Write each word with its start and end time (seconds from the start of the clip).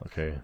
Okay. 0.00 0.40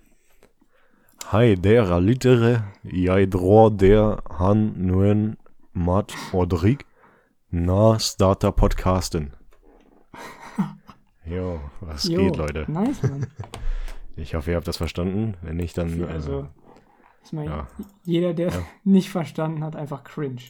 Hei 1.33 1.55
der 1.55 2.01
litere, 2.01 2.63
jeg 2.85 3.33
drar 3.33 3.71
der 3.71 4.21
han 4.39 4.73
nuen 4.77 5.37
mat 5.73 6.13
odrig 6.33 6.85
na 7.51 7.99
starter 7.99 8.51
podcasten. 8.51 9.33
Jo, 11.27 11.61
was 11.81 12.05
Jo, 12.09 12.21
geht, 12.21 12.37
Leute? 12.37 12.65
Nice, 12.69 13.03
Mann. 13.03 13.27
Ich 14.19 14.35
hoffe, 14.35 14.51
ihr 14.51 14.57
habt 14.57 14.67
das 14.67 14.79
verstanden. 14.79 15.37
Wenn 15.43 15.57
nicht, 15.57 15.77
dann. 15.77 16.03
Also, 16.05 16.41
äh, 16.41 16.47
ich 17.23 17.33
meine, 17.35 17.51
ja. 17.51 17.67
jeder, 18.05 18.33
der 18.33 18.47
es 18.49 18.55
Ja. 18.55 18.63
nicht 18.85 19.11
verstanden 19.11 19.63
hat, 19.63 19.77
einfach 19.77 20.05
cringe. 20.05 20.41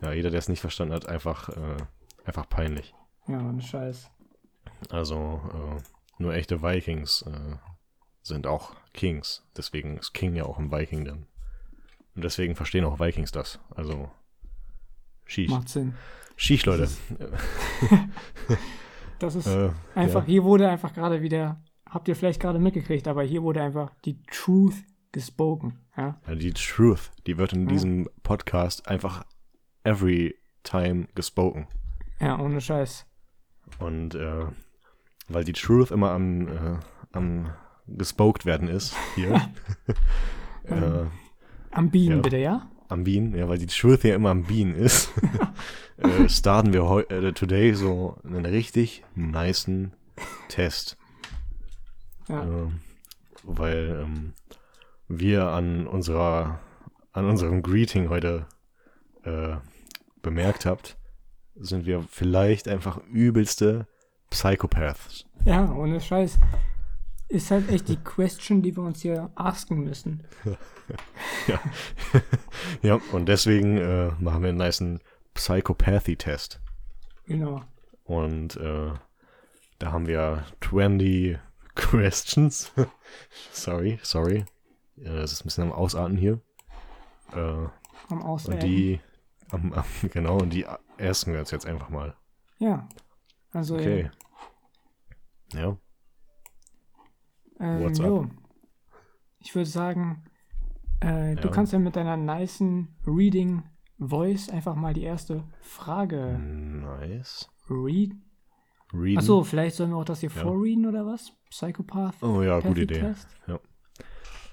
ja, 0.00 0.12
jeder, 0.12 0.30
der 0.30 0.38
es 0.38 0.48
nicht 0.48 0.60
verstanden 0.60 0.92
hat, 0.94 1.06
einfach, 1.08 1.48
äh, 1.50 1.76
einfach 2.24 2.48
peinlich. 2.48 2.94
Ja, 3.28 3.38
ohne 3.38 3.60
Scheiß. 3.62 4.10
Also, 4.90 5.40
äh, 5.54 5.82
nur 6.18 6.34
echte 6.34 6.62
Vikings 6.62 7.22
äh, 7.22 7.56
sind 8.22 8.46
auch 8.46 8.74
Kings. 8.94 9.44
Deswegen 9.56 9.98
ist 9.98 10.12
King 10.14 10.34
ja 10.34 10.44
auch 10.44 10.58
im 10.58 10.70
Viking 10.72 11.04
dann. 11.04 11.26
Und 12.14 12.24
deswegen 12.24 12.54
verstehen 12.56 12.84
auch 12.84 13.00
Vikings 13.00 13.32
das. 13.32 13.58
Also, 13.74 14.10
Schieß. 15.24 15.50
Macht 15.50 15.68
Sinn. 15.68 15.94
Schieß, 16.36 16.66
Leute. 16.66 16.88
Das 19.18 19.34
ist 19.34 19.46
Äh, 19.46 19.70
einfach, 19.94 20.22
ja. 20.22 20.26
hier 20.26 20.44
wurde 20.44 20.68
einfach 20.68 20.92
gerade 20.94 21.22
wieder, 21.22 21.62
habt 21.88 22.08
ihr 22.08 22.16
vielleicht 22.16 22.40
gerade 22.40 22.58
mitgekriegt, 22.58 23.06
aber 23.08 23.22
hier 23.22 23.42
wurde 23.42 23.62
einfach 23.62 23.90
die 24.04 24.20
Truth 24.24 24.74
gespoken. 25.12 25.78
Ja, 25.96 26.18
Ja, 26.26 26.34
die 26.34 26.52
Truth, 26.52 27.10
die 27.26 27.38
wird 27.38 27.52
in 27.52 27.62
Ja. 27.62 27.68
diesem 27.68 28.08
Podcast 28.22 28.88
einfach 28.88 29.24
every 29.84 30.36
time 30.64 31.06
gespoken. 31.14 31.66
ja 32.20 32.38
ohne 32.38 32.60
Scheiß. 32.60 33.06
Und 33.78 34.14
äh, 34.14 34.46
weil 35.28 35.44
die 35.44 35.52
Truth 35.52 35.90
immer 35.90 36.10
am, 36.10 36.48
äh, 36.48 36.78
am 37.12 37.52
gespokt 37.86 38.46
werden 38.46 38.68
ist, 38.68 38.94
hier. 39.14 39.34
äh, 40.64 41.06
Am 41.70 41.90
Bienen 41.90 42.16
Ja. 42.16 42.22
bitte, 42.22 42.36
ja? 42.38 42.68
am 42.88 43.04
Bean, 43.04 43.34
ja, 43.34 43.48
weil 43.48 43.56
die 43.56 43.66
Truth 43.66 44.04
ja 44.04 44.14
immer 44.14 44.28
am 44.30 44.44
Bean 44.44 44.74
ist, 44.74 45.10
äh, 45.96 46.28
starten 46.28 46.74
wir 46.74 46.84
heu 46.84 47.00
äh, 47.08 47.32
today 47.32 47.72
so 47.72 48.18
einen 48.22 48.44
richtig 48.44 49.02
nicen 49.14 49.94
Test. 50.48 50.98
Ja. 52.28 52.42
Ähm, 52.42 52.80
weil 53.44 54.02
ähm, 54.04 54.34
wir 55.08 55.46
an 55.48 55.86
unserer 55.86 56.60
an 57.12 57.24
unserem 57.26 57.62
Greeting 57.62 58.10
heute 58.10 58.46
äh, 59.24 59.56
bemerkt 60.20 60.66
habt, 60.66 60.96
sind 61.56 61.86
wir 61.86 62.02
vielleicht 62.08 62.68
einfach 62.68 62.98
übelste 63.10 63.86
Psychopaths. 64.30 65.24
Ja, 65.44 65.72
ohne 65.72 66.00
Scheiß. 66.00 66.38
Ist 67.32 67.50
halt 67.50 67.70
echt 67.70 67.88
die 67.88 67.96
Question, 67.96 68.60
die 68.60 68.76
wir 68.76 68.82
uns 68.82 69.00
hier 69.00 69.30
asken 69.34 69.84
müssen. 69.84 70.22
Ja, 72.82 73.00
und 73.12 73.26
deswegen 73.26 73.78
äh, 73.78 74.08
machen 74.18 74.42
wir 74.42 74.50
einen 74.50 74.58
nicen 74.58 75.00
Psychopathy-Test. 75.34 76.60
Genau. 77.24 77.62
Und 78.04 78.56
äh, 78.56 78.92
da 79.78 79.92
haben 79.92 80.06
wir 80.06 80.44
20 80.60 81.38
Questions. 81.74 82.70
sorry, 83.52 83.98
sorry. 84.02 84.44
Äh, 84.98 85.04
das 85.04 85.32
ist 85.32 85.40
ein 85.40 85.44
bisschen 85.44 85.64
am 85.64 85.72
Ausarten 85.72 86.16
hier. 86.18 86.40
Äh, 87.32 87.38
Am 87.38 87.70
und 88.10 88.22
Auswählen. 88.22 88.60
die, 88.60 89.00
am, 89.50 89.72
am, 89.72 89.84
genau, 90.12 90.38
und 90.38 90.50
die 90.50 90.66
ersten 90.98 91.32
wir 91.32 91.40
uns 91.40 91.50
jetzt 91.50 91.66
einfach 91.66 91.88
mal. 91.88 92.14
Ja. 92.58 92.86
Also, 93.52 93.76
Okay. 93.76 94.10
Ja, 95.54 95.76
ähm, 97.62 97.82
What's 97.84 98.00
up? 98.00 98.06
jo. 98.06 98.26
Ich 99.38 99.54
würde 99.54 99.68
sagen, 99.70 100.24
äh, 101.00 101.34
du 101.36 101.48
Ja. 101.48 101.50
kannst 101.54 101.72
ja 101.72 101.78
mit 101.78 101.96
deiner 101.96 102.16
nicen 102.16 102.96
Reading 103.06 103.62
Voice 103.98 104.48
einfach 104.50 104.74
mal 104.74 104.92
die 104.94 105.02
erste 105.04 105.44
Frage 105.60 106.38
nice. 106.38 107.48
read. 107.70 108.12
Reading. 108.92 109.18
Achso, 109.18 109.42
vielleicht 109.42 109.76
sollen 109.76 109.90
wir 109.90 109.96
auch 109.96 110.04
das 110.04 110.20
hier 110.20 110.30
Ja. 110.34 110.42
vorreaden 110.42 110.84
oder 110.86 111.06
was? 111.06 111.32
Psychopath? 111.50 112.22
Oh 112.22 112.42
ja, 112.42 112.60
gute 112.60 112.82
Idee. 112.82 113.00
Test? 113.00 113.28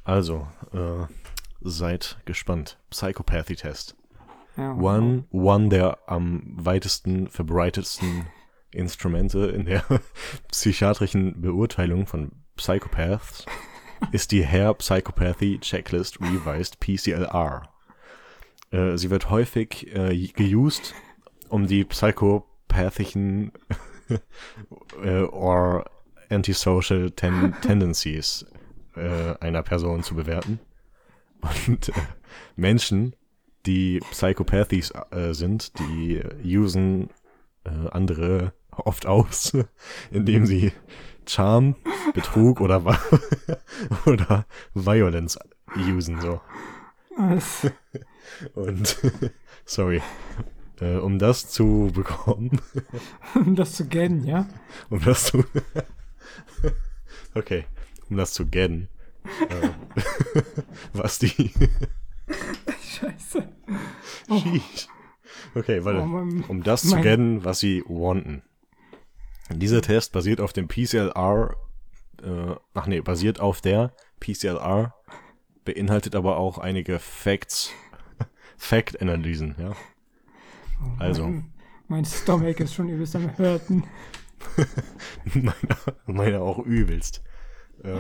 Also, 0.05 0.47
äh, 0.71 1.05
seid 1.61 2.19
gespannt. 2.25 2.79
Psychopathy-Test. 2.89 3.95
Ja. 4.57 4.73
One, 4.75 5.25
one 5.31 5.69
der 5.69 5.99
am 6.07 6.41
weitesten 6.55 7.27
verbreitetsten 7.27 8.25
Instrumente 8.71 9.47
in 9.47 9.65
der 9.65 9.83
psychiatrischen 10.51 11.41
Beurteilung 11.41 12.07
von 12.07 12.31
Psychopaths 12.59 13.45
ist 14.11 14.33
die 14.33 14.45
Hair 14.45 14.73
Psychopathy 14.73 15.59
Checklist 15.59 16.19
Revised 16.19 16.77
PCLR. 16.81 17.69
Äh, 18.71 18.97
sie 18.97 19.09
wird 19.09 19.29
häufig 19.29 19.87
äh, 19.95 20.27
geused, 20.27 20.93
um 21.47 21.67
die 21.67 21.85
psychopathischen 21.85 23.53
äh, 25.01 25.21
or 25.21 25.85
antisocial 26.29 27.11
ten 27.11 27.55
tendencies 27.61 28.45
äh, 28.97 29.35
einer 29.39 29.63
Person 29.63 30.03
zu 30.03 30.15
bewerten. 30.15 30.59
Und 31.39 31.87
äh, 31.87 31.93
Menschen, 32.57 33.15
die 33.65 34.01
Psychopathies 34.11 34.91
äh, 35.11 35.33
sind, 35.33 35.79
die 35.79 36.21
usen 36.43 37.09
äh, 37.63 37.89
andere 37.91 38.51
oft 38.71 39.05
aus, 39.05 39.53
indem 40.11 40.45
sie 40.45 40.73
Charm, 41.29 41.75
Betrug 42.13 42.59
oder, 42.61 42.83
oder 44.05 44.45
Violence 44.73 45.37
usen. 45.77 46.19
So. 46.21 46.41
Das- 47.17 47.67
Und 48.55 48.97
sorry. 49.65 50.01
Äh, 50.81 50.95
um 50.97 51.19
das 51.19 51.49
zu 51.49 51.91
bekommen, 51.93 52.61
Um 53.35 53.55
das 53.55 53.73
zu 53.73 53.85
kennen, 53.87 54.23
ja? 54.25 54.47
um 54.89 55.01
das 55.03 55.25
zu. 55.25 55.43
okay, 57.35 57.65
um 58.09 58.15
das 58.17 58.31
zu 58.33 58.45
getten. 58.45 58.87
Äh, 59.49 59.69
was 60.93 61.19
die. 61.19 61.51
Scheiße. 62.81 63.47
Sheesh. 64.27 64.87
Okay, 65.55 65.83
warte. 65.83 65.99
Oh, 66.01 66.51
um 66.51 66.63
das 66.63 66.83
zu 66.83 66.95
kennen, 67.01 67.43
was 67.43 67.59
sie 67.59 67.83
wanten. 67.87 68.43
Dieser 69.49 69.81
Test 69.81 70.11
basiert 70.11 70.41
auf 70.41 70.53
dem 70.53 70.67
PCLR, 70.67 71.55
äh, 72.23 72.55
ach 72.73 72.87
nee, 72.87 73.01
basiert 73.01 73.39
auf 73.39 73.61
der 73.61 73.93
PCLR, 74.19 74.93
beinhaltet 75.65 76.15
aber 76.15 76.37
auch 76.37 76.57
einige 76.57 76.99
Facts, 76.99 77.71
Fact-Analysen, 78.57 79.55
ja. 79.57 79.71
Also, 80.97 81.23
Mein, 81.23 81.53
mein 81.87 82.05
Stomach 82.05 82.59
ist 82.59 82.73
schon 82.73 82.89
übelst 82.89 83.15
am 83.15 83.37
Hörten. 83.37 83.83
meine, 85.33 85.53
meine 86.05 86.41
auch 86.41 86.59
übelst. 86.59 87.23
Äh, 87.83 87.97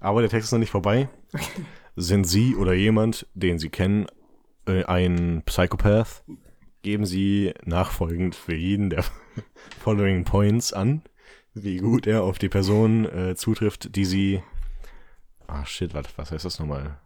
aber 0.00 0.20
der 0.20 0.30
Text 0.30 0.46
ist 0.46 0.52
noch 0.52 0.58
nicht 0.58 0.70
vorbei. 0.70 1.08
Sind 1.94 2.24
Sie 2.24 2.56
oder 2.56 2.72
jemand, 2.72 3.26
den 3.34 3.58
Sie 3.58 3.68
kennen, 3.68 4.06
äh, 4.66 4.84
ein 4.84 5.42
Psychopath? 5.44 6.24
Geben 6.82 7.06
Sie 7.06 7.54
nachfolgend 7.64 8.34
für 8.34 8.54
jeden 8.54 8.90
der 8.90 9.04
following 9.80 10.24
Points 10.24 10.72
an, 10.72 11.02
wie 11.54 11.76
gut 11.78 12.06
er 12.06 12.22
auf 12.24 12.38
die 12.38 12.48
Person 12.48 13.04
äh, 13.06 13.34
zutrifft, 13.36 13.94
die 13.94 14.04
Sie. 14.04 14.42
Ah, 15.46 15.64
shit, 15.64 15.94
was, 15.94 16.06
was 16.16 16.32
heißt 16.32 16.44
das 16.44 16.58
nochmal? 16.58 16.98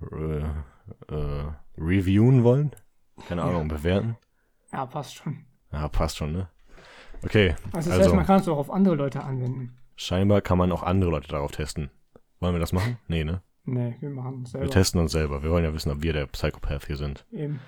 Äh, 0.00 1.14
äh, 1.14 1.44
reviewen 1.76 2.42
wollen? 2.44 2.72
Keine 3.28 3.42
Ja. 3.42 3.48
Ahnung, 3.48 3.68
bewerten? 3.68 4.16
Ja, 4.72 4.86
passt 4.86 5.16
schon. 5.16 5.44
Ja, 5.72 5.88
passt 5.88 6.16
schon, 6.16 6.32
ne? 6.32 6.48
Okay, 7.24 7.50
Also, 7.72 7.90
das 7.90 7.90
also 7.90 8.00
heißt, 8.04 8.14
man 8.14 8.26
kann 8.26 8.40
es 8.40 8.48
auch 8.48 8.56
auf 8.58 8.70
andere 8.70 8.94
Leute 8.96 9.22
anwenden. 9.22 9.76
scheinbar 9.96 10.40
kann 10.40 10.58
man 10.58 10.72
auch 10.72 10.82
andere 10.82 11.10
Leute 11.10 11.28
darauf 11.28 11.52
testen. 11.52 11.90
Wollen 12.40 12.54
wir 12.54 12.60
das 12.60 12.72
machen? 12.72 12.98
Nee, 13.08 13.22
ne? 13.24 13.42
Nee, 13.64 13.94
wir 14.00 14.10
machen 14.10 14.42
es 14.44 14.54
Wir 14.54 14.58
selber. 14.60 14.70
testen 14.72 15.00
uns 15.00 15.12
selber. 15.12 15.42
Wir 15.44 15.50
wollen 15.50 15.64
ja 15.64 15.72
wissen, 15.72 15.92
ob 15.92 16.02
wir 16.02 16.12
der 16.12 16.26
Psychopath 16.26 16.86
hier 16.86 16.96
sind. 16.96 17.24
Eben. 17.30 17.60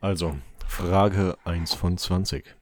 Also, 0.00 0.36
Frage 0.66 1.36
1 1.44 1.74
von 1.74 1.98
20. 1.98 2.56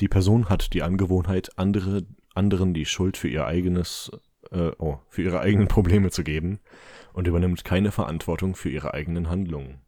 Die 0.00 0.08
Person 0.08 0.48
hat 0.48 0.72
die 0.72 0.82
Angewohnheit, 0.82 1.58
andere, 1.58 2.06
anderen 2.34 2.74
die 2.74 2.84
Schuld 2.84 3.16
für 3.16 3.28
ihr 3.28 3.46
eigenes, 3.46 4.10
äh, 4.50 4.72
oh, 4.78 4.98
für 5.08 5.22
ihre 5.22 5.40
eigenen 5.40 5.68
Probleme 5.68 6.10
zu 6.10 6.24
geben 6.24 6.60
und 7.12 7.26
übernimmt 7.26 7.64
keine 7.64 7.92
Verantwortung 7.92 8.54
für 8.54 8.70
ihre 8.70 8.94
eigenen 8.94 9.28
Handlungen. 9.28 9.80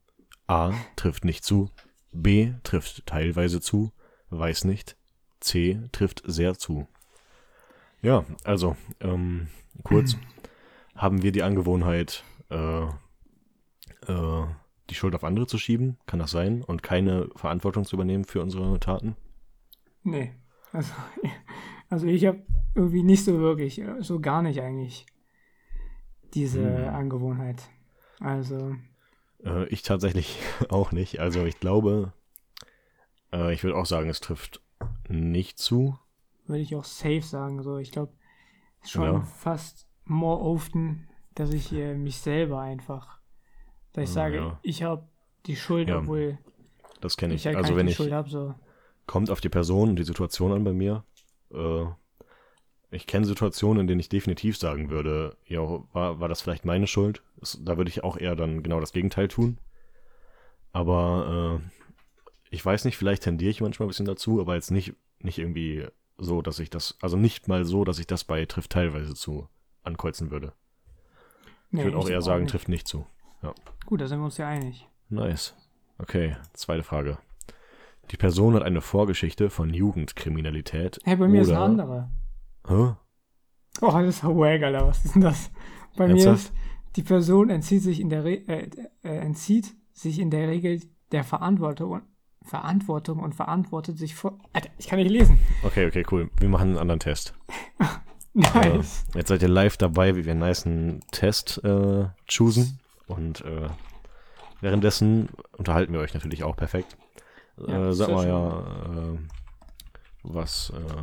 A. 0.46 0.72
Trifft 0.96 1.24
nicht 1.24 1.44
zu. 1.44 1.70
B. 2.12 2.52
Trifft 2.62 3.06
teilweise 3.06 3.60
zu. 3.60 3.92
Weiß 4.30 4.64
nicht. 4.64 4.96
C. 5.40 5.80
Trifft 5.92 6.22
sehr 6.24 6.58
zu. 6.58 6.88
Ja, 8.00 8.24
also, 8.44 8.76
ähm, 9.00 9.48
kurz. 9.82 10.16
haben 10.98 11.22
wir 11.22 11.32
die 11.32 11.44
Angewohnheit, 11.44 12.24
äh, 12.50 12.82
äh, 12.82 14.46
die 14.90 14.94
Schuld 14.94 15.14
auf 15.14 15.24
andere 15.24 15.46
zu 15.46 15.58
schieben? 15.58 15.98
Kann 16.06 16.18
das 16.20 16.30
sein? 16.30 16.62
Und 16.62 16.82
keine 16.82 17.28
Verantwortung 17.36 17.84
zu 17.84 17.96
übernehmen 17.96 18.24
für 18.24 18.42
unsere 18.42 18.78
Taten? 18.80 19.16
Nee. 20.02 20.32
Also, 20.72 20.92
also 21.90 22.06
ich 22.06 22.26
habe 22.26 22.42
irgendwie 22.74 23.02
nicht 23.02 23.24
so 23.24 23.38
wirklich, 23.40 23.82
so 24.00 24.20
gar 24.20 24.42
nicht 24.42 24.60
eigentlich. 24.60 25.06
diese 26.34 26.60
Hm. 26.60 26.94
Angewohnheit. 26.94 27.68
Also, 28.20 28.76
Äh, 29.44 29.66
ich 29.68 29.82
tatsächlich 29.82 30.38
auch 30.68 30.92
nicht. 30.92 31.20
Also 31.20 31.44
ich 31.44 31.58
glaube, 31.60 32.12
äh, 33.32 33.52
ich 33.54 33.62
würde 33.64 33.76
auch 33.76 33.86
sagen, 33.86 34.08
es 34.10 34.20
trifft 34.20 34.60
nicht 35.08 35.58
zu. 35.58 35.98
würde 36.46 36.62
ich 36.62 36.74
auch 36.76 36.84
safe 36.84 37.22
sagen. 37.22 37.62
So, 37.62 37.78
ich 37.78 37.90
glaube, 37.92 38.12
schon 38.84 39.04
Ja. 39.04 39.20
fast 39.22 39.88
more 40.04 40.40
often, 40.42 41.08
dass 41.34 41.52
ich 41.52 41.72
äh, 41.72 41.94
mich 41.94 42.18
selber 42.18 42.60
einfach, 42.60 43.17
dass 44.00 44.10
ich 44.10 44.14
sage, 44.14 44.36
ja. 44.36 44.58
ich 44.62 44.82
habe 44.82 45.02
die 45.46 45.56
Schuld, 45.56 45.88
Ja, 45.88 45.98
obwohl 45.98 46.38
Das 47.00 47.16
kenne 47.16 47.34
ich 47.34 47.40
ich. 47.42 47.46
halt 47.46 47.56
Also 47.56 47.76
wenn 47.76 47.88
ich, 47.88 47.96
Schuld 47.96 48.12
habe. 48.12 48.28
So. 48.28 48.54
kommt 49.06 49.30
auf 49.30 49.40
die 49.40 49.48
Person 49.48 49.90
und 49.90 49.96
die 49.96 50.04
Situation 50.04 50.52
an 50.52 50.64
bei 50.64 50.72
mir. 50.72 51.04
Äh, 51.52 51.84
ich 52.90 53.06
kenne 53.06 53.26
Situationen, 53.26 53.82
in 53.82 53.86
denen 53.86 54.00
ich 54.00 54.08
definitiv 54.08 54.56
sagen 54.56 54.88
würde, 54.90 55.36
ja, 55.46 55.60
war, 55.92 56.20
war 56.20 56.28
das 56.28 56.40
vielleicht 56.40 56.64
meine 56.64 56.86
Schuld? 56.86 57.22
Da 57.60 57.76
würde 57.76 57.90
ich 57.90 58.02
auch 58.02 58.16
eher 58.16 58.34
dann 58.34 58.62
genau 58.62 58.80
das 58.80 58.92
Gegenteil 58.92 59.28
tun. 59.28 59.58
Aber 60.72 61.60
äh, 61.62 61.68
ich 62.50 62.64
weiß 62.64 62.84
nicht, 62.84 62.96
vielleicht 62.96 63.22
tendiere 63.24 63.50
ich 63.50 63.60
manchmal 63.60 63.86
ein 63.86 63.90
bisschen 63.90 64.06
dazu, 64.06 64.40
aber 64.40 64.54
jetzt 64.54 64.70
nicht, 64.70 64.94
nicht 65.20 65.38
irgendwie 65.38 65.86
so, 66.16 66.42
dass 66.42 66.58
ich 66.58 66.70
das, 66.70 66.96
also 67.00 67.16
nicht 67.16 67.46
mal 67.48 67.64
so, 67.64 67.84
dass 67.84 67.98
ich 67.98 68.06
das 68.06 68.24
bei 68.24 68.44
trifft 68.46 68.72
teilweise 68.72 69.14
zu 69.14 69.48
ankreuzen 69.82 70.30
würde. 70.30 70.52
Nee, 71.70 71.80
Ich 71.80 71.84
würde 71.86 71.98
auch 71.98 72.08
eher 72.08 72.22
sagen, 72.22 72.42
nicht. 72.44 72.50
trifft 72.52 72.68
nicht 72.68 72.88
zu. 72.88 73.06
Gut, 73.88 74.02
da 74.02 74.06
sind 74.06 74.18
wir 74.18 74.26
uns 74.26 74.36
ja 74.36 74.46
einig. 74.46 74.86
Nice. 75.08 75.54
Okay, 75.96 76.36
zweite 76.52 76.82
Frage. 76.82 77.16
Die 78.10 78.18
Person 78.18 78.52
hat 78.52 78.62
eine 78.62 78.82
Vorgeschichte 78.82 79.48
von 79.48 79.72
Jugendkriminalität. 79.72 81.00
Hey, 81.04 81.16
bei 81.16 81.26
mir 81.26 81.40
ist 81.40 81.48
eine 81.48 81.56
oder- 81.56 81.64
andere. 81.64 82.10
Hä? 82.68 82.94
Oh, 83.80 83.90
das 83.92 84.16
ist 84.16 84.24
wack, 84.24 84.62
Alter. 84.62 84.86
Was 84.88 85.06
ist 85.06 85.14
denn 85.14 85.22
das? 85.22 85.50
Bei 85.96 86.06
mir 86.06 86.22
Ernsthaft? 86.22 86.36
ist, 86.36 86.52
die 86.96 87.02
Person 87.02 87.48
entzieht 87.48 87.82
sich 87.82 87.98
in 88.00 88.10
der 88.10 88.24
Re 88.24 88.46
äh, 88.46 88.68
äh, 89.04 89.16
entzieht 89.20 89.74
sich 89.94 90.18
in 90.18 90.30
der 90.30 90.48
Regel 90.48 90.82
der 91.10 91.24
Verantwortung 91.24 91.92
und 91.92 92.02
Verantwortung 92.42 93.20
und 93.20 93.34
verantwortet 93.36 93.96
sich 93.96 94.14
vor. 94.14 94.38
Alter, 94.52 94.68
ich 94.76 94.88
kann 94.88 94.98
nicht 94.98 95.10
lesen. 95.10 95.38
Okay, 95.62 95.86
okay, 95.86 96.04
cool. 96.10 96.28
Wir 96.38 96.50
machen 96.50 96.68
einen 96.68 96.78
anderen 96.78 97.00
Test. 97.00 97.32
Nice. 98.34 99.06
Äh, 99.14 99.18
jetzt 99.18 99.28
seid 99.28 99.40
ihr 99.40 99.48
live 99.48 99.78
dabei, 99.78 100.14
wie 100.14 100.26
wir 100.26 100.32
einen 100.32 100.46
niceen 100.46 101.00
Test 101.10 101.64
äh, 101.64 102.08
choosen. 102.28 102.78
Und 103.08 103.40
äh, 103.40 103.68
währenddessen 104.60 105.30
unterhalten 105.56 105.92
wir 105.92 106.00
euch 106.00 106.14
natürlich 106.14 106.44
auch 106.44 106.56
perfekt. 106.56 106.96
Ja, 107.56 107.88
äh, 107.88 107.92
sag 107.92 108.10
mal 108.10 108.22
schön. 108.22 108.30
ja, 108.30 109.14
äh, 109.14 109.18
was 110.22 110.70
äh, 110.70 111.02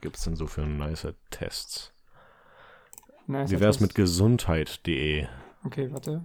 gibt 0.00 0.16
es 0.16 0.24
denn 0.24 0.34
so 0.34 0.46
für 0.46 0.62
nice 0.62 1.06
Tests? 1.30 1.92
nice 3.26 3.50
Wie 3.50 3.60
wär's 3.60 3.76
Test. 3.76 3.82
mit 3.82 3.94
gesundheit.de? 3.94 5.28
Okay, 5.64 5.92
warte. 5.92 6.24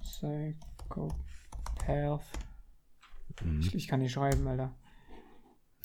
Psychopath. 0.00 1.12
Mhm. 3.42 3.60
Ich, 3.60 3.74
ich 3.74 3.86
kann 3.88 4.00
nicht 4.00 4.12
schreiben, 4.12 4.46
Alter. 4.48 4.74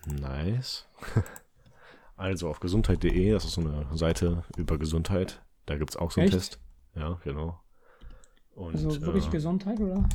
Nice. 0.08 0.88
Also 2.18 2.50
auf 2.50 2.60
gesundheit.de, 2.60 3.32
das 3.32 3.46
ist 3.46 3.54
so 3.54 3.62
eine 3.62 3.88
Seite 3.98 4.44
über 4.56 4.78
Gesundheit. 4.78 5.42
Da 5.66 5.76
gibt 5.80 5.90
es 5.90 5.98
auch 5.98 6.12
so 6.12 6.22
einen 6.22 6.28
Echt? 6.28 6.38
Test. 6.38 6.60
Ja, 6.96 7.18
genau. 7.24 7.60
Und, 8.56 8.76
Also 8.76 9.02
wirklich 9.02 9.28
äh, 9.28 9.32
Gesundheit, 9.32 9.80
oder? 9.80 10.08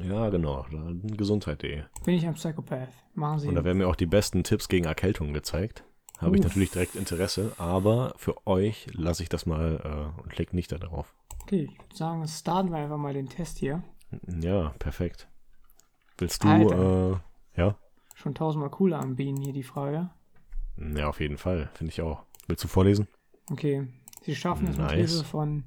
Ja, 0.00 0.28
genau. 0.30 0.66
Gesundheit.de. 1.02 1.84
Bin 2.04 2.14
ich 2.14 2.26
ein 2.26 2.34
Psychopath? 2.34 2.88
Machen 3.14 3.38
Sie. 3.38 3.48
Und 3.48 3.54
da 3.54 3.64
werden 3.64 3.78
mir 3.78 3.88
auch 3.88 3.96
die 3.96 4.06
besten 4.06 4.42
Tipps 4.42 4.68
gegen 4.68 4.86
Erkältungen 4.86 5.32
gezeigt. 5.32 5.84
Habe 6.18 6.36
ich 6.36 6.42
natürlich 6.42 6.70
direkt 6.70 6.94
Interesse, 6.96 7.52
aber 7.58 8.14
für 8.16 8.46
euch 8.46 8.86
lasse 8.94 9.22
ich 9.22 9.28
das 9.28 9.44
mal 9.44 9.80
äh, 10.16 10.22
und 10.22 10.30
klickt 10.30 10.54
nicht 10.54 10.72
da 10.72 10.78
drauf. 10.78 11.14
okay, 11.42 11.68
ich 11.70 11.78
würde 11.78 11.94
sagen, 11.94 12.26
starten 12.26 12.70
wir 12.70 12.78
einfach 12.78 12.96
mal 12.96 13.12
den 13.12 13.28
Test 13.28 13.58
hier. 13.58 13.82
Ja, 14.26 14.70
perfekt. 14.78 15.28
Willst 16.16 16.42
du, 16.42 16.48
Alter. 16.48 17.20
äh, 17.56 17.60
ja? 17.60 17.76
Schon 18.14 18.34
tausendmal 18.34 18.70
cooler 18.70 18.98
anbieten 19.00 19.42
hier 19.42 19.52
die 19.52 19.62
Frage. 19.62 20.08
Ja, 20.78 21.08
auf 21.08 21.20
jeden 21.20 21.36
Fall, 21.36 21.68
finde 21.74 21.92
ich 21.92 22.00
auch. 22.00 22.22
Willst 22.46 22.64
du 22.64 22.68
vorlesen? 22.68 23.08
Okay, 23.50 23.86
Sie 24.22 24.34
schaffen 24.34 24.68
es 24.68 24.78
mit 24.78 24.86
Nice. 24.86 25.10
Hilfe 25.12 25.24
von 25.24 25.64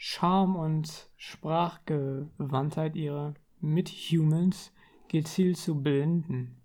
Charme 0.00 0.56
und 0.56 1.10
Sprachgewandtheit 1.16 2.94
ihre 2.94 3.34
Mithumans 3.60 4.72
gezielt 5.08 5.56
zu 5.56 5.82
blenden. 5.82 6.62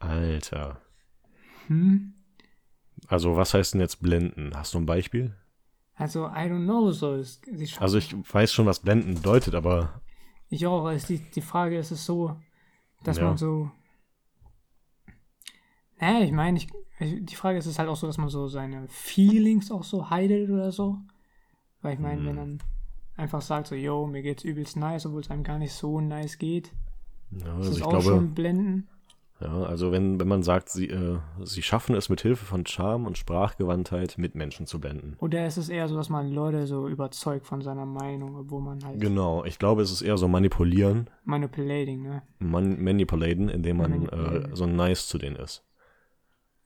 Alter. 0.00 0.82
Hm? 1.68 2.14
Also, 3.06 3.36
was 3.36 3.54
heißt 3.54 3.74
denn 3.74 3.80
jetzt 3.80 4.02
blenden? 4.02 4.50
Hast 4.54 4.74
du 4.74 4.78
ein 4.78 4.86
Beispiel? 4.86 5.36
Also, 5.94 6.26
I 6.26 6.48
don't 6.50 6.64
know, 6.64 6.90
so 6.90 7.14
ist, 7.14 7.46
Also, 7.78 7.98
ich 7.98 8.12
weiß 8.12 8.52
schon, 8.52 8.66
was 8.66 8.80
blenden 8.80 9.14
bedeutet, 9.14 9.54
aber 9.54 10.00
ich 10.48 10.66
auch, 10.66 10.90
ist 10.90 11.08
die, 11.08 11.18
die 11.18 11.40
Frage 11.40 11.78
ist 11.78 11.92
es 11.92 12.04
so, 12.04 12.40
dass 13.04 13.18
Ja. 13.18 13.24
man 13.24 13.36
so, 13.36 13.70
naja, 16.00 16.24
ich 16.24 16.32
meine, 16.32 16.58
ich, 16.58 16.68
ich, 16.98 17.24
die 17.24 17.34
Frage 17.36 17.58
ist 17.58 17.66
es 17.66 17.78
halt 17.78 17.88
auch 17.88 17.96
so, 17.96 18.06
dass 18.08 18.18
man 18.18 18.28
so 18.28 18.48
seine 18.48 18.88
Feelings 18.88 19.70
auch 19.70 19.84
so 19.84 20.10
heidet 20.10 20.50
oder 20.50 20.72
so, 20.72 20.98
weil 21.82 21.94
ich 21.94 22.00
meine, 22.00 22.20
wenn 22.24 22.28
Hm. 22.30 22.36
man 22.36 22.58
einfach 23.16 23.40
sagt 23.42 23.66
so, 23.68 23.74
yo, 23.74 24.06
mir 24.06 24.22
geht's 24.22 24.44
übelst 24.44 24.76
nice, 24.76 25.06
obwohl 25.06 25.20
es 25.20 25.30
einem 25.30 25.42
gar 25.44 25.58
nicht 25.58 25.72
so 25.72 26.00
nice 26.00 26.38
geht, 26.38 26.72
ja, 27.30 27.38
ist 27.38 27.46
also 27.46 27.70
das 27.70 27.76
ich 27.78 27.84
auch 27.84 27.90
glaube, 27.90 28.04
schon 28.04 28.34
blenden? 28.34 28.88
ja, 29.40 29.62
also 29.62 29.92
wenn, 29.92 30.18
wenn 30.18 30.26
man 30.26 30.42
sagt, 30.42 30.68
sie, 30.68 30.88
äh, 30.88 31.18
sie 31.44 31.62
schaffen 31.62 31.94
es 31.94 32.08
mit 32.08 32.20
Hilfe 32.22 32.44
von 32.44 32.66
Charme 32.66 33.06
und 33.06 33.18
Sprachgewandtheit 33.18 34.18
mit 34.18 34.34
Menschen 34.34 34.66
zu 34.66 34.80
blenden. 34.80 35.16
Oder 35.20 35.46
ist 35.46 35.56
es 35.58 35.68
eher 35.68 35.86
so, 35.88 35.94
dass 35.96 36.08
man 36.08 36.28
Leute 36.32 36.66
so 36.66 36.88
überzeugt 36.88 37.46
von 37.46 37.60
seiner 37.62 37.86
Meinung, 37.86 38.34
obwohl 38.36 38.62
man 38.62 38.84
halt 38.84 39.00
Genau, 39.00 39.44
ich 39.44 39.58
glaube, 39.60 39.82
es 39.82 39.92
ist 39.92 40.02
eher 40.02 40.16
so 40.18 40.26
manipulieren, 40.26 41.08
manipulating, 41.24 42.02
ne? 42.02 42.22
man, 42.40 42.82
manipulaten, 42.82 43.48
indem 43.48 43.76
man 43.76 44.08
äh, 44.08 44.48
so 44.56 44.66
nice 44.66 45.06
zu 45.06 45.18
denen 45.18 45.36
ist. 45.36 45.64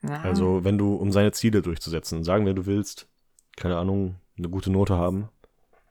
Na, 0.01 0.21
Also, 0.23 0.65
wenn 0.65 0.79
du, 0.79 0.95
um 0.95 1.13
seine 1.13 1.33
Ziele 1.33 1.61
durchzusetzen, 1.63 2.25
sagen 2.25 2.47
wir, 2.47 2.55
du 2.55 2.67
willst, 2.67 3.09
keine 3.57 3.77
Ahnung, 3.77 4.17
eine 4.37 4.49
gute 4.49 4.71
Note 4.71 4.97
haben 4.97 5.29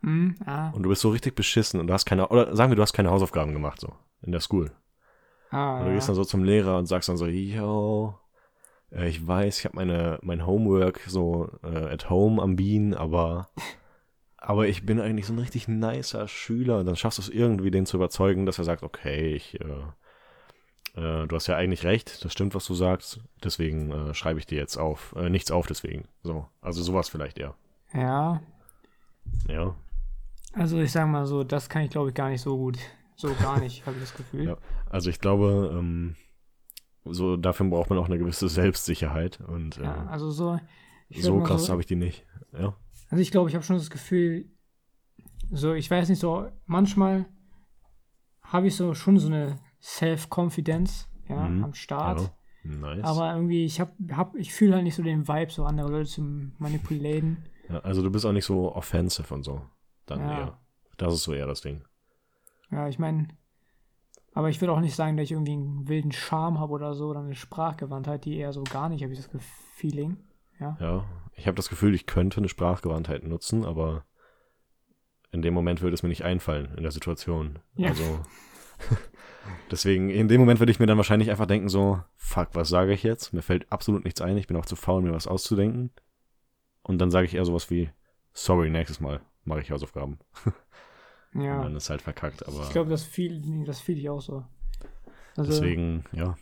hm, 0.02 0.36
ah, 0.46 0.70
und 0.72 0.84
du 0.84 0.90
bist 0.90 1.02
so 1.02 1.10
richtig 1.10 1.36
beschissen 1.36 1.80
und 1.80 1.88
du 1.88 1.94
hast 1.94 2.06
keine, 2.06 2.28
oder 2.30 2.56
sagen 2.56 2.72
wir, 2.72 2.76
du 2.76 2.82
hast 2.82 2.94
keine 2.94 3.12
Hausaufgaben 3.12 3.54
gemacht, 3.54 3.80
so, 3.80 3.94
in 4.22 4.32
der 4.32 4.42
School. 4.42 4.72
ah, 5.52 5.80
Und 5.80 5.86
du 5.88 5.94
gehst 5.94 6.08
ja. 6.08 6.14
dann 6.14 6.16
so 6.16 6.26
zum 6.26 6.44
Lehrer 6.44 6.78
und 6.78 6.88
sagst 6.88 7.10
dann 7.10 7.18
so, 7.18 7.28
yo, 7.28 8.16
äh, 8.92 9.08
ich 9.08 9.26
weiß, 9.26 9.60
ich 9.60 9.66
habe 9.66 9.76
meine, 9.76 10.20
mein 10.22 10.46
Homework 10.46 11.02
so 11.08 11.50
äh, 11.64 11.94
at 11.94 12.10
home 12.10 12.42
am 12.42 12.56
Bean, 12.56 12.94
aber, 12.94 13.50
aber 14.38 14.68
ich 14.68 14.86
bin 14.86 15.00
eigentlich 15.00 15.28
so 15.28 15.34
ein 15.34 15.40
richtig 15.40 15.68
nicer 15.68 16.28
Schüler. 16.28 16.80
Und 16.80 16.86
dann 16.88 16.96
schaffst 16.96 17.20
du 17.20 17.24
es 17.24 17.30
irgendwie, 17.30 17.72
den 17.72 17.86
zu 17.86 17.98
überzeugen, 17.98 18.46
dass 18.46 18.58
er 18.58 18.66
sagt, 18.66 18.84
okay, 18.84 19.34
ich, 19.36 19.60
äh, 19.62 19.66
äh, 20.96 21.28
du 21.28 21.36
hast 21.36 21.48
ja 21.48 21.56
eigentlich 21.58 21.84
recht, 21.84 22.24
das 22.26 22.34
stimmt, 22.34 22.56
was 22.56 22.66
du 22.66 22.74
sagst, 22.74 23.22
deswegen 23.44 23.92
äh, 23.92 24.14
schreibe 24.14 24.40
ich 24.40 24.46
dir 24.46 24.58
jetzt 24.58 24.78
auf, 24.78 25.14
äh, 25.16 25.30
nichts 25.30 25.52
auf 25.52 25.68
deswegen. 25.68 26.08
So, 26.24 26.48
also 26.62 26.82
sowas 26.84 27.10
vielleicht 27.10 27.38
eher. 27.38 27.56
Ja, 27.94 28.42
Ja, 29.48 29.76
also 30.54 30.80
ich 30.80 30.92
sag 30.92 31.08
mal 31.08 31.26
so, 31.26 31.44
das 31.44 31.70
kann 31.70 31.84
ich 31.84 31.90
glaube 31.92 32.10
ich 32.10 32.16
gar 32.16 32.30
nicht 32.30 32.42
so 32.42 32.58
gut. 32.58 32.78
So 33.16 33.34
gar 33.36 33.60
nicht, 33.60 33.86
habe 33.86 33.96
ich 33.98 34.02
das 34.04 34.16
Gefühl. 34.16 34.46
Ja. 34.48 34.58
also 34.90 35.10
ich 35.10 35.20
glaube, 35.20 35.72
ähm, 35.78 36.16
so 37.06 37.38
dafür 37.38 37.68
braucht 37.68 37.90
man 37.90 38.00
auch 38.00 38.08
eine 38.08 38.18
gewisse 38.18 38.50
Selbstsicherheit 38.50 39.40
und 39.42 39.78
äh, 39.78 39.84
Ja, 39.84 40.06
also 40.08 40.32
so. 40.32 40.60
so 41.10 41.40
krass 41.42 41.70
habe 41.70 41.82
ich 41.82 41.88
die 41.88 41.96
nicht. 41.96 42.26
Ja. 42.54 42.76
Also 43.10 43.22
ich 43.22 43.32
glaube, 43.32 43.50
ich 43.50 43.56
habe 43.56 43.64
schon 43.66 43.76
das 43.78 43.90
Gefühl, 43.90 44.46
so, 45.52 45.74
ich 45.74 45.90
weiß 45.92 46.10
nicht, 46.10 46.20
so, 46.20 46.48
manchmal 46.66 47.26
habe 48.42 48.68
ich 48.68 48.76
so 48.76 48.94
schon 48.94 49.20
so 49.20 49.28
eine 49.28 49.58
Self-Confidence, 49.82 51.10
ja, 51.28 51.48
Mhm, 51.48 51.64
am 51.64 51.74
Start. 51.74 52.32
Ja, 52.64 52.72
nice. 52.72 53.04
Aber 53.04 53.34
irgendwie, 53.34 53.66
ich 53.66 53.80
hab, 53.80 53.94
hab, 54.12 54.36
ich 54.36 54.54
fühle 54.54 54.76
halt 54.76 54.84
nicht 54.84 54.96
so 54.96 55.04
den 55.04 55.28
Vibe, 55.28 55.52
so 55.52 55.64
andere 55.66 55.90
Leute 55.90 56.10
zu 56.10 56.22
manipulieren. 56.60 57.38
Ja, 57.72 57.80
also 57.80 58.02
du 58.02 58.12
bist 58.12 58.26
auch 58.26 58.32
nicht 58.32 58.46
so 58.46 58.74
offensive 58.74 59.34
und 59.34 59.44
so. 59.44 59.62
Dann 60.06 60.20
Ja. 60.22 60.38
eher. 60.38 60.60
Das 60.98 61.14
ist 61.14 61.24
so 61.24 61.34
eher 61.34 61.48
das 61.48 61.62
Ding. 61.62 61.84
Ja, 62.70 62.88
ich 62.88 63.00
meine, 63.00 63.28
aber 64.34 64.50
ich 64.50 64.62
würde 64.62 64.74
auch 64.74 64.80
nicht 64.80 64.96
sagen, 64.96 65.18
dass 65.18 65.26
ich 65.26 65.32
irgendwie 65.32 65.54
einen 65.54 65.88
wilden 65.88 66.12
Charme 66.12 66.60
habe 66.60 66.74
oder 66.74 66.94
so, 66.94 67.10
oder 67.10 67.20
eine 67.20 67.36
Sprachgewandtheit, 67.36 68.24
die 68.26 68.38
eher 68.38 68.54
so 68.54 68.64
gar 68.64 68.88
nicht, 68.90 69.04
habe 69.04 69.14
ich 69.14 69.20
das 69.20 69.30
Feeling. 69.76 70.18
Ja. 70.60 71.06
Ich 71.36 71.48
habe 71.48 71.56
das 71.56 71.70
Gefühl, 71.70 71.96
ich 71.96 72.06
könnte 72.06 72.38
eine 72.38 72.48
Sprachgewandtheit 72.50 73.24
nutzen, 73.24 73.66
aber 73.66 74.06
in 75.32 75.42
dem 75.42 75.54
Moment 75.54 75.82
würde 75.82 75.96
es 75.96 76.04
mir 76.04 76.10
nicht 76.10 76.24
einfallen 76.24 76.74
in 76.76 76.84
der 76.84 76.92
Situation. 76.92 77.60
Ja. 77.76 77.90
Also 77.90 78.20
deswegen, 79.72 80.10
in 80.10 80.28
dem 80.28 80.40
Moment 80.40 80.60
würde 80.60 80.72
ich 80.72 80.80
mir 80.80 80.86
dann 80.86 80.98
wahrscheinlich 80.98 81.32
einfach 81.32 81.48
denken, 81.48 81.68
so, 81.70 82.02
fuck, 82.16 82.50
was 82.54 82.70
sage 82.70 82.94
ich 82.94 83.04
jetzt? 83.04 83.34
Mir 83.34 83.42
fällt 83.42 83.72
absolut 83.72 84.04
nichts 84.06 84.22
ein, 84.22 84.38
ich 84.38 84.48
bin 84.48 84.58
auch 84.58 84.66
zu 84.66 84.76
faul, 84.76 85.02
mir 85.02 85.14
was 85.14 85.28
auszudenken. 85.28 85.92
Und 86.84 87.00
dann 87.00 87.12
sage 87.12 87.26
ich 87.28 87.34
eher 87.36 87.46
sowas 87.46 87.70
wie, 87.70 87.90
sorry, 88.34 88.70
nächstes 88.70 89.00
Mal 89.00 89.22
mache 89.44 89.62
ich 89.62 89.72
Hausaufgaben. 89.72 90.20
Und 91.34 91.42
Ja, 91.44 91.64
dann 91.64 91.76
ist 91.76 91.90
halt 91.90 92.02
verkackt, 92.02 92.46
aber 92.48 92.64
ich 92.64 92.70
glaube, 92.72 92.90
das 92.90 93.04
fühle 93.04 93.40
das 93.66 93.80
fühl 93.80 93.98
ich 93.98 94.10
auch 94.10 94.20
so. 94.22 94.44
Also, 95.38 95.50
deswegen, 95.52 96.04
ja. 96.12 96.36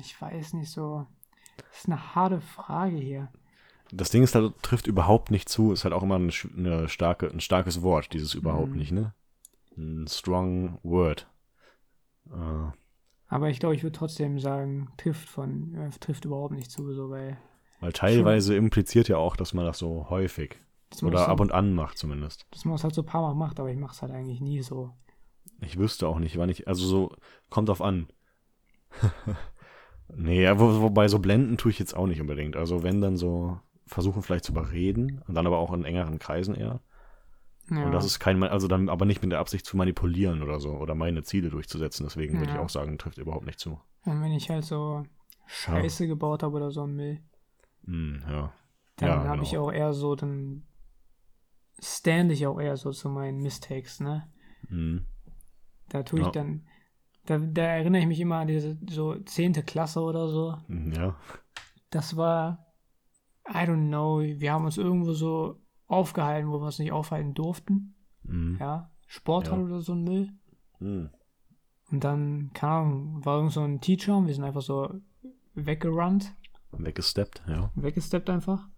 ich 0.00 0.18
weiß 0.20 0.54
nicht 0.54 0.70
so. 0.70 1.06
Das 1.70 1.80
ist 1.80 1.86
eine 1.86 2.14
harte 2.14 2.40
Frage 2.40 2.96
hier. 2.96 3.30
das 3.92 4.10
Ding 4.10 4.22
ist 4.22 4.34
halt, 4.34 4.54
trifft 4.62 4.86
überhaupt 4.86 5.30
nicht 5.30 5.48
zu. 5.48 5.72
Ist 5.72 5.84
halt 5.84 5.92
auch 5.92 6.02
immer 6.02 6.14
eine, 6.16 6.32
eine 6.56 6.88
starke, 6.88 7.28
ein 7.30 7.40
starkes 7.40 7.82
Wort, 7.82 8.12
dieses 8.14 8.34
überhaupt 8.34 8.70
Mhm. 8.72 8.78
nicht, 8.78 8.92
ne? 8.92 9.14
Ein 9.76 10.06
strong 10.08 10.78
word. 10.82 11.28
Äh, 12.30 12.70
Aber 13.28 13.50
ich 13.50 13.60
glaube, 13.60 13.74
ich 13.74 13.82
würde 13.82 13.96
trotzdem 13.98 14.38
sagen, 14.38 14.90
trifft 14.96 15.28
von, 15.28 15.74
äh, 15.74 15.90
trifft 15.90 16.24
überhaupt 16.24 16.54
nicht 16.54 16.70
zu, 16.70 16.92
so, 16.94 17.10
weil 17.10 17.36
weil 17.80 17.92
teilweise 17.92 18.54
impliziert 18.56 19.08
ja 19.08 19.16
auch, 19.18 19.36
dass 19.36 19.54
man 19.54 19.64
das 19.64 19.78
so 19.78 20.08
häufig 20.10 20.56
oder 21.02 21.28
ab 21.28 21.40
und 21.40 21.52
an 21.52 21.74
macht 21.74 21.98
zumindest. 21.98 22.46
dass 22.50 22.64
man 22.64 22.74
das 22.74 22.84
halt 22.84 22.94
so 22.94 23.02
ein 23.02 23.06
paar 23.06 23.22
Mal 23.22 23.34
macht, 23.34 23.58
aber 23.60 23.70
ich 23.70 23.76
mache 23.78 23.92
es 23.94 24.02
halt 24.02 24.12
eigentlich 24.12 24.40
nie 24.40 24.62
so. 24.62 24.92
Ich 25.60 25.78
wüsste 25.78 26.08
auch 26.08 26.18
nicht, 26.18 26.36
wann 26.38 26.48
ich, 26.48 26.68
also 26.68 26.86
so, 26.86 27.12
kommt 27.50 27.70
auf 27.70 27.80
an. 27.82 28.06
nee, 30.14 30.42
ja, 30.42 30.58
wo, 30.58 30.80
wobei 30.82 31.08
so 31.08 31.18
blenden 31.18 31.56
tue 31.56 31.70
ich 31.70 31.78
jetzt 31.78 31.96
auch 31.96 32.06
nicht 32.06 32.20
unbedingt. 32.20 32.56
Also 32.56 32.82
wenn 32.82 33.00
dann 33.00 33.16
so 33.16 33.58
versuchen 33.86 34.22
vielleicht 34.22 34.44
zu 34.44 34.52
überreden 34.52 35.22
und 35.26 35.34
dann 35.34 35.46
aber 35.46 35.58
auch 35.58 35.72
in 35.72 35.84
engeren 35.84 36.18
Kreisen 36.18 36.54
eher. 36.54 36.80
Ja. 37.70 37.86
Und 37.86 37.92
das 37.92 38.04
ist 38.04 38.18
kein, 38.20 38.42
also 38.42 38.68
dann 38.68 38.88
aber 38.88 39.04
nicht 39.06 39.22
mit 39.22 39.32
der 39.32 39.38
Absicht 39.38 39.64
zu 39.66 39.76
manipulieren 39.76 40.42
oder 40.42 40.60
so 40.60 40.72
oder 40.72 40.94
meine 40.94 41.22
Ziele 41.22 41.48
durchzusetzen. 41.50 42.04
Deswegen 42.04 42.34
würde 42.38 42.50
ich 42.50 42.56
Ja. 42.56 42.62
auch 42.62 42.68
sagen, 42.68 42.98
trifft 42.98 43.18
überhaupt 43.18 43.46
nicht 43.46 43.58
zu. 43.58 43.80
Und 44.04 44.20
wenn 44.22 44.32
ich 44.32 44.50
halt 44.50 44.64
so 44.64 45.02
Scheiße 45.46 46.06
gebaut 46.06 46.42
habe 46.42 46.56
oder 46.56 46.70
so 46.70 46.82
einen 46.82 46.96
Müll, 46.96 47.20
Hm, 47.86 48.22
ja. 48.28 48.52
dann 48.96 49.08
Ja, 49.08 49.16
habe 49.24 49.30
genau. 49.38 49.42
ich 49.42 49.58
auch 49.58 49.70
eher 49.72 49.92
so, 49.92 50.14
dann 50.14 50.64
stand 51.80 52.30
ich 52.32 52.46
auch 52.46 52.58
eher 52.60 52.76
so 52.76 52.90
zu 52.92 53.08
meinen 53.08 53.40
Mistakes, 53.40 54.00
ne? 54.00 54.30
Hm. 54.68 55.04
Da 55.88 56.02
tue 56.02 56.20
ich 56.20 56.26
Ja. 56.26 56.32
dann, 56.32 56.66
da, 57.26 57.38
da 57.38 57.62
erinnere 57.62 58.00
ich 58.02 58.08
mich 58.08 58.20
immer 58.20 58.36
an 58.36 58.48
diese 58.48 58.78
so 58.88 59.16
zehnte 59.20 59.62
Klasse 59.62 60.00
oder 60.00 60.28
so. 60.28 60.56
Hm, 60.66 60.92
Ja. 60.92 61.16
Das 61.90 62.16
war, 62.16 62.72
I 63.48 63.58
don't 63.68 63.88
know, 63.88 64.20
wir 64.20 64.52
haben 64.52 64.64
uns 64.64 64.78
irgendwo 64.78 65.12
so 65.12 65.60
aufgehalten, 65.86 66.48
wo 66.50 66.58
wir 66.60 66.66
uns 66.66 66.78
nicht 66.78 66.92
aufhalten 66.92 67.34
durften. 67.34 67.94
Hm. 68.26 68.56
Ja, 68.58 68.90
Sporthalle 69.06 69.60
Ja. 69.62 69.66
oder 69.66 69.80
so 69.80 69.92
ein 69.92 70.02
Müll. 70.04 70.30
Hm. 70.78 71.10
Und 71.90 72.02
dann, 72.02 72.50
keine 72.54 72.72
Ahnung, 72.72 73.24
war 73.24 73.36
irgend 73.36 73.52
so 73.52 73.60
ein 73.60 73.80
Teacher 73.80 74.16
und 74.16 74.26
wir 74.26 74.34
sind 74.34 74.42
einfach 74.44 74.62
so 74.62 74.92
weggerannt, 75.54 76.34
Weggesteppt, 76.78 77.42
ja. 77.48 77.70
weggesteppt 77.74 78.30
einfach. 78.30 78.68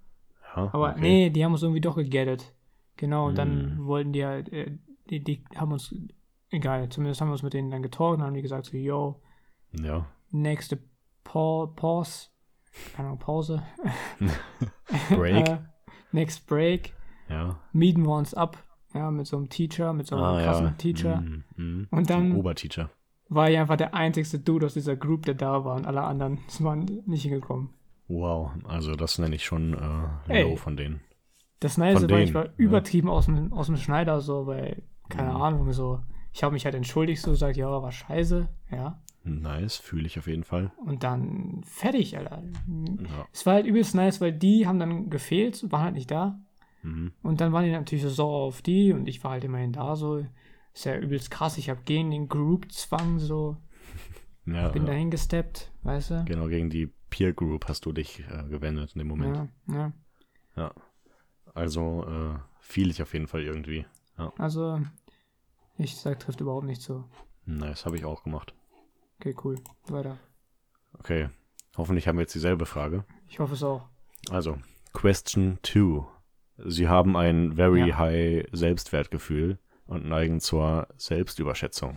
ja 0.56 0.70
Aber 0.72 0.90
okay. 0.92 1.00
nee, 1.00 1.30
die 1.30 1.44
haben 1.44 1.52
uns 1.52 1.62
irgendwie 1.62 1.80
doch 1.80 1.96
gegettet. 1.96 2.52
Genau, 2.96 3.26
und 3.28 3.36
dann 3.38 3.76
Hm. 3.76 3.86
wollten 3.86 4.12
die 4.12 4.24
halt, 4.24 4.50
äh, 4.52 4.78
die, 5.10 5.22
die 5.22 5.44
haben 5.54 5.72
uns, 5.72 5.94
egal, 6.50 6.88
zumindest 6.88 7.20
haben 7.20 7.28
wir 7.28 7.32
uns 7.32 7.42
mit 7.42 7.52
denen 7.54 7.70
dann 7.70 7.82
getalkt 7.82 8.18
und 8.18 8.24
haben 8.24 8.34
die 8.34 8.42
gesagt 8.42 8.66
so, 8.66 8.76
yo, 8.76 9.20
Ja. 9.72 10.06
nächste 10.30 10.78
pa 11.24 11.66
Pause, 11.66 12.28
keine 12.94 13.08
Ahnung, 13.08 13.18
Pause. 13.18 13.62
Break. 15.10 15.48
äh, 15.48 15.58
next 16.12 16.46
Break, 16.46 16.94
ja. 17.28 17.58
mieten 17.72 18.02
wir 18.04 18.16
uns 18.16 18.34
ab, 18.34 18.62
ja, 18.94 19.10
mit 19.10 19.26
so 19.26 19.36
einem 19.36 19.48
Teacher, 19.48 19.92
mit 19.92 20.06
so 20.06 20.16
einem 20.16 20.24
Ah, 20.24 20.42
krassen 20.42 20.66
ja. 20.66 20.72
Teacher. 20.72 21.18
Hm, 21.18 21.44
hm. 21.56 21.88
Und 21.90 22.08
dann 22.10 22.32
Oberteacher. 22.36 22.88
war 23.28 23.50
ich 23.50 23.58
einfach 23.58 23.76
der 23.76 23.94
einzigste 23.94 24.38
Dude 24.38 24.66
aus 24.66 24.74
dieser 24.74 24.96
Group, 24.96 25.26
der 25.26 25.34
da 25.34 25.64
war 25.64 25.76
und 25.76 25.86
alle 25.86 26.02
anderen 26.02 26.38
waren 26.60 26.84
nicht 27.06 27.22
hingekommen. 27.22 27.70
Wow, 28.08 28.52
also 28.64 28.94
das 28.94 29.18
nenne 29.18 29.34
ich 29.34 29.44
schon 29.44 29.74
äh, 29.74 30.32
Ey. 30.32 30.42
low 30.42 30.56
von 30.56 30.76
denen. 30.76 31.00
Das 31.60 31.78
Nice 31.78 32.00
Von 32.00 32.10
war, 32.10 32.18
ich 32.20 32.26
denen, 32.26 32.34
war 32.34 32.46
ja. 32.46 32.52
übertrieben 32.56 33.08
aus, 33.08 33.26
dem, 33.26 33.52
aus 33.52 33.66
dem 33.66 33.76
Schneider 33.76 34.20
so, 34.20 34.46
weil, 34.46 34.82
keine 35.08 35.30
Mhm. 35.32 35.40
Ahnung, 35.42 35.72
so. 35.72 36.00
Ich 36.32 36.42
habe 36.44 36.52
mich 36.52 36.66
halt 36.66 36.74
entschuldigt, 36.74 37.22
so 37.22 37.30
gesagt, 37.30 37.56
ja, 37.56 37.66
war 37.82 37.90
scheiße, 37.92 38.48
ja. 38.70 39.02
Nice, 39.24 39.76
fühle 39.76 40.06
ich 40.06 40.18
auf 40.18 40.26
jeden 40.28 40.44
Fall. 40.44 40.70
Und 40.84 41.02
dann 41.02 41.62
fertig, 41.64 42.16
Alter. 42.16 42.42
Ja. 42.68 43.26
Es 43.32 43.44
war 43.46 43.54
halt 43.54 43.66
übelst 43.66 43.94
nice, 43.94 44.20
weil 44.20 44.32
die 44.32 44.66
haben 44.66 44.78
dann 44.78 45.10
gefehlt, 45.10 45.72
waren 45.72 45.82
halt 45.82 45.94
nicht 45.94 46.10
da. 46.10 46.38
Mhm. 46.82 47.12
Und 47.22 47.40
dann 47.40 47.52
waren 47.52 47.64
die 47.64 47.72
natürlich 47.72 48.04
so 48.04 48.10
sauer 48.10 48.42
auf 48.44 48.62
die 48.62 48.92
und 48.92 49.08
ich 49.08 49.24
war 49.24 49.32
halt 49.32 49.44
immerhin 49.44 49.72
da, 49.72 49.96
so. 49.96 50.24
Ist 50.74 50.84
ja 50.84 50.96
übelst 50.96 51.30
krass, 51.30 51.56
ich 51.58 51.70
habe 51.70 51.80
gegen 51.86 52.10
den 52.10 52.28
Group-Zwang 52.28 53.18
so, 53.18 53.56
Ja, 54.46 54.68
bin 54.68 54.82
ja. 54.82 54.88
dahin 54.92 55.10
gesteppt, 55.10 55.72
weißt 55.82 56.10
du? 56.10 56.24
Genau, 56.26 56.46
gegen 56.48 56.68
die 56.70 56.92
Peer 57.16 57.32
Group 57.32 57.66
hast 57.66 57.86
du 57.86 57.92
dich 57.92 58.20
äh, 58.30 58.42
gewendet 58.50 58.92
in 58.94 58.98
dem 58.98 59.08
Moment. 59.08 59.50
Ja, 59.68 59.90
ja. 60.54 60.72
Also 61.54 62.04
äh, 62.06 62.38
fiel 62.60 62.90
ich 62.90 63.00
auf 63.00 63.14
jeden 63.14 63.26
Fall 63.26 63.40
irgendwie. 63.40 63.86
Also, 64.36 64.82
ich 65.78 65.96
sag, 65.96 66.20
trifft 66.20 66.42
überhaupt 66.42 66.66
nicht 66.66 66.82
so. 66.82 67.04
Nice, 67.46 67.86
habe 67.86 67.96
ich 67.96 68.04
auch 68.04 68.22
gemacht. 68.22 68.52
Okay, 69.18 69.34
cool. 69.44 69.56
Weiter. 69.88 70.18
Okay, 70.98 71.30
hoffentlich 71.78 72.06
haben 72.06 72.16
wir 72.16 72.22
jetzt 72.22 72.34
dieselbe 72.34 72.66
Frage. 72.66 73.06
Ich 73.28 73.38
hoffe 73.38 73.54
es 73.54 73.62
auch. 73.62 73.88
Also, 74.28 74.58
Question 74.92 75.58
2. 75.62 76.06
Sie 76.66 76.86
haben 76.86 77.16
ein 77.16 77.54
very 77.54 77.88
Ja. 77.88 77.96
high 77.96 78.44
Selbstwertgefühl 78.52 79.58
und 79.86 80.04
neigen 80.06 80.40
zur 80.40 80.88
Selbstüberschätzung. 80.98 81.94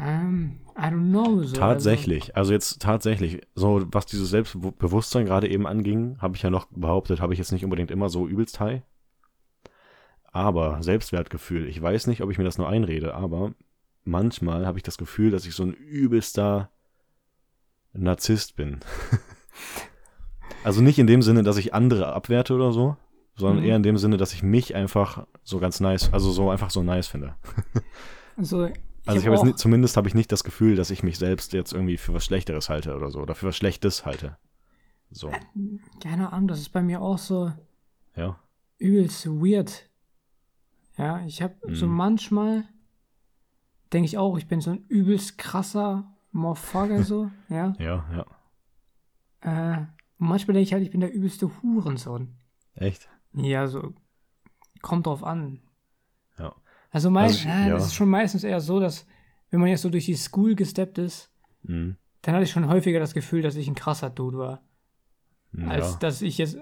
Ähm, 0.00 0.60
I 0.76 0.82
don't 0.82 1.10
know. 1.10 1.42
So, 1.42 1.56
Tatsächlich, 1.56 2.36
also 2.36 2.52
jetzt 2.52 2.80
tatsächlich, 2.80 3.40
so 3.54 3.82
was 3.90 4.06
dieses 4.06 4.30
Selbstbewusstsein 4.30 5.26
gerade 5.26 5.48
eben 5.48 5.66
anging, 5.66 6.16
habe 6.20 6.36
ich 6.36 6.42
ja 6.42 6.50
noch 6.50 6.66
behauptet, 6.70 7.20
habe 7.20 7.32
ich 7.32 7.38
jetzt 7.38 7.52
nicht 7.52 7.64
unbedingt 7.64 7.90
immer 7.90 8.08
so 8.08 8.28
übelst 8.28 8.60
high. 8.60 8.82
Aber 10.30 10.82
Selbstwertgefühl, 10.82 11.66
ich 11.66 11.80
weiß 11.80 12.06
nicht, 12.06 12.22
ob 12.22 12.30
ich 12.30 12.38
mir 12.38 12.44
das 12.44 12.58
nur 12.58 12.68
einrede, 12.68 13.14
aber 13.14 13.52
manchmal 14.04 14.66
habe 14.66 14.78
ich 14.78 14.84
das 14.84 14.98
Gefühl, 14.98 15.30
dass 15.30 15.46
ich 15.46 15.54
so 15.54 15.64
ein 15.64 15.72
übelster 15.72 16.70
Narzisst 17.92 18.54
bin. 18.54 18.78
also 20.64 20.80
nicht 20.82 20.98
in 20.98 21.06
dem 21.06 21.22
Sinne, 21.22 21.42
dass 21.42 21.56
ich 21.56 21.74
andere 21.74 22.12
abwerte 22.12 22.54
oder 22.54 22.72
so, 22.72 22.96
sondern 23.36 23.64
Mhm. 23.64 23.68
eher 23.70 23.76
in 23.76 23.82
dem 23.82 23.96
Sinne, 23.96 24.16
dass 24.16 24.32
ich 24.32 24.42
mich 24.42 24.74
einfach 24.74 25.26
so 25.42 25.58
ganz 25.58 25.80
nice, 25.80 26.12
also 26.12 26.30
so 26.30 26.50
einfach 26.50 26.70
so 26.70 26.82
nice 26.82 27.08
finde. 27.08 27.34
Also, 28.36 28.68
Also 29.08 29.20
ich 29.20 29.26
habe 29.26 29.48
jetzt 29.48 29.58
zumindest 29.58 29.96
habe 29.96 30.06
ich 30.08 30.14
nicht 30.14 30.30
das 30.30 30.44
Gefühl, 30.44 30.76
dass 30.76 30.90
ich 30.90 31.02
mich 31.02 31.18
selbst 31.18 31.52
jetzt 31.52 31.72
irgendwie 31.72 31.96
für 31.96 32.14
was 32.14 32.24
Schlechteres 32.24 32.68
halte 32.68 32.94
oder 32.94 33.10
so 33.10 33.20
oder 33.20 33.34
für 33.34 33.46
was 33.46 33.56
Schlechtes 33.56 34.04
halte. 34.04 34.36
So, 35.10 35.32
keine 36.00 36.32
Ahnung, 36.32 36.48
das 36.48 36.60
ist 36.60 36.68
bei 36.68 36.82
mir 36.82 37.00
auch 37.00 37.16
so 37.18 37.52
ja. 38.14 38.38
übelst 38.76 39.26
weird. 39.26 39.88
Ja, 40.98 41.24
ich 41.24 41.40
habe 41.40 41.54
so 41.74 41.86
Mhm. 41.86 41.92
manchmal, 41.94 42.64
denke 43.92 44.06
ich 44.06 44.18
auch, 44.18 44.36
ich 44.36 44.48
bin 44.48 44.60
so 44.60 44.70
ein 44.72 44.84
übelst 44.88 45.38
krasser 45.38 46.14
Motherfucker 46.32 47.04
so, 47.04 47.30
ja. 47.48 47.72
Ja, 47.78 48.04
ja. 48.12 48.26
Äh, 49.40 49.86
manchmal 50.18 50.54
denke 50.54 50.64
ich 50.64 50.72
halt, 50.72 50.82
ich 50.82 50.90
bin 50.90 51.00
der 51.00 51.14
übelste 51.14 51.50
Hurensohn. 51.62 52.34
Echt? 52.74 53.08
Ja, 53.32 53.66
so, 53.68 53.94
kommt 54.82 55.06
drauf 55.06 55.24
an. 55.24 55.60
Also 56.90 57.10
meist, 57.10 57.38
Also 57.46 57.48
ja, 57.48 57.66
ja. 57.68 57.74
das 57.74 57.86
ist 57.86 57.94
schon 57.94 58.08
meistens 58.08 58.44
eher 58.44 58.60
so, 58.60 58.80
dass, 58.80 59.06
wenn 59.50 59.60
man 59.60 59.68
jetzt 59.68 59.82
so 59.82 59.90
durch 59.90 60.06
die 60.06 60.14
School 60.14 60.54
gesteppt 60.54 60.98
ist, 60.98 61.30
Mhm. 61.62 61.96
dann 62.22 62.34
hatte 62.34 62.44
ich 62.44 62.50
schon 62.50 62.68
häufiger 62.68 62.98
das 63.00 63.14
Gefühl, 63.14 63.42
dass 63.42 63.56
ich 63.56 63.68
ein 63.68 63.74
krasser 63.74 64.10
Dude 64.10 64.38
war. 64.38 64.62
als 65.66 65.92
Ja. 65.94 65.98
dass 66.00 66.22
ich 66.22 66.36
jetzt. 66.38 66.58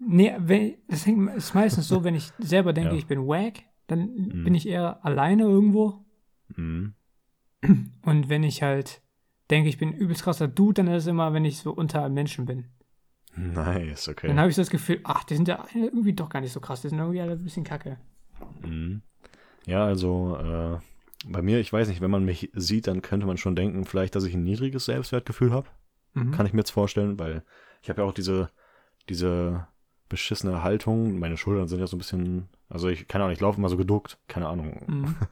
Nee, 0.00 0.34
wenn, 0.38 0.74
das 0.88 1.06
ist 1.06 1.54
meistens 1.54 1.86
so, 1.88 2.02
wenn 2.04 2.14
ich 2.16 2.32
selber 2.38 2.72
denke, 2.72 2.96
ich 2.96 3.06
bin 3.06 3.26
wack, 3.26 3.60
dann 3.86 4.00
Mhm. 4.14 4.44
bin 4.44 4.54
ich 4.54 4.68
eher 4.68 5.04
alleine 5.04 5.44
irgendwo. 5.44 6.04
Mhm. 6.56 6.94
Und 8.02 8.28
wenn 8.28 8.42
ich 8.44 8.62
halt 8.62 9.02
denke, 9.50 9.68
ich 9.68 9.78
bin 9.78 9.92
übelst 9.92 10.22
krasser 10.24 10.46
Dude, 10.48 10.74
dann 10.74 10.88
ist 10.88 11.04
es 11.04 11.06
immer, 11.08 11.32
wenn 11.32 11.44
ich 11.44 11.58
so 11.58 11.72
unter 11.72 12.08
Menschen 12.08 12.44
bin. 12.44 12.66
Nice, 13.36 14.08
okay. 14.08 14.26
Dann 14.28 14.38
habe 14.38 14.48
ich 14.50 14.56
so 14.56 14.62
das 14.62 14.70
Gefühl, 14.70 15.00
ach, 15.04 15.24
die 15.24 15.36
sind 15.36 15.48
ja 15.48 15.64
irgendwie 15.74 16.12
doch 16.12 16.28
gar 16.28 16.40
nicht 16.40 16.52
so 16.52 16.60
krass, 16.60 16.82
die 16.82 16.88
sind 16.88 16.98
irgendwie 16.98 17.20
alle 17.20 17.32
ein 17.32 17.42
bisschen 17.44 17.64
kacke. 17.64 17.98
Mhm. 18.62 19.02
Ja, 19.66 19.84
also 19.84 20.36
äh, 20.36 20.78
bei 21.26 21.42
mir, 21.42 21.58
ich 21.58 21.72
weiß 21.72 21.88
nicht, 21.88 22.00
wenn 22.00 22.10
man 22.10 22.24
mich 22.24 22.50
sieht, 22.54 22.86
dann 22.86 23.02
könnte 23.02 23.26
man 23.26 23.36
schon 23.36 23.56
denken, 23.56 23.84
vielleicht, 23.84 24.14
dass 24.14 24.24
ich 24.24 24.34
ein 24.34 24.44
niedriges 24.44 24.84
Selbstwertgefühl 24.86 25.52
habe. 25.52 25.68
Mhm. 26.14 26.32
Kann 26.32 26.46
ich 26.46 26.52
mir 26.52 26.60
jetzt 26.60 26.70
vorstellen, 26.70 27.18
weil 27.18 27.42
ich 27.82 27.90
habe 27.90 28.02
ja 28.02 28.08
auch 28.08 28.14
diese, 28.14 28.50
diese 29.08 29.66
beschissene 30.08 30.62
Haltung. 30.62 31.18
Meine 31.18 31.36
Schultern 31.36 31.68
sind 31.68 31.80
ja 31.80 31.86
so 31.86 31.96
ein 31.96 31.98
bisschen, 31.98 32.48
also 32.68 32.88
ich 32.88 33.08
kann 33.08 33.20
auch 33.20 33.28
nicht, 33.28 33.38
ich 33.38 33.42
laufe 33.42 33.58
immer 33.58 33.68
so 33.68 33.76
geduckt, 33.76 34.18
keine 34.28 34.48
Ahnung. 34.48 34.82
Mhm. 34.86 35.16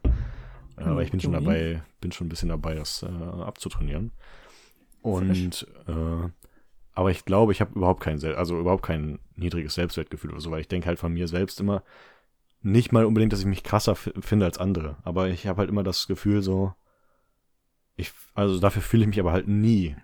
Äh, 0.78 0.82
aber 0.84 1.02
ich 1.02 1.10
bin 1.10 1.20
schon 1.20 1.32
dabei, 1.32 1.82
bin 2.02 2.12
schon 2.12 2.26
ein 2.26 2.28
bisschen 2.28 2.50
dabei, 2.50 2.74
das 2.74 3.02
äh, 3.02 3.06
abzutrainieren. 3.06 4.12
Und 5.00 5.66
äh, 5.86 6.28
aber 6.92 7.10
ich 7.10 7.24
glaube, 7.24 7.52
ich 7.52 7.62
habe 7.62 7.74
überhaupt 7.74 8.02
kein 8.02 8.22
also 8.22 8.58
überhaupt 8.58 8.82
kein 8.82 9.18
niedriges 9.36 9.72
Selbstwertgefühl 9.72 10.32
oder 10.32 10.40
so, 10.40 10.50
weil 10.50 10.60
ich 10.60 10.68
denke 10.68 10.88
halt 10.88 10.98
von 10.98 11.12
mir 11.12 11.28
selbst 11.28 11.60
immer 11.60 11.82
nicht 12.66 12.92
mal 12.92 13.04
unbedingt, 13.04 13.32
dass 13.32 13.40
ich 13.40 13.46
mich 13.46 13.62
krasser 13.64 13.94
finde 13.96 14.46
als 14.46 14.58
andere, 14.58 14.96
aber 15.04 15.28
ich 15.28 15.46
habe 15.46 15.58
halt 15.60 15.70
immer 15.70 15.82
das 15.84 16.06
Gefühl 16.06 16.42
so 16.42 16.74
ich 17.96 18.12
also 18.34 18.58
dafür 18.60 18.82
fühle 18.82 19.02
ich 19.04 19.08
mich 19.08 19.20
aber 19.20 19.32
halt 19.32 19.48
nie 19.48 19.96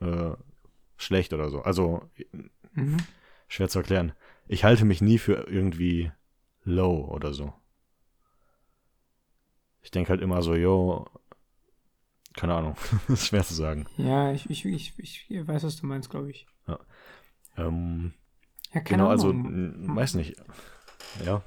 äh, 0.00 0.32
schlecht 0.96 1.32
oder 1.32 1.50
so. 1.50 1.62
Also 1.62 2.02
Mhm. 2.72 2.96
schwer 3.48 3.68
zu 3.68 3.78
erklären. 3.78 4.12
Ich 4.46 4.64
halte 4.64 4.84
mich 4.84 5.00
nie 5.00 5.18
für 5.18 5.48
irgendwie 5.48 6.10
low 6.64 7.04
oder 7.06 7.32
so. 7.32 7.52
Ich 9.82 9.90
denke 9.90 10.10
halt 10.10 10.20
immer 10.20 10.42
so, 10.42 10.54
yo, 10.54 11.06
keine 12.34 12.54
Ahnung, 12.54 12.76
das 13.08 13.20
ist 13.22 13.26
schwer 13.28 13.44
zu 13.44 13.54
sagen. 13.54 13.86
Ja, 13.96 14.32
ich, 14.32 14.48
ich, 14.50 14.64
ich, 14.64 14.94
ich 14.98 15.48
weiß, 15.48 15.64
was 15.64 15.76
du 15.76 15.86
meinst, 15.86 16.10
glaube 16.10 16.30
ich. 16.30 16.46
Ähm, 17.56 18.12
Ja, 18.72 18.80
keine 18.80 19.02
Genau, 19.02 19.08
also, 19.08 19.30
Ahnung. 19.30 19.46
m, 19.46 19.96
weiß 19.96 20.14
nicht. 20.14 20.36
Ja, 21.24 21.42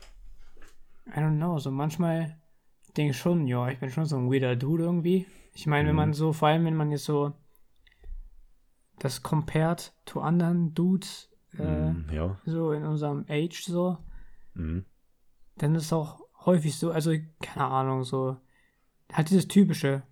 I 1.07 1.19
don't 1.19 1.37
know, 1.37 1.57
so 1.59 1.71
manchmal 1.71 2.37
denke 2.95 3.11
ich 3.11 3.17
schon, 3.17 3.47
ja, 3.47 3.67
ich 3.69 3.79
bin 3.79 3.89
schon 3.89 4.05
so 4.05 4.17
ein 4.17 4.31
weirder 4.31 4.55
Dude 4.55 4.83
irgendwie. 4.83 5.25
Ich 5.53 5.67
meine, 5.67 5.87
wenn 5.87 5.95
Mhm. 5.95 5.97
man 5.97 6.13
so, 6.13 6.33
vor 6.33 6.47
allem 6.49 6.65
wenn 6.65 6.75
man 6.75 6.91
jetzt 6.91 7.05
so 7.05 7.33
das 8.99 9.23
compared 9.23 9.93
to 10.05 10.21
anderen 10.21 10.73
Dudes, 10.73 11.29
äh, 11.57 11.91
mm, 11.91 12.09
ja. 12.11 12.37
so 12.45 12.71
in 12.71 12.83
unserem 12.85 13.25
Age 13.29 13.63
so, 13.63 13.97
Mm, 14.53 14.79
dann 15.57 15.75
ist 15.75 15.85
es 15.85 15.93
auch 15.93 16.19
häufig 16.45 16.77
so, 16.77 16.91
also 16.91 17.11
keine 17.41 17.65
Ahnung, 17.65 18.03
so 18.03 18.35
halt 19.13 19.29
dieses 19.29 19.47
typische, 19.47 20.03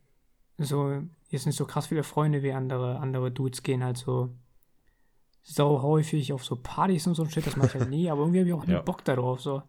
so 0.57 1.01
jetzt 1.29 1.45
nicht 1.45 1.57
so 1.57 1.65
krass 1.65 1.87
viele 1.87 2.03
Freunde 2.03 2.41
wie 2.41 2.53
andere 2.53 2.99
andere 2.99 3.29
Dudes 3.31 3.61
gehen 3.63 3.83
halt 3.83 3.97
so 3.97 4.29
so 5.43 5.81
häufig 5.81 6.31
auf 6.33 6.43
so 6.45 6.55
Partys 6.55 7.05
und 7.07 7.15
so 7.15 7.23
ein 7.23 7.29
Shit, 7.29 7.45
das 7.47 7.55
mache 7.57 7.67
ich 7.67 7.73
halt 7.75 7.89
nie, 7.89 8.09
aber 8.09 8.21
irgendwie 8.21 8.39
habe 8.39 8.47
ich 8.49 8.53
auch 8.55 8.65
nie 8.65 8.73
Ja. 8.73 8.81
Bock 8.81 9.03
darauf 9.03 9.41
so. 9.41 9.61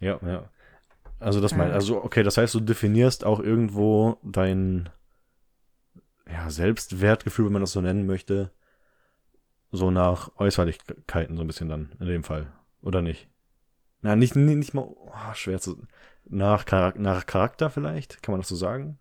ja, 0.00 0.18
ja. 0.22 0.50
Also 1.20 1.40
das 1.40 1.54
mein, 1.54 1.70
Äh. 1.70 1.74
also 1.74 2.02
okay, 2.04 2.22
das 2.22 2.36
heißt, 2.36 2.54
du 2.54 2.60
definierst 2.60 3.24
auch 3.24 3.40
irgendwo 3.40 4.18
dein 4.22 4.88
ja, 6.30 6.50
Selbstwertgefühl, 6.50 7.46
wenn 7.46 7.52
man 7.54 7.62
das 7.62 7.72
so 7.72 7.80
nennen 7.80 8.06
möchte, 8.06 8.52
so 9.72 9.90
nach 9.90 10.30
Äußerlichkeiten 10.36 11.36
so 11.36 11.42
ein 11.42 11.46
bisschen 11.46 11.68
dann, 11.68 11.92
in 12.00 12.06
dem 12.06 12.24
Fall. 12.24 12.52
Oder 12.82 13.02
nicht? 13.02 13.28
Na, 14.02 14.14
nicht, 14.14 14.36
nicht, 14.36 14.56
nicht 14.56 14.74
mal, 14.74 14.82
oh, 14.86 15.10
schwer 15.34 15.58
zu, 15.60 15.82
nach, 16.28 16.64
Charak 16.66 16.98
nach 16.98 17.26
Charakter 17.26 17.68
vielleicht, 17.70 18.22
kann 18.22 18.32
man 18.32 18.40
das 18.40 18.48
so 18.48 18.56
sagen? 18.56 18.98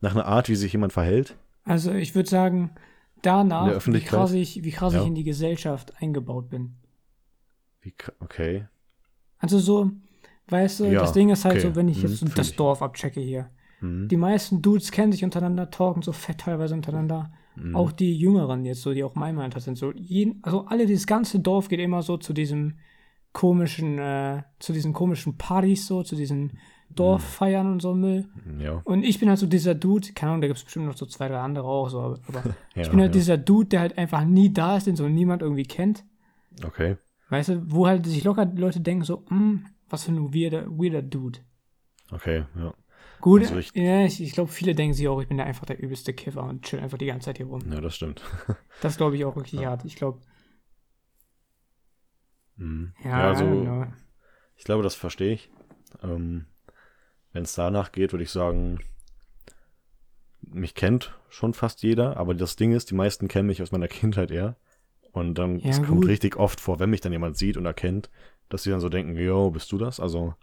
Nach 0.00 0.12
einer 0.12 0.26
Art, 0.26 0.48
wie 0.48 0.56
sich 0.56 0.72
jemand 0.72 0.92
verhält? 0.92 1.36
Also 1.64 1.92
ich 1.92 2.14
würde 2.14 2.28
sagen, 2.28 2.72
danach, 3.22 3.86
wie 3.86 4.00
krass 4.00 4.32
ich, 4.32 4.64
wie 4.64 4.70
krass 4.72 4.94
Ja. 4.94 5.00
ich 5.02 5.06
in 5.06 5.14
die 5.14 5.24
Gesellschaft 5.24 5.94
eingebaut 6.02 6.48
bin. 6.50 6.76
Wie, 7.80 7.92
ka- 7.92 8.12
okay. 8.20 8.66
Also 9.38 9.58
so, 9.58 9.90
weißt 10.48 10.80
du, 10.80 10.84
Ja, 10.86 11.00
das 11.00 11.12
Ding 11.12 11.30
ist 11.30 11.44
halt 11.44 11.56
okay. 11.56 11.68
so, 11.68 11.76
wenn 11.76 11.88
ich 11.88 12.02
Hm, 12.02 12.08
jetzt 12.10 12.18
fühl 12.20 12.28
das 12.34 12.50
ich. 12.50 12.56
Dorf 12.56 12.82
abchecke 12.82 13.20
hier. 13.20 13.50
Mhm. 13.80 14.08
Die 14.08 14.16
meisten 14.16 14.62
Dudes 14.62 14.90
kennen 14.90 15.12
sich 15.12 15.24
untereinander, 15.24 15.70
talken 15.70 16.02
so 16.02 16.12
fett 16.12 16.38
teilweise 16.38 16.74
untereinander. 16.74 17.32
Mhm. 17.56 17.74
Auch 17.76 17.92
die 17.92 18.16
Jüngeren 18.16 18.64
jetzt, 18.64 18.82
so, 18.82 18.92
die 18.92 19.04
auch 19.04 19.14
mein 19.14 19.38
Alter 19.38 19.60
sind. 19.60 19.76
So, 19.78 19.92
jeden, 19.92 20.40
also 20.42 20.66
alle, 20.66 20.86
dieses 20.86 21.06
ganze 21.06 21.40
Dorf 21.40 21.68
geht 21.68 21.80
immer 21.80 22.02
so 22.02 22.16
zu 22.16 22.32
diesem 22.32 22.78
komischen, 23.32 23.98
äh, 23.98 24.42
zu 24.58 24.72
diesen 24.72 24.92
komischen 24.92 25.36
Partys, 25.36 25.86
so, 25.86 26.02
zu 26.02 26.16
diesen 26.16 26.58
Dorffeiern 26.94 27.70
und 27.72 27.82
so 27.82 27.94
Müll. 27.94 28.26
Ja. 28.58 28.80
Und 28.84 29.02
ich 29.04 29.18
bin 29.18 29.28
halt 29.28 29.38
so 29.38 29.46
dieser 29.46 29.74
Dude, 29.74 30.08
keine 30.14 30.30
Ahnung, 30.32 30.40
da 30.42 30.46
gibt 30.46 30.58
es 30.58 30.64
bestimmt 30.64 30.86
noch 30.86 30.96
so 30.96 31.04
zwei, 31.06 31.28
drei 31.28 31.38
andere 31.40 31.66
auch 31.66 31.88
so, 31.90 32.00
aber, 32.00 32.18
aber 32.28 32.42
ja 32.74 32.82
ich 32.82 32.90
bin 32.90 33.00
halt 33.00 33.14
dieser 33.14 33.36
Dude, 33.36 33.68
der 33.68 33.80
halt 33.80 33.98
einfach 33.98 34.24
nie 34.24 34.52
da 34.52 34.76
ist, 34.76 34.86
den 34.86 34.96
so 34.96 35.08
niemand 35.08 35.42
irgendwie 35.42 35.64
kennt. 35.64 36.04
Okay. 36.64 36.96
Weißt 37.28 37.48
du, 37.50 37.62
wo 37.70 37.86
halt 37.86 38.06
sich 38.06 38.24
locker 38.24 38.46
Leute 38.54 38.80
denken 38.80 39.04
so, 39.04 39.24
hm, 39.28 39.66
was 39.88 40.04
für 40.04 40.12
ein 40.12 40.34
weirder, 40.34 40.66
weirder 40.68 41.02
Dude. 41.02 41.40
Okay, 42.10 42.44
ja. 42.56 42.74
Gut, 43.20 43.42
Also 43.42 43.58
ich- 43.58 43.74
ja, 43.74 44.04
ich, 44.04 44.20
ich 44.22 44.32
glaube, 44.32 44.50
viele 44.50 44.74
denken 44.74 44.94
sich 44.94 45.08
auch, 45.08 45.20
ich 45.20 45.28
bin 45.28 45.38
da 45.38 45.44
einfach 45.44 45.64
der 45.66 45.78
übelste 45.80 46.12
Kiffer 46.12 46.42
und 46.44 46.62
chill 46.64 46.80
einfach 46.80 46.98
die 46.98 47.06
ganze 47.06 47.26
Zeit 47.26 47.38
hier 47.38 47.46
rum. 47.46 47.62
Ja, 47.72 47.80
das 47.80 47.94
stimmt. 47.96 48.22
Das 48.82 48.96
glaube 48.98 49.16
ich 49.16 49.24
auch 49.24 49.34
wirklich 49.36 49.64
hart. 49.64 49.84
Ich 49.84 49.96
glaube, 49.96 50.20
Mhm. 52.56 52.92
ja, 53.04 53.10
ja, 53.10 53.28
also. 53.28 53.86
Ich 54.56 54.64
glaube, 54.64 54.82
das 54.82 54.94
verstehe 54.94 55.32
ich. 55.34 55.50
Ähm, 56.02 56.46
Wenn 57.32 57.42
es 57.42 57.54
danach 57.54 57.92
geht, 57.92 58.12
würde 58.12 58.22
ich 58.24 58.30
sagen, 58.30 58.78
mich 60.40 60.74
kennt 60.74 61.18
schon 61.28 61.52
fast 61.52 61.82
jeder, 61.82 62.16
aber 62.16 62.34
das 62.34 62.56
Ding 62.56 62.72
ist, 62.72 62.90
die 62.90 62.94
meisten 62.94 63.28
kennen 63.28 63.46
mich 63.48 63.60
aus 63.60 63.72
meiner 63.72 63.88
Kindheit 63.88 64.30
eher. 64.30 64.56
Und 65.12 65.34
dann, 65.34 65.58
Ja, 65.60 65.70
es 65.70 65.82
kommt 65.82 66.06
richtig 66.06 66.36
oft 66.36 66.60
vor, 66.60 66.78
wenn 66.78 66.90
mich 66.90 67.00
dann 67.02 67.12
jemand 67.12 67.36
sieht 67.36 67.56
und 67.58 67.66
erkennt, 67.66 68.10
dass 68.48 68.62
sie 68.62 68.70
dann 68.70 68.80
so 68.80 68.88
denken, 68.88 69.16
yo, 69.16 69.50
bist 69.50 69.70
du 69.72 69.78
das? 69.78 70.00
Also, 70.00 70.34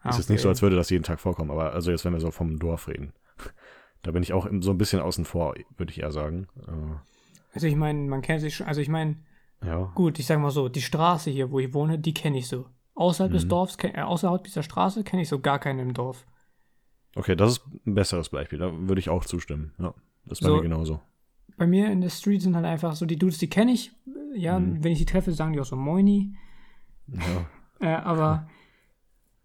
Ah, 0.00 0.10
ist 0.10 0.18
jetzt 0.18 0.30
nicht 0.30 0.40
so, 0.40 0.48
als 0.48 0.62
würde 0.62 0.74
das 0.74 0.90
jeden 0.90 1.04
Tag 1.04 1.20
vorkommen, 1.20 1.50
aber 1.52 1.72
also 1.74 1.90
jetzt, 1.92 2.04
wenn 2.04 2.12
wir 2.12 2.18
so 2.20 2.30
vom 2.32 2.58
Dorf 2.58 2.88
reden. 2.88 3.12
Da 4.04 4.10
bin 4.10 4.24
ich 4.24 4.32
auch 4.32 4.48
so 4.60 4.72
ein 4.72 4.78
bisschen 4.78 5.00
außen 5.00 5.24
vor, 5.24 5.54
würde 5.76 5.92
ich 5.92 6.00
eher 6.00 6.10
sagen. 6.10 6.48
Also 7.54 7.68
ich 7.68 7.76
meine, 7.76 8.00
man 8.08 8.20
kennt 8.20 8.40
sich 8.40 8.56
schon, 8.56 8.66
also 8.66 8.80
ich 8.80 8.88
meine, 8.88 9.16
Äh, 9.60 9.68
ja. 9.68 9.92
gut, 9.94 10.18
ich 10.18 10.26
sag 10.26 10.40
mal 10.40 10.50
so, 10.50 10.68
die 10.68 10.82
Straße 10.82 11.30
hier, 11.30 11.52
wo 11.52 11.60
ich 11.60 11.72
wohne, 11.72 12.00
die 12.00 12.12
kenne 12.12 12.38
ich 12.38 12.48
so. 12.48 12.66
Außerhalb 12.96 13.30
Mhm. 13.30 13.36
des 13.36 13.46
Dorfs, 13.46 13.76
äh, 13.80 14.00
außerhalb 14.02 14.42
dieser 14.42 14.64
Straße 14.64 15.04
kenne 15.04 15.22
ich 15.22 15.28
so 15.28 15.38
gar 15.38 15.60
keinen 15.60 15.78
im 15.78 15.94
Dorf. 15.94 16.26
Okay, 17.14 17.36
das 17.36 17.52
ist 17.52 17.62
ein 17.86 17.94
besseres 17.94 18.30
Beispiel. 18.30 18.58
Da 18.58 18.72
würde 18.76 18.98
ich 18.98 19.08
auch 19.08 19.24
zustimmen. 19.24 19.72
Ja, 19.78 19.94
das 20.24 20.38
ist 20.38 20.42
bei 20.42 20.48
So. 20.48 20.56
mir 20.56 20.62
genauso. 20.62 21.00
Bei 21.56 21.68
mir 21.68 21.88
in 21.92 22.00
der 22.00 22.08
Street 22.10 22.42
sind 22.42 22.56
halt 22.56 22.64
einfach 22.66 22.96
so 22.96 23.06
die 23.06 23.16
Dudes, 23.18 23.38
die 23.38 23.48
kenne 23.50 23.70
ich. 23.70 23.92
Ja, 24.34 24.58
Mhm. 24.58 24.82
wenn 24.82 24.90
ich 24.90 24.98
die 24.98 25.04
treffe, 25.06 25.30
sagen 25.32 25.52
die 25.52 25.60
auch 25.60 25.64
so 25.64 25.76
Moini. 25.76 26.34
Ja. 27.08 27.46
Äh, 27.80 27.94
aber 28.02 28.48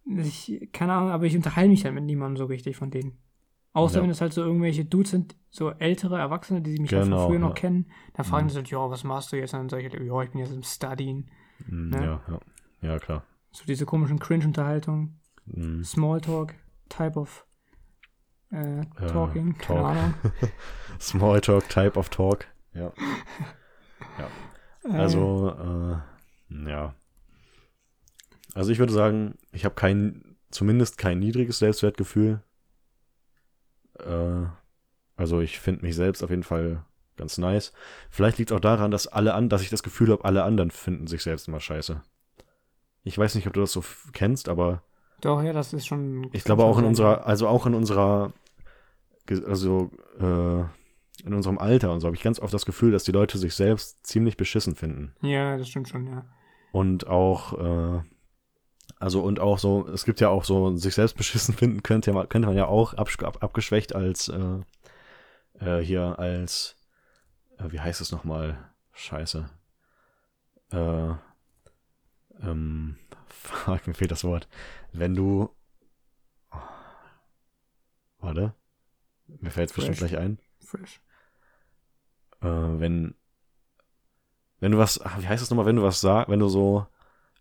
ich, 0.05 0.69
keine 0.71 0.93
Ahnung, 0.93 1.11
aber 1.11 1.25
ich 1.25 1.35
unterhalte 1.35 1.69
mich 1.69 1.83
halt 1.83 1.93
mit 1.95 2.03
niemandem 2.05 2.37
so 2.37 2.45
richtig 2.45 2.77
von 2.77 2.91
denen. 2.91 3.17
Außer 3.73 3.97
Ja. 3.97 4.03
wenn 4.03 4.09
es 4.09 4.21
halt 4.21 4.33
so 4.33 4.41
irgendwelche 4.43 4.85
Dudes 4.85 5.11
sind, 5.11 5.35
so 5.49 5.71
ältere 5.71 6.17
Erwachsene, 6.17 6.61
die 6.61 6.79
mich 6.79 6.91
halt 6.93 7.03
von 7.03 7.11
Genau, 7.11 7.27
früher 7.27 7.39
noch 7.39 7.49
ja. 7.49 7.53
kennen, 7.55 7.91
dann 8.13 8.25
fragen 8.25 8.45
Mhm. 8.45 8.49
die 8.49 8.53
so, 8.55 8.61
ja, 8.61 8.89
was 8.89 9.03
machst 9.03 9.31
du 9.31 9.35
jetzt? 9.37 9.53
Und 9.53 9.59
dann 9.59 9.69
sage 9.69 9.85
ich, 9.87 9.93
halt, 9.93 10.03
ja, 10.03 10.21
ich 10.21 10.31
bin 10.31 10.39
jetzt 10.41 10.53
im 10.53 10.63
Studien. 10.63 11.29
Mm, 11.67 11.89
Ne? 11.89 12.03
ja, 12.03 12.21
ja. 12.27 12.39
Ja, 12.81 12.99
klar. 12.99 13.23
So 13.51 13.65
diese 13.65 13.85
komischen 13.85 14.19
Cringe-Unterhaltungen, 14.19 15.19
Mm. 15.45 15.81
Smalltalk, 15.81 16.55
Type 16.89 17.17
of 17.19 17.45
äh, 18.51 18.81
Talking, 19.07 19.57
keine 19.57 19.79
Talk. 19.81 19.85
Ahnung. 19.95 20.13
Smalltalk, 20.99 21.69
Type 21.69 21.97
of 21.97 22.09
Talk. 22.09 22.45
Ja. 22.73 22.91
Äh, 24.83 24.91
Also, 24.93 25.49
äh, 26.49 26.69
ja. 26.69 26.95
Also 28.57 28.71
ich 28.71 28.79
würde 28.79 28.91
sagen, 28.91 29.35
ich 29.51 29.65
habe 29.65 29.75
kein, 29.75 30.35
zumindest 30.49 30.97
kein 30.97 31.19
niedriges 31.19 31.59
Selbstwertgefühl. 31.59 32.41
Äh, 33.99 34.45
also 35.15 35.41
ich 35.41 35.59
finde 35.59 35.85
mich 35.85 35.95
selbst 35.95 36.23
auf 36.23 36.31
jeden 36.31 36.41
Fall 36.41 36.83
ganz 37.17 37.37
nice. 37.37 37.71
Vielleicht 38.09 38.39
liegt 38.39 38.49
es 38.49 38.57
auch 38.57 38.61
daran, 38.61 38.89
dass 38.89 39.05
alle 39.05 39.35
an, 39.35 39.49
dass 39.49 39.61
ich 39.61 39.69
das 39.69 39.83
Gefühl 39.83 40.09
habe, 40.09 40.25
alle 40.25 40.41
anderen 40.41 40.71
finden 40.71 41.05
sich 41.05 41.21
selbst 41.21 41.47
immer 41.47 41.59
scheiße. 41.59 42.01
Ich 43.03 43.15
weiß 43.15 43.35
nicht, 43.35 43.45
ob 43.45 43.53
du 43.53 43.61
das 43.61 43.73
so 43.73 43.83
kennst, 44.11 44.49
aber 44.49 44.81
doch, 45.21 45.43
ja, 45.43 45.53
das 45.53 45.73
ist 45.73 45.85
schon. 45.85 46.27
ich 46.33 46.43
glaube 46.43 46.63
auch 46.63 46.79
in 46.79 46.85
unserer, 46.85 47.27
also 47.27 47.47
auch 47.47 47.67
in 47.67 47.75
unserer, 47.75 48.33
also 49.45 49.91
äh, 50.19 50.61
in 51.23 51.33
unserem 51.35 51.59
Alter 51.59 51.93
und 51.93 51.99
so 51.99 52.07
habe 52.07 52.15
ich 52.15 52.23
ganz 52.23 52.39
oft 52.39 52.55
das 52.55 52.65
Gefühl, 52.65 52.91
dass 52.91 53.03
die 53.03 53.11
Leute 53.11 53.37
sich 53.37 53.53
selbst 53.53 54.03
ziemlich 54.05 54.35
beschissen 54.35 54.75
finden. 54.75 55.13
Ja, 55.21 55.57
das 55.57 55.69
stimmt 55.69 55.89
schon, 55.89 56.07
ja. 56.07 56.25
Und 56.71 57.05
auch, 57.05 57.53
äh, 57.53 58.01
also 58.99 59.21
und 59.21 59.39
auch 59.39 59.59
so, 59.59 59.87
es 59.89 60.05
gibt 60.05 60.19
ja 60.21 60.29
auch 60.29 60.43
so, 60.43 60.75
sich 60.77 60.95
selbst 60.95 61.17
beschissen 61.17 61.53
finden 61.53 61.83
könnte, 61.83 62.11
könnte 62.29 62.47
man 62.47 62.57
ja 62.57 62.65
auch 62.67 62.93
absch- 62.95 63.23
ab, 63.23 63.43
abgeschwächt 63.43 63.95
als, 63.95 64.29
äh, 64.29 64.59
äh, 65.59 65.79
hier 65.83 66.17
als, 66.19 66.75
äh, 67.57 67.71
wie 67.71 67.79
heißt 67.79 68.01
es 68.01 68.11
nochmal? 68.11 68.57
Scheiße. 68.93 69.49
Äh, 70.71 71.13
ähm, 72.41 72.97
fuck, 73.27 73.87
mir 73.87 73.93
fehlt 73.93 74.11
das 74.11 74.23
Wort. 74.23 74.47
Wenn 74.93 75.15
du, 75.15 75.49
oh, 76.51 76.57
warte, 78.19 78.53
mir 79.27 79.51
fällt 79.51 79.69
es 79.69 79.75
bestimmt 79.75 79.97
gleich 79.97 80.17
ein 80.17 80.39
Fresh. 80.59 81.01
äh, 82.41 82.47
wenn, 82.47 83.15
wenn 84.59 84.71
du 84.71 84.77
was, 84.77 84.99
ach, 85.01 85.21
wie 85.21 85.27
heißt 85.27 85.41
das 85.41 85.49
nochmal, 85.49 85.65
wenn 85.65 85.75
du 85.75 85.83
was 85.83 86.01
sagst, 86.01 86.29
wenn 86.29 86.39
du 86.39 86.47
so, 86.49 86.87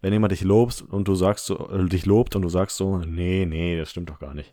wenn 0.07 0.13
jemand 0.13 0.31
dich 0.31 0.43
lobst 0.43 0.83
und 0.83 1.09
du 1.09 1.17
sagst 1.17 1.47
so, 1.47 1.69
äh, 1.69 1.85
dich 1.89 2.07
lobt 2.07 2.37
und 2.37 2.43
du 2.43 2.49
sagst 2.49 2.77
so, 2.77 2.99
nee, 2.99 3.45
nee, 3.45 3.77
das 3.77 3.91
stimmt 3.91 4.09
doch 4.09 4.21
gar 4.21 4.35
nicht. 4.35 4.53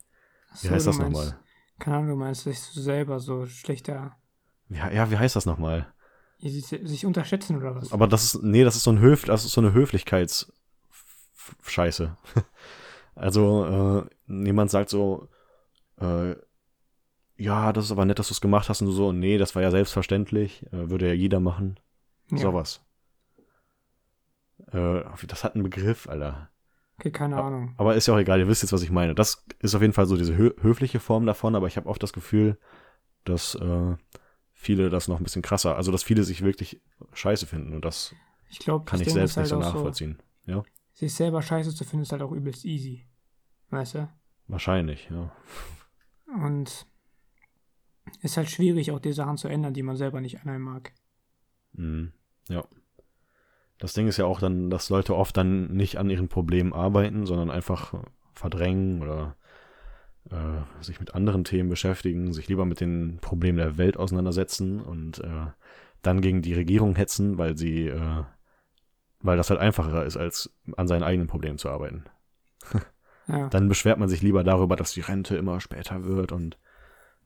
Wie 0.49 0.67
Achso, 0.67 0.69
heißt 0.71 0.85
du 0.87 0.89
das 0.89 0.97
meinst- 0.97 1.13
nochmal? 1.13 1.39
Keine 1.77 1.97
Ahnung, 1.97 2.09
du 2.09 2.15
meinst 2.15 2.41
sich 2.43 2.57
selber 2.59 3.19
so 3.19 3.45
schlechter, 3.45 4.17
Wie, 4.67 4.77
ja, 4.77 5.11
wie 5.11 5.17
heißt 5.17 5.35
das 5.35 5.45
nochmal? 5.45 5.93
sich, 6.39 6.65
sich 6.65 7.05
unterschätzen 7.05 7.57
oder 7.57 7.75
was? 7.75 7.93
Aber 7.93 8.07
das 8.07 8.23
ist, 8.23 8.41
nee, 8.41 8.63
das 8.63 8.75
ist 8.75 8.83
so 8.83 8.91
ein 8.91 8.99
Höf, 8.99 9.25
das 9.25 9.45
ist 9.45 9.51
so 9.53 9.61
eine 9.61 9.73
Höflichkeits 9.73 10.51
F- 10.89 11.55
Scheiße. 11.67 12.17
also, 13.15 14.07
äh, 14.29 14.43
jemand 14.45 14.71
sagt 14.71 14.89
so, 14.89 15.29
äh, 16.01 16.35
ja, 17.37 17.73
das 17.73 17.85
ist 17.85 17.91
aber 17.91 18.05
nett, 18.05 18.17
dass 18.17 18.29
du 18.29 18.33
es 18.33 18.41
gemacht 18.41 18.69
hast 18.69 18.81
und 18.81 18.87
du 18.87 18.93
so, 18.93 19.11
nee, 19.11 19.37
das 19.37 19.53
war 19.53 19.61
ja 19.61 19.69
selbstverständlich, 19.69 20.63
äh, 20.73 20.89
würde 20.89 21.07
ja 21.07 21.13
jeder 21.13 21.39
machen. 21.39 21.79
Ja. 22.31 22.37
Sowas. 22.39 22.81
Äh, 24.71 25.03
das 25.27 25.43
hat 25.43 25.55
einen 25.55 25.63
Begriff, 25.63 26.07
Alter. 26.07 26.49
Okay, 26.99 27.11
keine 27.11 27.41
Ahnung. 27.41 27.73
Aber 27.77 27.95
ist 27.95 28.07
ja 28.07 28.13
auch 28.13 28.19
egal, 28.19 28.39
ihr 28.39 28.47
wisst 28.47 28.61
jetzt, 28.61 28.71
was 28.71 28.83
ich 28.83 28.91
meine. 28.91 29.15
Das 29.15 29.45
ist 29.59 29.75
auf 29.75 29.81
jeden 29.81 29.93
Fall 29.93 30.05
so 30.05 30.15
diese 30.15 30.37
hö 30.37 30.51
höfliche 30.61 30.99
Form 30.99 31.25
davon, 31.25 31.55
aber 31.55 31.67
ich 31.67 31.77
habe 31.77 31.89
oft 31.89 32.01
das 32.03 32.13
Gefühl, 32.13 32.57
dass 33.23 33.55
äh, 33.55 33.95
viele 34.53 34.89
das 34.89 35.07
noch 35.07 35.19
ein 35.19 35.23
bisschen 35.23 35.41
krasser, 35.41 35.75
also 35.75 35.91
dass 35.91 36.03
viele 36.03 36.23
sich 36.23 36.43
wirklich 36.43 36.81
scheiße 37.13 37.47
finden 37.47 37.73
und 37.73 37.83
das 37.83 38.13
Ich 38.49 38.59
glaube, 38.59 38.85
kann 38.85 39.01
ich 39.01 39.11
selbst 39.11 39.37
nicht 39.37 39.47
so 39.47 39.57
nachvollziehen. 39.57 40.21
Ja, 40.45 40.55
So, 40.55 40.65
sich 40.93 41.13
selber 41.13 41.41
scheiße 41.41 41.73
zu 41.73 41.83
finden, 41.83 42.03
ist 42.03 42.11
halt 42.11 42.21
auch 42.21 42.31
übelst 42.31 42.65
easy. 42.65 43.05
Weißt 43.69 43.95
du? 43.95 44.09
wahrscheinlich, 44.47 45.09
ja. 45.09 45.31
Und 46.27 46.85
ist 48.21 48.37
halt 48.37 48.49
schwierig, 48.49 48.91
auch 48.91 48.99
die 48.99 49.13
Sachen 49.13 49.37
zu 49.37 49.47
ändern, 49.47 49.73
die 49.73 49.83
man 49.83 49.95
selber 49.95 50.21
nicht 50.21 50.45
einem 50.45 50.61
mag. 50.61 50.93
Mhm. 51.73 52.13
Ja. 52.49 52.65
Das 53.83 53.91
Ding 53.91 54.07
ist 54.07 54.15
ja 54.15 54.23
auch 54.23 54.39
dann, 54.39 54.69
dass 54.69 54.89
Leute 54.89 55.13
oft 55.13 55.35
dann 55.35 55.67
nicht 55.73 55.97
an 55.97 56.09
ihren 56.09 56.29
Problemen 56.29 56.71
arbeiten, 56.71 57.25
sondern 57.25 57.51
einfach 57.51 57.93
verdrängen 58.31 59.01
oder 59.01 59.35
äh, 60.31 60.81
sich 60.81 61.01
mit 61.01 61.15
anderen 61.15 61.43
Themen 61.43 61.67
beschäftigen, 61.67 62.31
sich 62.31 62.47
lieber 62.47 62.63
mit 62.63 62.79
den 62.79 63.17
Problemen 63.19 63.57
der 63.57 63.77
Welt 63.77 63.97
auseinandersetzen 63.97 64.79
und 64.79 65.19
äh, 65.19 65.47
dann 66.01 66.21
gegen 66.21 66.41
die 66.41 66.53
Regierung 66.53 66.95
hetzen, 66.95 67.37
weil 67.37 67.57
sie, 67.57 67.89
äh, 67.89 68.23
weil 69.19 69.35
das 69.35 69.49
halt 69.49 69.59
einfacher 69.59 70.05
ist, 70.05 70.15
als 70.15 70.49
an 70.77 70.87
seinen 70.87 71.03
eigenen 71.03 71.27
Problemen 71.27 71.57
zu 71.57 71.69
arbeiten. 71.69 72.05
Ja. 73.25 73.47
Dann 73.47 73.69
beschwert 73.69 73.99
man 73.99 74.09
sich 74.09 74.21
lieber 74.21 74.43
darüber, 74.43 74.75
dass 74.75 74.91
die 74.91 74.99
Rente 74.99 75.37
immer 75.37 75.61
später 75.61 76.03
wird 76.03 76.33
und 76.33 76.57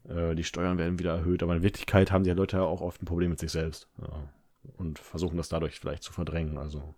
äh, 0.08 0.36
die 0.36 0.44
Steuern 0.44 0.78
werden 0.78 1.00
wieder 1.00 1.16
erhöht. 1.16 1.42
Aber 1.42 1.56
in 1.56 1.64
Wirklichkeit 1.64 2.12
haben 2.12 2.24
die 2.24 2.30
Leute 2.30 2.58
ja 2.58 2.64
auch 2.64 2.82
oft 2.82 3.02
ein 3.02 3.08
Problem 3.08 3.32
mit 3.32 3.40
sich 3.40 3.52
selbst. 3.52 3.90
Ja. 4.00 4.30
Und 4.76 5.00
versuchen 5.00 5.38
das 5.38 5.50
dadurch 5.50 5.80
vielleicht 5.80 6.04
zu 6.04 6.14
verdrängen. 6.14 6.58
Also. 6.58 6.96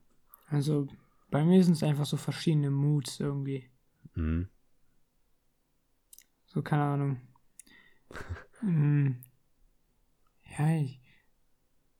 Also 0.47 0.87
bei 1.29 1.43
mir 1.43 1.63
sind 1.63 1.73
es 1.73 1.83
einfach 1.83 2.05
so 2.05 2.17
verschiedene 2.17 2.71
Moods 2.71 3.19
irgendwie. 3.19 3.69
Mhm. 4.15 4.49
So, 6.45 6.61
keine 6.61 6.83
Ahnung. 6.83 7.21
Hm. 8.61 9.21
ja, 10.57 10.69
ich, 10.81 10.99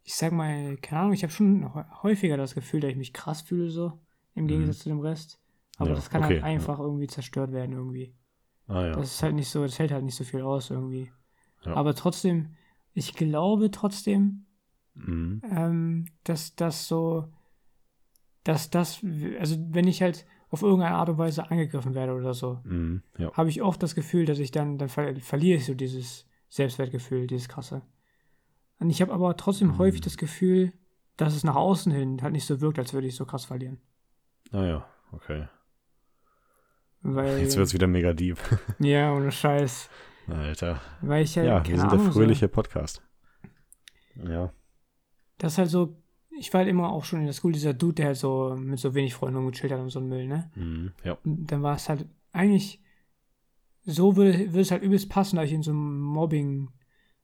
ich 0.04 0.14
sag 0.14 0.34
mal, 0.34 0.76
keine 0.76 1.00
Ahnung, 1.00 1.14
ich 1.14 1.24
habe 1.24 1.32
schon 1.32 1.74
häufiger 2.04 2.36
das 2.36 2.54
Gefühl, 2.54 2.82
dass 2.82 2.92
ich 2.92 2.98
mich 2.98 3.14
krass 3.14 3.42
fühle, 3.42 3.70
so, 3.70 3.98
im 4.36 4.46
Gegensatz 4.46 4.80
zu 4.80 4.90
dem 4.90 5.00
Rest. 5.00 5.40
Aber 5.78 5.86
Mhm. 5.86 5.92
Ja, 5.92 5.96
das 5.96 6.10
kann 6.10 6.24
okay, 6.26 6.34
halt 6.34 6.44
einfach 6.44 6.80
irgendwie 6.80 7.08
zerstört 7.08 7.54
werden, 7.54 7.72
irgendwie. 7.72 8.14
Ah 8.68 8.88
ja. 8.88 8.92
Das 8.92 9.14
ist 9.14 9.24
halt 9.24 9.36
nicht 9.36 9.50
so, 9.50 9.64
das 9.64 9.80
hält 9.80 9.92
halt 9.92 10.04
nicht 10.04 10.16
so 10.16 10.26
viel 10.26 10.42
aus, 10.42 10.70
irgendwie. 10.70 11.14
Ja. 11.64 11.76
Aber 11.76 11.96
trotzdem, 11.96 12.56
ich 12.94 13.14
glaube 13.16 13.72
trotzdem, 13.72 14.46
Mhm. 14.96 15.42
ähm, 15.50 16.06
dass 16.24 16.56
das 16.56 16.88
so, 16.88 17.28
dass 18.44 18.70
das, 18.70 19.02
also 19.40 19.58
wenn 19.70 19.88
ich 19.88 20.02
halt 20.02 20.26
auf 20.50 20.62
irgendeine 20.64 20.96
Art 20.96 21.10
und 21.10 21.18
Weise 21.18 21.50
angegriffen 21.50 21.94
werde 21.94 22.14
oder 22.14 22.34
so, 22.34 22.60
Mhm. 22.64 23.04
Ja. 23.18 23.32
habe 23.34 23.50
ich 23.50 23.62
oft 23.62 23.82
das 23.84 23.96
Gefühl, 23.96 24.26
dass 24.26 24.40
ich 24.40 24.52
dann, 24.52 24.78
dann 24.78 24.90
ver 24.90 25.16
verliere 25.18 25.58
ich 25.58 25.66
so 25.66 25.74
dieses 25.76 26.26
Selbstwertgefühl, 26.50 27.28
dieses 27.28 27.48
krasse. 27.50 27.82
Und 28.80 28.90
ich 28.90 29.02
habe 29.02 29.14
aber 29.14 29.36
trotzdem 29.38 29.70
Mhm. 29.70 29.78
häufig 29.78 30.02
das 30.02 30.18
Gefühl, 30.18 30.74
dass 31.18 31.36
es 31.36 31.44
nach 31.44 31.56
außen 31.56 31.92
hin 31.92 32.22
halt 32.22 32.34
nicht 32.34 32.46
so 32.46 32.62
wirkt, 32.62 32.80
als 32.80 32.94
würde 32.94 33.08
ich 33.08 33.16
so 33.16 33.26
krass 33.26 33.46
verlieren. 33.46 33.80
Ah 34.52 34.64
ja, 34.66 34.86
okay. 35.12 35.48
Weil, 37.02 37.40
Jetzt 37.40 37.56
wird's 37.58 37.74
wieder 37.74 37.88
mega 37.88 38.14
deep. 38.14 38.38
ja, 38.80 39.14
ohne 39.14 39.32
Scheiß. 39.32 39.90
Alter. 40.28 40.82
Weil 41.02 41.24
ich 41.24 41.38
halt, 41.38 41.48
Ja, 41.48 41.66
wir 41.66 41.78
sind 41.78 41.90
Ahnung, 41.92 42.04
der 42.06 42.14
fröhliche 42.14 42.48
Podcast. 42.48 43.02
Ja. 44.16 44.52
So, 45.40 45.44
das 45.46 45.54
ist 45.54 45.58
halt 45.58 45.70
so, 45.70 45.96
ich 46.38 46.54
war 46.54 46.60
halt 46.60 46.70
immer 46.70 46.92
auch 46.92 47.04
schon 47.06 47.20
in 47.22 47.26
der 47.26 47.34
Schule 47.34 47.54
dieser 47.54 47.74
Dude, 47.74 47.96
der 47.96 48.08
halt 48.08 48.18
so 48.18 48.56
mit 48.58 48.80
so 48.80 48.94
wenig 48.94 49.14
Freunden 49.14 49.38
rumgechillt 49.38 49.72
hat 49.74 49.80
und 49.80 49.90
so 49.90 50.00
ein 50.00 50.08
Müll, 50.08 50.28
ne? 50.28 50.52
Mhm. 50.56 50.92
Ja. 51.04 51.18
Und 51.24 51.48
dann 51.52 51.62
war 51.64 51.76
es 51.76 51.90
halt 51.90 52.06
eigentlich, 52.32 52.82
so 53.84 54.16
würde, 54.16 54.38
würde 54.48 54.62
es 54.62 54.72
halt 54.72 54.84
übelst 54.84 55.10
passen, 55.10 55.38
dass 55.38 55.46
ich 55.46 55.54
in 55.54 55.64
so 55.64 55.72
einen 55.72 56.00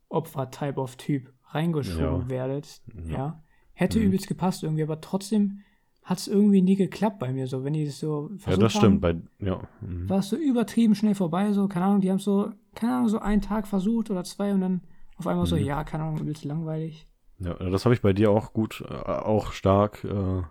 Mobbing-Opfer-Type 0.09 0.79
of 0.79 0.95
Typ 0.97 1.33
reingeschoben 1.49 2.21
Ja. 2.23 2.29
werdet. 2.29 2.81
Ja. 3.07 3.13
Ja. 3.17 3.43
Hätte 3.73 3.99
Mhm. 3.99 4.05
übelst 4.05 4.27
gepasst 4.27 4.63
irgendwie, 4.63 4.83
aber 4.83 5.01
trotzdem 5.01 5.59
hat 6.03 6.19
es 6.19 6.27
irgendwie 6.27 6.61
nie 6.61 6.75
geklappt 6.75 7.19
bei 7.19 7.33
mir 7.33 7.47
so. 7.47 7.63
Wenn 7.63 7.73
die 7.73 7.85
das 7.85 7.99
so 7.99 8.29
Ja, 8.31 8.37
versucht 8.37 8.63
das 8.63 8.71
stimmt. 8.73 9.03
haben, 9.03 9.27
Bei, 9.39 9.45
ja. 9.45 9.61
Mhm. 9.81 10.07
war 10.09 10.19
es 10.19 10.29
so 10.29 10.35
übertrieben 10.37 10.95
schnell 10.95 11.15
vorbei, 11.15 11.51
so, 11.51 11.67
keine 11.67 11.85
Ahnung, 11.85 12.01
die 12.01 12.11
haben 12.11 12.19
so, 12.19 12.51
keine 12.75 12.95
Ahnung, 12.95 13.09
so 13.09 13.19
einen 13.19 13.41
Tag 13.41 13.67
versucht 13.67 14.09
oder 14.11 14.23
zwei 14.23 14.53
und 14.53 14.61
dann 14.61 14.81
auf 15.17 15.27
einmal 15.27 15.45
so, 15.45 15.55
Mhm. 15.55 15.63
ja, 15.65 15.83
keine 15.83 16.03
Ahnung, 16.03 16.19
übelst 16.21 16.43
langweilig. 16.45 17.07
Ja, 17.39 17.53
das 17.55 17.83
habe 17.85 17.93
ich 17.95 18.01
bei 18.01 18.13
dir 18.13 18.31
auch 18.31 18.53
gut, 18.53 18.81
äh, 18.87 18.93
auch 18.93 19.51
stark 19.51 20.03
äh, 20.05 20.43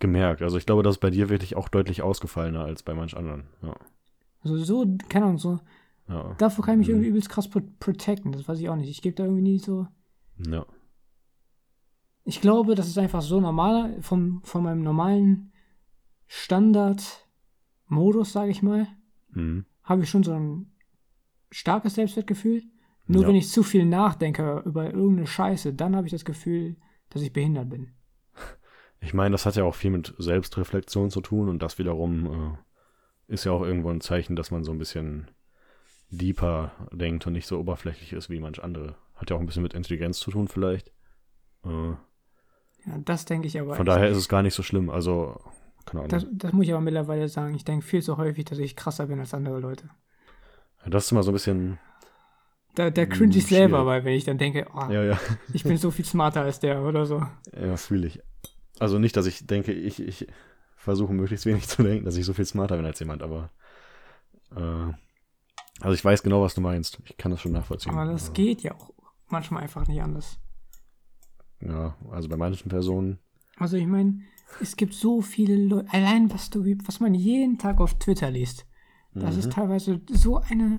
gemerkt. 0.00 0.42
Also 0.42 0.58
ich 0.58 0.66
glaube, 0.66 0.82
das 0.82 0.96
ist 0.96 1.00
bei 1.00 1.10
dir 1.10 1.28
wirklich 1.28 1.54
auch 1.56 1.68
deutlich 1.68 2.02
ausgefallener 2.02 2.64
als 2.64 2.82
bei 2.82 2.94
manch 2.94 3.16
anderen. 3.16 3.44
Ja. 3.62 3.76
Also 4.40 4.56
so, 4.58 4.84
keine 5.08 5.26
Ahnung, 5.26 5.38
so, 5.38 5.60
Ja. 6.08 6.34
davor 6.38 6.64
kann 6.64 6.74
ich 6.74 6.78
mich 6.80 6.88
Mhm. 6.88 6.94
irgendwie 6.94 7.08
übelst 7.10 7.28
krass 7.30 7.48
pro 7.48 7.60
protecten, 7.78 8.32
das 8.32 8.48
weiß 8.48 8.58
ich 8.58 8.68
auch 8.68 8.74
nicht. 8.76 8.90
Ich 8.90 9.02
gebe 9.02 9.14
da 9.14 9.22
irgendwie 9.24 9.42
nie 9.42 9.58
so, 9.60 9.86
ja. 10.38 10.66
ich 12.24 12.40
glaube, 12.40 12.74
das 12.74 12.88
ist 12.88 12.98
einfach 12.98 13.22
so 13.22 13.40
normal, 13.40 14.02
vom, 14.02 14.42
von 14.42 14.64
meinem 14.64 14.82
normalen 14.82 15.52
Standard-Modus, 16.26 18.32
sage 18.32 18.50
ich 18.50 18.62
mal, 18.62 18.88
Mhm. 19.30 19.64
habe 19.84 20.02
ich 20.02 20.10
schon 20.10 20.24
so 20.24 20.32
ein 20.32 20.72
starkes 21.50 21.94
Selbstwertgefühl. 21.94 22.64
Nur 23.06 23.22
Ja. 23.22 23.28
wenn 23.28 23.34
ich 23.36 23.48
zu 23.50 23.62
viel 23.62 23.84
nachdenke 23.84 24.62
über 24.64 24.86
irgendeine 24.86 25.26
Scheiße, 25.26 25.74
dann 25.74 25.96
habe 25.96 26.06
ich 26.06 26.12
das 26.12 26.24
Gefühl, 26.24 26.76
dass 27.10 27.22
ich 27.22 27.32
behindert 27.32 27.68
bin. 27.70 27.92
Ich 29.04 29.14
meine, 29.14 29.32
das 29.32 29.46
hat 29.46 29.56
ja 29.56 29.64
auch 29.64 29.74
viel 29.74 29.90
mit 29.90 30.14
Selbstreflexion 30.18 31.10
zu 31.10 31.20
tun 31.20 31.48
und 31.48 31.60
das 31.60 31.76
wiederum 31.76 32.54
äh, 33.28 33.32
ist 33.32 33.42
ja 33.44 33.50
auch 33.50 33.62
irgendwo 33.62 33.90
ein 33.90 34.00
Zeichen, 34.00 34.36
dass 34.36 34.52
man 34.52 34.62
so 34.62 34.70
ein 34.70 34.78
bisschen 34.78 35.28
deeper 36.10 36.70
denkt 36.92 37.26
und 37.26 37.32
nicht 37.32 37.48
so 37.48 37.58
oberflächlich 37.58 38.12
ist 38.12 38.30
wie 38.30 38.38
manch 38.38 38.62
andere. 38.62 38.94
Hat 39.16 39.28
ja 39.30 39.34
auch 39.36 39.40
ein 39.40 39.46
bisschen 39.46 39.64
mit 39.64 39.74
Intelligenz 39.74 40.20
zu 40.20 40.30
tun 40.30 40.46
vielleicht. 40.46 40.92
Äh, 41.64 41.94
Ja, 42.86 42.98
das 43.04 43.24
denke 43.24 43.48
ich 43.48 43.58
aber. 43.60 43.74
von 43.74 43.86
daher 43.86 44.08
ist 44.08 44.18
es 44.18 44.28
gar 44.28 44.42
nicht 44.42 44.54
so 44.54 44.62
schlimm. 44.62 44.88
Also, 44.88 45.40
keine 45.84 46.02
Ahnung. 46.04 46.08
das, 46.10 46.26
das 46.30 46.52
muss 46.52 46.66
ich 46.66 46.72
aber 46.72 46.80
mittlerweile 46.80 47.28
sagen. 47.28 47.54
Ich 47.56 47.64
denke 47.64 47.84
viel 47.84 48.02
zu 48.02 48.18
häufig, 48.18 48.44
dass 48.44 48.58
ich 48.58 48.76
krasser 48.76 49.06
bin 49.08 49.18
als 49.18 49.34
andere 49.34 49.58
Leute. 49.58 49.88
das 50.86 51.06
ist 51.06 51.12
immer 51.12 51.24
so 51.24 51.30
ein 51.32 51.34
bisschen, 51.34 51.78
Da, 52.74 52.90
da 52.90 53.02
Hm, 53.02 53.08
cringe 53.10 53.36
ich 53.36 53.46
selber, 53.46 53.78
schwierig. 53.78 53.86
weil 53.86 54.04
wenn 54.04 54.14
ich 54.14 54.24
dann 54.24 54.38
denke, 54.38 54.66
oh, 54.74 54.90
ja, 54.92 55.02
ja, 55.04 55.20
ich 55.52 55.62
bin 55.64 55.76
so 55.76 55.90
viel 55.90 56.04
smarter 56.04 56.42
als 56.42 56.60
der 56.60 56.82
oder 56.82 57.04
so. 57.06 57.22
ja, 57.54 57.76
fühle 57.76 58.06
ich. 58.06 58.20
Also 58.78 58.98
nicht, 58.98 59.16
dass 59.16 59.26
ich 59.26 59.46
denke, 59.46 59.72
ich, 59.72 60.00
ich 60.00 60.26
versuche 60.76 61.12
möglichst 61.12 61.46
wenig 61.46 61.68
zu 61.68 61.82
denken, 61.82 62.04
dass 62.04 62.16
ich 62.16 62.24
so 62.24 62.32
viel 62.32 62.46
smarter 62.46 62.76
bin 62.76 62.86
als 62.86 62.98
jemand, 62.98 63.22
aber 63.22 63.50
äh, 64.56 64.92
also 65.80 65.94
ich 65.94 66.04
weiß 66.04 66.22
genau, 66.22 66.42
was 66.42 66.54
du 66.54 66.60
meinst. 66.60 66.98
Ich 67.04 67.16
kann 67.16 67.30
das 67.30 67.40
schon 67.40 67.52
nachvollziehen. 67.52 67.92
Aber 67.92 68.04
das 68.06 68.22
Also, 68.24 68.32
geht 68.32 68.62
ja 68.62 68.74
auch 68.74 68.90
manchmal 69.28 69.62
einfach 69.62 69.86
nicht 69.88 70.02
anders. 70.02 70.38
Ja, 71.60 71.96
also 72.10 72.28
bei 72.28 72.36
manchen 72.36 72.68
Personen, 72.68 73.18
Also 73.56 73.76
ich 73.76 73.86
meine, 73.86 74.22
es 74.60 74.76
gibt 74.76 74.94
so 74.94 75.22
viele 75.22 75.56
Leute, 75.56 75.88
allein 75.92 76.32
was 76.32 76.50
du, 76.50 76.64
was 76.84 77.00
man 77.00 77.14
jeden 77.14 77.58
Tag 77.58 77.80
auf 77.80 77.98
Twitter 77.98 78.30
liest, 78.30 78.66
das 79.14 79.34
Mhm. 79.34 79.40
ist 79.40 79.52
teilweise 79.52 80.00
so 80.10 80.38
eine 80.38 80.78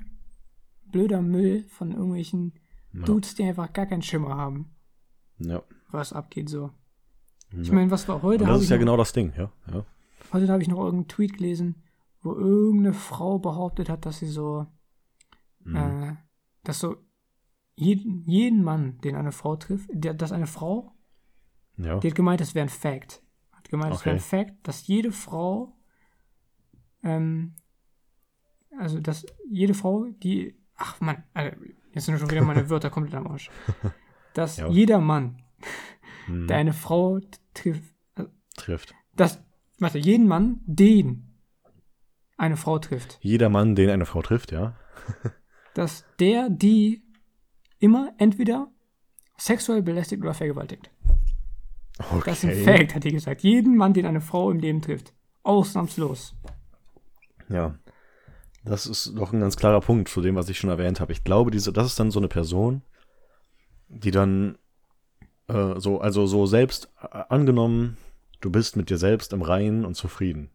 blöder 0.93 1.21
Müll 1.21 1.65
von 1.67 1.91
irgendwelchen 1.91 2.53
ja, 2.93 3.01
Dudes, 3.01 3.35
die 3.35 3.43
einfach 3.43 3.73
gar 3.73 3.85
keinen 3.85 4.01
Schimmer 4.01 4.37
haben, 4.37 4.73
ja, 5.39 5.61
was 5.91 6.13
abgeht 6.13 6.47
so. 6.47 6.71
Ich 7.51 7.67
ja. 7.67 7.73
meine, 7.73 7.91
was 7.91 8.07
war 8.07 8.21
heute? 8.21 8.45
Und 8.45 8.49
das 8.49 8.59
ist 8.59 8.63
ich 8.63 8.69
ja 8.69 8.77
noch, 8.77 8.81
genau 8.81 8.97
das 8.97 9.11
Ding, 9.11 9.33
ja, 9.37 9.51
ja. 9.71 9.85
Heute 10.31 10.47
habe 10.47 10.63
ich 10.63 10.69
noch 10.69 10.79
irgendeinen 10.79 11.09
Tweet 11.09 11.33
gelesen, 11.33 11.83
wo 12.21 12.33
irgendeine 12.33 12.93
Frau 12.93 13.37
behauptet 13.39 13.89
hat, 13.89 14.05
dass 14.05 14.19
sie 14.19 14.27
so, 14.27 14.65
Mhm. 15.65 15.75
äh, 15.75 16.15
dass 16.63 16.79
so 16.79 16.95
jeden, 17.75 18.23
jeden 18.29 18.63
Mann, 18.63 18.99
den 19.01 19.15
eine 19.15 19.31
Frau 19.33 19.57
trifft, 19.57 19.89
der, 19.91 20.13
dass 20.13 20.31
eine 20.31 20.47
Frau 20.47 20.93
ja. 21.77 21.99
Die 21.99 22.07
hat 22.07 22.15
gemeint, 22.15 22.41
das 22.41 22.53
wäre 22.55 22.65
ein 22.65 22.69
Fact. 22.69 23.23
Hat 23.51 23.69
gemeint, 23.69 23.95
es 23.95 24.05
wäre 24.05 24.15
ein 24.15 24.21
Okay. 24.21 24.45
Fact, 24.45 24.67
dass 24.67 24.87
jede 24.87 25.11
Frau, 25.11 25.75
ähm, 27.01 27.55
also 28.77 28.99
dass 28.99 29.25
jede 29.49 29.73
Frau, 29.73 30.05
die, 30.05 30.55
ach 30.83 30.99
man, 30.99 31.23
jetzt 31.93 32.05
sind 32.05 32.19
schon 32.19 32.29
wieder 32.29 32.43
meine 32.43 32.69
Wörter 32.69 32.89
komplett 32.89 33.15
am 33.15 33.27
Arsch. 33.27 33.49
Dass 34.33 34.57
Ja. 34.57 34.67
jeder 34.67 34.99
Mann, 34.99 35.41
Mhm. 36.27 36.47
der 36.47 36.57
eine 36.57 36.73
Frau 36.73 37.19
trifft, 37.53 37.93
trifft. 38.57 38.93
dass, 39.15 39.41
warte, 39.79 39.97
jeden 39.99 40.27
Mann, 40.27 40.61
den 40.65 41.37
eine 42.37 42.57
Frau 42.57 42.79
trifft, 42.79 43.19
Jeder 43.21 43.49
Mann, 43.49 43.75
den 43.75 43.89
eine 43.89 44.05
Frau 44.05 44.21
trifft, 44.21 44.51
ja. 44.51 44.75
dass 45.73 46.05
der 46.19 46.49
die 46.49 47.03
immer 47.79 48.13
entweder 48.17 48.71
sexuell 49.37 49.81
belästigt 49.83 50.21
oder 50.21 50.33
vergewaltigt. 50.33 50.89
Okay. 51.99 52.21
Das 52.25 52.43
ist 52.43 52.49
ein 52.49 52.63
Fact, 52.63 52.95
hat 52.95 53.03
die 53.03 53.11
gesagt. 53.11 53.41
Jeden 53.43 53.75
Mann, 53.77 53.93
den 53.93 54.05
eine 54.05 54.21
Frau 54.21 54.49
im 54.49 54.59
Leben 54.59 54.81
trifft. 54.81 55.13
Ausnahmslos. 55.43 56.35
Ja. 57.49 57.75
Das 58.65 58.85
ist 58.87 59.13
doch 59.15 59.33
ein 59.33 59.41
ganz 59.41 59.57
klarer 59.57 59.81
Punkt 59.81 60.07
zu 60.09 60.21
dem, 60.21 60.35
was 60.35 60.47
ich 60.49 60.57
schon 60.57 60.69
erwähnt 60.69 60.99
habe. 60.99 61.11
Ich 61.11 61.23
glaube, 61.23 61.51
diese, 61.51 61.73
das 61.73 61.87
ist 61.87 61.99
dann 61.99 62.11
so 62.11 62.19
eine 62.19 62.29
Person, 62.29 62.81
die 63.89 64.11
dann 64.11 64.57
äh, 65.47 65.79
so, 65.79 65.99
also 65.99 66.25
so 66.25 66.45
selbst 66.45 66.89
äh, 67.01 67.23
angenommen, 67.29 67.97
du 68.39 68.49
bist 68.51 68.75
mit 68.77 68.89
dir 68.89 68.97
selbst 68.97 69.33
im 69.33 69.41
Reinen 69.41 69.83
und 69.85 69.95
zufrieden. 69.95 70.49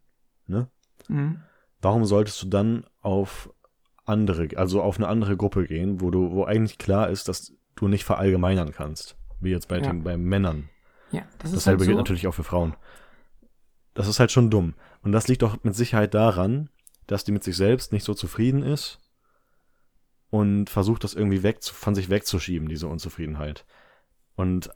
Ne? 0.46 0.68
Mhm. 1.08 1.40
Warum 1.82 2.04
solltest 2.06 2.42
du 2.42 2.48
dann 2.48 2.84
auf 3.02 3.50
andere, 4.06 4.48
also 4.56 4.82
auf 4.82 4.96
eine 4.96 5.08
andere 5.08 5.36
Gruppe 5.36 5.66
gehen, 5.66 6.00
wo 6.00 6.10
du, 6.10 6.32
wo 6.32 6.44
eigentlich 6.44 6.78
klar 6.78 7.10
ist, 7.10 7.28
dass 7.28 7.52
du 7.76 7.88
nicht 7.88 8.04
verallgemeinern 8.04 8.72
kannst, 8.72 9.16
wie 9.40 9.50
jetzt 9.50 9.68
bei 9.68 9.76
Ja. 9.76 9.82
den 9.82 10.02
bei 10.02 10.16
Männern. 10.16 10.70
Ja, 11.12 11.22
das 11.38 11.50
ist 11.50 11.58
Dasselbe 11.58 11.80
halt 11.80 11.88
gilt 11.88 11.96
so. 11.96 12.00
natürlich 12.00 12.26
auch 12.26 12.34
für 12.34 12.44
Frauen. 12.44 12.74
Das 13.94 14.08
ist 14.08 14.18
halt 14.18 14.32
schon 14.32 14.50
dumm. 14.50 14.74
Und 15.02 15.12
das 15.12 15.28
liegt 15.28 15.42
doch 15.42 15.62
mit 15.62 15.74
Sicherheit 15.74 16.14
daran, 16.14 16.70
dass 17.08 17.24
die 17.24 17.32
mit 17.32 17.42
sich 17.42 17.56
selbst 17.56 17.92
nicht 17.92 18.04
so 18.04 18.14
zufrieden 18.14 18.62
ist 18.62 19.00
und 20.30 20.70
versucht, 20.70 21.02
das 21.02 21.14
irgendwie 21.14 21.42
weg, 21.42 21.64
von 21.64 21.94
sich 21.96 22.08
wegzuschieben, 22.10 22.68
diese 22.68 22.86
Unzufriedenheit. 22.86 23.64
Und 24.36 24.70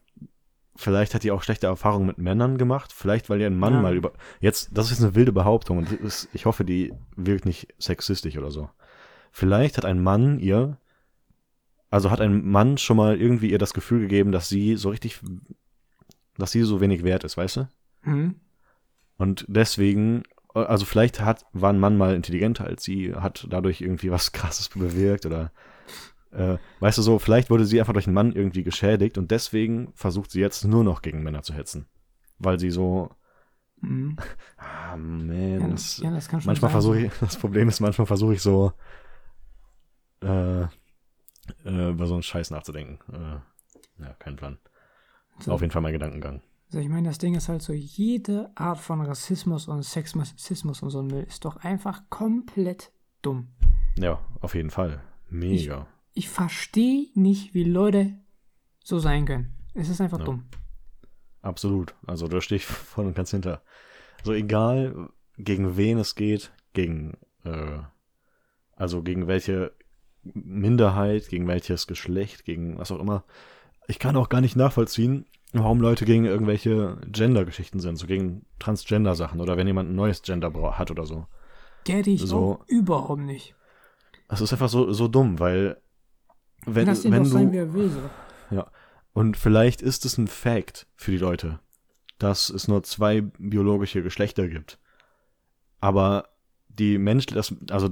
vielleicht 0.75 1.15
hat 1.15 1.23
die 1.23 1.31
auch 1.31 1.43
schlechte 1.43 1.67
Erfahrungen 1.67 2.07
mit 2.07 2.19
Männern 2.19 2.59
gemacht. 2.59 2.93
Vielleicht, 2.93 3.31
weil 3.31 3.41
ihr 3.41 3.47
ein 3.47 3.59
Mann 3.59 3.75
Ja. 3.75 3.83
mal 3.83 3.95
über. 3.95 4.13
Jetzt, 4.41 4.71
das 4.73 4.87
ist 4.87 4.93
jetzt 4.93 5.03
eine 5.03 5.15
wilde 5.15 5.33
Behauptung 5.33 5.79
und 5.79 5.93
ist, 5.93 6.29
ich 6.33 6.47
hoffe, 6.47 6.65
die 6.65 6.93
wirkt 7.17 7.45
nicht 7.45 7.69
sexistisch 7.79 8.37
oder 8.37 8.51
so. 8.51 8.71
Vielleicht 9.31 9.77
hat 9.77 9.85
ein 9.85 10.03
Mann 10.03 10.39
ihr, 10.39 10.79
also 11.91 12.11
hat 12.11 12.21
ein 12.21 12.47
Mann 12.51 12.79
schon 12.79 12.97
mal 12.97 13.21
irgendwie 13.21 13.51
ihr 13.51 13.59
das 13.59 13.75
Gefühl 13.75 14.01
gegeben, 14.01 14.33
dass 14.33 14.49
sie 14.49 14.77
so 14.77 14.89
richtig, 14.89 15.21
dass 16.39 16.51
sie 16.51 16.63
so 16.63 16.81
wenig 16.81 17.05
wert 17.05 17.25
ist, 17.25 17.37
weißt 17.37 17.57
du? 17.59 17.69
Hm? 18.03 18.37
Und 19.19 19.45
deswegen, 19.49 20.23
also 20.55 20.85
vielleicht 20.85 21.21
hat, 21.21 21.47
war 21.53 21.73
ein 21.73 21.81
Mann 21.81 21.97
mal 21.97 22.15
intelligenter 22.15 22.65
als 22.65 22.83
sie, 22.83 23.15
hat 23.15 23.47
dadurch 23.51 23.81
irgendwie 23.81 24.11
was 24.11 24.33
krasses 24.33 24.69
bewirkt 24.69 25.27
oder 25.27 25.53
äh, 26.33 26.57
weißt 26.81 26.99
du 26.99 27.03
so, 27.03 27.19
vielleicht 27.19 27.51
wurde 27.51 27.67
sie 27.67 27.81
einfach 27.81 27.93
durch 27.93 28.07
einen 28.07 28.15
Mann 28.15 28.33
irgendwie 28.33 28.63
geschädigt 28.63 29.19
und 29.19 29.31
deswegen 29.31 29.93
versucht 29.95 30.31
sie 30.31 30.41
jetzt 30.41 30.65
nur 30.65 30.85
noch 30.85 31.03
gegen 31.03 31.23
Männer 31.23 31.43
zu 31.43 31.55
hetzen. 31.55 31.87
Weil 32.39 32.59
sie 32.59 32.71
so, 32.71 33.11
Hm. 33.83 34.17
ah 34.57 34.97
man, 34.97 35.61
Ja, 35.61 35.69
das, 35.69 35.99
ja, 35.99 36.11
das 36.11 36.29
kann 36.29 36.41
schon 36.41 36.49
manchmal 36.49 36.71
versuche 36.71 37.01
ich, 37.01 37.13
das 37.21 37.37
Problem 37.37 37.69
ist, 37.69 37.81
manchmal 37.81 38.07
versuche 38.07 38.35
ich 38.35 38.43
so 38.43 38.73
äh, 40.23 40.63
äh, 40.63 41.91
über 41.91 42.07
so 42.07 42.15
einen 42.15 42.23
Scheiß 42.23 42.51
nachzudenken. 42.51 42.99
Äh, 43.13 44.03
ja, 44.03 44.15
kein 44.19 44.37
Plan. 44.37 44.59
So. 45.41 45.53
Auf 45.53 45.61
jeden 45.61 45.73
Fall 45.73 45.83
mein 45.83 45.93
Gedankengang. 45.93 46.43
Also 46.73 46.81
ich 46.81 46.89
meine, 46.89 47.09
das 47.11 47.19
Ding 47.19 47.35
ist 47.35 47.51
halt 47.51 47.61
so, 47.61 47.75
jede 47.75 48.51
Art 48.55 48.79
von 48.79 49.03
Rassismus 49.03 49.69
und 49.69 49.83
Sexismus 49.83 50.83
und 50.83 50.89
so 50.89 51.01
ein 51.03 51.07
Müll 51.07 51.25
ist 51.25 51.45
doch 51.45 51.57
einfach 51.59 52.09
komplett 52.09 52.93
dumm. 53.21 53.49
Ja, 53.99 54.19
auf 54.41 54.55
jeden 54.55 54.71
Fall. 54.71 55.03
Mega. 55.29 55.87
Ich 56.15 56.31
verstehe 56.31 57.09
nicht, 57.15 57.53
wie 57.53 57.65
Leute 57.65 58.15
so 58.83 58.99
sein 58.99 59.27
können. 59.27 59.53
Es 59.75 59.91
ist 59.91 60.01
einfach 60.01 60.21
Ja. 60.21 60.25
dumm. 60.25 60.45
Absolut. 61.43 61.95
Also 62.07 62.27
da 62.27 62.41
stehe 62.41 62.57
ich 62.57 62.65
voll 62.67 63.05
und 63.05 63.15
ganz 63.15 63.33
hinter. 63.33 63.61
So 64.25 64.33
egal, 64.33 65.11
gegen 65.37 65.77
wen 65.77 65.99
es 65.99 66.15
geht, 66.15 66.53
gegen, 66.73 67.19
äh, 67.45 67.81
also 68.77 69.03
gegen 69.03 69.27
welche 69.27 69.75
Minderheit, 70.23 71.29
gegen 71.29 71.47
welches 71.49 71.87
Geschlecht, 71.87 72.47
gegen 72.47 72.79
was 72.79 72.91
auch 72.91 72.99
immer. 72.99 73.25
Ich 73.89 73.99
kann 73.99 74.17
auch 74.17 74.31
gar 74.31 74.41
nicht 74.41 74.57
nachvollziehen, 74.57 75.27
warum 75.53 75.81
Leute 75.81 76.05
gegen 76.05 76.25
irgendwelche 76.25 76.99
Gender-Geschichten 77.07 77.81
sind, 77.81 77.97
so 77.97 78.07
gegen 78.07 78.47
Transgender-Sachen 78.59 79.41
oder 79.41 79.57
wenn 79.57 79.67
jemand 79.67 79.91
ein 79.91 79.95
neues 79.95 80.23
Gender 80.23 80.53
hat 80.79 80.91
oder 80.91 81.07
so. 81.07 81.27
Get 81.85 82.07
ich 82.07 82.23
So. 82.23 82.61
überhaupt 82.67 83.23
nicht. 83.23 83.55
Das 84.29 84.41
ist 84.41 84.53
einfach 84.53 84.69
so, 84.69 84.93
so 84.93 85.09
dumm, 85.09 85.39
weil 85.39 85.81
wenn, 86.65 86.87
Lass 86.87 87.05
wenn 87.05 87.13
doch 87.13 87.23
du, 87.25 87.29
sein, 87.29 87.53
wie 87.53 87.59
er 87.59 87.75
will. 87.75 87.91
So. 87.91 88.65
Und 89.13 89.37
vielleicht 89.37 89.83
ist 89.83 90.05
es 90.05 90.17
ein 90.17 90.29
Fact 90.29 90.87
für 90.95 91.11
die 91.11 91.19
Leute, 91.19 91.61
dass 92.19 92.49
es 92.49 92.69
nur 92.69 92.83
zwei 92.83 93.21
biologische 93.21 94.03
Geschlechter 94.03 94.49
gibt. 94.49 94.79
Aber 95.81 96.29
die 96.69 96.97
Mensch, 96.97 97.27
das, 97.27 97.55
also 97.71 97.91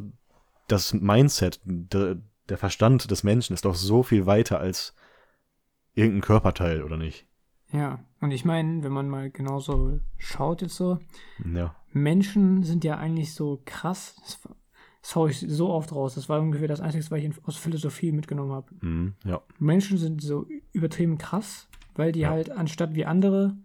das 0.68 0.94
Mindset, 0.94 1.60
der, 1.64 2.16
der 2.48 2.58
Verstand 2.58 3.10
des 3.10 3.22
Menschen 3.22 3.52
ist 3.52 3.64
doch 3.64 3.74
so 3.74 4.02
viel 4.02 4.24
weiter 4.24 4.60
als 4.60 4.94
irgendein 5.94 6.22
Körperteil, 6.22 6.82
oder 6.82 6.96
nicht? 6.96 7.26
Ja, 7.72 8.00
und 8.20 8.30
ich 8.32 8.44
meine, 8.44 8.82
wenn 8.82 8.92
man 8.92 9.08
mal 9.08 9.30
genauso 9.30 10.00
schaut 10.18 10.62
jetzt 10.62 10.76
so, 10.76 10.98
Ja. 11.54 11.74
Menschen 11.92 12.62
sind 12.62 12.84
ja 12.84 12.96
eigentlich 12.98 13.34
so 13.34 13.60
krass. 13.64 14.16
Das, 14.24 14.40
das 15.02 15.16
hau 15.16 15.26
ich 15.26 15.38
so 15.40 15.70
oft 15.70 15.92
raus. 15.94 16.14
Das 16.14 16.28
war 16.28 16.40
ungefähr 16.40 16.68
das 16.68 16.80
Einzige, 16.80 17.08
was 17.10 17.18
ich 17.18 17.30
aus 17.46 17.56
Philosophie 17.56 18.12
mitgenommen 18.12 18.52
habe. 18.52 18.74
Mhm, 18.80 19.14
ja. 19.24 19.40
Menschen 19.58 19.98
sind 19.98 20.22
so 20.22 20.46
übertrieben 20.72 21.18
krass, 21.18 21.68
weil 21.94 22.12
die 22.12 22.20
Ja. 22.20 22.30
halt 22.30 22.50
anstatt 22.50 22.94
wie 22.94 23.06
andere, 23.06 23.56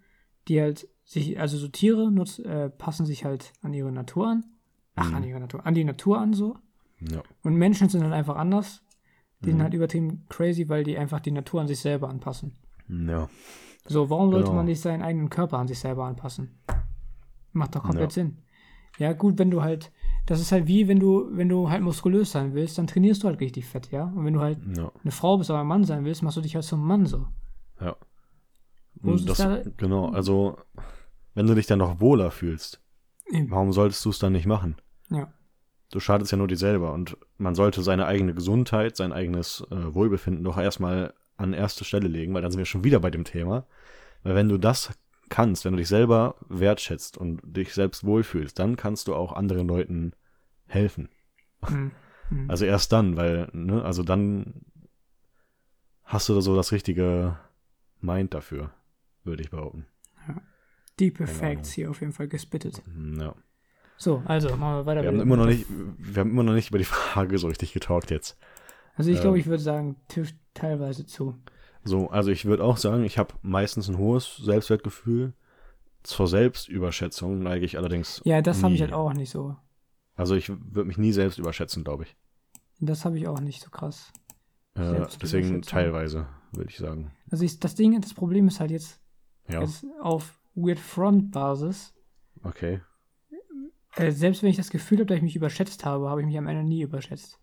die 0.48 0.62
halt 0.62 0.88
sich, 1.04 1.40
also 1.40 1.58
so 1.58 1.68
Tiere 1.68 2.12
nutz, 2.12 2.40
äh, 2.40 2.70
passen 2.70 3.06
sich 3.06 3.26
halt 3.26 3.54
an 3.62 3.74
ihre 3.74 3.92
Natur 3.92 4.28
an. 4.28 4.46
Ach, 4.96 5.10
Mhm. 5.10 5.16
an 5.16 5.24
ihre 5.24 5.40
Natur, 5.40 5.66
an 5.66 5.74
die 5.74 5.84
Natur 5.84 6.20
an 6.20 6.34
so. 6.34 6.56
Ja. 7.02 7.22
Und 7.44 7.56
Menschen 7.56 7.90
sind 7.90 8.02
halt 8.04 8.14
einfach 8.14 8.38
anders. 8.38 8.82
Die 9.42 9.48
Mhm. 9.48 9.52
sind 9.54 9.64
halt 9.64 9.74
übertrieben 9.74 10.26
crazy, 10.30 10.70
weil 10.70 10.84
die 10.84 10.98
einfach 10.98 11.20
die 11.20 11.32
Natur 11.32 11.62
an 11.62 11.68
sich 11.68 11.80
selber 11.80 12.10
anpassen. 12.10 12.54
Ja. 12.88 13.30
So, 13.88 14.10
warum 14.10 14.32
sollte 14.32 14.46
Genau. 14.46 14.58
man 14.58 14.66
nicht 14.66 14.82
seinen 14.82 15.04
eigenen 15.04 15.30
Körper 15.30 15.58
an 15.60 15.68
sich 15.68 15.80
selber 15.80 16.06
anpassen? 16.06 16.58
Macht 17.54 17.76
doch 17.76 17.84
komplett 17.84 18.12
Ja. 18.12 18.24
Sinn. 18.24 18.38
Ja, 18.98 19.14
gut, 19.14 19.38
wenn 19.38 19.52
du 19.52 19.62
halt, 19.62 19.92
das 20.26 20.40
ist 20.40 20.52
halt 20.52 20.68
wie, 20.68 20.88
wenn 20.88 21.00
du, 21.00 21.28
wenn 21.32 21.50
du 21.50 21.70
halt 21.70 21.82
muskulös 21.84 22.32
sein 22.32 22.54
willst, 22.54 22.78
dann 22.78 22.88
trainierst 22.88 23.24
du 23.24 23.28
halt 23.28 23.40
richtig 23.42 23.66
fett, 23.66 23.92
ja? 23.92 24.06
Und 24.06 24.26
wenn 24.26 24.34
du 24.34 24.40
halt 24.42 24.58
Ja. 24.76 24.92
eine 25.04 25.12
Frau 25.12 25.38
bist, 25.38 25.50
aber 25.52 25.60
ein 25.60 25.68
Mann 25.68 25.84
sein 25.84 26.06
willst, 26.06 26.24
machst 26.24 26.38
du 26.38 26.42
dich 26.42 26.56
halt 26.56 26.64
zum 26.66 26.86
Mann 26.86 27.06
so. 27.06 27.28
Ja. 27.80 27.96
Und 29.02 29.28
das, 29.30 29.38
da- 29.38 29.62
genau, 29.78 30.10
also 30.10 30.58
wenn 31.34 31.46
du 31.48 31.54
dich 31.56 31.68
dann 31.68 31.80
noch 31.80 32.00
wohler 32.00 32.32
fühlst, 32.32 32.82
Eben. 33.30 33.52
warum 33.52 33.72
solltest 33.74 34.04
du 34.06 34.10
es 34.10 34.20
dann 34.20 34.32
nicht 34.32 34.46
machen? 34.48 34.76
Ja. 35.10 35.28
Du 35.92 36.00
schadest 36.00 36.32
ja 36.32 36.38
nur 36.38 36.48
dir 36.48 36.58
selber 36.58 36.94
und 36.94 37.18
man 37.38 37.54
sollte 37.56 37.84
seine 37.84 38.06
eigene 38.08 38.34
Gesundheit, 38.34 38.96
sein 38.96 39.12
eigenes 39.14 39.66
äh, 39.70 39.94
Wohlbefinden 39.94 40.44
doch 40.44 40.58
erstmal 40.58 41.14
an 41.38 41.54
erste 41.54 41.84
Stelle 41.84 42.08
legen, 42.08 42.34
weil 42.34 42.42
dann 42.42 42.52
sind 42.52 42.60
wir 42.60 42.66
schon 42.66 42.84
wieder 42.84 43.00
bei 43.00 43.12
dem 43.12 43.24
Thema. 43.24 43.66
Weil 44.24 44.36
wenn 44.36 44.50
du 44.50 44.58
das 44.58 44.92
kannst, 45.30 45.66
wenn 45.66 45.74
du 45.74 45.78
dich 45.78 45.88
selber 45.88 46.36
wertschätzt 46.50 47.18
und 47.18 47.42
dich 47.44 47.74
selbst 47.74 48.04
wohlfühlst, 48.04 48.58
dann 48.58 48.76
kannst 48.76 49.08
du 49.08 49.16
auch 49.16 49.34
anderen 49.34 49.68
Leuten 49.68 50.14
helfen. 50.68 51.10
Mhm. 51.70 51.92
Mhm. 52.30 52.50
Also 52.50 52.66
erst 52.66 52.92
dann, 52.92 53.18
weil, 53.18 53.50
ne, 53.54 53.84
also 53.84 54.04
dann 54.04 54.62
hast 56.04 56.30
du 56.30 56.36
da 56.36 56.42
so 56.42 56.56
das 56.56 56.72
richtige 56.72 57.38
Mind 58.02 58.34
dafür, 58.34 58.72
würde 59.24 59.44
ich 59.44 59.50
behaupten. 59.50 59.88
Deep 61.00 61.18
keine 61.18 61.30
Facts 61.30 61.72
hier 61.72 61.90
auf 61.90 62.00
jeden 62.00 62.14
Fall 62.14 62.28
gespittet. 62.28 62.82
Hm, 62.86 63.20
Ja. 63.20 63.36
So, 63.98 64.22
also 64.26 64.50
machen 64.58 64.80
wir 64.80 64.86
weiter. 64.86 65.04
Wir 65.04 65.08
haben 65.10 65.22
immer 65.22 65.38
noch 65.38 65.46
nicht, 65.46 65.66
wir 65.70 66.20
haben 66.20 66.32
immer 66.32 66.44
noch 66.44 66.54
nicht 66.54 66.70
über 66.70 66.78
die 66.78 66.84
Frage 66.86 67.38
so 67.38 67.48
richtig 67.48 67.72
getalkt 67.74 68.12
jetzt. 68.12 68.38
Also 68.96 69.10
ich 69.10 69.22
glaube, 69.22 69.38
ähm, 69.38 69.42
ich 69.42 69.48
würde 69.48 69.64
sagen, 69.64 69.96
trifft 70.08 70.36
teilweise 70.56 71.06
zu. 71.06 71.36
So, 71.84 72.10
also 72.10 72.32
ich 72.32 72.46
würde 72.46 72.64
auch 72.64 72.78
sagen, 72.78 73.04
ich 73.04 73.20
habe 73.20 73.36
meistens 73.44 73.88
ein 73.88 73.98
hohes 74.00 74.38
Selbstwertgefühl. 74.38 75.34
Zur 76.02 76.28
Selbstüberschätzung 76.28 77.40
neige 77.44 77.66
ich 77.66 77.78
allerdings. 77.78 78.22
Ja, 78.26 78.42
das 78.42 78.64
habe 78.64 78.74
ich 78.74 78.82
halt 78.82 78.94
auch 78.94 79.14
nicht 79.14 79.30
so. 79.30 79.56
Also 80.16 80.36
ich 80.36 80.50
würde 80.50 80.86
mich 80.86 80.98
nie 80.98 81.12
selbst 81.12 81.38
überschätzen, 81.38 81.84
glaube 81.84 82.04
ich. 82.04 82.16
Das 82.80 83.06
habe 83.06 83.18
ich 83.18 83.28
auch 83.28 83.40
nicht 83.40 83.62
so 83.64 83.70
krass. 83.70 84.12
Äh, 84.76 85.06
deswegen 85.22 85.62
teilweise, 85.62 86.28
würde 86.52 86.70
ich 86.70 86.78
sagen. 86.78 87.12
Also 87.32 87.44
ich, 87.46 87.60
das 87.60 87.76
Ding, 87.76 88.00
das 88.02 88.14
Problem 88.14 88.48
ist 88.48 88.60
halt 88.60 88.72
jetzt, 88.72 89.00
Ja, 89.48 89.62
jetzt 89.62 89.86
auf 90.02 90.40
Weird 90.56 90.80
Front 90.80 91.32
Basis. 91.32 91.94
okay. 92.44 92.82
Äh, 93.96 94.12
selbst 94.12 94.44
wenn 94.44 94.50
ich 94.50 94.58
das 94.58 94.70
Gefühl 94.70 94.98
habe, 95.00 95.06
dass 95.08 95.18
ich 95.18 95.24
mich 95.24 95.36
überschätzt 95.36 95.86
habe, 95.86 96.10
habe 96.10 96.22
ich 96.22 96.28
mich 96.28 96.38
am 96.38 96.48
Ende 96.48 96.64
nie 96.64 96.82
überschätzt. 96.82 97.40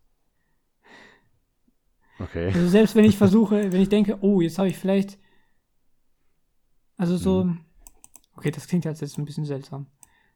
Okay. 2.22 2.46
Also 2.52 2.68
selbst 2.68 2.94
wenn 2.94 3.04
ich 3.04 3.16
versuche, 3.18 3.72
wenn 3.72 3.80
ich 3.80 3.88
denke, 3.88 4.18
oh, 4.20 4.40
jetzt 4.40 4.58
habe 4.58 4.68
ich 4.68 4.76
vielleicht. 4.78 5.18
Also 6.96 7.16
so. 7.16 7.44
Mhm. 7.44 7.60
Okay, 8.36 8.50
das 8.50 8.66
klingt 8.66 8.84
jetzt, 8.84 9.00
jetzt 9.00 9.18
ein 9.18 9.24
bisschen 9.24 9.44
seltsam. 9.44 9.86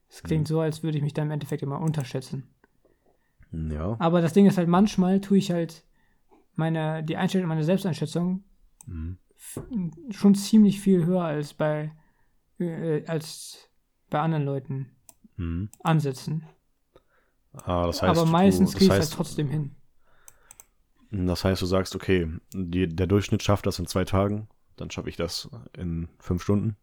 Es 0.09 0.23
klingt 0.23 0.43
Mhm. 0.45 0.47
so, 0.47 0.61
als 0.61 0.83
würde 0.83 0.99
ich 0.99 1.03
mich 1.05 1.15
da 1.15 1.23
im 1.23 1.31
Endeffekt 1.31 1.63
immer 1.63 1.81
unterschätzen. 1.81 2.49
Ja. 3.53 3.97
Aber 3.99 4.21
das 4.21 4.33
Ding 4.33 4.47
ist 4.47 4.59
halt, 4.59 4.69
manchmal 4.69 5.21
tue 5.21 5.39
ich 5.39 5.51
halt 5.51 5.85
meine, 6.55 7.03
die 7.05 7.17
Einstellung, 7.17 7.49
meine 7.49 7.65
Selbsteinschätzung 7.65 8.45
Mhm. 8.87 9.19
schon 10.11 10.35
ziemlich 10.35 10.81
viel 10.81 11.05
höher 11.07 11.23
als 11.25 11.55
bei, 11.55 11.93
äh, 12.59 13.05
als 13.07 13.69
bei 14.11 14.21
anderen 14.21 14.45
Leuten 14.45 14.91
Mhm. 15.37 15.71
ansetzen. 15.83 16.45
Ah, 17.53 17.87
das 17.87 18.03
heißt, 18.03 18.11
Aber 18.19 18.27
meistens 18.29 18.73
kriege 18.73 18.85
ich 18.85 18.89
das 18.91 18.99
es 19.07 19.11
halt 19.11 19.17
trotzdem 19.17 19.49
hin. 19.49 19.76
Das 21.11 21.45
heißt, 21.45 21.61
du 21.63 21.67
sagst, 21.67 21.95
okay, 21.95 22.29
die, 22.55 22.87
der 22.89 23.07
Durchschnitt 23.07 23.43
schafft 23.43 23.67
das 23.67 23.79
in 23.79 23.87
zwei 23.87 24.05
Tagen, 24.05 24.49
dann 24.77 24.91
schaffe 24.91 25.09
ich 25.09 25.17
das 25.17 25.49
in 25.77 26.09
fünf 26.19 26.43
Stunden. 26.43 26.77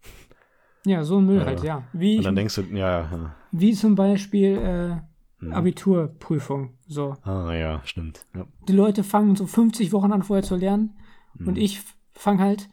Ja, 0.86 1.04
so 1.04 1.18
ein 1.20 1.26
Müll 1.26 1.42
Äh, 1.42 1.46
halt, 1.46 1.64
ja. 1.64 1.84
Wie, 1.94 2.18
Und 2.18 2.26
dann 2.26 2.36
denkst 2.36 2.56
du, 2.56 2.62
ja, 2.64 3.02
ja. 3.02 3.36
wie 3.52 3.74
zum 3.74 3.96
Beispiel 3.96 4.58
äh, 4.58 5.02
Mhm. 5.46 5.52
Abiturprüfung. 5.54 6.70
So. 6.88 7.18
Ah, 7.24 7.54
ja, 7.54 7.82
stimmt. 7.84 8.26
Ja. 8.34 8.46
Die 8.70 8.74
Leute 8.74 9.04
fangen 9.04 9.36
so 9.36 9.46
50 9.46 9.92
Wochen 9.92 10.14
an, 10.14 10.24
vorher 10.24 10.44
zu 10.44 10.56
lernen. 10.56 10.96
Und 11.38 11.58
Mhm. 11.58 11.64
ich 11.64 11.82
fange 12.14 12.40
halt, 12.42 12.70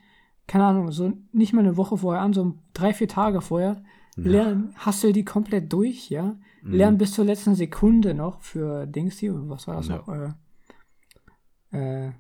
keine 0.47 0.65
Ahnung, 0.67 0.93
so 0.93 1.13
nicht 1.33 1.53
mal 1.53 1.63
eine 1.63 1.77
Woche 1.77 1.97
vorher 1.99 2.23
an, 2.23 2.33
so 2.33 2.55
drei, 2.73 2.93
vier 2.95 3.09
Tage 3.09 3.41
vorher. 3.41 3.83
Lern, 4.17 4.75
hassel 4.77 5.13
die 5.13 5.25
komplett 5.25 5.73
durch, 5.73 6.11
ja. 6.11 6.37
Mhm. 6.63 6.73
Lern 6.75 6.99
bis 6.99 7.13
zur 7.13 7.25
letzten 7.25 7.55
Sekunde 7.57 8.13
noch 8.15 8.41
für 8.41 8.87
Dings 8.87 9.19
hier, 9.19 9.33
was 9.49 9.67
war 9.67 9.77
das 9.77 9.89
Ja. 9.89 9.97
noch? 9.97 10.09
Äh, 10.09 10.29
äh, 11.73 12.11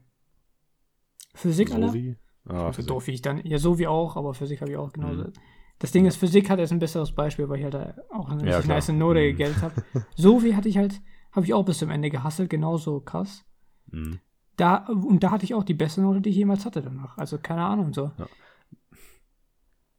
Physik, 1.34 1.70
wie? 1.70 2.16
Ah, 2.46 2.66
so 2.66 2.72
Physik. 2.72 2.88
doof 2.88 3.06
wie 3.06 3.12
ich 3.12 3.22
dann. 3.22 3.44
Ja, 3.44 3.58
so 3.58 3.78
wie 3.78 3.86
auch, 3.86 4.16
aber 4.16 4.34
Physik 4.34 4.60
habe 4.60 4.70
ich 4.72 4.76
auch 4.76 4.92
genauso. 4.92 5.24
Mhm. 5.24 5.32
Das 5.78 5.92
Ding 5.92 6.04
ist, 6.06 6.16
Physik 6.16 6.50
hat 6.50 6.58
jetzt 6.58 6.72
ein 6.72 6.78
besseres 6.78 7.12
Beispiel, 7.12 7.48
weil 7.48 7.58
ich 7.58 7.64
halt 7.64 7.74
da 7.74 7.94
auch 8.10 8.28
eine 8.30 8.48
Ja, 8.50 8.60
nice 8.62 8.88
Note 8.88 9.20
Mhm. 9.20 9.36
gegelt 9.36 9.62
habe. 9.62 9.74
So 10.16 10.42
wie 10.42 10.54
hatte 10.54 10.68
ich 10.68 10.76
halt, 10.76 11.00
habe 11.32 11.46
ich 11.46 11.54
auch 11.54 11.64
bis 11.64 11.78
zum 11.78 11.90
Ende 11.90 12.10
gehasselt, 12.10 12.50
genauso 12.50 13.00
krass. 13.00 13.44
Mhm. 13.90 14.18
Da, 14.56 14.86
und 14.88 15.22
da 15.22 15.30
hatte 15.30 15.44
ich 15.44 15.54
auch 15.54 15.64
die 15.64 15.74
beste 15.74 16.02
Note, 16.02 16.20
die 16.20 16.30
ich 16.30 16.36
jemals 16.36 16.66
hatte 16.66 16.82
danach. 16.82 17.16
Also 17.16 17.38
keine 17.38 17.64
Ahnung, 17.64 17.94
so. 17.94 18.10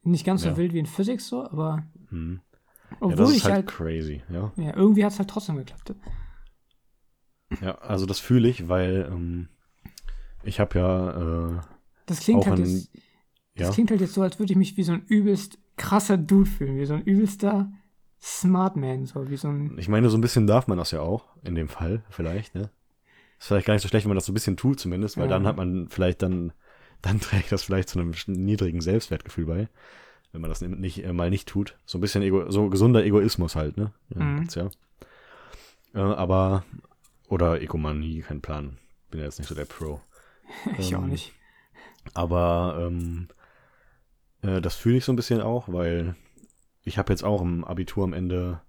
Nicht 0.04 0.26
ganz 0.26 0.42
so 0.42 0.50
Ja. 0.50 0.58
wild 0.58 0.74
wie 0.74 0.80
in 0.80 0.86
Physics 0.86 1.28
so, 1.28 1.44
aber 1.44 1.84
Hm. 2.10 2.42
Ja, 2.92 2.98
obwohl 3.00 3.16
das 3.18 3.30
ist 3.32 3.36
ich 3.38 3.44
halt, 3.46 3.54
halt, 3.54 3.68
crazy, 3.68 4.22
ja. 4.30 4.52
ja, 4.58 4.76
irgendwie 4.76 5.06
hat 5.06 5.14
es 5.14 5.20
halt 5.20 5.30
trotzdem 5.30 5.56
geklappt. 5.56 5.96
Ja, 7.62 7.76
also 7.80 8.06
das 8.06 8.20
fühle 8.20 8.48
ich, 8.48 8.70
weil 8.70 9.08
ähm, 9.12 9.48
ich 10.44 10.60
habe 10.60 10.80
ja, 10.80 11.12
äh, 11.58 11.60
Das 12.06 12.20
klingt 12.22 12.42
Auch 12.42 12.48
halt 12.48 12.60
ein- 12.60 12.66
jetzt, 12.66 12.90
das 13.56 13.68
ja, 13.68 13.74
klingt 13.74 13.92
halt 13.92 14.02
jetzt 14.02 14.14
so, 14.14 14.22
als 14.22 14.40
würde 14.40 14.54
ich 14.54 14.58
mich 14.58 14.78
wie 14.78 14.84
so 14.84 14.94
ein 14.94 15.04
übelst 15.08 15.58
krasser 15.78 16.18
Dude 16.18 16.50
fühlen, 16.50 16.78
wie 16.78 16.86
so 16.86 16.94
ein 16.94 17.04
übelster 17.04 17.72
Smart 18.22 18.76
Man, 18.78 19.06
so 19.06 19.30
wie 19.30 19.38
so 19.38 19.48
ein, 19.50 19.78
ich 19.78 19.88
meine, 19.90 20.10
so 20.10 20.18
ein 20.18 20.22
bisschen 20.22 20.48
darf 20.48 20.68
man 20.68 20.78
das 20.78 20.92
ja 20.92 21.02
auch, 21.02 21.26
in 21.44 21.56
dem 21.56 21.68
Fall 21.68 22.04
vielleicht, 22.10 22.56
ne? 22.56 22.70
Ist 23.40 23.48
vielleicht 23.48 23.66
gar 23.68 23.74
nicht 23.74 23.82
so 23.84 23.88
schlecht, 23.90 24.06
wenn 24.06 24.10
man 24.12 24.18
das 24.18 24.26
so 24.28 24.32
ein 24.32 24.36
bisschen 24.36 24.58
tut 24.58 24.80
zumindest, 24.80 25.18
weil 25.18 25.26
Ja. 25.26 25.30
dann 25.32 25.48
hat 25.48 25.58
man 25.58 25.88
vielleicht 25.90 26.22
dann, 26.22 26.54
dann 27.02 27.20
trägt 27.22 27.52
das 27.52 27.64
vielleicht 27.64 27.90
zu 27.90 28.00
einem 28.00 28.14
niedrigen 28.28 28.82
Selbstwertgefühl 28.82 29.46
bei, 29.46 29.70
wenn 30.32 30.42
man 30.42 30.50
das 30.50 30.62
nicht, 30.62 31.04
äh, 31.04 31.14
mal 31.14 31.30
nicht 31.30 31.48
tut. 31.48 31.78
So 31.86 31.98
ein 31.98 32.02
bisschen 32.02 32.22
Ego, 32.22 32.50
so 32.52 32.70
gesunder 32.70 33.04
Egoismus 33.04 33.56
halt, 33.56 33.78
ne? 33.78 33.92
Ja, 34.16 34.22
Mhm. 34.22 34.36
gibt's 34.38 34.56
ja. 34.56 34.70
Äh, 35.94 36.00
aber, 36.00 36.64
oder 37.32 37.62
Egomanie, 37.62 38.22
kein 38.22 38.42
Plan. 38.42 38.78
Bin 39.10 39.20
ja 39.22 39.26
jetzt 39.26 39.40
nicht 39.40 39.48
so 39.48 39.56
der 39.56 39.66
Pro. 39.66 40.02
ich 40.78 40.96
auch 40.96 41.04
Ähm, 41.04 41.10
nicht. 41.10 41.34
Aber 42.14 42.78
ähm, 42.86 43.28
äh, 44.42 44.60
das 44.62 44.76
fühle 44.76 44.98
ich 44.98 45.06
so 45.06 45.12
ein 45.14 45.16
bisschen 45.16 45.42
auch, 45.42 45.70
weil 45.72 46.16
ich 46.84 46.98
habe 46.98 47.14
jetzt 47.14 47.24
auch 47.24 47.42
im 47.42 47.64
Abitur 47.64 48.04
am 48.04 48.14
Ende. 48.14 48.62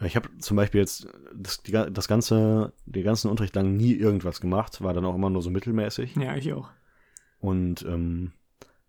äh, 0.00 0.06
Ich 0.06 0.16
habe 0.16 0.30
zum 0.38 0.56
Beispiel 0.56 0.80
jetzt 0.80 1.08
das, 1.34 1.62
die, 1.62 1.72
das 1.72 2.08
ganze, 2.08 2.72
den 2.86 3.04
ganzen 3.04 3.30
Unterricht 3.30 3.54
lang 3.54 3.76
nie 3.76 3.92
irgendwas 3.92 4.40
gemacht, 4.40 4.82
war 4.82 4.94
dann 4.94 5.04
auch 5.04 5.14
immer 5.14 5.30
nur 5.30 5.42
so 5.42 5.50
mittelmäßig. 5.50 6.16
Ja, 6.16 6.36
ich 6.36 6.52
auch. 6.52 6.70
Und 7.38 7.84
ähm, 7.84 8.32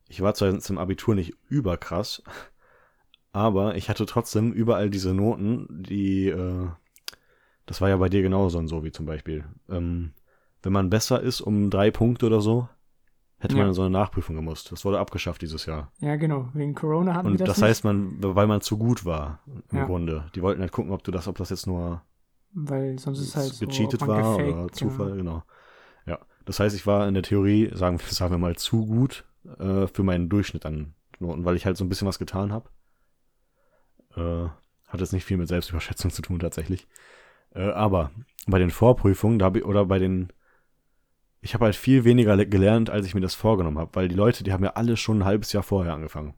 ich 0.07 0.21
war 0.21 0.33
zwar 0.35 0.51
jetzt 0.53 0.69
im 0.69 0.77
Abitur 0.77 1.15
nicht 1.15 1.33
überkrass, 1.49 2.23
aber 3.33 3.75
ich 3.75 3.89
hatte 3.89 4.05
trotzdem 4.05 4.53
überall 4.53 4.89
diese 4.89 5.13
Noten, 5.13 5.67
die, 5.69 6.27
äh, 6.29 6.69
das 7.67 7.79
war 7.81 7.89
ja 7.89 7.97
bei 7.97 8.09
dir 8.09 8.23
genauso 8.23 8.57
und 8.57 8.67
so, 8.67 8.83
wie 8.83 8.91
zum 8.91 9.05
Beispiel. 9.05 9.45
Ähm, 9.69 10.13
wenn 10.63 10.73
man 10.73 10.89
besser 10.89 11.21
ist 11.21 11.39
um 11.41 11.69
drei 11.69 11.91
Punkte 11.91 12.25
oder 12.25 12.41
so, 12.41 12.67
hätte 13.37 13.55
Ja. 13.55 13.63
man 13.65 13.73
so 13.75 13.83
eine 13.83 13.91
Nachprüfung 13.91 14.35
gemusst. 14.35 14.71
Das 14.71 14.83
wurde 14.83 14.97
abgeschafft 14.99 15.43
dieses 15.43 15.67
Jahr. 15.67 15.91
Ja, 15.99 16.15
genau. 16.15 16.49
Wegen 16.55 16.73
Corona 16.73 17.13
hatten 17.13 17.27
wir 17.27 17.31
Und 17.33 17.41
das, 17.41 17.49
das, 17.49 17.57
nicht, 17.57 17.65
heißt, 17.67 17.83
man, 17.83 18.15
weil 18.19 18.47
man 18.47 18.61
zu 18.61 18.77
gut 18.79 19.05
war, 19.05 19.39
im 19.71 19.77
Ja. 19.77 19.85
Grunde. 19.85 20.25
Die 20.33 20.41
wollten 20.41 20.61
halt 20.61 20.71
gucken, 20.71 20.91
ob 20.91 21.03
du 21.03 21.11
das, 21.11 21.27
ob 21.27 21.37
das 21.37 21.51
jetzt 21.51 21.67
nur 21.67 22.01
weil 22.59 22.97
sonst 22.97 23.19
ist 23.19 23.35
halt 23.35 23.53
so, 23.53 23.67
gecheatet 23.67 23.99
man 24.01 24.09
war 24.09 24.37
gefaked, 24.37 24.53
oder 24.57 24.71
Zufall, 24.71 25.11
Genau. 25.11 25.17
genau. 25.17 25.43
Ja. 26.07 26.19
Das 26.45 26.59
heißt, 26.59 26.75
ich 26.75 26.87
war 26.87 27.07
in 27.07 27.13
der 27.13 27.21
Theorie, 27.21 27.69
sagen, 27.73 27.99
wir- 27.99 28.07
sagen 28.13 28.31
wir 28.33 28.39
mal, 28.39 28.55
zu 28.55 28.85
gut 28.87 29.25
äh, 29.59 29.85
für 29.87 30.01
meinen 30.03 30.27
Durchschnitt 30.29 30.65
an 30.65 30.93
Noten, 31.19 31.45
weil 31.45 31.55
ich 31.55 31.65
halt 31.65 31.77
so 31.77 31.83
ein 31.85 31.89
bisschen 31.89 32.07
was 32.07 32.17
getan 32.19 32.51
habe. 32.51 32.69
Äh, 34.15 34.49
hat 34.87 34.99
jetzt 35.01 35.13
nicht 35.13 35.25
viel 35.25 35.37
mit 35.37 35.47
Selbstüberschätzung 35.49 36.11
zu 36.11 36.21
tun 36.21 36.39
tatsächlich. 36.39 36.87
Äh, 37.55 37.69
aber 37.71 38.11
bei 38.47 38.59
den 38.59 38.69
Vorprüfungen, 38.71 39.39
da 39.39 39.51
ich, 39.53 39.65
oder 39.65 39.85
bei 39.85 39.99
den 39.99 40.31
ich 41.41 41.53
habe 41.53 41.65
halt 41.65 41.75
viel 41.75 42.03
weniger 42.03 42.35
le- 42.35 42.47
gelernt, 42.47 42.89
als 42.89 43.05
ich 43.05 43.13
mir 43.13 43.21
das 43.21 43.35
vorgenommen 43.35 43.77
habe, 43.77 43.91
weil 43.95 44.07
die 44.07 44.15
Leute, 44.15 44.43
die 44.43 44.51
haben 44.51 44.63
ja 44.63 44.71
alle 44.71 44.97
schon 44.97 45.19
ein 45.19 45.25
halbes 45.25 45.53
Jahr 45.53 45.63
vorher 45.63 45.93
angefangen. 45.93 46.33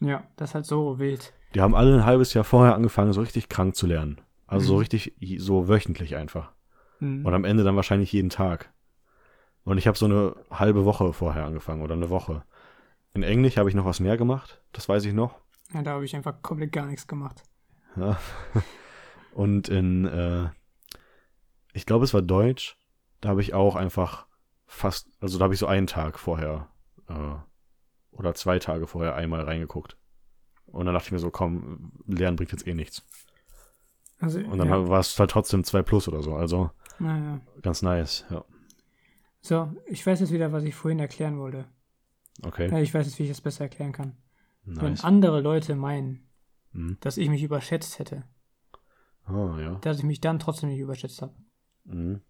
Ja, 0.00 0.24
das 0.36 0.50
ist 0.50 0.54
halt 0.54 0.66
so 0.66 0.98
wild. 0.98 1.32
Die 1.54 1.60
haben 1.60 1.74
alle 1.74 1.94
ein 1.94 2.04
halbes 2.04 2.34
Jahr 2.34 2.44
vorher 2.44 2.74
angefangen, 2.74 3.12
so 3.12 3.22
richtig 3.22 3.48
krank 3.48 3.74
zu 3.74 3.86
lernen. 3.86 4.20
Also 4.46 4.66
so 4.66 4.72
Mhm. 4.74 4.78
richtig, 4.80 5.14
so 5.38 5.68
wöchentlich 5.68 6.16
einfach. 6.16 6.52
Mhm. 7.00 7.24
Und 7.24 7.34
am 7.34 7.44
Ende 7.44 7.64
dann 7.64 7.76
wahrscheinlich 7.76 8.12
jeden 8.12 8.28
Tag. 8.30 8.72
Und 9.64 9.78
ich 9.78 9.86
habe 9.86 9.98
so 9.98 10.04
eine 10.06 10.36
halbe 10.50 10.84
Woche 10.84 11.12
vorher 11.12 11.44
angefangen 11.46 11.82
oder 11.82 11.94
eine 11.94 12.10
Woche. 12.10 12.44
In 13.14 13.22
Englisch 13.22 13.56
habe 13.56 13.68
ich 13.70 13.74
noch 13.74 13.86
was 13.86 14.00
mehr 14.00 14.16
gemacht, 14.18 14.60
das 14.72 14.88
weiß 14.88 15.06
ich 15.06 15.14
noch. 15.14 15.34
Ja, 15.72 15.82
da 15.82 15.92
habe 15.92 16.04
ich 16.04 16.14
einfach 16.14 16.42
komplett 16.42 16.72
gar 16.72 16.86
nichts 16.86 17.06
gemacht. 17.06 17.42
Ja. 17.96 18.18
Und 19.36 19.68
in, 19.68 20.06
äh, 20.06 20.48
ich 21.74 21.84
glaube, 21.84 22.04
es 22.06 22.14
war 22.14 22.22
Deutsch, 22.22 22.78
da 23.20 23.28
habe 23.28 23.42
ich 23.42 23.52
auch 23.52 23.76
einfach 23.76 24.26
fast, 24.66 25.08
also 25.20 25.36
da 25.38 25.44
habe 25.44 25.52
ich 25.52 25.60
so 25.60 25.66
einen 25.66 25.86
Tag 25.86 26.18
vorher 26.18 26.70
äh, 27.08 27.34
oder 28.12 28.34
zwei 28.34 28.58
Tage 28.58 28.86
vorher 28.86 29.14
einmal 29.14 29.42
reingeguckt. 29.42 29.98
Und 30.64 30.86
dann 30.86 30.94
dachte 30.94 31.08
ich 31.08 31.12
mir 31.12 31.18
so, 31.18 31.30
komm, 31.30 31.92
Lernen 32.06 32.36
bringt 32.36 32.50
jetzt 32.52 32.66
eh 32.66 32.72
nichts. 32.72 33.04
Also, 34.20 34.38
Und 34.40 34.56
dann 34.56 34.68
ja. 34.68 34.88
war 34.88 35.00
es 35.00 35.18
halt 35.18 35.30
trotzdem 35.30 35.64
2 35.64 35.82
plus 35.82 36.08
oder 36.08 36.22
so. 36.22 36.34
Also 36.34 36.70
Naja. 36.98 37.40
ganz 37.60 37.82
nice, 37.82 38.24
ja. 38.30 38.42
So, 39.42 39.70
ich 39.86 40.04
weiß 40.06 40.20
jetzt 40.20 40.32
wieder, 40.32 40.50
was 40.52 40.64
ich 40.64 40.74
vorhin 40.74 40.98
erklären 40.98 41.38
wollte. 41.38 41.66
Okay, 42.42 42.70
Ja, 42.70 42.78
ich 42.80 42.94
weiß 42.94 43.04
jetzt, 43.06 43.18
wie 43.18 43.24
ich 43.24 43.28
das 43.28 43.42
besser 43.42 43.64
erklären 43.64 43.92
kann. 43.92 44.16
Wenn 44.64 44.92
nice. 44.92 45.04
andere 45.04 45.42
Leute 45.42 45.76
meinen, 45.76 46.26
Mhm. 46.72 46.96
dass 47.00 47.18
ich 47.18 47.28
mich 47.28 47.42
überschätzt 47.42 47.98
hätte, 47.98 48.24
Ah, 49.26 49.58
ja. 49.60 49.74
dass 49.82 49.98
ich 49.98 50.04
mich 50.04 50.20
dann 50.20 50.38
trotzdem 50.38 50.68
nicht 50.70 50.78
überschätzt 50.80 51.20
habe. 51.22 51.34
Mhm. 51.84 52.20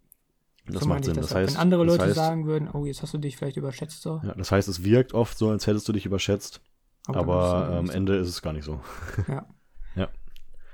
Das 0.65 0.83
so 0.83 0.89
macht 0.89 1.05
Sinn. 1.05 1.13
ich 1.13 1.19
Das, 1.21 1.33
halt. 1.33 1.47
heißt, 1.47 1.55
Wenn 1.55 1.61
andere 1.61 1.85
das 1.85 1.93
Leute 1.95 2.05
heißt, 2.07 2.15
sagen 2.15 2.45
würden, 2.45 2.69
oh, 2.71 2.85
jetzt 2.85 3.01
hast 3.01 3.13
du 3.13 3.17
dich 3.19 3.37
vielleicht 3.37 3.55
überschätzt, 3.57 4.01
so. 4.01 4.19
ja, 4.23 4.33
das 4.35 4.51
heißt, 4.51 4.67
es 4.67 4.83
wirkt 4.83 5.13
oft 5.13 5.37
so, 5.37 5.49
als 5.49 5.65
hättest 5.67 5.87
du 5.87 5.93
dich 5.93 6.05
überschätzt, 6.05 6.61
aber 7.07 7.19
aber 7.19 7.41
das 7.69 7.77
am 7.79 7.87
so. 7.87 7.93
Ende 7.93 8.15
ist 8.17 8.27
es 8.27 8.41
gar 8.41 8.51
nicht 8.53 8.65
so. 8.65 8.81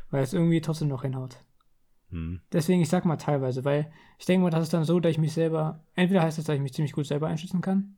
Weil 0.10 0.22
es 0.24 0.34
irgendwie 0.34 0.62
trotzdem 0.62 0.90
noch 0.90 1.02
hinhaut. 1.02 1.38
Mhm. 2.12 2.42
Deswegen, 2.52 2.82
ich 2.82 2.90
sag 2.90 3.04
mal 3.06 3.18
teilweise, 3.18 3.66
weil 3.66 3.92
ich 4.20 4.26
denke 4.28 4.44
mal, 4.44 4.52
das 4.52 4.62
ist 4.64 4.74
dann 4.74 4.84
so, 4.84 5.00
dass 5.00 5.12
ich 5.12 5.18
mich 5.18 5.34
selber, 5.34 5.84
entweder 5.96 6.22
heißt 6.22 6.38
das, 6.38 6.46
dass 6.46 6.56
ich 6.56 6.62
mich 6.62 6.74
ziemlich 6.74 6.94
gut 6.94 7.08
selber 7.08 7.28
einschätzen 7.28 7.62
kann, 7.62 7.98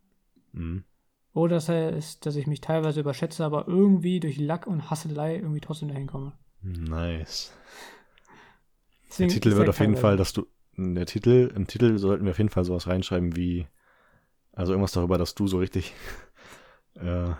Mhm. 0.54 0.86
oder 1.34 1.56
das 1.56 1.68
heißt, 1.68 2.26
dass 2.26 2.38
ich 2.38 2.48
mich 2.48 2.62
teilweise 2.62 3.02
überschätze, 3.02 3.44
aber 3.44 3.68
irgendwie 3.68 4.22
durch 4.22 4.38
Lack 4.38 4.66
und 4.68 4.90
Hasselei 4.90 5.36
irgendwie 5.36 5.60
trotzdem 5.60 5.90
dahin 5.90 6.08
komme. 6.08 6.32
Nice. 6.62 7.52
Deswegen, 9.10 9.30
Der 9.30 9.42
Titel 9.42 9.56
wird 9.56 9.70
auf 9.70 9.80
jeden. 9.80 9.98
Fall, 9.98 10.18
dass 10.18 10.34
du. 10.34 10.48
Der 10.78 11.06
Titel, 11.06 11.52
im 11.56 11.68
Titel 11.68 11.98
sollten 11.98 12.26
wir 12.26 12.32
auf 12.32 12.38
jeden 12.38 12.50
Fall 12.50 12.66
sowas 12.66 12.88
reinschreiben 12.88 13.36
wie. 13.36 13.68
Also 14.52 14.74
irgendwas 14.74 14.92
darüber, 14.94 15.18
dass 15.18 15.36
du 15.36 15.48
so 15.48 15.60
richtig. 15.60 15.94
Äh, 16.98 17.34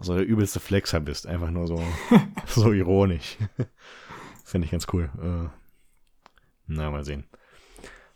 so 0.00 0.16
der 0.16 0.26
übelste 0.26 0.58
Flexer 0.58 0.98
bist. 0.98 1.24
Einfach 1.24 1.52
nur 1.52 1.68
so. 1.68 1.80
so 2.46 2.72
ironisch. 2.72 3.38
Finde 4.44 4.64
ich 4.64 4.72
ganz 4.72 4.88
cool. 4.92 5.08
Äh, 5.22 5.48
na, 6.66 6.90
mal 6.90 7.04
sehen. 7.04 7.28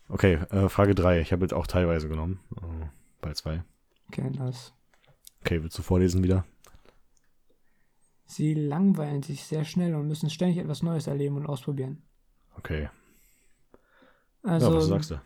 Okay, 0.09 0.35
äh, 0.51 0.69
Frage 0.69 0.97
3. 0.97 1.21
Ich 1.21 1.33
habe 1.33 1.43
jetzt 1.43 1.55
auch 1.55 1.69
teilweise 1.69 2.09
genommen. 2.09 2.41
Äh, 2.57 2.87
bei 3.21 3.33
zwei. 3.33 3.63
Okay, 4.09 4.29
nice. 4.31 4.73
Okay, 5.41 5.63
willst 5.63 5.79
du 5.79 5.83
vorlesen 5.83 6.25
wieder? 6.25 6.45
Sie 8.27 8.55
langweilen 8.55 9.23
sich 9.23 9.45
sehr 9.45 9.65
schnell 9.65 9.95
und 9.95 10.09
müssen 10.09 10.31
ständig 10.31 10.59
etwas 10.59 10.83
Neues 10.83 11.07
erleben 11.07 11.37
und 11.37 11.47
ausprobieren. 11.47 12.03
Okay. 12.57 12.89
Also, 14.43 14.71
ja, 14.71 14.77
was 14.77 14.87
sagst 14.87 15.11
du? 15.13 15.21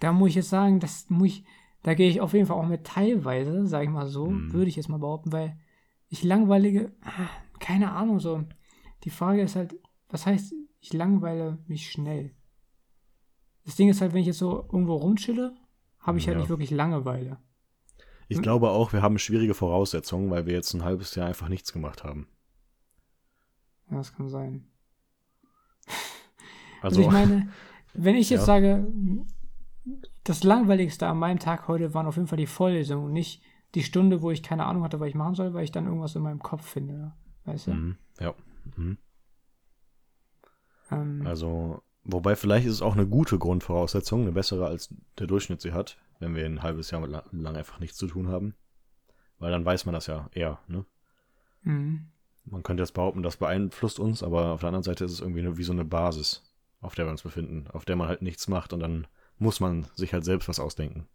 da 0.00 0.12
muss 0.12 0.30
ich 0.30 0.34
jetzt 0.36 0.50
sagen, 0.50 0.80
das 0.80 1.08
muss 1.10 1.28
ich, 1.28 1.44
da 1.82 1.94
gehe 1.94 2.08
ich 2.08 2.20
auf 2.20 2.32
jeden 2.32 2.46
Fall 2.46 2.56
auch 2.56 2.66
mit 2.66 2.84
teilweise, 2.84 3.66
sag 3.66 3.84
ich 3.84 3.90
mal 3.90 4.06
so, 4.06 4.26
Mhm. 4.26 4.52
würde 4.52 4.68
ich 4.68 4.76
jetzt 4.76 4.88
mal 4.88 4.98
behaupten, 4.98 5.32
weil 5.32 5.58
ich 6.08 6.22
langweilige, 6.24 6.92
ah, 7.02 7.28
keine 7.58 7.92
Ahnung, 7.92 8.20
so. 8.20 8.44
Die 9.04 9.10
Frage 9.10 9.42
ist 9.42 9.56
halt, 9.56 9.74
was 10.08 10.26
heißt, 10.26 10.54
ich 10.80 10.92
langweile 10.92 11.58
mich 11.66 11.90
schnell? 11.90 12.34
Das 13.64 13.76
Ding 13.76 13.88
ist 13.88 14.00
halt, 14.00 14.12
wenn 14.12 14.20
ich 14.20 14.26
jetzt 14.26 14.38
so 14.38 14.68
irgendwo 14.72 14.94
rumchille, 14.96 15.54
habe 16.00 16.18
ich 16.18 16.26
halt 16.26 16.36
Ja. 16.36 16.40
nicht 16.40 16.50
wirklich 16.50 16.70
Langeweile. 16.70 17.38
Ich 18.28 18.36
Hm? 18.36 18.42
glaube 18.42 18.70
auch, 18.70 18.92
wir 18.92 19.02
haben 19.02 19.18
schwierige 19.18 19.54
Voraussetzungen, 19.54 20.30
weil 20.30 20.46
wir 20.46 20.54
jetzt 20.54 20.72
ein 20.74 20.84
halbes 20.84 21.14
Jahr 21.14 21.26
einfach 21.28 21.48
nichts 21.48 21.72
gemacht 21.72 22.04
haben. 22.04 22.28
Ja, 23.90 23.98
das 23.98 24.14
kann 24.14 24.28
sein. 24.28 24.66
Also, 26.84 27.00
Also 27.00 27.08
ich 27.08 27.12
meine, 27.12 27.48
wenn 27.94 28.14
ich 28.16 28.30
jetzt 28.30 28.40
Ja. 28.40 28.46
sage, 28.46 28.86
das 30.22 30.44
Langweiligste 30.44 31.06
an 31.06 31.18
meinem 31.18 31.38
Tag 31.38 31.68
heute 31.68 31.94
waren 31.94 32.06
auf 32.06 32.16
jeden 32.16 32.28
Fall 32.28 32.38
die 32.38 32.46
Vorlesungen 32.46 33.06
und 33.06 33.12
nicht 33.12 33.42
die 33.74 33.82
Stunde, 33.82 34.22
wo 34.22 34.30
ich 34.30 34.42
keine 34.42 34.66
Ahnung 34.66 34.84
hatte, 34.84 35.00
was 35.00 35.08
ich 35.08 35.14
machen 35.14 35.34
soll, 35.34 35.52
weil 35.54 35.64
ich 35.64 35.72
dann 35.72 35.86
irgendwas 35.86 36.14
in 36.14 36.22
meinem 36.22 36.40
Kopf 36.40 36.64
finde. 36.66 37.12
Weißt 37.44 37.66
du? 37.66 37.72
mhm, 37.72 37.96
ja. 38.20 38.34
Mhm. 38.76 38.98
Ähm, 40.90 41.22
Also, 41.26 41.82
wobei 42.04 42.36
vielleicht 42.36 42.66
ist 42.66 42.74
es 42.74 42.82
auch 42.82 42.94
eine 42.94 43.06
gute 43.06 43.38
Grundvoraussetzung, 43.38 44.22
eine 44.22 44.32
bessere 44.32 44.66
als 44.66 44.94
der 45.18 45.26
Durchschnitt 45.26 45.60
sie 45.60 45.72
hat, 45.72 45.98
wenn 46.20 46.34
wir 46.34 46.46
ein 46.46 46.62
halbes 46.62 46.90
Jahr 46.90 47.06
la- 47.06 47.24
lang 47.32 47.56
einfach 47.56 47.80
nichts 47.80 47.96
zu 47.96 48.06
tun 48.06 48.28
haben. 48.28 48.54
Weil 49.38 49.50
dann 49.50 49.64
weiß 49.64 49.84
man 49.86 49.94
das 49.94 50.06
ja 50.06 50.28
eher, 50.32 50.58
ne? 50.68 50.84
mhm. 51.62 52.06
Man 52.46 52.62
könnte 52.62 52.82
jetzt 52.82 52.92
behaupten, 52.92 53.22
das 53.22 53.38
beeinflusst 53.38 53.98
uns, 53.98 54.22
aber 54.22 54.52
auf 54.52 54.60
der 54.60 54.68
anderen 54.68 54.82
Seite 54.82 55.06
ist 55.06 55.12
es 55.12 55.20
irgendwie 55.20 55.56
wie 55.56 55.62
so 55.62 55.72
eine 55.72 55.84
Basis, 55.84 56.42
auf 56.84 56.94
der 56.94 57.06
wir 57.06 57.10
uns 57.10 57.22
befinden, 57.22 57.66
auf 57.72 57.84
der 57.84 57.96
man 57.96 58.08
halt 58.08 58.22
nichts 58.22 58.48
macht 58.48 58.72
und 58.72 58.80
dann 58.80 59.06
muss 59.38 59.60
man 59.60 59.86
sich 59.94 60.12
halt 60.12 60.24
selbst 60.24 60.48
was 60.48 60.60
ausdenken. 60.60 61.08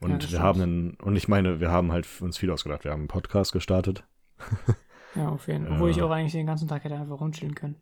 Und 0.00 0.10
Ja, 0.10 0.18
wir 0.20 0.26
stimmt. 0.28 0.42
haben 0.42 0.60
einen, 0.62 0.94
und 0.94 1.16
ich 1.16 1.28
meine, 1.28 1.60
wir 1.60 1.70
haben 1.70 1.92
halt 1.92 2.06
uns 2.20 2.36
viel 2.38 2.50
ausgedacht. 2.50 2.84
Wir 2.84 2.90
haben 2.92 3.00
einen 3.00 3.08
Podcast 3.08 3.52
gestartet. 3.52 4.04
Ja, 5.16 5.28
auf 5.28 5.46
jeden 5.46 5.64
Fall. 5.66 5.74
Obwohl 5.76 5.90
ich 5.90 6.02
auch 6.02 6.10
eigentlich 6.10 6.32
den 6.32 6.46
ganzen 6.46 6.66
Tag 6.66 6.82
hätte 6.82 6.96
einfach 6.96 7.20
rumchillen 7.20 7.54
können. 7.54 7.76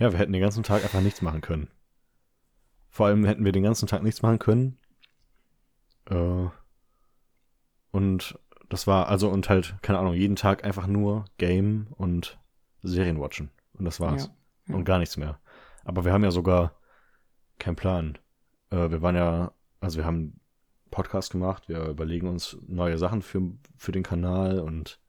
Ja, 0.00 0.10
wir 0.10 0.18
hätten 0.18 0.32
den 0.32 0.42
ganzen 0.42 0.64
Tag 0.64 0.82
einfach 0.82 1.00
nichts 1.00 1.22
machen 1.22 1.40
können. 1.40 1.68
Vor 2.90 3.06
allem 3.06 3.24
hätten 3.24 3.44
wir 3.44 3.52
den 3.52 3.62
ganzen 3.62 3.86
Tag 3.86 4.02
nichts 4.02 4.20
machen 4.20 4.40
können. 4.40 4.76
Äh, 6.10 6.46
und 7.92 8.36
das 8.68 8.88
war, 8.88 9.06
also 9.08 9.28
und 9.28 9.48
halt, 9.48 9.76
keine 9.82 10.00
Ahnung, 10.00 10.14
jeden 10.14 10.34
Tag 10.34 10.64
einfach 10.64 10.88
nur 10.88 11.26
Game 11.38 11.86
und 11.92 12.38
Serien 12.82 13.20
watchen. 13.20 13.50
Und 13.74 13.84
das 13.84 14.00
war's. 14.00 14.26
Ja, 14.26 14.32
ja. 14.70 14.74
Und 14.74 14.84
gar 14.84 14.98
nichts 14.98 15.16
mehr. 15.16 15.38
Aber 15.84 16.04
wir 16.04 16.12
haben 16.12 16.24
ja 16.24 16.30
sogar 16.30 16.72
keinen 17.58 17.76
Plan. 17.76 18.18
Äh, 18.70 18.90
wir 18.90 19.02
waren 19.02 19.16
ja, 19.16 19.52
also 19.80 19.98
wir 19.98 20.04
haben 20.06 20.40
Podcast 20.90 21.32
gemacht, 21.32 21.68
wir 21.68 21.84
überlegen 21.88 22.28
uns 22.28 22.56
neue 22.66 22.98
Sachen 22.98 23.22
für, 23.22 23.42
für 23.76 23.92
den 23.92 24.02
Kanal 24.02 24.60
und 24.60 25.00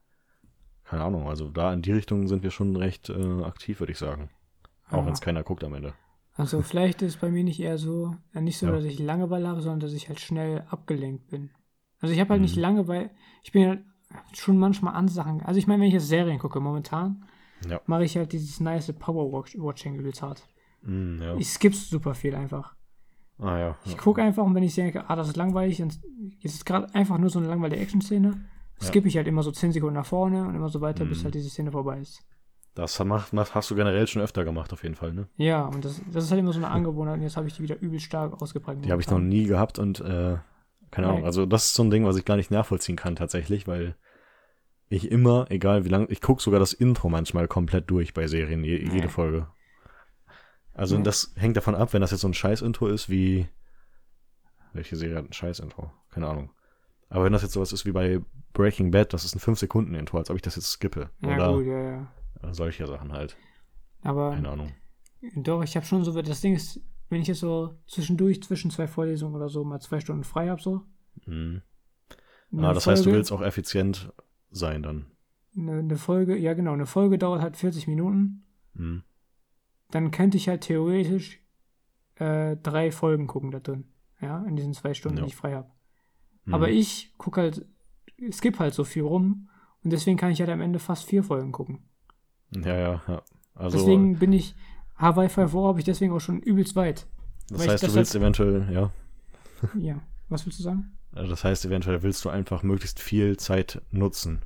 keine 0.84 1.03
Ahnung, 1.03 1.28
also 1.28 1.49
da 1.49 1.73
in 1.73 1.82
die 1.82 1.91
Richtung 1.91 2.28
sind 2.28 2.43
wir 2.43 2.51
schon 2.51 2.76
recht 2.76 3.09
äh, 3.09 3.43
aktiv, 3.43 3.80
würde 3.80 3.91
ich 3.91 3.97
sagen. 3.97 4.30
Auch 4.89 5.03
wenn 5.05 5.13
es 5.13 5.21
keiner 5.21 5.41
guckt 5.43 5.63
am 5.63 5.73
Ende. 5.73 5.93
Also 6.36 6.61
vielleicht 6.61 7.01
ist 7.01 7.19
bei 7.21 7.32
mir 7.32 7.43
nicht 7.43 7.59
eher 7.59 7.78
so, 7.80 8.15
nicht 8.34 8.57
so, 8.59 8.67
Ja. 8.67 8.73
dass 8.73 8.84
ich 8.84 8.99
Langeweile 8.99 9.47
habe, 9.47 9.61
sondern 9.61 9.80
dass 9.80 9.93
ich 9.93 10.09
halt 10.09 10.19
schnell 10.19 10.63
abgelenkt 10.69 11.28
bin. 11.30 11.49
Also 12.01 12.13
ich 12.13 12.19
habe 12.19 12.32
halt 12.32 12.41
nicht 12.41 12.55
Mhm. 12.55 12.61
Langeweile, 12.61 13.09
ich 13.41 13.51
bin 13.51 13.67
halt 13.67 13.84
schon 14.34 14.57
manchmal 14.59 14.93
an 14.93 15.07
Sachen. 15.07 15.41
Also 15.41 15.57
ich 15.57 15.65
meine, 15.65 15.82
wenn 15.82 15.88
ich 15.88 15.93
jetzt 15.95 16.07
Serien 16.07 16.38
gucke, 16.38 16.59
momentan 16.59 17.26
Ja. 17.67 17.82
mache 17.88 18.03
ich 18.03 18.15
halt 18.15 18.32
dieses 18.32 18.59
nice 18.59 18.91
Power-Watching 18.93 19.95
übelst 19.95 20.21
hart. 20.21 20.47
Mm, 20.86 21.21
ja. 21.21 21.36
Ich 21.38 21.49
skippe 21.49 21.75
super 21.75 22.13
viel 22.15 22.36
einfach. 22.36 22.75
ah 23.39 23.57
ja. 23.57 23.75
Ich 23.86 23.97
gucke 23.97 24.21
einfach 24.21 24.43
und 24.43 24.55
wenn 24.55 24.63
ich 24.63 24.75
denke, 24.75 25.09
ah, 25.09 25.15
das 25.15 25.27
ist 25.27 25.36
langweilig, 25.38 25.81
und 25.81 25.99
jetzt 26.39 26.55
ist 26.55 26.65
gerade 26.65 26.93
einfach 26.95 27.17
nur 27.17 27.29
so 27.29 27.39
eine 27.39 27.47
langweilige 27.47 27.81
Action-Szene, 27.81 28.33
skippe 28.81 29.07
ich 29.07 29.17
halt 29.17 29.27
immer 29.27 29.41
so 29.43 29.51
10 29.51 29.71
Sekunden 29.71 29.95
nach 29.95 30.05
vorne 30.05 30.45
und 30.47 30.55
immer 30.55 30.69
so 30.69 30.81
weiter, 30.81 31.05
bis 31.05 31.19
Mhm. 31.19 31.23
halt 31.25 31.36
diese 31.36 31.49
Szene 31.49 31.71
vorbei 31.71 31.99
ist. 31.99 32.21
Das 32.75 33.01
macht, 33.05 33.31
hast 33.33 33.71
du 33.71 33.75
generell 33.75 34.05
schon 34.05 34.21
öfter 34.21 34.43
gemacht, 34.43 34.73
auf 34.73 34.83
jeden 34.83 34.95
Fall, 34.95 35.13
ne? 35.13 35.29
Ja, 35.38 35.63
und 35.65 35.86
das, 35.86 36.01
das 36.11 36.25
ist 36.25 36.31
halt 36.31 36.39
immer 36.41 36.51
so 36.51 36.59
eine 36.59 36.67
Angewohnheit 36.69 37.15
und 37.15 37.21
jetzt 37.23 37.38
habe 37.38 37.47
ich 37.47 37.53
die 37.55 37.63
wieder 37.63 37.79
übel 37.79 37.99
stark 38.01 38.41
ausgeprägt. 38.41 38.83
Die 38.83 38.91
habe 38.91 39.01
ich 39.01 39.09
noch 39.09 39.19
nie 39.19 39.45
gehabt 39.45 39.79
und 39.79 40.01
äh, 40.01 40.38
keine 40.91 41.07
Ahnung. 41.07 41.23
Also 41.25 41.45
das 41.45 41.65
ist 41.67 41.73
so 41.75 41.83
ein 41.83 41.89
Ding, 41.89 42.05
was 42.05 42.17
ich 42.17 42.25
gar 42.25 42.36
nicht 42.36 42.51
nachvollziehen 42.51 42.97
kann 42.97 43.15
tatsächlich, 43.15 43.65
weil 43.65 43.95
ich 44.89 45.09
immer, 45.09 45.47
egal 45.49 45.86
wie 45.86 45.89
lang, 45.89 46.07
ich 46.09 46.19
gucke 46.21 46.41
sogar 46.43 46.59
das 46.59 46.73
Intro 46.73 47.07
manchmal 47.09 47.47
komplett 47.47 47.89
durch 47.89 48.13
bei 48.13 48.27
Serien, 48.27 48.63
je, 48.63 48.77
jede 48.91 49.07
Folge. 49.09 49.47
Also 50.76 50.97
Nee. 50.97 51.03
das 51.03 51.32
hängt 51.36 51.57
davon 51.57 51.73
ab, 51.73 51.93
wenn 51.93 52.01
das 52.01 52.11
jetzt 52.11 52.21
so 52.21 52.28
ein 52.28 52.34
Scheiß-Intro 52.34 52.88
ist 52.88 53.09
wie 53.09 53.47
welche 54.73 54.95
Serie 54.97 55.15
hat 55.15 55.26
ein 55.30 55.34
Scheiß-Intro? 55.34 55.89
Keine 56.09 56.28
Ahnung. 56.28 56.51
Aber 57.09 57.23
wenn 57.23 57.32
das 57.34 57.43
jetzt 57.43 57.53
sowas 57.53 57.71
ist 57.71 57.86
wie 57.86 57.91
bei 57.93 58.19
Breaking 58.53 58.91
Bad, 58.91 59.13
das 59.13 59.23
ist 59.23 59.36
ein 59.36 59.39
5-Sekunden-Intro, 59.39 60.17
als 60.17 60.30
ob 60.30 60.36
ich 60.36 60.41
das 60.41 60.55
jetzt 60.57 60.69
skippe. 60.69 61.09
Ja, 61.21 61.36
Oder 61.36 61.53
gut, 61.53 61.65
ja, 61.65 61.82
ja. 61.82 62.07
solche 62.53 62.86
Sachen 62.88 63.13
halt. 63.13 63.38
Aber 64.01 64.32
Keine 64.32 64.49
Ahnung. 64.49 64.71
doch, 65.36 65.63
ich 65.63 65.76
habe 65.78 65.86
schon 65.86 66.03
so, 66.03 66.21
das 66.21 66.41
Ding 66.41 66.55
ist, 66.55 66.82
wenn 67.09 67.21
ich 67.21 67.28
jetzt 67.30 67.39
so 67.39 67.78
zwischendurch, 67.88 68.43
zwischen 68.43 68.69
zwei 68.69 68.88
Vorlesungen 68.88 69.34
oder 69.36 69.47
so 69.47 69.63
mal 69.63 69.80
zwei 69.80 69.99
Stunden 70.01 70.23
frei 70.26 70.49
habe, 70.49 70.61
so. 70.61 70.82
Mhm. 71.26 71.61
Ah, 72.57 72.73
das 72.73 72.86
heißt, 72.88 73.01
du 73.01 73.05
Folge- 73.05 73.17
willst 73.19 73.32
auch 73.32 73.41
effizient 73.41 74.11
sein 74.51 74.84
dann. 74.84 75.05
Eine, 75.57 75.80
eine 75.80 75.95
Folge, 75.97 76.36
ja 76.38 76.53
genau, 76.53 76.73
eine 76.73 76.86
Folge 76.86 77.17
dauert 77.17 77.41
halt 77.41 77.55
40 77.55 77.88
Minuten. 77.88 78.43
Mhm. 78.73 79.03
Dann 79.91 80.11
könnte 80.11 80.38
ich 80.38 80.47
halt 80.49 80.61
theoretisch 80.61 81.39
äh, 82.15 82.55
drei 82.57 82.91
Folgen 82.91 83.27
gucken 83.27 83.51
da 83.51 83.59
drin. 83.59 83.86
Ja, 84.21 84.43
in 84.45 84.55
diesen 84.55 84.73
zwei 84.73 84.93
Stunden, 84.93 85.17
Ja. 85.17 85.23
die 85.23 85.29
ich 85.29 85.36
frei 85.36 85.53
habe. 85.53 85.69
Mhm. 86.45 86.53
Aber 86.53 86.69
ich 86.69 87.13
gucke 87.17 87.41
halt, 87.41 87.65
skip 88.31 88.59
halt 88.59 88.73
so 88.73 88.83
viel 88.83 89.03
rum 89.03 89.49
und 89.83 89.91
deswegen 89.91 90.17
kann 90.17 90.31
ich 90.31 90.39
halt 90.39 90.49
am 90.49 90.61
Ende 90.61 90.79
fast 90.79 91.05
vier 91.05 91.23
Folgen 91.23 91.51
gucken. 91.51 91.88
Ja, 92.51 92.75
ja, 92.77 93.01
ja. 93.07 93.21
Also, 93.53 93.77
deswegen 93.77 94.17
bin 94.19 94.33
ich, 94.33 94.55
Hawaii 94.97 95.29
5 95.29 95.53
habe 95.53 95.79
ich 95.79 95.86
deswegen 95.86 96.13
auch 96.13 96.19
schon 96.19 96.39
übelst 96.39 96.75
weit. 96.75 97.07
das 97.49 97.67
heißt, 97.67 97.83
du 97.83 97.88
das 97.88 97.95
willst 97.95 98.15
eventuell, 98.15 98.71
ja, 98.71 98.91
Ja, 99.77 100.01
was 100.29 100.45
willst 100.45 100.59
du 100.59 100.63
sagen? 100.63 100.97
also 101.13 101.29
das 101.29 101.43
heißt, 101.43 101.65
eventuell 101.65 102.03
willst 102.03 102.23
du 102.25 102.29
einfach 102.29 102.63
möglichst 102.63 102.99
viel 102.99 103.38
Zeit 103.38 103.81
nutzen. 103.91 104.41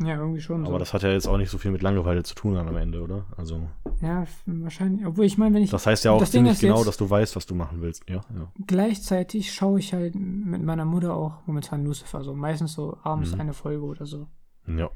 Ja, 0.00 0.16
irgendwie 0.16 0.40
schon. 0.40 0.62
Aber 0.62 0.74
so. 0.74 0.78
das 0.78 0.94
hat 0.94 1.02
ja 1.02 1.10
jetzt 1.10 1.26
auch 1.26 1.38
nicht 1.38 1.50
so 1.50 1.58
viel 1.58 1.72
mit 1.72 1.82
Langeweile 1.82 2.22
zu 2.22 2.34
tun 2.36 2.54
dann 2.54 2.68
am 2.68 2.76
Ende, 2.76 3.02
oder? 3.02 3.26
Also, 3.36 3.68
Ja, 4.00 4.24
wahrscheinlich. 4.46 5.04
Obwohl 5.04 5.24
ich 5.24 5.38
meine, 5.38 5.56
wenn 5.56 5.62
ich 5.62 5.70
das 5.70 5.86
heißt 5.86 6.04
ja 6.04 6.12
auch 6.12 6.24
ziemlich 6.24 6.60
genau, 6.60 6.84
dass 6.84 6.96
du 6.96 7.10
weißt, 7.10 7.34
was 7.34 7.46
du 7.46 7.54
machen 7.56 7.80
willst. 7.80 8.08
Ja, 8.08 8.20
ja. 8.36 8.52
gleichzeitig 8.66 9.52
schaue 9.52 9.80
ich 9.80 9.92
halt 9.92 10.14
mit 10.14 10.62
meiner 10.62 10.84
Mutter 10.84 11.14
auch 11.14 11.44
momentan 11.46 11.84
Lucifer, 11.84 12.22
so 12.22 12.34
meistens 12.34 12.74
so 12.74 12.96
abends 13.02 13.34
Mhm. 13.34 13.40
eine 13.40 13.52
Folge 13.54 13.82
oder 13.82 14.06
so. 14.06 14.28
Ja. 14.68 14.88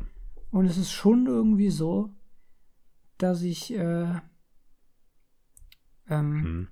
Und 0.52 0.66
es 0.66 0.76
ist 0.76 0.92
schon 0.92 1.26
irgendwie 1.26 1.70
so, 1.70 2.10
dass 3.18 3.42
ich, 3.42 3.74
äh, 3.74 4.06
ähm, 6.08 6.30
Mhm. 6.42 6.68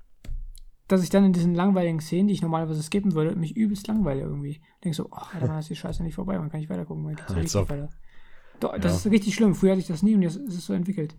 dass 0.89 1.03
ich 1.03 1.11
dann 1.11 1.24
in 1.24 1.33
diesen 1.33 1.55
langweiligen 1.55 2.01
Szenen, 2.01 2.28
die 2.28 2.35
ich 2.35 2.43
normalerweise 2.43 2.83
skippen 2.83 3.14
würde, 3.14 3.35
mich 3.37 3.57
übelst 3.57 3.87
langweile 3.89 4.22
irgendwie. 4.22 4.61
Denk 4.85 4.95
so, 4.95 5.07
oh, 5.11 5.16
Alter, 5.33 5.49
wann 5.49 5.59
ist 5.59 5.70
die 5.70 5.76
Scheiße 5.76 6.03
nicht 6.03 6.14
vorbei, 6.14 6.39
man 6.39 6.51
kann 6.51 6.61
nicht 6.61 6.70
weitergucken, 6.70 7.03
man 7.05 7.16
geht 7.16 7.26
so 7.28 7.35
Als 7.35 7.43
richtig 7.45 7.61
ob. 7.62 7.70
weiter. 7.70 7.89
Doch, 8.61 8.73
das 8.79 8.93
Ja. 8.93 8.99
ist 8.99 9.07
richtig 9.13 9.35
schlimm. 9.35 9.55
Früher 9.55 9.73
hatte 9.73 9.81
ich 9.81 9.87
das 9.89 10.03
nie 10.03 10.15
und 10.15 10.23
jetzt 10.23 10.37
ist 10.37 10.55
es 10.55 10.67
so 10.67 10.73
entwickelt. 10.73 11.15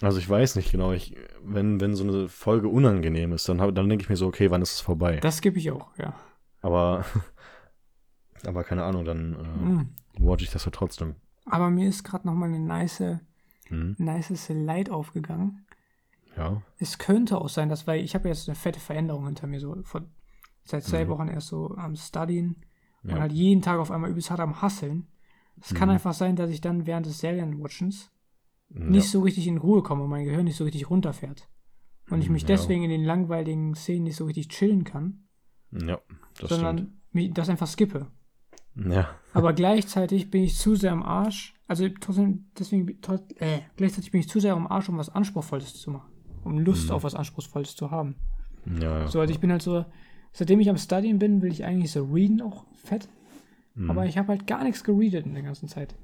Also 0.00 0.18
ich 0.18 0.28
weiß 0.28 0.56
nicht 0.56 0.70
genau, 0.72 0.92
ich, 0.92 1.16
wenn, 1.44 1.80
wenn 1.80 1.94
so 1.94 2.04
eine 2.04 2.28
Folge 2.28 2.68
unangenehm 2.68 3.32
ist, 3.32 3.48
dann, 3.48 3.60
hab- 3.60 3.74
dann 3.74 3.88
denke 3.88 4.02
ich 4.02 4.08
mir 4.08 4.16
so, 4.16 4.26
okay, 4.26 4.50
wann 4.50 4.62
ist 4.62 4.72
es 4.74 4.80
vorbei? 4.80 5.18
Das 5.20 5.36
skippe 5.38 5.58
ich 5.58 5.70
auch, 5.70 5.96
ja. 5.98 6.14
Aber, 6.62 7.04
aber 8.46 8.64
keine 8.64 8.84
Ahnung, 8.84 9.04
dann 9.04 9.34
äh, 9.34 9.64
Mhm. 9.64 9.88
watch 10.18 10.42
ich 10.42 10.50
das 10.50 10.64
ja 10.64 10.70
trotzdem. 10.70 11.14
Aber 11.46 11.70
mir 11.70 11.88
ist 11.88 12.04
gerade 12.04 12.26
nochmal 12.26 12.48
eine 12.48 12.58
nice, 12.60 13.18
Mhm. 13.70 13.94
nice 13.98 14.32
Slide 14.36 14.92
aufgegangen. 14.92 15.66
Ja. 16.36 16.62
Es 16.78 16.98
könnte 16.98 17.38
auch 17.40 17.48
sein, 17.48 17.68
dass, 17.68 17.86
weil 17.86 18.02
ich 18.02 18.14
habe 18.14 18.28
jetzt 18.28 18.48
eine 18.48 18.56
fette 18.56 18.80
Veränderung 18.80 19.26
hinter 19.26 19.46
mir, 19.46 19.60
so 19.60 19.76
vor, 19.84 20.02
seit 20.64 20.82
zwei 20.84 21.04
Mhm. 21.04 21.08
Wochen 21.10 21.28
erst 21.28 21.48
so 21.48 21.74
am 21.76 21.94
Studien 21.96 22.56
und 23.04 23.10
Ja. 23.10 23.20
halt 23.20 23.32
jeden 23.32 23.62
Tag 23.62 23.78
auf 23.78 23.90
einmal 23.90 24.10
übelst 24.10 24.30
hart 24.30 24.40
am 24.40 24.60
Hasseln. 24.60 25.06
Es 25.60 25.74
kann 25.74 25.88
Mhm. 25.88 25.94
einfach 25.94 26.14
sein, 26.14 26.36
dass 26.36 26.50
ich 26.50 26.60
dann 26.60 26.86
während 26.86 27.06
des 27.06 27.18
Serienwatchens 27.20 28.10
ja. 28.74 28.80
nicht 28.80 29.08
so 29.10 29.20
richtig 29.22 29.46
in 29.46 29.58
Ruhe 29.58 29.82
komme 29.82 30.04
und 30.04 30.10
mein 30.10 30.24
Gehirn 30.24 30.44
nicht 30.44 30.56
so 30.56 30.64
richtig 30.64 30.90
runterfährt. 30.90 31.48
Und 32.10 32.20
ich 32.20 32.28
mich 32.28 32.42
Ja. 32.42 32.48
deswegen 32.48 32.82
in 32.84 32.90
den 32.90 33.04
langweiligen 33.04 33.74
Szenen 33.74 34.04
nicht 34.04 34.16
so 34.16 34.26
richtig 34.26 34.48
chillen 34.48 34.84
kann, 34.84 35.24
Ja, 35.72 36.00
das 36.38 36.50
sondern 36.50 36.92
stimmt. 37.12 37.38
das 37.38 37.48
einfach 37.48 37.66
skippe. 37.66 38.08
Ja. 38.76 39.08
Aber 39.32 39.52
gleichzeitig 39.54 40.30
bin 40.30 40.42
ich 40.42 40.56
zu 40.58 40.74
sehr 40.76 40.92
am 40.92 41.02
Arsch. 41.02 41.54
Also 41.66 41.88
trotzdem, 42.00 42.46
deswegen, 42.58 43.00
trotz, 43.00 43.22
äh, 43.40 43.60
gleichzeitig 43.76 44.10
bin 44.10 44.20
ich 44.20 44.28
zu 44.28 44.40
sehr 44.40 44.54
am 44.54 44.66
Arsch, 44.66 44.88
um 44.88 44.98
was 44.98 45.08
Anspruchsvolles 45.08 45.74
zu 45.80 45.90
machen. 45.92 46.10
Um 46.42 46.58
Lust 46.58 46.88
Mhm. 46.88 46.94
auf 46.96 47.04
was 47.04 47.14
Anspruchsvolles 47.14 47.74
zu 47.74 47.90
haben. 47.90 48.16
Ja, 48.66 49.00
ja. 49.00 49.08
So, 49.08 49.20
also 49.20 49.32
ich 49.32 49.40
bin 49.40 49.50
halt 49.50 49.62
so, 49.62 49.84
seitdem 50.32 50.60
ich 50.60 50.68
am 50.68 50.76
Studieren 50.76 51.18
bin, 51.18 51.40
will 51.40 51.50
ich 51.52 51.64
eigentlich 51.64 51.92
so 51.92 52.04
readen 52.04 52.42
auch 52.42 52.66
fett. 52.74 53.08
Mhm. 53.74 53.90
Aber 53.90 54.06
ich 54.06 54.16
habe 54.18 54.28
halt 54.28 54.46
gar 54.46 54.62
nichts 54.64 54.84
gereadet 54.84 55.26
in 55.26 55.34
der 55.34 55.42
ganzen 55.42 55.68
Zeit. 55.68 55.94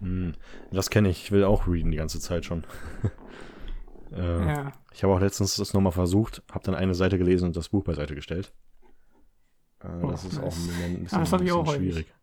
Mhm. 0.00 0.34
Das 0.70 0.90
kenne 0.90 1.08
ich. 1.08 1.24
Ich 1.24 1.32
will 1.32 1.44
auch 1.44 1.66
readen 1.66 1.90
die 1.90 1.96
ganze 1.96 2.20
Zeit 2.20 2.44
schon. 2.44 2.64
äh, 4.12 4.46
Ja. 4.46 4.72
Ich 4.92 5.02
habe 5.02 5.12
auch 5.14 5.20
letztens 5.20 5.56
das 5.56 5.74
nochmal 5.74 5.92
versucht, 5.92 6.42
habe 6.52 6.64
dann 6.64 6.74
eine 6.74 6.94
Seite 6.94 7.18
gelesen 7.18 7.46
und 7.46 7.56
das 7.56 7.68
Buch 7.70 7.82
beiseite 7.84 8.14
gestellt. 8.14 8.52
Äh, 9.82 9.88
Oh, 10.02 10.10
das 10.10 10.24
ist 10.24 10.38
auch 10.38 10.44
nice. 10.44 10.68
ein, 10.68 10.84
ein 10.96 11.02
bisschen, 11.04 11.16
Ah, 11.18 11.20
das 11.20 11.32
ich 11.32 11.38
bisschen 11.38 11.52
auch 11.56 11.66
häufig. 11.66 11.80
schwierig. 11.94 12.14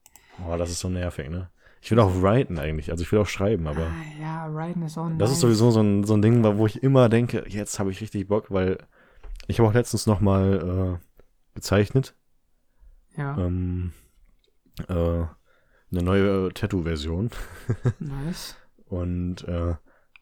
Oh, 0.48 0.58
das 0.58 0.70
ist 0.72 0.80
so 0.80 0.90
nervig, 0.90 1.30
ne? 1.30 1.50
Ich 1.82 1.90
will 1.92 2.00
auch 2.00 2.14
writen 2.22 2.60
eigentlich, 2.60 2.92
also 2.92 3.02
ich 3.04 3.12
will 3.12 3.20
auch 3.20 3.28
schreiben, 3.28 3.68
aber 3.68 3.88
Ah, 3.88 4.22
ja, 4.22 4.46
Raiden 4.48 4.84
ist 4.84 4.98
auch 5.00 5.10
nice. 5.10 5.18
das 5.18 5.32
ist 5.32 5.40
sowieso 5.40 5.72
so 5.72 5.82
ein, 5.82 6.04
so 6.04 6.14
ein 6.14 6.22
Ding, 6.22 6.44
wo 6.58 6.66
ich 6.68 6.82
immer 6.84 7.10
denke, 7.10 7.44
jetzt 7.48 7.80
habe 7.80 7.90
ich 7.92 8.02
richtig 8.02 8.28
Bock, 8.28 8.52
weil 8.52 8.78
ich 9.48 9.60
habe 9.60 9.68
auch 9.70 9.74
letztens 9.74 10.06
nochmal 10.06 11.00
äh, 11.02 11.06
gezeichnet. 11.56 12.16
Ja, 13.18 13.36
Ähm, 13.38 13.94
äh, 14.90 15.26
eine 15.92 16.04
neue 16.04 16.54
Tattoo-Version. 16.54 17.32
nice. 18.00 18.56
Und 18.86 19.48
äh, 19.48 19.76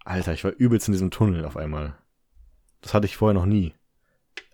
Alter, 0.06 0.34
ich 0.34 0.44
war 0.44 0.52
übelst 0.52 0.88
in 0.88 0.92
diesem 0.92 1.12
Tunnel 1.12 1.46
auf 1.46 1.58
einmal. 1.58 1.96
Das 2.82 2.94
hatte 2.94 3.06
ich 3.06 3.18
vorher 3.18 3.34
noch 3.34 3.46
nie. 3.46 3.74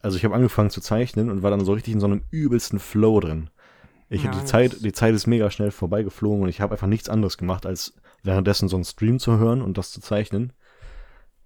Also 0.02 0.18
ich 0.18 0.24
habe 0.24 0.36
angefangen 0.36 0.70
zu 0.70 0.82
zeichnen 0.82 1.30
und 1.30 1.44
war 1.44 1.52
dann 1.52 1.66
so 1.66 1.74
richtig 1.74 1.94
in 1.94 2.00
so 2.00 2.06
einem 2.06 2.24
übelsten 2.30 2.80
Flow 2.80 3.20
drin. 3.20 3.50
Ich 4.10 4.24
Ja, 4.24 4.32
die 4.32 4.46
Zeit, 4.46 4.84
die 4.84 4.94
Zeit 4.94 5.16
ist 5.16 5.28
mega 5.28 5.50
schnell 5.50 5.72
vorbeigeflogen 5.72 6.44
und 6.44 6.50
ich 6.50 6.62
habe 6.62 6.74
einfach 6.74 6.88
nichts 6.88 7.10
anderes 7.10 7.38
gemacht, 7.38 7.66
als 7.66 7.96
währenddessen 8.24 8.68
so 8.68 8.78
einen 8.78 8.86
Stream 8.86 9.20
zu 9.20 9.38
hören 9.38 9.62
und 9.62 9.78
das 9.78 9.92
zu 9.92 10.02
zeichnen. 10.02 10.54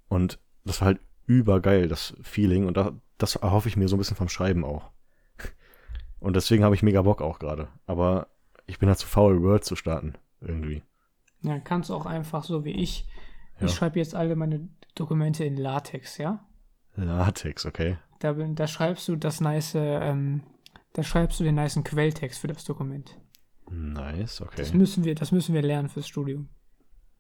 Und 0.07 0.39
das 0.65 0.81
war 0.81 0.87
halt 0.87 0.99
übergeil, 1.25 1.87
das 1.87 2.15
Feeling. 2.21 2.67
Und 2.67 2.77
da, 2.77 2.93
das 3.17 3.35
erhoffe 3.35 3.69
ich 3.69 3.77
mir 3.77 3.87
so 3.87 3.95
ein 3.95 3.99
bisschen 3.99 4.17
vom 4.17 4.29
Schreiben 4.29 4.65
auch. 4.65 4.91
Und 6.19 6.35
deswegen 6.35 6.63
habe 6.63 6.75
ich 6.75 6.83
mega 6.83 7.01
Bock 7.01 7.21
auch 7.21 7.39
gerade. 7.39 7.69
Aber 7.85 8.27
ich 8.69 8.79
bin 8.79 8.89
halt 8.89 8.99
zu 8.99 9.07
faul, 9.07 9.41
Word 9.41 9.65
zu 9.65 9.75
starten. 9.75 10.13
Irgendwie. 10.41 10.83
Ja, 11.41 11.59
kannst 11.59 11.89
du 11.89 11.95
auch 11.95 12.05
einfach 12.05 12.43
so 12.43 12.63
wie 12.65 12.71
ich. 12.71 13.07
Ja. 13.59 13.65
Ich 13.67 13.73
schreibe 13.73 13.99
jetzt 13.99 14.15
alle 14.15 14.35
meine 14.35 14.69
Dokumente 14.95 15.43
in 15.43 15.57
Latex, 15.57 16.17
ja? 16.17 16.45
Latex, 16.95 17.65
okay. 17.65 17.97
Da, 18.19 18.33
da 18.33 18.67
schreibst 18.67 19.07
du 19.07 19.15
das 19.15 19.39
nice, 19.41 19.73
ähm, 19.75 20.43
da 20.93 21.03
schreibst 21.03 21.39
du 21.39 21.43
den 21.43 21.55
nicen 21.55 21.83
Quelltext 21.83 22.39
für 22.39 22.47
das 22.47 22.63
Dokument. 22.65 23.17
Nice, 23.69 24.41
okay. 24.41 24.55
Das 24.57 24.73
müssen 24.73 25.03
wir, 25.03 25.15
das 25.15 25.31
müssen 25.31 25.53
wir 25.53 25.61
lernen 25.61 25.89
fürs 25.89 26.07
Studium. 26.07 26.49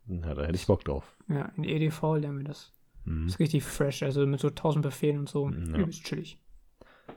Ja, 0.07 0.33
da 0.33 0.43
hätte 0.43 0.55
ich 0.55 0.67
Bock 0.67 0.83
drauf. 0.83 1.15
Ja, 1.27 1.51
in 1.55 1.63
EDV 1.63 2.15
lernen 2.15 2.39
wir 2.39 2.45
das. 2.45 2.73
Mhm. 3.05 3.25
Das 3.25 3.35
ist 3.35 3.39
richtig 3.39 3.63
fresh, 3.63 4.03
also 4.03 4.25
mit 4.25 4.39
so 4.39 4.49
tausend 4.49 4.83
Befehlen 4.83 5.19
und 5.19 5.29
so. 5.29 5.49
Ja. 5.49 5.55
Übelst 5.77 6.03
chillig. 6.03 6.39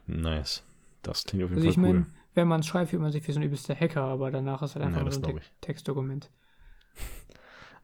Nice. 0.07 0.62
Das 1.03 1.24
klingt 1.24 1.45
auf 1.45 1.51
jeden 1.51 1.59
Also 1.62 1.68
ich 1.70 1.74
Fall 1.76 1.85
cool. 1.85 1.93
meine, 1.95 2.07
wenn 2.35 2.49
man 2.49 2.62
schreibt, 2.62 2.91
fühlt 2.91 3.03
man 3.03 3.12
sich 3.12 3.26
wie 3.26 3.33
so 3.33 3.41
ein 3.41 3.45
übelster 3.45 3.74
Hacker, 3.74 4.03
aber 4.03 4.30
danach 4.30 4.62
ist 4.62 4.74
halt 4.74 4.85
einfach 4.87 5.05
Ja, 5.05 5.11
so 5.11 5.26
ein 5.26 5.37
Te. 5.37 5.43
Textdokument. 5.61 6.30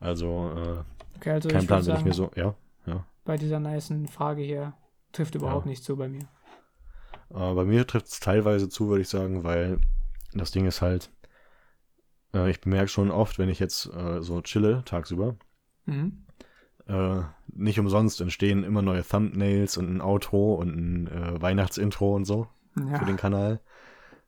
Also, 0.01 0.53
äh, 0.57 1.17
Okay, 1.17 1.31
also 1.33 1.49
kein 1.49 1.61
ich 1.63 1.67
Plan, 1.67 1.85
wenn 1.87 1.97
ich 1.97 2.05
mir 2.05 2.13
so, 2.13 2.31
ja. 2.37 2.55
bei 3.25 3.37
dieser 3.37 3.59
nicen 3.61 4.07
Frage 4.07 4.43
hier 4.43 4.75
trifft 5.13 5.35
überhaupt 5.35 5.67
Ja. 5.67 5.71
nicht 5.71 5.83
zu 5.83 5.97
bei 5.97 6.09
mir. 6.09 6.23
Äh, 7.31 7.55
bei 7.55 7.65
mir 7.65 7.87
trifft 7.87 8.07
es 8.07 8.21
teilweise 8.21 8.69
zu, 8.69 8.89
würde 8.89 9.03
ich 9.03 9.09
sagen, 9.09 9.45
weil 9.45 9.81
das 10.33 10.51
Ding 10.53 10.67
ist 10.67 10.81
halt, 10.81 11.11
äh, 12.33 12.49
ich 12.51 12.61
bemerke 12.61 12.89
schon 12.89 13.11
oft, 13.11 13.39
wenn 13.39 13.49
ich 13.49 13.59
jetzt 13.59 13.87
äh, 13.93 14.23
so 14.23 14.41
chille 14.41 14.83
tagsüber, 14.85 15.37
Mhm. 15.87 16.25
äh, 16.87 17.23
nicht 17.49 17.81
umsonst 17.81 18.21
entstehen 18.21 18.63
immer 18.63 18.83
neue 18.83 19.03
Thumbnails 19.03 19.77
und 19.77 19.91
ein 19.97 20.01
Outro 20.01 20.55
und 20.55 20.77
ein 20.77 21.07
äh, 21.09 21.43
Weihnachtsintro 21.43 22.15
und 22.15 22.25
so 22.25 22.47
Ja. 22.77 22.99
für 22.99 23.05
den 23.05 23.17
Kanal. 23.17 23.61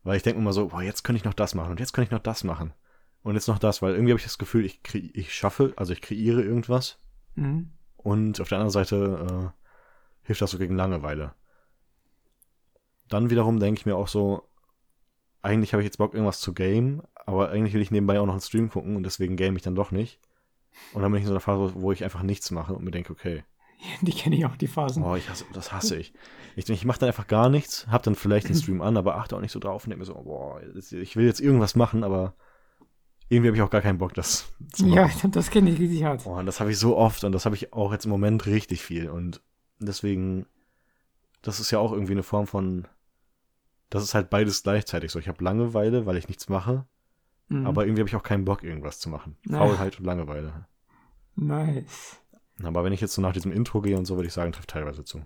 Weil 0.02 0.16
ich 0.16 0.22
denke 0.22 0.40
immer 0.40 0.52
so, 0.52 0.68
boah, 0.68 0.82
jetzt 0.82 1.02
könnte 1.02 1.18
ich 1.18 1.24
noch 1.24 1.34
das 1.34 1.54
machen 1.54 1.72
und 1.72 1.80
jetzt 1.80 1.92
könnte 1.92 2.06
ich 2.06 2.12
noch 2.12 2.22
das 2.22 2.44
machen. 2.44 2.72
Und 3.22 3.34
jetzt 3.34 3.48
noch 3.48 3.58
das, 3.58 3.82
weil 3.82 3.92
irgendwie 3.92 4.12
habe 4.12 4.18
ich 4.18 4.24
das 4.24 4.38
Gefühl, 4.38 4.64
ich, 4.64 4.80
ich 4.94 5.34
schaffe, 5.34 5.74
also 5.76 5.92
ich 5.92 6.00
kreiere 6.00 6.42
irgendwas 6.42 6.98
Mhm. 7.36 7.70
und 7.96 8.40
auf 8.40 8.48
der 8.48 8.58
anderen 8.58 8.72
Seite 8.72 9.52
äh, 9.52 10.26
hilft 10.26 10.42
das 10.42 10.50
so 10.50 10.58
gegen 10.58 10.74
Langeweile. 10.74 11.34
Dann 13.08 13.30
wiederum 13.30 13.60
denke 13.60 13.78
ich 13.80 13.86
mir 13.86 13.96
auch 13.96 14.08
so, 14.08 14.48
eigentlich 15.42 15.72
habe 15.72 15.82
ich 15.82 15.86
jetzt 15.86 15.98
Bock, 15.98 16.14
irgendwas 16.14 16.40
zu 16.40 16.54
game, 16.54 17.02
aber 17.14 17.50
eigentlich 17.50 17.74
will 17.74 17.82
ich 17.82 17.90
nebenbei 17.90 18.20
auch 18.20 18.26
noch 18.26 18.34
einen 18.34 18.40
Stream 18.40 18.68
gucken 18.68 18.96
und 18.96 19.02
deswegen 19.02 19.36
game 19.36 19.56
ich 19.56 19.62
dann 19.62 19.74
doch 19.74 19.90
nicht. 19.90 20.18
Und 20.92 21.02
dann 21.02 21.10
bin 21.12 21.18
ich 21.18 21.24
in 21.24 21.28
so 21.28 21.34
einer 21.34 21.40
Phase, 21.40 21.72
wo 21.74 21.92
ich 21.92 22.04
einfach 22.04 22.22
nichts 22.22 22.50
mache 22.50 22.74
und 22.74 22.84
mir 22.84 22.90
denke, 22.90 23.12
okay, 23.12 23.44
Die 24.02 24.12
kenne 24.12 24.36
ich 24.36 24.44
auch, 24.46 24.56
die 24.56 24.66
Phasen. 24.66 25.02
oh, 25.02 25.14
ich 25.16 25.28
hasse, 25.28 25.44
das 25.52 25.72
hasse 25.72 25.96
ich. 25.96 26.12
Ich, 26.56 26.68
ich 26.68 26.84
mache 26.84 26.98
dann 27.00 27.08
einfach 27.08 27.26
gar 27.26 27.48
nichts, 27.48 27.86
hab 27.88 28.02
dann 28.02 28.14
vielleicht 28.14 28.48
den 28.48 28.54
Stream 28.60 28.82
an, 28.82 28.96
aber 28.96 29.16
achte 29.16 29.36
auch 29.36 29.40
nicht 29.40 29.52
so 29.52 29.58
drauf 29.60 29.84
und 29.84 29.90
denke 29.90 30.00
mir 30.00 30.06
so, 30.06 30.14
boah, 30.14 30.60
ich 30.90 31.16
will 31.16 31.26
jetzt 31.26 31.40
irgendwas 31.40 31.76
machen, 31.76 32.04
aber 32.04 32.34
irgendwie 33.28 33.48
habe 33.48 33.56
ich 33.56 33.62
auch 33.62 33.70
gar 33.70 33.80
keinen 33.80 33.98
Bock, 33.98 34.12
das 34.14 34.52
zu 34.72 34.84
machen. 34.86 34.94
Ja, 35.22 35.28
das 35.30 35.50
kenne 35.50 35.70
ich 35.70 35.78
richtig 35.78 36.04
hart. 36.04 36.22
Oh, 36.26 36.34
und 36.34 36.46
das 36.46 36.60
habe 36.60 36.70
ich 36.70 36.78
so 36.78 36.96
oft 36.96 37.24
und 37.24 37.32
das 37.32 37.44
habe 37.46 37.54
ich 37.56 37.72
auch 37.72 37.92
jetzt 37.92 38.04
im 38.04 38.10
Moment 38.10 38.46
richtig 38.46 38.82
viel. 38.82 39.08
Und 39.08 39.40
deswegen, 39.78 40.46
das 41.42 41.60
ist 41.60 41.70
ja 41.70 41.78
auch 41.78 41.92
irgendwie 41.92 42.12
eine 42.12 42.22
Form 42.24 42.46
von, 42.46 42.86
das 43.88 44.02
ist 44.02 44.14
halt 44.14 44.30
beides 44.30 44.62
gleichzeitig 44.62 45.10
so. 45.12 45.18
Ich 45.18 45.28
habe 45.28 45.42
Langeweile, 45.42 46.04
weil 46.06 46.16
ich 46.16 46.28
nichts 46.28 46.48
mache, 46.48 46.86
Mhm. 47.52 47.66
aber 47.66 47.84
irgendwie 47.84 48.02
habe 48.02 48.08
ich 48.08 48.14
auch 48.16 48.22
keinen 48.22 48.44
Bock, 48.44 48.62
irgendwas 48.62 49.00
zu 49.00 49.08
machen. 49.08 49.36
Faulheit 49.48 49.98
und 49.98 50.04
Langeweile. 50.04 50.66
Nice. 51.34 52.19
Aber 52.64 52.84
wenn 52.84 52.92
ich 52.92 53.00
jetzt 53.00 53.14
so 53.14 53.22
nach 53.22 53.32
diesem 53.32 53.52
Intro 53.52 53.80
gehe 53.80 53.96
und 53.98 54.04
so, 54.04 54.16
würde 54.16 54.26
ich 54.28 54.32
sagen, 54.32 54.52
trifft 54.52 54.70
teilweise 54.70 55.04
zu. 55.04 55.22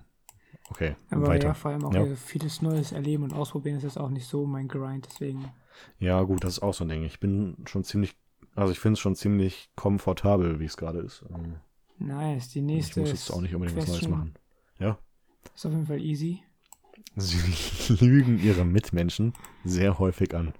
Okay, 0.70 0.96
Aber 1.10 1.26
weiter. 1.26 1.48
ja, 1.48 1.54
vor 1.54 1.70
allem 1.72 1.84
auch 1.84 1.92
Ja. 1.92 2.06
vieles 2.16 2.62
Neues 2.62 2.92
erleben 2.92 3.22
und 3.24 3.32
ausprobieren 3.34 3.76
ist 3.76 3.82
jetzt 3.82 3.98
auch 3.98 4.08
nicht 4.10 4.26
so 4.26 4.46
mein 4.46 4.66
Grind, 4.68 5.06
deswegen. 5.10 5.52
Ja, 5.98 6.22
gut, 6.22 6.42
das 6.44 6.54
ist 6.54 6.62
auch 6.62 6.72
so 6.74 6.84
ein 6.84 6.88
Ding. 6.88 7.04
Ich 7.04 7.20
bin 7.20 7.56
schon 7.66 7.84
ziemlich, 7.84 8.16
also 8.54 8.72
ich 8.72 8.78
finde 8.80 8.94
es 8.94 9.00
schon 9.00 9.14
ziemlich 9.14 9.68
komfortabel, 9.76 10.60
wie 10.60 10.64
es 10.64 10.76
gerade 10.76 11.00
ist. 11.00 11.22
Ähm, 11.34 11.56
Nice. 11.98 12.48
Die 12.48 12.58
Ich 12.60 12.64
nächste 12.64 13.00
muss 13.00 13.10
jetzt 13.10 13.30
auch 13.30 13.40
nicht 13.40 13.54
unbedingt 13.54 13.76
was 13.78 13.86
Neues 13.88 13.98
Question 14.00 14.18
machen. 14.18 14.34
Ja. 14.78 14.98
ist 15.54 15.66
auf 15.66 15.72
jeden 15.72 15.86
Fall 15.86 16.00
easy. 16.00 16.42
Sie 17.16 17.94
lügen 18.04 18.38
ihre 18.42 18.64
Mitmenschen 18.64 19.34
sehr 19.64 19.98
häufig 19.98 20.34
an. 20.34 20.54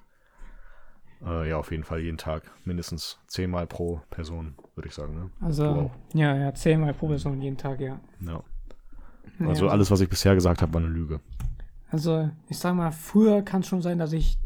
Äh, 1.25 1.49
ja, 1.51 1.57
auf 1.57 1.71
jeden 1.71 1.85
Fall 1.85 2.01
jeden 2.01 2.19
Tag. 2.19 2.51
Mindestens 2.65 3.19
zehnmal 3.27 3.67
pro 3.67 4.01
Person, 4.11 4.55
würde 4.75 4.89
ich 4.89 4.95
sagen. 4.95 5.15
Ne? 5.15 5.31
Also, 5.41 5.65
Wow. 5.65 5.91
ja, 6.13 6.37
ja, 6.37 6.55
zehnmal 6.55 6.95
pro 6.95 7.09
Person 7.09 7.41
jeden 7.41 7.57
Tag, 7.57 7.81
ja. 7.81 8.01
Ja. 8.21 8.43
Also 9.41 9.67
ja. 9.67 9.73
alles, 9.73 9.91
was 9.91 10.01
ich 10.01 10.09
bisher 10.09 10.35
gesagt 10.35 10.63
habe, 10.63 10.73
war 10.75 10.81
eine 10.81 10.91
Lüge. 10.91 11.21
Also, 11.91 12.31
ich 12.49 12.59
sag 12.59 12.75
mal, 12.75 12.93
früher 12.93 13.43
kann 13.43 13.61
es 13.63 13.69
schon 13.69 13.83
sein, 13.83 13.99
dass 13.99 14.13
ich 14.13 14.39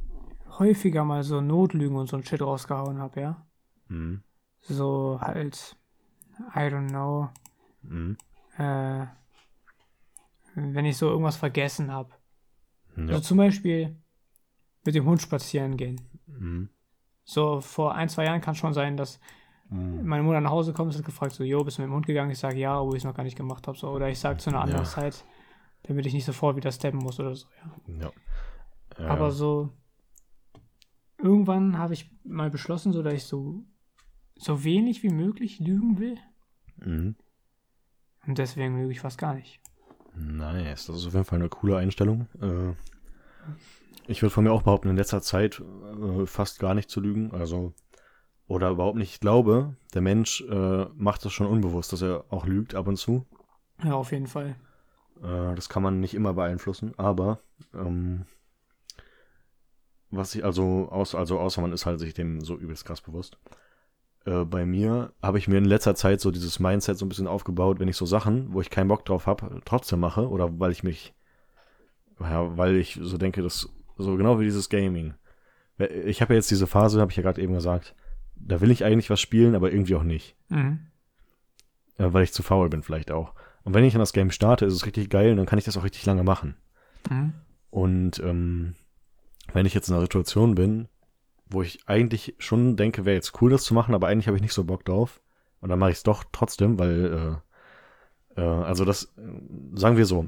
häufiger 0.59 1.05
mal 1.05 1.23
so 1.23 1.41
Notlügen 1.41 1.97
und 1.97 2.09
so 2.09 2.17
ein 2.17 2.25
Shit 2.25 2.41
rausgehauen 2.43 2.99
habe, 2.99 3.21
ja. 3.21 3.47
Mhm. 3.89 4.23
So 4.61 5.19
halt, 5.21 5.77
I 6.55 6.59
don't 6.61 6.89
know, 6.89 7.29
Mhm. 7.83 8.17
äh, 8.59 9.07
wenn 10.55 10.85
ich 10.85 10.97
so 10.97 11.09
irgendwas 11.09 11.37
vergessen 11.37 11.93
habe. 11.93 12.11
Ja. 12.97 13.07
Also 13.09 13.21
zum 13.21 13.39
Beispiel 13.39 13.97
mit 14.85 14.95
dem 14.95 15.05
Hund 15.07 15.23
spazieren 15.23 15.77
gehen. 15.77 16.01
Mhm. 16.29 16.69
So 17.25 17.61
vor 17.61 17.95
ein, 17.95 18.09
zwei 18.09 18.25
Jahren 18.25 18.41
kann 18.41 18.53
es 18.53 18.59
schon 18.59 18.75
sein, 18.75 18.97
dass 18.97 19.21
Mhm. 19.71 20.07
meine 20.07 20.23
Mutter 20.23 20.41
nach 20.41 20.51
Hause 20.51 20.73
kommt 20.73 20.93
und 20.93 20.99
hat 20.99 21.05
gefragt, 21.05 21.33
so, 21.33 21.45
jo, 21.45 21.63
bist 21.63 21.77
du 21.77 21.83
mit 21.83 21.91
dem 21.91 21.95
Hund 21.95 22.07
gegangen? 22.07 22.31
Ich 22.31 22.39
sage 22.39 22.59
ja, 22.59 22.81
obwohl 22.81 22.97
ich 22.97 23.03
es 23.03 23.05
noch 23.05 23.15
gar 23.15 23.23
nicht 23.25 23.37
gemacht 23.37 23.67
habe. 23.69 23.77
So. 23.77 23.91
Oder 23.91 24.09
ich 24.09 24.19
sage 24.19 24.39
zu 24.39 24.49
einer 24.49 24.63
anderen 24.63 24.85
Ja. 24.85 24.89
Zeit, 24.91 25.27
damit 25.83 26.07
ich 26.07 26.15
nicht 26.15 26.25
sofort 26.25 26.57
wieder 26.57 26.73
steppen 26.73 27.01
muss 27.01 27.21
oder 27.21 27.35
so, 27.37 27.49
ja. 27.87 28.01
Ja. 28.01 28.13
Äh, 28.99 29.09
Aber 29.09 29.31
so, 29.31 29.69
irgendwann 31.19 31.77
habe 31.79 31.93
ich 31.93 32.11
mal 32.25 32.49
beschlossen, 32.51 32.93
so 32.93 33.03
dass 33.03 33.13
ich 33.13 33.25
so, 33.25 33.63
so 34.37 34.65
wenig 34.65 35.03
wie 35.03 35.11
möglich 35.11 35.59
lügen 35.61 35.99
will. 35.99 36.17
mhm. 36.77 37.17
Und 38.27 38.39
deswegen 38.39 38.79
lüge 38.79 38.93
ich 38.93 39.01
fast 39.01 39.19
gar 39.19 39.35
nicht. 39.35 39.61
Nice. 40.15 40.87
Das 40.87 40.97
ist 40.97 41.07
auf 41.07 41.13
jeden 41.15 41.25
Fall 41.25 41.39
eine 41.41 41.49
coole 41.49 41.77
Einstellung. 41.79 42.27
Äh, 42.41 42.75
ich 44.09 44.23
würde 44.23 44.31
von 44.31 44.45
mir 44.45 44.53
auch 44.53 44.63
behaupten, 44.63 44.89
in 44.89 44.97
letzter 44.97 45.23
Zeit 45.23 45.61
äh, 45.61 46.27
fast 46.27 46.59
gar 46.59 46.75
nicht 46.75 46.91
zu 46.91 47.01
lügen. 47.01 47.33
Also, 47.33 47.75
oder 48.47 48.71
überhaupt 48.71 48.97
nicht. 48.97 49.13
Ich 49.13 49.21
glaube, 49.21 49.77
der 49.95 50.01
Mensch 50.01 50.41
äh, 50.51 50.87
macht 50.97 51.25
das 51.25 51.33
schon 51.33 51.47
unbewusst, 51.47 51.93
dass 51.93 52.03
er 52.03 52.25
auch 52.31 52.47
lügt 52.47 52.75
ab 52.75 52.89
und 52.89 52.97
zu. 52.97 53.27
Ja, 53.85 53.93
auf 53.93 54.11
jeden 54.11 54.27
Fall. 54.27 54.57
Äh, 55.23 55.55
das 55.55 55.69
kann 55.69 55.83
man 55.83 56.01
nicht 56.01 56.15
immer 56.15 56.33
beeinflussen, 56.33 56.95
aber 56.97 57.41
ähm, 57.75 58.25
was 60.11 60.35
ich 60.35 60.45
also 60.45 60.89
aus, 60.91 61.15
also 61.15 61.39
außer 61.39 61.61
man 61.61 61.73
ist 61.73 61.85
halt 61.85 62.01
sich 62.01 62.15
dem 62.15 62.41
so 62.41 62.57
übelst 62.57 62.87
krass 62.87 63.03
bewusst. 63.03 63.37
Äh, 64.25 64.45
bei 64.45 64.65
mir 64.65 65.13
habe 65.23 65.37
ich 65.37 65.49
mir 65.49 65.59
in 65.59 65.67
letzter 65.67 65.95
Zeit 65.95 66.23
so 66.23 66.31
dieses 66.31 66.59
Mindset 66.59 66.97
so 66.97 67.05
ein 67.05 67.11
bisschen 67.11 67.27
aufgebaut, 67.27 67.79
wenn 67.79 67.89
ich 67.89 67.97
so 67.97 68.07
Sachen, 68.07 68.55
wo 68.55 68.63
ich 68.63 68.71
keinen 68.71 68.89
Bock 68.89 69.05
drauf 69.05 69.27
habe, 69.27 69.61
trotzdem 69.67 70.01
mache 70.01 70.29
oder 70.29 70.59
weil 70.59 70.73
ich 70.73 70.83
mich, 70.83 71.15
ja, 72.21 72.57
weil 72.57 72.77
ich 72.77 72.99
so 73.03 73.19
denke, 73.19 73.43
dass 73.43 73.69
so 73.99 74.17
genau 74.17 74.41
wie 74.41 74.45
dieses 74.45 74.69
Gaming. 74.69 75.15
Ich 75.79 76.23
habe 76.23 76.35
ja 76.35 76.39
jetzt 76.39 76.51
diese 76.51 76.67
Phase, 76.67 77.01
habe 77.01 77.11
ich 77.11 77.17
ja 77.17 77.23
gerade 77.23 77.41
eben 77.41 77.55
gesagt, 77.55 77.95
da 78.37 78.61
will 78.61 78.71
ich 78.71 78.85
eigentlich 78.85 79.11
was 79.11 79.21
spielen, 79.21 79.55
aber 79.55 79.73
irgendwie 79.73 79.95
auch 79.95 80.03
nicht. 80.03 80.37
Mhm. 80.49 80.87
Äh, 81.99 82.13
weil 82.13 82.25
ich 82.25 82.33
zu 82.33 82.43
faul 82.43 82.69
bin 82.69 82.83
vielleicht 82.83 83.11
auch. 83.11 83.35
Und 83.65 83.75
wenn 83.75 83.85
ich 83.85 83.95
an 83.95 84.01
das 84.01 84.13
Game 84.13 84.31
starte, 84.31 84.65
ist 84.65 84.75
es 84.75 84.87
richtig 84.87 85.11
geil 85.11 85.31
und 85.33 85.37
dann 85.37 85.47
kann 85.47 85.59
ich 85.59 85.65
das 85.65 85.77
auch 85.77 85.85
richtig 85.85 86.07
lange 86.07 86.25
machen. 86.25 86.57
Mhm. 87.11 87.35
Und 87.71 88.19
ähm, 88.21 88.75
wenn 89.53 89.67
ich 89.67 89.75
jetzt 89.75 89.89
in 89.89 89.95
einer 89.95 90.03
Situation 90.03 90.55
bin, 90.55 90.89
wo 91.51 91.63
ich 91.63 91.81
eigentlich 91.87 92.35
schon 92.39 92.77
denke, 92.77 93.05
wäre 93.05 93.17
jetzt 93.17 93.41
cool, 93.41 93.51
das 93.51 93.65
zu 93.65 93.75
machen, 93.75 93.95
aber 93.95 94.09
eigentlich 94.09 94.27
habe 94.27 94.37
ich 94.37 94.43
nicht 94.43 94.53
so 94.53 94.65
Bock 94.65 94.85
drauf. 94.85 95.21
Und 95.61 95.71
dann 95.71 95.79
mache 95.79 95.91
ich 95.91 95.97
es 95.99 96.03
doch 96.03 96.25
trotzdem, 96.31 96.79
weil, 96.79 97.41
äh, 98.37 98.41
äh, 98.41 98.45
also 98.45 98.85
das, 98.85 99.13
sagen 99.75 99.97
wir 99.97 100.07
so, 100.07 100.27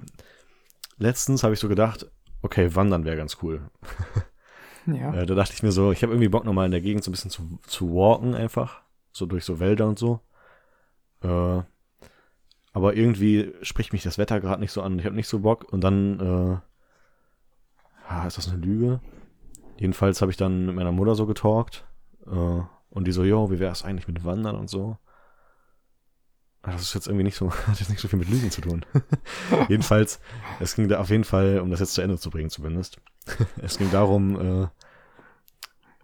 letztens 0.99 1.43
habe 1.43 1.55
ich 1.55 1.61
so 1.61 1.69
gedacht, 1.69 2.11
okay, 2.43 2.75
wandern 2.75 3.05
wäre 3.05 3.17
ganz 3.17 3.39
cool. 3.43 3.71
Ja. 4.87 5.15
Äh, 5.15 5.27
da 5.27 5.35
dachte 5.35 5.53
ich 5.55 5.63
mir 5.63 5.73
so, 5.73 5.93
ich 5.93 6.03
habe 6.03 6.13
irgendwie 6.13 6.29
Bock 6.29 6.45
nochmal 6.45 6.67
in 6.67 6.73
der 6.73 6.81
Gegend 6.81 7.05
so 7.05 7.11
ein 7.11 7.13
bisschen 7.13 7.31
zu, 7.31 7.59
zu 7.67 7.95
walken 7.95 8.35
einfach. 8.35 8.83
So 9.13 9.27
durch 9.27 9.45
so 9.45 9.61
Wälder 9.61 9.87
und 9.89 9.99
so. 9.99 10.21
Äh, 11.23 11.63
aber 12.73 12.95
irgendwie 12.95 13.53
spricht 13.63 13.93
mich 13.93 14.03
das 14.03 14.19
Wetter 14.19 14.41
gerade 14.41 14.61
nicht 14.61 14.73
so 14.73 14.83
an. 14.83 14.99
Ich 14.99 15.05
habe 15.05 15.17
nicht 15.17 15.29
so 15.29 15.41
Bock. 15.41 15.71
Und 15.73 15.83
dann, 15.83 16.21
äh, 16.21 16.57
ah, 18.09 18.27
ist 18.27 18.39
das 18.39 18.49
eine 18.49 18.59
Lüge? 18.59 19.01
Jedenfalls 19.79 20.21
habe 20.21 20.31
ich 20.31 20.37
dann 20.37 20.67
mit 20.67 20.77
meiner 20.77 20.93
Mutter 20.93 21.15
so 21.15 21.27
getalkt. 21.27 21.85
Äh, 22.27 22.61
und 22.91 23.07
die 23.07 23.13
so, 23.13 23.25
jo, 23.25 23.51
wie 23.51 23.59
wäre 23.59 23.73
es 23.73 23.85
eigentlich 23.85 24.09
mit 24.09 24.25
Wandern 24.25 24.57
und 24.57 24.69
so? 24.71 24.99
Das 26.63 26.83
ist 26.83 26.95
jetzt 26.95 27.07
irgendwie 27.07 27.25
nicht 27.25 27.37
so, 27.37 27.51
hat 27.67 27.79
jetzt 27.79 27.91
nicht 27.91 28.01
so 28.01 28.09
viel 28.09 28.19
mit 28.19 28.29
Lügen 28.29 28.51
zu 28.51 28.61
tun. 28.61 28.85
Jedenfalls, 29.69 30.21
es 30.61 30.75
ging 30.75 30.89
da 30.89 31.01
auf 31.01 31.11
jeden 31.11 31.25
Fall, 31.25 31.61
um 31.61 31.71
das 31.71 31.81
jetzt 31.81 31.95
zu 31.95 32.03
Ende 32.03 32.19
zu 32.19 32.31
bringen 32.31 32.51
zumindest. 32.51 33.01
es 33.63 33.79
ging 33.79 33.91
darum, 33.91 34.71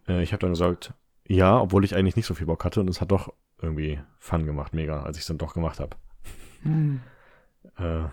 äh, 0.09 0.13
äh, 0.13 0.23
ich 0.23 0.33
habe 0.33 0.41
dann 0.41 0.51
gesagt, 0.51 0.95
ja, 1.27 1.61
obwohl 1.61 1.85
ich 1.85 1.95
eigentlich 1.95 2.17
nicht 2.17 2.27
so 2.27 2.35
viel 2.35 2.47
Bock 2.47 2.65
hatte 2.65 2.81
und 2.81 2.89
es 2.89 3.01
hat 3.01 3.11
doch 3.11 3.33
irgendwie 3.61 4.01
Fun 4.19 4.47
gemacht, 4.47 4.73
mega, 4.75 5.03
als 5.03 5.17
ich 5.17 5.23
es 5.23 5.29
dann 5.29 5.39
doch 5.39 5.55
gemacht 5.55 5.81
habe. 5.81 5.97
Mhm. 6.63 7.01
Äh, 7.79 8.05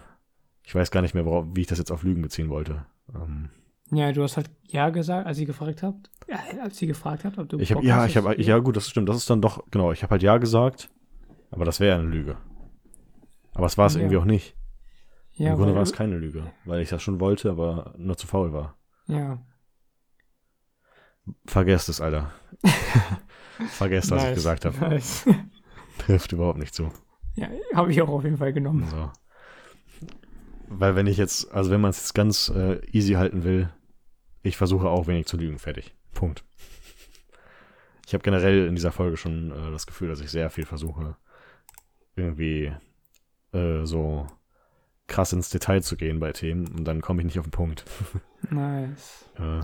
ich 0.63 0.73
weiß 0.73 0.91
gar 0.91 1.01
nicht 1.01 1.13
mehr, 1.13 1.25
worauf, 1.25 1.45
wie 1.53 1.61
ich 1.61 1.67
das 1.67 1.77
jetzt 1.77 1.91
auf 1.91 2.03
Lügen 2.03 2.21
beziehen 2.21 2.49
wollte. 2.49 2.85
Ähm, 3.13 3.49
Ja, 3.91 4.11
du 4.11 4.23
hast 4.23 4.37
halt 4.37 4.49
ja 4.63 4.89
gesagt, 4.89 5.27
als 5.27 5.37
sie 5.37 5.45
gefragt 5.45 5.83
habt, 5.83 6.09
ja, 6.27 6.39
als 6.61 6.77
sie 6.77 6.87
gefragt 6.87 7.25
hat, 7.25 7.37
ob 7.37 7.49
du 7.49 7.59
ich 7.59 7.71
habe, 7.71 7.81
Bock 7.81 7.87
ja, 7.87 7.97
hast, 7.97 8.09
ich 8.09 8.17
habe, 8.17 8.41
ja 8.41 8.57
gut, 8.59 8.75
das 8.75 8.89
stimmt, 8.89 9.09
das 9.09 9.17
ist 9.17 9.29
dann 9.29 9.41
doch, 9.41 9.63
genau, 9.71 9.91
ich 9.91 10.03
habe 10.03 10.11
halt 10.11 10.23
ja 10.23 10.37
gesagt, 10.37 10.89
aber 11.53 11.65
das 11.65 11.79
wäre 11.79 11.95
ja 11.95 11.99
eine 11.99 12.09
Lüge. 12.09 12.37
Aber 13.53 13.65
es 13.67 13.77
war 13.77 13.85
es 13.87 13.93
Ja. 13.93 14.01
irgendwie 14.01 14.17
auch 14.17 14.25
nicht. 14.25 14.55
ja, 15.33 15.51
Im 15.51 15.57
Grunde 15.57 15.75
war 15.75 15.83
es 15.83 15.93
keine 15.93 16.17
Lüge, 16.17 16.51
weil 16.65 16.81
ich 16.81 16.89
das 16.89 17.01
schon 17.01 17.19
wollte, 17.19 17.49
aber 17.51 17.93
nur 17.97 18.17
zu 18.17 18.27
faul 18.27 18.51
war. 18.53 18.77
Ja, 19.07 19.39
Vergesst 21.45 21.87
es, 21.87 22.01
Alter. 22.01 22.31
Vergesst, 23.69 24.11
was 24.11 24.23
ich 24.23 24.29
Nice, 24.29 24.35
gesagt 24.35 24.65
habe. 24.65 24.77
nice. 24.79 25.25
Trifft 25.99 26.33
überhaupt 26.33 26.59
nicht 26.59 26.73
zu. 26.73 26.91
ja, 27.35 27.47
habe 27.73 27.91
ich 27.91 28.01
auch 28.01 28.09
auf 28.09 28.23
jeden 28.25 28.37
Fall 28.37 28.51
genommen. 28.51 28.85
So. 28.89 29.09
Weil 30.67 30.95
wenn 30.95 31.07
ich 31.07 31.17
jetzt, 31.17 31.49
also 31.53 31.71
wenn 31.71 31.79
man 31.81 31.91
es 31.91 31.97
jetzt 31.99 32.13
ganz 32.13 32.49
äh, 32.49 32.83
easy 32.91 33.13
halten 33.13 33.43
will, 33.43 33.69
ich 34.41 34.57
versuche 34.57 34.89
auch 34.89 35.07
wenig 35.07 35.25
zu 35.27 35.37
lügen. 35.37 35.59
Fertig. 35.59 35.95
Punkt. 36.13 36.43
Ich 38.05 38.13
habe 38.13 38.23
generell 38.23 38.67
in 38.67 38.75
dieser 38.75 38.91
Folge 38.91 39.15
schon 39.15 39.51
äh, 39.51 39.71
das 39.71 39.87
Gefühl, 39.87 40.09
dass 40.09 40.19
ich 40.19 40.29
sehr 40.29 40.49
viel 40.49 40.65
versuche, 40.65 41.15
irgendwie 42.15 42.71
äh, 43.53 43.85
so 43.85 44.27
krass 45.07 45.33
ins 45.33 45.49
Detail 45.49 45.81
zu 45.81 45.95
gehen 45.97 46.19
bei 46.19 46.31
Themen 46.31 46.67
und 46.67 46.85
dann 46.85 47.01
komme 47.01 47.21
ich 47.21 47.25
nicht 47.25 47.39
auf 47.39 47.45
den 47.45 47.51
Punkt. 47.51 47.85
Nice. 48.49 49.25
äh, 49.37 49.61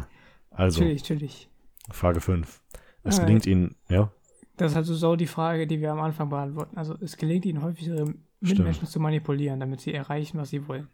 also, 0.51 0.79
Natürlich, 0.81 1.01
natürlich. 1.03 1.49
Frage 1.91 2.21
5. 2.21 2.61
Es 3.03 3.15
Alright. 3.15 3.27
gelingt 3.27 3.45
Ihnen, 3.45 3.75
ja, 3.89 4.11
Das 4.57 4.71
ist 4.71 4.75
halt 4.75 4.85
so 4.85 4.95
sau 4.95 5.15
die 5.15 5.27
Frage, 5.27 5.67
die 5.67 5.79
wir 5.81 5.91
am 5.91 5.99
Anfang 6.01 6.29
beantworten. 6.29 6.77
Also 6.77 6.95
es 7.01 7.17
gelingt 7.17 7.45
ihnen 7.45 7.61
häufig, 7.61 7.87
ihre 7.87 8.13
Mitmenschen 8.41 8.87
zu 8.87 8.99
manipulieren, 8.99 9.59
damit 9.59 9.81
sie 9.81 9.93
erreichen, 9.93 10.37
was 10.37 10.49
sie 10.49 10.67
wollen. 10.67 10.87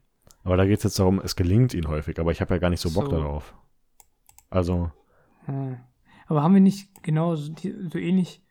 aber 0.44 0.58
da 0.58 0.66
geht 0.66 0.78
es 0.80 0.84
jetzt 0.84 1.00
darum, 1.00 1.20
es 1.24 1.36
gelingt 1.36 1.74
Ihnen 1.74 1.88
häufig, 1.88 2.20
aber 2.20 2.32
ich 2.32 2.42
habe 2.42 2.54
ja 2.56 2.60
gar 2.60 2.70
nicht 2.70 2.82
so 2.82 2.92
Bock 2.92 3.06
So. 3.06 3.12
darauf. 3.12 3.54
Also, 4.50 4.92
Hm. 5.46 5.78
Aber 6.28 6.42
haben 6.42 6.54
wir 6.56 6.62
nicht 6.62 7.04
genau 7.04 7.36
so, 7.36 7.54
so 7.92 7.98
ähnlich 8.00 8.42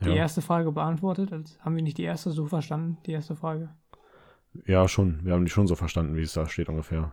die 0.00 0.10
ja, 0.10 0.16
erste 0.16 0.42
Frage 0.42 0.72
beantwortet? 0.72 1.32
Also 1.32 1.58
haben 1.60 1.76
wir 1.76 1.82
nicht 1.82 1.98
die 1.98 2.04
erste 2.04 2.30
so 2.30 2.46
verstanden, 2.46 2.98
die 3.06 3.12
erste 3.12 3.36
Frage? 3.36 3.70
ja, 4.64 4.88
schon. 4.88 5.24
Wir 5.24 5.34
haben 5.34 5.44
die 5.44 5.50
schon 5.50 5.66
so 5.66 5.74
verstanden, 5.74 6.16
wie 6.16 6.22
es 6.22 6.32
da 6.32 6.48
steht 6.48 6.68
ungefähr. 6.68 7.12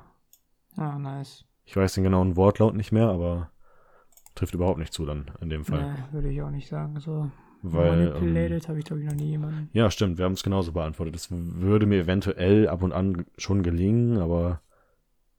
Ah, 0.77 0.97
nice. 0.97 1.45
Ich 1.65 1.75
weiß 1.75 1.93
den 1.93 2.03
genauen 2.03 2.35
Wortlaut 2.35 2.75
nicht 2.75 2.91
mehr, 2.91 3.09
aber 3.09 3.51
trifft 4.35 4.53
überhaupt 4.53 4.79
nicht 4.79 4.93
zu 4.93 5.05
dann 5.05 5.31
in 5.41 5.49
dem 5.49 5.65
Fall. 5.65 5.93
Nee, 5.93 6.13
würde 6.13 6.29
ich 6.29 6.41
auch 6.41 6.49
nicht 6.49 6.67
sagen. 6.67 6.99
So 6.99 7.31
Weil, 7.61 8.07
ähm, 8.07 8.13
manipulated 8.13 8.67
habe 8.67 8.79
ich, 8.79 8.85
glaube 8.85 9.01
ich, 9.01 9.07
noch 9.07 9.15
nie 9.15 9.31
jemanden. 9.31 9.69
ja, 9.73 9.89
stimmt, 9.91 10.17
wir 10.17 10.25
haben 10.25 10.33
es 10.33 10.43
genauso 10.43 10.71
beantwortet. 10.71 11.15
Es 11.15 11.27
würde 11.31 11.85
mir 11.85 12.01
eventuell 12.01 12.67
ab 12.67 12.83
und 12.83 12.91
an 12.91 13.25
schon 13.37 13.63
gelingen, 13.63 14.17
aber 14.17 14.61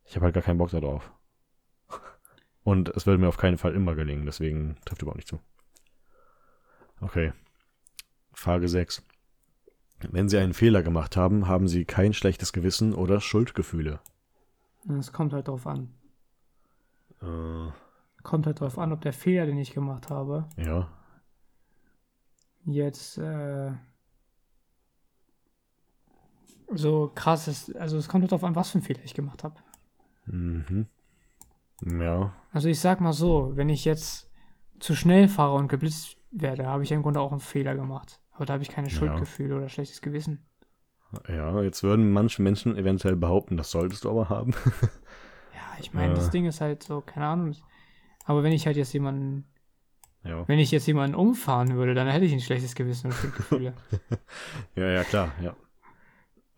ich 0.04 0.16
habe 0.16 0.26
halt 0.26 0.34
gar 0.34 0.42
keinen 0.42 0.58
Bock 0.58 0.70
darauf. 0.70 1.10
Und 2.62 2.88
es 2.90 3.06
würde 3.06 3.20
mir 3.20 3.28
auf 3.28 3.36
keinen 3.36 3.58
Fall 3.58 3.74
immer 3.74 3.94
gelingen, 3.94 4.26
deswegen 4.26 4.76
trifft 4.84 5.02
überhaupt 5.02 5.18
nicht 5.18 5.28
zu. 5.28 5.40
Okay. 7.04 7.34
Frage 8.32 8.66
6. 8.66 9.02
Wenn 10.10 10.28
Sie 10.30 10.38
einen 10.38 10.54
Fehler 10.54 10.82
gemacht 10.82 11.16
haben, 11.18 11.46
haben 11.46 11.68
Sie 11.68 11.84
kein 11.84 12.14
schlechtes 12.14 12.52
Gewissen 12.54 12.94
oder 12.94 13.20
Schuldgefühle. 13.20 14.00
Es 14.98 15.12
kommt 15.12 15.34
halt 15.34 15.48
drauf 15.48 15.66
an. 15.66 15.94
Äh, 17.20 17.70
Kommt 18.22 18.46
halt 18.46 18.60
drauf 18.60 18.78
an, 18.78 18.92
ob 18.92 19.02
der 19.02 19.12
Fehler, 19.12 19.44
den 19.44 19.58
ich 19.58 19.74
gemacht 19.74 20.08
habe, 20.08 20.48
ja. 20.56 20.88
jetzt 22.64 23.18
äh, 23.18 23.72
so 26.72 27.12
krass 27.14 27.48
ist. 27.48 27.76
Also 27.76 27.98
es 27.98 28.08
kommt 28.08 28.22
halt 28.22 28.32
drauf 28.32 28.44
an, 28.44 28.56
was 28.56 28.70
für 28.70 28.78
einen 28.78 28.84
Fehler 28.84 29.04
ich 29.04 29.12
gemacht 29.12 29.44
habe. 29.44 29.56
Mhm. 30.24 30.86
Ja. 31.82 32.32
Also 32.50 32.68
ich 32.68 32.80
sag 32.80 33.02
mal 33.02 33.12
so, 33.12 33.52
wenn 33.56 33.68
ich 33.68 33.84
jetzt 33.84 34.30
zu 34.80 34.94
schnell 34.94 35.28
fahre 35.28 35.54
und 35.56 35.68
geblitzt 35.68 36.16
werde, 36.34 36.66
habe 36.66 36.82
ich 36.82 36.92
im 36.92 37.02
Grunde 37.02 37.20
auch 37.20 37.30
einen 37.32 37.40
Fehler 37.40 37.74
gemacht. 37.74 38.20
Aber 38.32 38.44
da 38.46 38.54
habe 38.54 38.62
ich 38.62 38.68
keine 38.68 38.88
Ja. 38.88 38.94
Schuldgefühle 38.94 39.56
oder 39.56 39.68
schlechtes 39.68 40.00
Gewissen. 40.00 40.44
Ja, 41.28 41.62
jetzt 41.62 41.82
würden 41.84 42.12
manche 42.12 42.42
Menschen 42.42 42.76
eventuell 42.76 43.14
behaupten, 43.16 43.56
das 43.56 43.70
solltest 43.70 44.04
du 44.04 44.10
aber 44.10 44.28
haben. 44.28 44.52
Ja, 45.54 45.78
ich 45.80 45.92
meine, 45.92 46.12
Äh. 46.12 46.16
das 46.16 46.30
Ding 46.30 46.46
ist 46.46 46.60
halt 46.60 46.82
so, 46.82 47.00
keine 47.00 47.26
Ahnung. 47.26 47.54
Aber 48.24 48.42
wenn 48.42 48.52
ich 48.52 48.66
halt 48.66 48.76
jetzt 48.76 48.92
jemanden, 48.92 49.44
ja. 50.24 50.46
wenn 50.48 50.58
ich 50.58 50.70
jetzt 50.72 50.86
jemanden 50.86 51.14
umfahren 51.14 51.74
würde, 51.74 51.94
dann 51.94 52.08
hätte 52.08 52.24
ich 52.24 52.32
ein 52.32 52.40
schlechtes 52.40 52.74
Gewissen 52.74 53.08
und 53.08 53.14
Schuldgefühle. 53.14 53.74
Ja, 54.76 54.86
ja, 54.88 55.04
klar, 55.04 55.32
ja. 55.40 55.54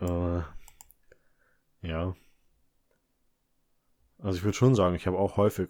Äh, 0.01 0.43
ja. 1.87 2.15
Also 4.19 4.39
ich 4.39 4.45
würde 4.45 4.57
schon 4.57 4.75
sagen, 4.75 4.95
ich 4.95 5.07
habe 5.07 5.19
auch 5.19 5.37
häufig 5.37 5.69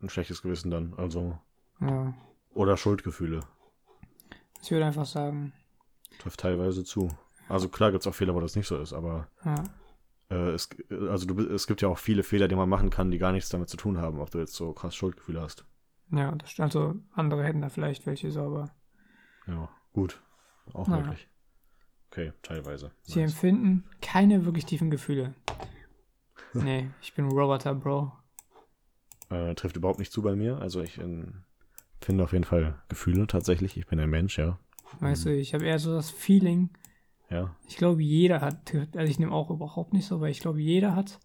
ein 0.00 0.08
schlechtes 0.08 0.42
Gewissen 0.42 0.70
dann, 0.70 0.94
also 0.96 1.36
ja. 1.80 2.14
Oder 2.58 2.76
Schuldgefühle. 2.76 3.40
Ich 4.62 4.70
würde 4.70 4.86
einfach 4.86 5.06
sagen, 5.06 5.52
Trifft 6.18 6.40
teilweise 6.40 6.82
zu. 6.84 7.08
Also 7.48 7.68
klar 7.68 7.92
gibt 7.92 8.02
es 8.02 8.06
auch 8.08 8.14
Fehler, 8.14 8.34
wo 8.34 8.40
das 8.40 8.56
nicht 8.56 8.66
so 8.66 8.76
ist, 8.78 8.92
aber 8.92 9.28
ja, 9.44 9.62
äh, 10.30 10.50
es, 10.50 10.68
also 10.90 11.26
du, 11.26 11.40
es 11.54 11.66
gibt 11.68 11.80
ja 11.80 11.88
auch 11.88 11.98
viele 11.98 12.22
Fehler, 12.24 12.48
die 12.48 12.56
man 12.56 12.68
machen 12.68 12.90
kann, 12.90 13.10
die 13.12 13.18
gar 13.18 13.30
nichts 13.32 13.48
damit 13.50 13.68
zu 13.68 13.76
tun 13.76 13.98
haben, 13.98 14.18
ob 14.20 14.30
du 14.30 14.38
jetzt 14.38 14.54
so 14.54 14.72
krass 14.72 14.94
Schuldgefühle 14.96 15.40
hast. 15.40 15.64
ja, 16.10 16.32
das 16.34 16.50
stimmt. 16.50 16.66
Also 16.74 16.96
andere 17.12 17.44
hätten 17.44 17.60
da 17.62 17.68
vielleicht 17.68 18.04
welche 18.06 18.30
so, 18.32 18.42
aber 18.42 18.70
Ja, 19.46 19.68
gut. 19.92 20.20
Auch 20.74 20.88
Naja. 20.88 21.02
möglich. 21.04 21.28
Okay, 22.10 22.32
teilweise. 22.42 22.90
sie 23.02 23.20
Nice. 23.20 23.32
empfinden 23.32 23.84
keine 24.02 24.44
wirklich 24.44 24.66
tiefen 24.66 24.90
Gefühle. 24.90 25.34
Nee, 26.54 26.90
ich 27.02 27.12
bin 27.14 27.26
Roboter, 27.28 27.74
Bro. 27.74 28.10
Äh, 29.28 29.54
trifft 29.54 29.76
überhaupt 29.76 29.98
nicht 29.98 30.10
zu 30.10 30.22
bei 30.22 30.34
mir. 30.34 30.58
Also 30.58 30.80
ich 30.80 30.96
ähm, 30.98 31.44
finde 32.00 32.24
auf 32.24 32.32
jeden 32.32 32.44
Fall 32.44 32.80
Gefühle 32.88 33.26
tatsächlich. 33.26 33.76
Ich 33.76 33.86
bin 33.86 33.98
ein 34.00 34.10
Mensch, 34.10 34.38
ja. 34.38 34.58
Weißt 35.00 35.24
Mhm. 35.26 35.30
du, 35.30 35.36
ich 35.36 35.54
habe 35.54 35.64
eher 35.64 35.78
so 35.78 35.92
das 35.94 36.10
Feeling, 36.10 36.70
Ja. 37.30 37.54
ich 37.66 37.76
glaube, 37.76 38.02
jeder 38.02 38.40
hat, 38.40 38.74
also 38.74 39.10
ich 39.10 39.18
nehme 39.18 39.32
auch 39.32 39.50
überhaupt 39.50 39.92
nicht 39.92 40.06
so, 40.06 40.20
weil 40.20 40.30
ich 40.30 40.40
glaube, 40.40 40.60
jeder 40.60 40.96
hat 40.96 41.18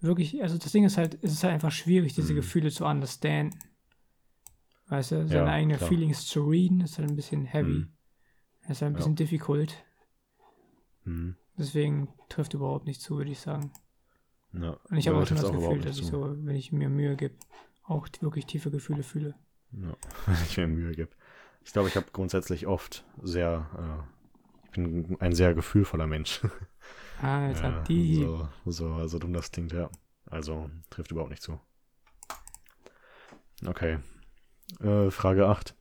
wirklich, 0.00 0.42
also 0.42 0.56
das 0.58 0.72
Ding 0.72 0.84
ist 0.84 0.96
halt, 0.96 1.18
es 1.22 1.32
ist 1.32 1.44
halt 1.44 1.54
einfach 1.54 1.72
schwierig, 1.72 2.14
diese 2.14 2.32
Mhm. 2.32 2.36
Gefühle 2.36 2.70
zu 2.70 2.86
understanden. 2.86 3.58
Weißt 4.88 5.10
du, 5.12 5.26
seine 5.26 5.46
Ja, 5.46 5.52
eigenen 5.52 5.76
klar. 5.78 5.88
Feelings 5.88 6.26
zu 6.26 6.44
readen, 6.44 6.80
ist 6.80 6.98
halt 6.98 7.10
ein 7.10 7.16
bisschen 7.16 7.44
heavy. 7.44 7.86
Mhm. 7.86 7.92
Ist 8.68 8.82
halt 8.82 8.90
ein 8.90 8.92
Ja. 8.92 8.98
bisschen 8.98 9.16
difficult. 9.16 9.84
Mhm. 11.04 11.36
Deswegen 11.58 12.08
trifft 12.28 12.54
überhaupt 12.54 12.86
nicht 12.86 13.00
zu, 13.00 13.16
würde 13.16 13.30
ich 13.32 13.40
sagen. 13.40 13.72
ja. 14.52 14.70
Und 14.88 14.96
ich 14.96 15.04
Ja, 15.06 15.12
habe 15.12 15.22
auch 15.22 15.26
schon 15.26 15.36
das 15.38 15.50
Gefühl, 15.50 15.80
dass 15.80 15.98
ich 15.98 16.06
so, 16.06 16.36
wenn 16.44 16.54
ich 16.56 16.72
mir 16.72 16.88
Mühe 16.88 17.16
gebe, 17.16 17.34
auch 17.82 18.08
wirklich 18.20 18.46
tiefe 18.46 18.70
Gefühle 18.70 19.02
fühle. 19.02 19.34
Ja. 19.76 19.96
Wenn 20.26 20.34
ich 20.34 20.56
mir 20.56 20.66
Mühe 20.66 20.92
gebe. 20.92 21.10
Ich 21.64 21.72
glaube, 21.72 21.88
ich 21.88 21.96
habe 21.96 22.06
grundsätzlich 22.12 22.66
oft 22.66 23.04
sehr, 23.22 23.68
äh, 23.76 24.64
ich 24.64 24.70
bin 24.72 25.16
ein 25.20 25.34
sehr 25.34 25.54
gefühlvoller 25.54 26.06
Mensch. 26.06 26.40
Alter, 27.22 27.70
ja, 27.70 27.84
die. 27.84 28.16
so, 28.16 28.48
so, 28.66 29.06
so 29.08 29.18
dumm 29.18 29.32
das 29.32 29.50
klingt, 29.50 29.72
ja. 29.72 29.90
Also 30.26 30.70
trifft 30.90 31.12
überhaupt 31.12 31.30
nicht 31.30 31.42
zu. 31.42 31.60
Okay. 33.64 33.98
Äh, 34.80 35.10
Frage 35.10 35.46
8. 35.46 35.74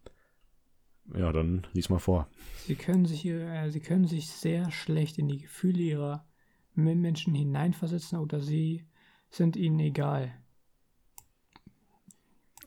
Ja, 1.13 1.31
dann 1.31 1.67
lies 1.73 1.89
mal 1.89 1.99
vor. 1.99 2.27
Sie 2.65 2.75
können 2.75 3.05
sich 3.05 3.25
äh, 3.25 3.69
sie 3.69 3.79
können 3.79 4.07
sich 4.07 4.27
sehr 4.29 4.71
schlecht 4.71 5.19
in 5.19 5.27
die 5.27 5.39
Gefühle 5.39 5.79
ihrer 5.79 6.25
Mitmenschen 6.73 7.35
hineinversetzen 7.35 8.17
oder 8.17 8.39
sie 8.39 8.85
sind 9.29 9.55
ihnen 9.55 9.79
egal. 9.79 10.33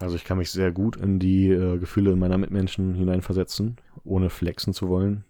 Also 0.01 0.15
ich 0.17 0.25
kann 0.25 0.39
mich 0.39 0.51
sehr 0.51 0.71
gut 0.73 0.97
in 0.97 1.19
die 1.19 1.49
äh, 1.51 1.79
Gefühle 1.79 2.15
meiner 2.17 2.39
Mitmenschen 2.39 2.95
hineinversetzen, 2.95 3.77
ohne 4.05 4.31
flexen 4.31 4.73
zu 4.73 4.89
wollen. 4.89 5.25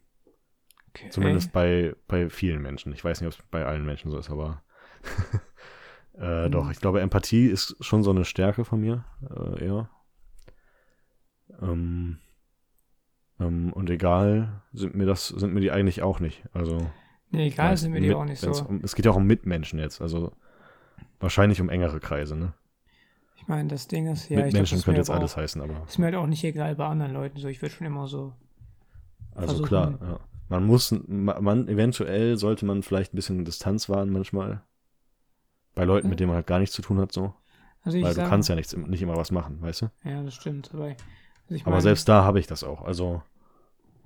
Okay. 0.91 1.09
Zumindest 1.11 1.53
bei, 1.53 1.95
bei 2.07 2.29
vielen 2.29 2.61
Menschen. 2.61 2.93
Ich 2.93 3.03
weiß 3.05 3.21
nicht, 3.21 3.29
ob 3.29 3.33
es 3.41 3.47
bei 3.51 3.65
allen 3.65 3.87
Menschen 3.87 4.11
so 4.11 4.19
ist, 4.19 4.31
aber 4.31 4.63
äh, 6.19 6.45
Hm. 6.45 6.51
doch, 6.53 6.71
ich 6.71 6.81
glaube, 6.81 7.01
Empathie 7.01 7.47
ist 7.47 7.77
schon 7.81 8.03
so 8.03 8.11
eine 8.11 8.25
Stärke 8.25 8.65
von 8.65 8.81
mir, 8.81 9.05
äh, 9.31 9.65
eher. 9.65 9.89
Ähm, 11.63 12.19
ähm, 13.41 13.73
und 13.73 13.89
egal 13.91 14.63
sind 14.73 14.95
mir 14.95 15.07
das, 15.07 15.29
sind 15.29 15.55
mir 15.55 15.61
die 15.61 15.71
eigentlich 15.71 16.03
auch 16.03 16.21
nicht. 16.21 16.45
Also 16.53 16.91
Nee, 17.31 17.49
egal 17.49 17.77
sind 17.77 17.93
mir 17.93 18.01
die 18.01 18.09
mit- 18.09 18.17
auch 18.17 18.25
nicht 18.25 18.41
so. 18.41 18.51
Um, 18.67 18.81
es 18.83 18.95
geht 18.95 19.05
ja 19.05 19.13
auch 19.13 19.17
um 19.17 19.27
Mitmenschen 19.27 19.79
jetzt, 19.79 20.01
also 20.01 20.33
wahrscheinlich 21.21 21.61
um 21.61 21.69
engere 21.69 22.01
Kreise, 22.01 22.37
ne? 22.37 22.55
Ich 23.41 23.49
meine, 23.49 23.69
das 23.69 23.89
Ding 23.89 24.07
ist, 24.07 24.29
ja, 24.29 24.39
ich 24.41 24.45
Mitmenschen 24.45 24.77
das 24.77 24.81
ist 24.81 24.85
könnte 24.85 25.01
jetzt 25.01 25.11
aber 25.11 25.21
alles 25.21 25.33
auch, 25.33 25.39
heißen, 25.39 25.63
aber 25.63 25.83
Ist 25.89 25.99
mir 25.99 26.07
halt 26.07 26.15
auch 26.17 26.27
nicht 26.27 26.45
egal 26.45 26.75
bei 26.77 26.87
anderen 26.87 27.13
Leuten 27.13 27.39
so. 27.39 27.49
Ich 27.49 27.63
würde 27.63 27.75
schon 27.75 27.87
immer 27.87 28.07
so. 28.07 28.33
Also 29.35 29.63
klar, 29.63 29.99
ja. 30.03 30.21
Man 30.51 30.65
muss, 30.67 30.95
ma- 31.07 31.41
man, 31.41 31.69
eventuell 31.69 32.37
sollte 32.37 32.65
man 32.67 32.83
vielleicht 32.83 33.13
ein 33.13 33.17
bisschen 33.17 33.45
Distanz 33.45 33.89
wahren 33.89 34.11
manchmal. 34.11 34.63
Bei 35.75 35.85
Leuten, 35.85 36.09
mit 36.09 36.21
denen 36.21 36.29
man 36.29 36.37
halt 36.37 36.47
gar 36.47 36.59
nichts 36.59 36.75
zu 36.75 36.83
tun 36.83 36.99
hat, 36.99 37.13
so. 37.13 37.33
Also 37.83 37.97
ich 37.97 38.05
Weil 38.05 38.15
sag, 38.15 38.25
du 38.25 38.31
kannst 38.31 38.49
ja 38.49 38.55
nichts, 38.55 38.77
nicht 38.77 39.03
immer 39.03 39.17
was 39.17 39.31
machen, 39.31 39.63
weißt 39.63 39.83
du? 39.83 39.91
Ja, 40.05 40.23
das 40.23 40.35
stimmt. 40.35 40.71
Aber, 40.75 40.85
also 40.85 40.97
ich 41.55 41.63
Aber 41.65 41.71
meine, 41.71 41.83
selbst 41.83 42.09
da 42.09 42.25
habe 42.25 42.41
ich 42.41 42.47
das 42.47 42.65
auch. 42.65 42.83
Also, 42.83 43.23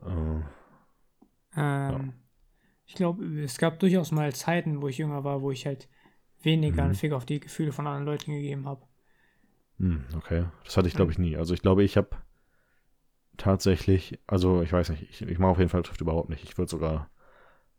äh, 0.05 0.41
Ähm, 1.57 2.15
Ich 2.87 2.95
glaube, 2.97 3.25
es 3.43 3.59
gab 3.59 3.81
durchaus 3.81 4.13
mal 4.13 4.35
Zeiten, 4.35 4.83
wo 4.83 4.89
ich 4.89 4.99
jünger 4.99 5.25
war, 5.25 5.43
wo 5.43 5.51
ich 5.51 5.67
halt 5.67 5.89
weniger 6.43 6.83
Mhm. 6.83 6.87
einen 6.87 6.95
Fick 6.95 7.13
auf 7.13 7.27
die 7.27 7.41
Gefühle 7.41 7.73
von 7.73 7.87
anderen 7.87 8.07
Leuten 8.07 8.33
gegeben 8.33 8.67
habe. 8.67 8.83
Hm, 9.83 10.05
okay. 10.17 10.45
Das 10.65 10.77
hatte 10.77 10.87
ich, 10.87 10.95
glaube 10.95 11.11
ich, 11.11 11.19
nie. 11.19 11.37
Also 11.37 11.55
ich 11.55 11.61
glaube, 11.61 11.83
ich 11.83 11.97
habe 11.97 12.11
tatsächlich, 13.37 14.21
also 14.29 14.63
ich 14.63 14.73
weiß 14.73 14.91
nicht, 14.91 15.03
ich, 15.03 15.23
ich 15.23 15.39
mache 15.41 15.51
auf 15.51 15.59
jeden 15.59 15.71
Fall 15.71 15.83
trifft 15.83 16.01
überhaupt 16.01 16.29
nicht. 16.29 16.45
Ich 16.45 16.57
würde 16.57 16.71
sogar 16.71 17.11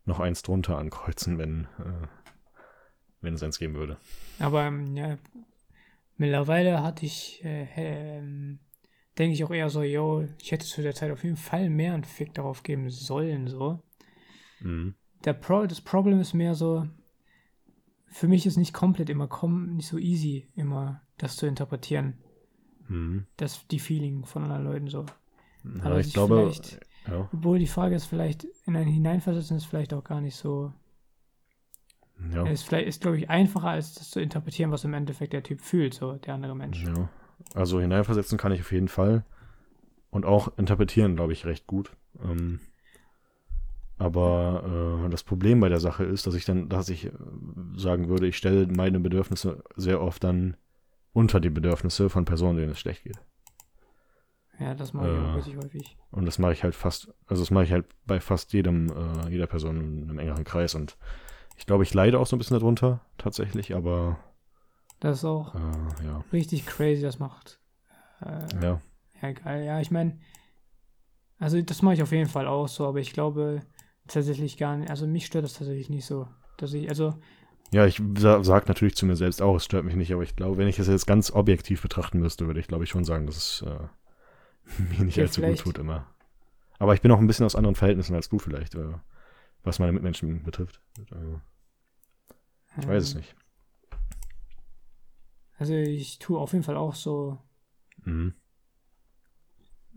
noch 0.04 0.20
eins 0.20 0.42
drunter 0.42 0.76
ankreuzen, 0.76 1.38
wenn, 1.38 1.64
äh, 1.78 2.06
wenn 3.22 3.32
es 3.32 3.42
eins 3.42 3.58
geben 3.58 3.72
würde. 3.72 3.96
Aber 4.38 4.64
ähm, 4.64 4.94
ja, 4.94 5.16
mittlerweile 6.18 6.82
hatte 6.82 7.06
ich, 7.06 7.42
äh, 7.42 7.68
ähm, 8.18 8.58
denke 9.16 9.32
ich 9.32 9.42
auch 9.42 9.50
eher 9.50 9.70
so, 9.70 9.82
yo, 9.82 10.28
ich 10.38 10.52
hätte 10.52 10.66
zu 10.66 10.82
der 10.82 10.94
Zeit 10.94 11.10
auf 11.10 11.24
jeden 11.24 11.38
Fall 11.38 11.70
mehr 11.70 11.94
einen 11.94 12.04
Fick 12.04 12.34
darauf 12.34 12.62
geben 12.62 12.90
sollen, 12.90 13.48
so. 13.48 13.82
Mhm. 14.60 14.94
Der 15.24 15.32
Pro 15.32 15.64
das 15.64 15.80
Problem 15.80 16.20
ist 16.20 16.34
mehr 16.34 16.54
so, 16.54 16.86
für 18.14 18.28
mich 18.28 18.46
ist 18.46 18.56
nicht 18.56 18.72
komplett 18.72 19.10
immer 19.10 19.26
kom 19.26 19.74
nicht 19.74 19.88
so 19.88 19.98
easy, 19.98 20.46
immer 20.54 21.00
das 21.18 21.34
zu 21.34 21.46
interpretieren. 21.46 22.14
Mhm. 22.86 23.26
Das, 23.36 23.66
die 23.66 23.80
Feeling 23.80 24.24
von 24.24 24.44
anderen 24.44 24.64
Leuten 24.64 24.88
so. 24.88 25.04
Ja, 25.64 25.82
Aber 25.84 25.98
ich 25.98 26.12
glaube, 26.12 26.52
ja, 27.08 27.28
Obwohl 27.32 27.58
die 27.58 27.66
Frage 27.66 27.96
ist 27.96 28.04
vielleicht, 28.04 28.46
in 28.66 28.76
ein 28.76 28.86
Hineinversetzen 28.86 29.56
ist 29.56 29.64
vielleicht 29.64 29.92
auch 29.92 30.04
gar 30.04 30.20
nicht 30.20 30.36
so. 30.36 30.72
ja, 32.32 32.46
Ist 32.46 32.62
vielleicht, 32.62 32.86
ist 32.86 33.02
glaube 33.02 33.18
ich 33.18 33.30
einfacher, 33.30 33.70
als 33.70 33.94
das 33.94 34.10
zu 34.10 34.20
interpretieren, 34.20 34.70
was 34.70 34.84
im 34.84 34.94
Endeffekt 34.94 35.32
der 35.32 35.42
Typ 35.42 35.60
fühlt, 35.60 35.94
so 35.94 36.12
der 36.12 36.34
andere 36.34 36.54
Mensch. 36.54 36.84
ja. 36.84 37.08
Also 37.52 37.80
hineinversetzen 37.80 38.38
kann 38.38 38.52
ich 38.52 38.60
auf 38.60 38.70
jeden 38.70 38.88
Fall. 38.88 39.24
Und 40.10 40.24
auch 40.24 40.56
interpretieren, 40.56 41.16
glaube 41.16 41.32
ich, 41.32 41.46
recht 41.46 41.66
gut. 41.66 41.96
Ähm, 42.22 42.60
aber 43.98 45.04
äh, 45.06 45.08
das 45.10 45.22
Problem 45.22 45.60
bei 45.60 45.68
der 45.68 45.80
Sache 45.80 46.04
ist, 46.04 46.26
dass 46.26 46.34
ich 46.34 46.44
dann, 46.44 46.68
dass 46.68 46.88
ich 46.88 47.06
äh, 47.06 47.12
sagen 47.76 48.08
würde, 48.08 48.26
ich 48.26 48.36
stelle 48.36 48.66
meine 48.66 49.00
Bedürfnisse 49.00 49.62
sehr 49.76 50.00
oft 50.00 50.22
dann 50.24 50.56
unter 51.12 51.40
die 51.40 51.50
Bedürfnisse 51.50 52.10
von 52.10 52.24
Personen, 52.24 52.58
denen 52.58 52.72
es 52.72 52.80
schlecht 52.80 53.04
geht. 53.04 53.18
Ja, 54.58 54.74
das 54.74 54.92
mache 54.92 55.08
ich 55.10 55.18
auch 55.18 55.32
Äh. 55.32 55.36
richtig 55.36 55.56
häufig. 55.56 55.96
Und 56.10 56.26
das 56.26 56.38
mache 56.38 56.52
ich 56.52 56.62
halt 56.62 56.74
fast, 56.74 57.12
also 57.26 57.42
das 57.42 57.50
mache 57.50 57.64
ich 57.64 57.72
halt 57.72 57.86
bei 58.06 58.20
fast 58.20 58.52
jedem, 58.52 58.88
äh, 58.88 59.28
jeder 59.30 59.46
Person 59.46 59.76
in 59.80 60.02
einem 60.10 60.18
engeren 60.18 60.44
Kreis. 60.44 60.74
Und 60.74 60.96
ich 61.56 61.66
glaube, 61.66 61.82
ich 61.84 61.92
leide 61.94 62.18
auch 62.20 62.26
so 62.26 62.36
ein 62.36 62.38
bisschen 62.38 62.58
darunter, 62.58 63.00
tatsächlich, 63.18 63.74
aber 63.74 64.18
Das 65.00 65.18
ist 65.18 65.24
auch 65.24 65.54
äh, 65.54 66.04
ja. 66.04 66.24
richtig 66.32 66.66
crazy, 66.66 67.02
das 67.02 67.18
macht. 67.18 67.58
Äh, 68.20 68.46
Ja. 68.62 68.80
Ja, 69.22 69.32
geil. 69.32 69.64
Ja, 69.64 69.80
ich 69.80 69.90
meine, 69.90 70.18
also 71.38 71.60
das 71.62 71.82
mache 71.82 71.94
ich 71.94 72.02
auf 72.02 72.12
jeden 72.12 72.28
Fall 72.28 72.46
auch 72.46 72.68
so, 72.68 72.86
aber 72.86 72.98
ich 72.98 73.12
glaube 73.12 73.60
tatsächlich 74.08 74.56
gar 74.56 74.76
nicht, 74.76 74.90
also 74.90 75.06
mich 75.06 75.26
stört 75.26 75.44
das 75.44 75.54
tatsächlich 75.54 75.90
nicht 75.90 76.06
so. 76.06 76.28
Dass 76.56 76.72
ich, 76.72 76.88
also, 76.88 77.14
Ja, 77.72 77.86
ich 77.86 78.00
sa 78.16 78.42
sag 78.44 78.68
natürlich 78.68 78.94
zu 78.96 79.06
mir 79.06 79.16
selbst 79.16 79.42
auch, 79.42 79.56
es 79.56 79.64
stört 79.64 79.84
mich 79.84 79.96
nicht, 79.96 80.12
aber 80.12 80.22
ich 80.22 80.36
glaube, 80.36 80.56
wenn 80.58 80.68
ich 80.68 80.78
es 80.78 80.86
jetzt 80.86 81.06
ganz 81.06 81.30
objektiv 81.32 81.82
betrachten 81.82 82.20
müsste, 82.20 82.46
würde 82.46 82.60
ich, 82.60 82.68
glaube 82.68 82.84
ich, 82.84 82.90
schon 82.90 83.04
sagen, 83.04 83.26
dass 83.26 83.36
es 83.36 83.62
äh, 83.66 83.88
mir 84.98 85.04
nicht 85.04 85.16
Ja, 85.16 85.24
allzu 85.24 85.42
gut 85.42 85.58
tut 85.58 85.78
immer. 85.78 86.06
Aber 86.78 86.94
ich 86.94 87.00
bin 87.02 87.10
auch 87.10 87.18
ein 87.18 87.26
bisschen 87.26 87.46
aus 87.46 87.56
anderen 87.56 87.74
Verhältnissen 87.76 88.14
als 88.14 88.28
du 88.28 88.38
vielleicht, 88.38 88.74
äh, 88.74 88.94
was 89.62 89.78
meine 89.78 89.92
Mitmenschen 89.92 90.42
betrifft. 90.44 90.80
Äh, 91.10 91.38
ich 92.80 92.86
weiß 92.88 93.02
es 93.02 93.14
ähm, 93.14 93.18
nicht. 93.20 93.34
Also 95.56 95.74
ich 95.74 96.18
tue 96.18 96.38
auf 96.38 96.52
jeden 96.52 96.64
Fall 96.64 96.76
auch 96.76 96.94
so, 96.94 97.38
Mhm. 98.04 98.34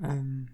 ähm, 0.01 0.47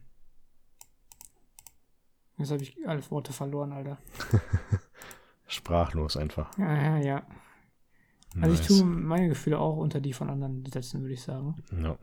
jetzt 2.38 2.52
habe 2.52 2.64
ich 2.64 2.76
alle 2.88 3.02
Worte 3.12 3.34
verloren, 3.34 3.72
Alter. 3.72 3.98
Sprachlos 5.48 6.18
einfach. 6.18 6.58
Ja, 6.58 6.74
ja, 6.74 6.98
ja. 6.98 7.28
Also 8.42 8.56
ich 8.56 8.68
tue 8.68 8.84
meine 8.84 9.30
Gefühle 9.30 9.60
auch 9.60 9.78
unter 9.78 10.02
die 10.02 10.14
von 10.14 10.30
anderen 10.30 10.66
setzen, 10.66 11.02
würde 11.02 11.14
ich 11.14 11.22
sagen. 11.22 11.56
Ja. 11.72 11.98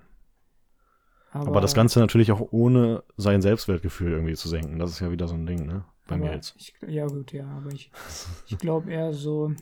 Aber, 1.32 1.48
Aber 1.48 1.60
das 1.60 1.74
Ganze 1.74 2.00
natürlich 2.00 2.32
auch 2.32 2.52
ohne 2.52 3.02
sein 3.16 3.40
Selbstwertgefühl 3.42 4.12
irgendwie 4.12 4.34
zu 4.34 4.48
senken. 4.48 4.78
Das 4.78 4.90
ist 4.90 5.00
ja 5.00 5.10
wieder 5.10 5.28
so 5.28 5.34
ein 5.34 5.46
Ding, 5.46 5.66
ne? 5.66 5.84
Bei 6.06 6.16
mir 6.16 6.32
jetzt. 6.32 6.54
Ich, 6.58 6.74
ja, 6.86 7.06
gut, 7.06 7.32
ja, 7.32 7.46
aber 7.48 7.70
ich, 7.70 7.90
ich 8.46 8.58
glaube 8.58 8.90
eher 8.92 9.12
so, 9.12 9.52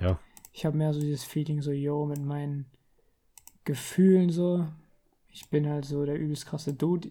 Ja. 0.00 0.18
ich 0.52 0.66
habe 0.66 0.76
mehr 0.76 0.92
so 0.92 1.00
dieses 1.00 1.24
Feeling, 1.24 1.62
so, 1.62 1.72
yo, 1.72 2.06
mit 2.06 2.22
meinen 2.22 2.66
Gefühlen 3.64 4.30
so. 4.30 4.66
Ich 5.28 5.48
bin 5.48 5.68
halt 5.68 5.84
so 5.84 6.04
der 6.04 6.18
übelst 6.18 6.46
krasse 6.46 6.74
Dude. 6.74 7.10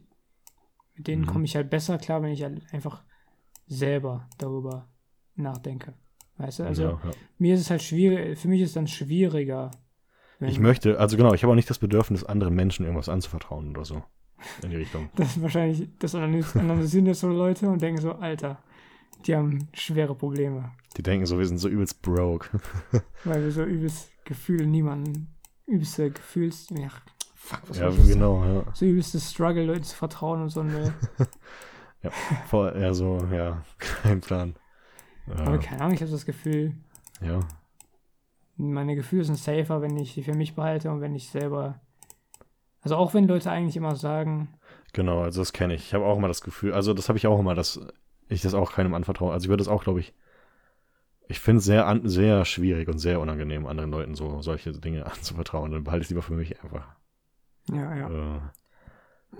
Mit 1.03 1.07
denen 1.09 1.21
Mhm. 1.23 1.27
komme 1.27 1.43
ich 1.43 1.57
halt 1.57 1.69
besser 1.69 1.97
klar, 1.97 2.21
wenn 2.21 2.31
ich 2.31 2.43
halt 2.43 2.61
einfach 2.71 3.03
selber 3.67 4.29
darüber 4.37 4.87
nachdenke. 5.35 5.95
Weißt 6.37 6.59
du? 6.59 6.63
Also 6.63 6.83
ja, 6.83 6.89
ja. 7.03 7.11
mir 7.37 7.55
ist 7.55 7.59
es 7.61 7.69
halt 7.69 7.83
schwierig, 7.83 8.39
für 8.39 8.47
mich 8.47 8.61
ist 8.61 8.69
es 8.69 8.73
dann 8.75 8.87
schwieriger. 8.87 9.71
wenn- 10.39 10.47
Ich 10.49 10.59
möchte, 10.61 10.97
also 11.01 11.17
genau, 11.17 11.33
ich 11.33 11.43
habe 11.43 11.51
auch 11.51 11.55
nicht 11.57 11.69
das 11.69 11.79
Bedürfnis, 11.79 12.23
anderen 12.23 12.55
Menschen 12.55 12.85
irgendwas 12.85 13.09
anzuvertrauen 13.09 13.69
oder 13.71 13.83
so. 13.83 14.01
In 14.61 14.69
die 14.69 14.77
Richtung. 14.77 15.09
Das 15.17 15.35
ist 15.35 15.41
wahrscheinlich, 15.41 15.89
das 15.99 16.15
analys- 16.15 16.55
analysieren 16.57 17.05
jetzt 17.07 17.19
so 17.19 17.27
Leute 17.27 17.69
und 17.69 17.81
denken 17.81 17.99
so, 18.01 18.13
Alter, 18.13 18.63
die 19.25 19.35
haben 19.35 19.67
schwere 19.73 20.15
Probleme. 20.15 20.71
Die 20.95 21.03
denken 21.03 21.25
so, 21.25 21.37
wir 21.37 21.45
sind 21.45 21.57
so 21.57 21.67
übelst 21.67 22.01
broke. 22.01 22.49
Weil 23.25 23.43
wir 23.43 23.51
so 23.51 23.63
übelst 23.65 24.09
Gefühle 24.23 24.65
niemanden, 24.67 25.35
übelste 25.65 26.11
Gefühls, 26.11 26.69
ja, 26.71 26.87
fuck, 27.43 27.61
was 27.67 27.77
ja, 27.77 27.91
soll 27.91 27.99
ich 27.99 28.05
das 28.05 28.13
genau, 28.13 28.43
ja. 28.43 28.63
So 28.73 28.85
übelste 28.85 29.19
Struggle, 29.19 29.65
Leuten 29.65 29.83
zu 29.83 29.95
vertrauen 29.95 30.41
und 30.41 30.49
so 30.49 30.61
eine, 30.61 30.93
Voll, 32.47 32.75
ja, 32.79 32.93
so, 32.93 33.17
ja, 33.31 33.63
kein 33.77 34.21
Plan. 34.21 34.55
aber 35.27 35.51
Ja, 35.51 35.57
keine 35.57 35.81
Ahnung, 35.81 35.93
ich 35.93 36.01
habe 36.01 36.11
das 36.11 36.25
Gefühl, 36.25 36.73
ja, 37.21 37.39
meine 38.55 38.95
Gefühle 38.95 39.23
sind 39.23 39.37
safer, 39.37 39.81
wenn 39.81 39.97
ich 39.97 40.13
die 40.13 40.23
für 40.23 40.35
mich 40.35 40.55
behalte 40.55 40.91
und 40.91 41.01
wenn 41.01 41.15
ich 41.15 41.29
selber, 41.29 41.81
also 42.81 42.95
auch 42.95 43.13
wenn 43.13 43.27
Leute 43.27 43.49
eigentlich 43.49 43.77
immer 43.77 43.95
sagen, 43.95 44.49
genau, 44.93 45.21
also 45.21 45.41
das 45.41 45.53
kenne 45.53 45.73
ich. 45.73 45.87
Ich 45.87 45.93
habe 45.93 46.05
auch 46.05 46.17
immer 46.17 46.27
das 46.27 46.41
Gefühl, 46.41 46.73
also 46.73 46.93
das 46.93 47.09
habe 47.09 47.17
ich 47.17 47.27
auch 47.27 47.39
immer, 47.39 47.55
dass 47.55 47.79
ich 48.29 48.41
das 48.41 48.53
auch 48.53 48.73
keinem 48.73 48.93
anvertraue. 48.93 49.33
Also 49.33 49.45
ich 49.45 49.49
würde 49.49 49.63
das 49.63 49.67
auch, 49.67 49.83
glaube 49.83 49.99
ich, 49.99 50.13
ich 51.27 51.39
finde 51.39 51.59
es 51.59 51.65
sehr, 51.65 51.87
an, 51.87 52.07
sehr 52.07 52.45
schwierig 52.45 52.87
und 52.89 52.99
sehr 52.99 53.19
unangenehm, 53.19 53.65
anderen 53.65 53.91
Leuten 53.91 54.15
so 54.15 54.41
solche 54.41 54.71
Dinge 54.71 55.05
anzuvertrauen. 55.11 55.71
Dann 55.71 55.83
behalte 55.83 56.01
ich 56.01 56.07
es 56.07 56.09
lieber 56.09 56.21
für 56.21 56.33
mich 56.33 56.61
einfach. 56.63 56.95
Ja, 57.71 57.95
ja, 57.95 58.53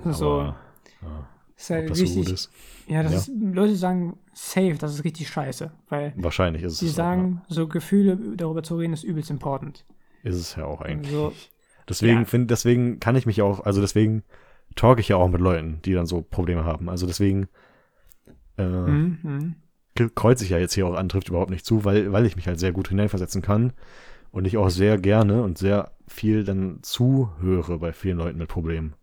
Äh, 0.06 0.12
so, 0.12 0.40
aber, 0.40 0.56
ja, 1.02 1.30
ist 1.56 1.70
halt 1.70 1.90
das 1.90 1.98
so 1.98 2.04
wichtig, 2.04 2.26
gut 2.26 2.34
ist. 2.34 2.52
ja, 2.88 3.04
das 3.04 3.12
Ja. 3.12 3.18
ist, 3.20 3.32
Leute 3.56 3.76
sagen 3.76 4.18
safe, 4.34 4.76
das 4.80 4.94
ist 4.96 5.04
richtig 5.04 5.30
scheiße, 5.30 5.72
weil 5.90 6.14
Wahrscheinlich 6.16 6.64
ist 6.64 6.74
es 6.74 6.80
sie 6.80 6.88
es 6.88 6.94
auch, 6.94 6.98
sagen, 6.98 7.42
so 7.48 7.68
Gefühle 7.68 8.18
darüber 8.36 8.64
zu 8.64 8.76
reden 8.78 8.94
ist 8.94 9.04
übelst 9.04 9.30
important. 9.30 9.86
ja. 10.24 10.30
Ist 10.30 10.36
es 10.38 10.56
ja 10.56 10.66
auch 10.66 10.82
eigentlich. 10.82 11.12
So, 11.12 11.34
Deswegen 11.90 12.20
Ja. 12.20 12.26
find, 12.26 12.50
deswegen 12.50 13.00
kann 13.00 13.16
ich 13.16 13.26
mich 13.26 13.42
auch, 13.42 13.60
also 13.62 13.82
deswegen 13.82 14.24
talk 14.76 15.00
ich 15.00 15.10
ja 15.10 15.18
auch 15.18 15.28
mit 15.28 15.42
Leuten, 15.42 15.82
die 15.84 15.94
dann 15.94 16.06
so 16.06 16.22
Probleme 16.22 16.64
haben. 16.64 16.90
Also 16.90 17.06
deswegen 17.06 17.50
äh, 18.58 18.64
mhm, 18.66 19.20
mhm. 19.98 20.10
kreuze 20.16 20.46
ich 20.46 20.52
ja 20.52 20.60
jetzt 20.60 20.74
hier 20.74 20.88
auch 20.88 20.96
an, 20.96 21.10
trifft 21.10 21.30
überhaupt 21.30 21.50
nicht 21.52 21.66
zu, 21.66 21.84
weil, 21.86 22.12
weil 22.12 22.26
ich 22.26 22.36
mich 22.36 22.48
halt 22.48 22.60
sehr 22.60 22.72
gut 22.72 22.88
hineinversetzen 22.88 23.42
kann 23.42 23.74
und 24.34 24.46
ich 24.46 24.58
auch 24.58 24.70
sehr 24.70 24.98
gerne 24.98 25.44
und 25.44 25.58
sehr 25.58 25.92
viel 26.08 26.44
dann 26.44 26.80
zuhöre 26.82 27.80
bei 27.80 27.94
vielen 27.94 28.18
Leuten 28.18 28.40
mit 28.40 28.50
Problemen. 28.50 28.96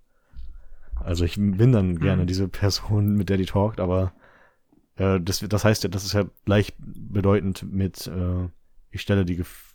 Also 1.02 1.24
ich 1.24 1.36
bin 1.36 1.72
dann 1.72 1.98
gerne 1.98 2.22
Mhm. 2.22 2.26
diese 2.26 2.48
Person, 2.48 3.14
mit 3.16 3.30
der 3.30 3.38
die 3.38 3.46
talkt, 3.46 3.80
aber 3.80 4.12
äh, 4.96 5.20
das, 5.20 5.40
das 5.40 5.64
heißt 5.64 5.84
ja, 5.84 5.88
das 5.88 6.04
ist 6.04 6.12
ja 6.12 6.24
gleichbedeutend 6.44 7.72
mit, 7.72 8.06
äh, 8.06 8.48
ich 8.90 9.00
stelle 9.00 9.24
die 9.24 9.40
Gef- 9.40 9.74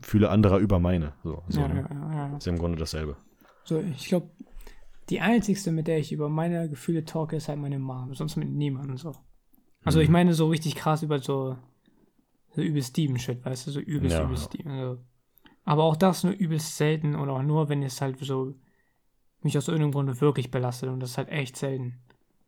Gefühle 0.00 0.28
anderer 0.30 0.58
über 0.58 0.78
meine. 0.78 1.14
So, 1.24 1.42
so 1.48 1.60
ja, 1.60 1.68
ne? 1.68 1.86
ja, 1.90 2.12
ja, 2.12 2.28
ja. 2.28 2.36
Ist 2.36 2.46
im 2.46 2.58
Grunde 2.58 2.78
dasselbe. 2.78 3.16
So, 3.64 3.80
ich 3.80 4.08
glaube, 4.08 4.30
die 5.08 5.20
einzigste, 5.20 5.72
mit 5.72 5.86
der 5.86 5.98
ich 5.98 6.12
über 6.12 6.28
meine 6.28 6.68
Gefühle 6.68 7.04
talke, 7.04 7.36
ist 7.36 7.48
halt 7.48 7.58
meine 7.58 7.78
Mom. 7.78 8.14
Sonst 8.14 8.36
mit 8.36 8.48
niemandem 8.48 8.98
so. 8.98 9.14
Also 9.84 10.00
ich 10.00 10.08
Mhm. 10.08 10.12
meine 10.12 10.34
so 10.34 10.48
richtig 10.48 10.74
krass 10.74 11.02
über 11.02 11.18
so, 11.20 11.56
so 12.56 12.62
übelst 12.62 12.90
Steven-Shit, 12.90 13.44
weißt 13.44 13.66
du, 13.66 13.70
so 13.70 13.80
übelst, 13.80 14.16
Ja, 14.16 14.24
übelst 14.24 14.44
ja. 14.44 14.50
Steven. 14.50 14.80
So. 14.80 14.98
Aber 15.64 15.84
auch 15.84 15.96
das 15.96 16.24
nur 16.24 16.32
übelst 16.32 16.76
selten 16.76 17.14
und 17.14 17.28
auch 17.28 17.42
nur, 17.42 17.68
wenn 17.68 17.82
es 17.82 18.00
halt 18.00 18.18
so 18.18 18.54
mich 19.42 19.56
aus 19.56 19.68
irgendeinem 19.68 19.92
Grunde 19.92 20.20
wirklich 20.20 20.50
belastet 20.50 20.88
und 20.88 21.00
das 21.00 21.10
ist 21.10 21.18
halt 21.18 21.28
echt 21.28 21.56
selten. 21.56 22.00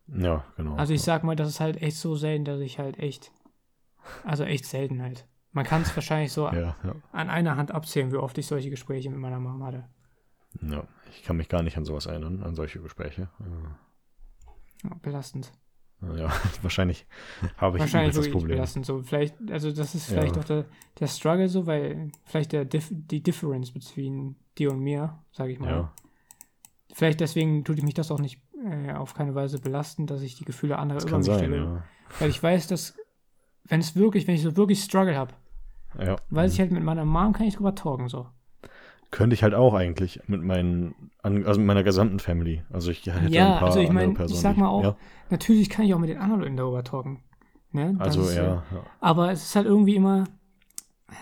Ja, 0.07 0.43
genau. 0.57 0.75
Also 0.75 0.93
ich 0.93 1.01
sag 1.01 1.23
mal, 1.23 1.35
das 1.35 1.49
ist 1.49 1.59
halt 1.59 1.81
echt 1.81 1.97
so 1.97 2.15
selten, 2.15 2.43
dass 2.45 2.59
ich 2.59 2.79
halt 2.79 2.97
echt, 2.97 3.31
also 4.23 4.43
echt 4.43 4.65
selten 4.65 5.01
halt. 5.01 5.27
Man 5.51 5.65
kann 5.65 5.83
es 5.83 5.95
wahrscheinlich 5.95 6.31
so 6.31 6.47
ja, 6.51 6.75
ja, 6.83 6.95
an 7.11 7.29
einer 7.29 7.55
Hand 7.55 7.71
abzählen, 7.71 8.11
wie 8.11 8.17
oft 8.17 8.37
ich 8.37 8.47
solche 8.47 8.69
Gespräche 8.69 9.09
mit 9.09 9.19
meiner 9.19 9.39
Mom 9.39 9.63
hatte. 9.63 9.87
ja. 10.61 10.83
Ich 11.11 11.23
kann 11.23 11.37
mich 11.37 11.49
gar 11.49 11.63
nicht 11.63 11.75
an 11.75 11.85
sowas 11.85 12.05
erinnern, 12.05 12.43
an 12.43 12.53
solche 12.53 12.79
Gespräche. 12.81 13.29
Ja, 14.83 14.95
belastend. 15.01 15.51
Ja, 16.01 16.31
wahrscheinlich 16.61 17.05
habe 17.57 17.77
ich 17.77 17.81
Wahrscheinlich 17.81 18.15
das 18.15 18.29
Problem. 18.29 18.51
belastend. 18.51 18.85
So, 18.85 19.01
vielleicht, 19.03 19.35
also 19.51 19.71
das 19.71 19.95
ist 19.95 20.05
vielleicht 20.05 20.35
Ja. 20.35 20.41
auch 20.41 20.45
der, 20.45 20.65
der 20.99 21.07
Struggle 21.07 21.49
so, 21.49 21.65
weil 21.67 22.11
vielleicht 22.25 22.53
der 22.53 22.65
Dif 22.65 22.87
die 22.91 23.21
Difference 23.21 23.73
zwischen 23.73 24.37
dir 24.57 24.71
und 24.71 24.79
mir, 24.79 25.19
sage 25.31 25.51
ich 25.51 25.59
mal. 25.59 25.69
Ja, 25.69 25.93
Vielleicht 26.93 27.19
deswegen 27.19 27.63
tut 27.63 27.81
mich 27.83 27.93
das 27.93 28.11
auch 28.11 28.19
nicht 28.19 28.41
äh, 28.65 28.93
auf 28.93 29.13
keine 29.13 29.35
Weise 29.35 29.59
belasten, 29.59 30.07
dass 30.07 30.21
ich 30.21 30.35
die 30.35 30.45
Gefühle 30.45 30.77
anderer 30.79 30.99
das 30.99 31.07
über 31.09 31.17
mich 31.17 31.27
sein, 31.27 31.37
stelle. 31.37 31.57
ja. 31.57 31.83
Weil 32.19 32.29
ich 32.29 32.41
weiß, 32.41 32.67
dass, 32.67 32.97
wenn 33.65 33.79
es 33.79 33.95
wirklich, 33.95 34.27
wenn 34.27 34.35
ich 34.35 34.41
so 34.41 34.55
wirklich 34.57 34.83
Struggle 34.83 35.15
habe, 35.15 35.33
ja. 35.99 36.15
weiß 36.29 36.53
ich 36.53 36.59
halt 36.59 36.71
mit 36.71 36.83
meiner 36.83 37.05
Mom 37.05 37.33
kann 37.33 37.45
ich 37.45 37.55
drüber 37.55 37.75
talken 37.75 38.09
so. 38.09 38.27
Könnte 39.11 39.33
ich 39.33 39.43
halt 39.43 39.55
auch 39.55 39.73
eigentlich 39.73 40.21
mit 40.27 40.43
meinen, 40.43 41.11
also 41.23 41.59
mit 41.59 41.67
meiner 41.67 41.83
gesamten 41.83 42.19
Family. 42.19 42.63
Also 42.69 42.91
ich 42.91 43.05
hätte 43.07 43.33
Ja, 43.33 43.53
ein 43.53 43.59
paar 43.59 43.67
also 43.69 43.79
ich 43.79 43.89
andere 43.89 44.07
mein, 44.13 44.25
ich 44.27 44.35
sag 44.39 44.57
mal 44.57 44.67
auch, 44.67 44.83
Ja, 44.83 44.95
Natürlich 45.29 45.69
kann 45.69 45.85
ich 45.85 45.93
auch 45.93 45.99
mit 45.99 46.09
den 46.09 46.17
anderen 46.19 46.41
Leuten 46.41 46.57
darüber 46.57 46.83
talken. 46.83 47.23
Ne? 47.71 47.95
Also 47.99 48.21
ist, 48.21 48.35
ja, 48.35 48.63
ja. 48.71 48.83
Aber 48.99 49.31
es 49.31 49.43
ist 49.43 49.55
halt 49.55 49.65
irgendwie 49.65 49.95
immer 49.95 50.25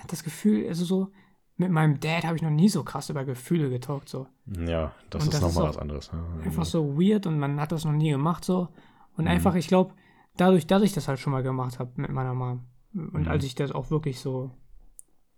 das 0.08 0.24
Gefühl, 0.24 0.68
also 0.68 0.86
so, 0.86 1.12
mit 1.56 1.72
meinem 1.72 2.00
Dad 2.00 2.24
habe 2.26 2.36
ich 2.36 2.42
noch 2.42 2.50
nie 2.52 2.70
so 2.70 2.84
krass 2.84 3.10
über 3.10 3.26
Gefühle 3.26 3.70
getalkt, 3.70 4.10
so. 4.10 4.28
Ja, 4.46 4.92
das 5.10 5.26
Und 5.26 5.34
ist 5.34 5.42
nochmal 5.42 5.70
was 5.70 5.78
anderes. 5.78 6.12
Ja. 6.14 6.44
Einfach 6.46 6.66
so 6.66 6.98
weird 7.00 7.26
und 7.26 7.40
man 7.40 7.60
hat 7.60 7.72
das 7.72 7.84
noch 7.86 7.94
nie 7.94 8.12
gemacht, 8.12 8.46
so. 8.46 8.68
Und 9.16 9.24
Mhm. 9.26 9.32
einfach, 9.32 9.56
ich 9.56 9.68
glaube, 9.68 9.94
dadurch, 10.36 10.68
dass 10.68 10.84
ich 10.84 10.94
das 10.94 11.08
halt 11.08 11.20
schon 11.20 11.32
mal 11.34 11.42
gemacht 11.44 11.80
habe 11.80 11.92
mit 11.96 12.12
meiner 12.12 12.34
Mom 12.34 12.66
und 12.94 13.22
Mhm. 13.22 13.28
als 13.28 13.44
ich 13.44 13.56
das 13.56 13.72
auch 13.72 13.90
wirklich 13.92 14.20
so 14.20 14.52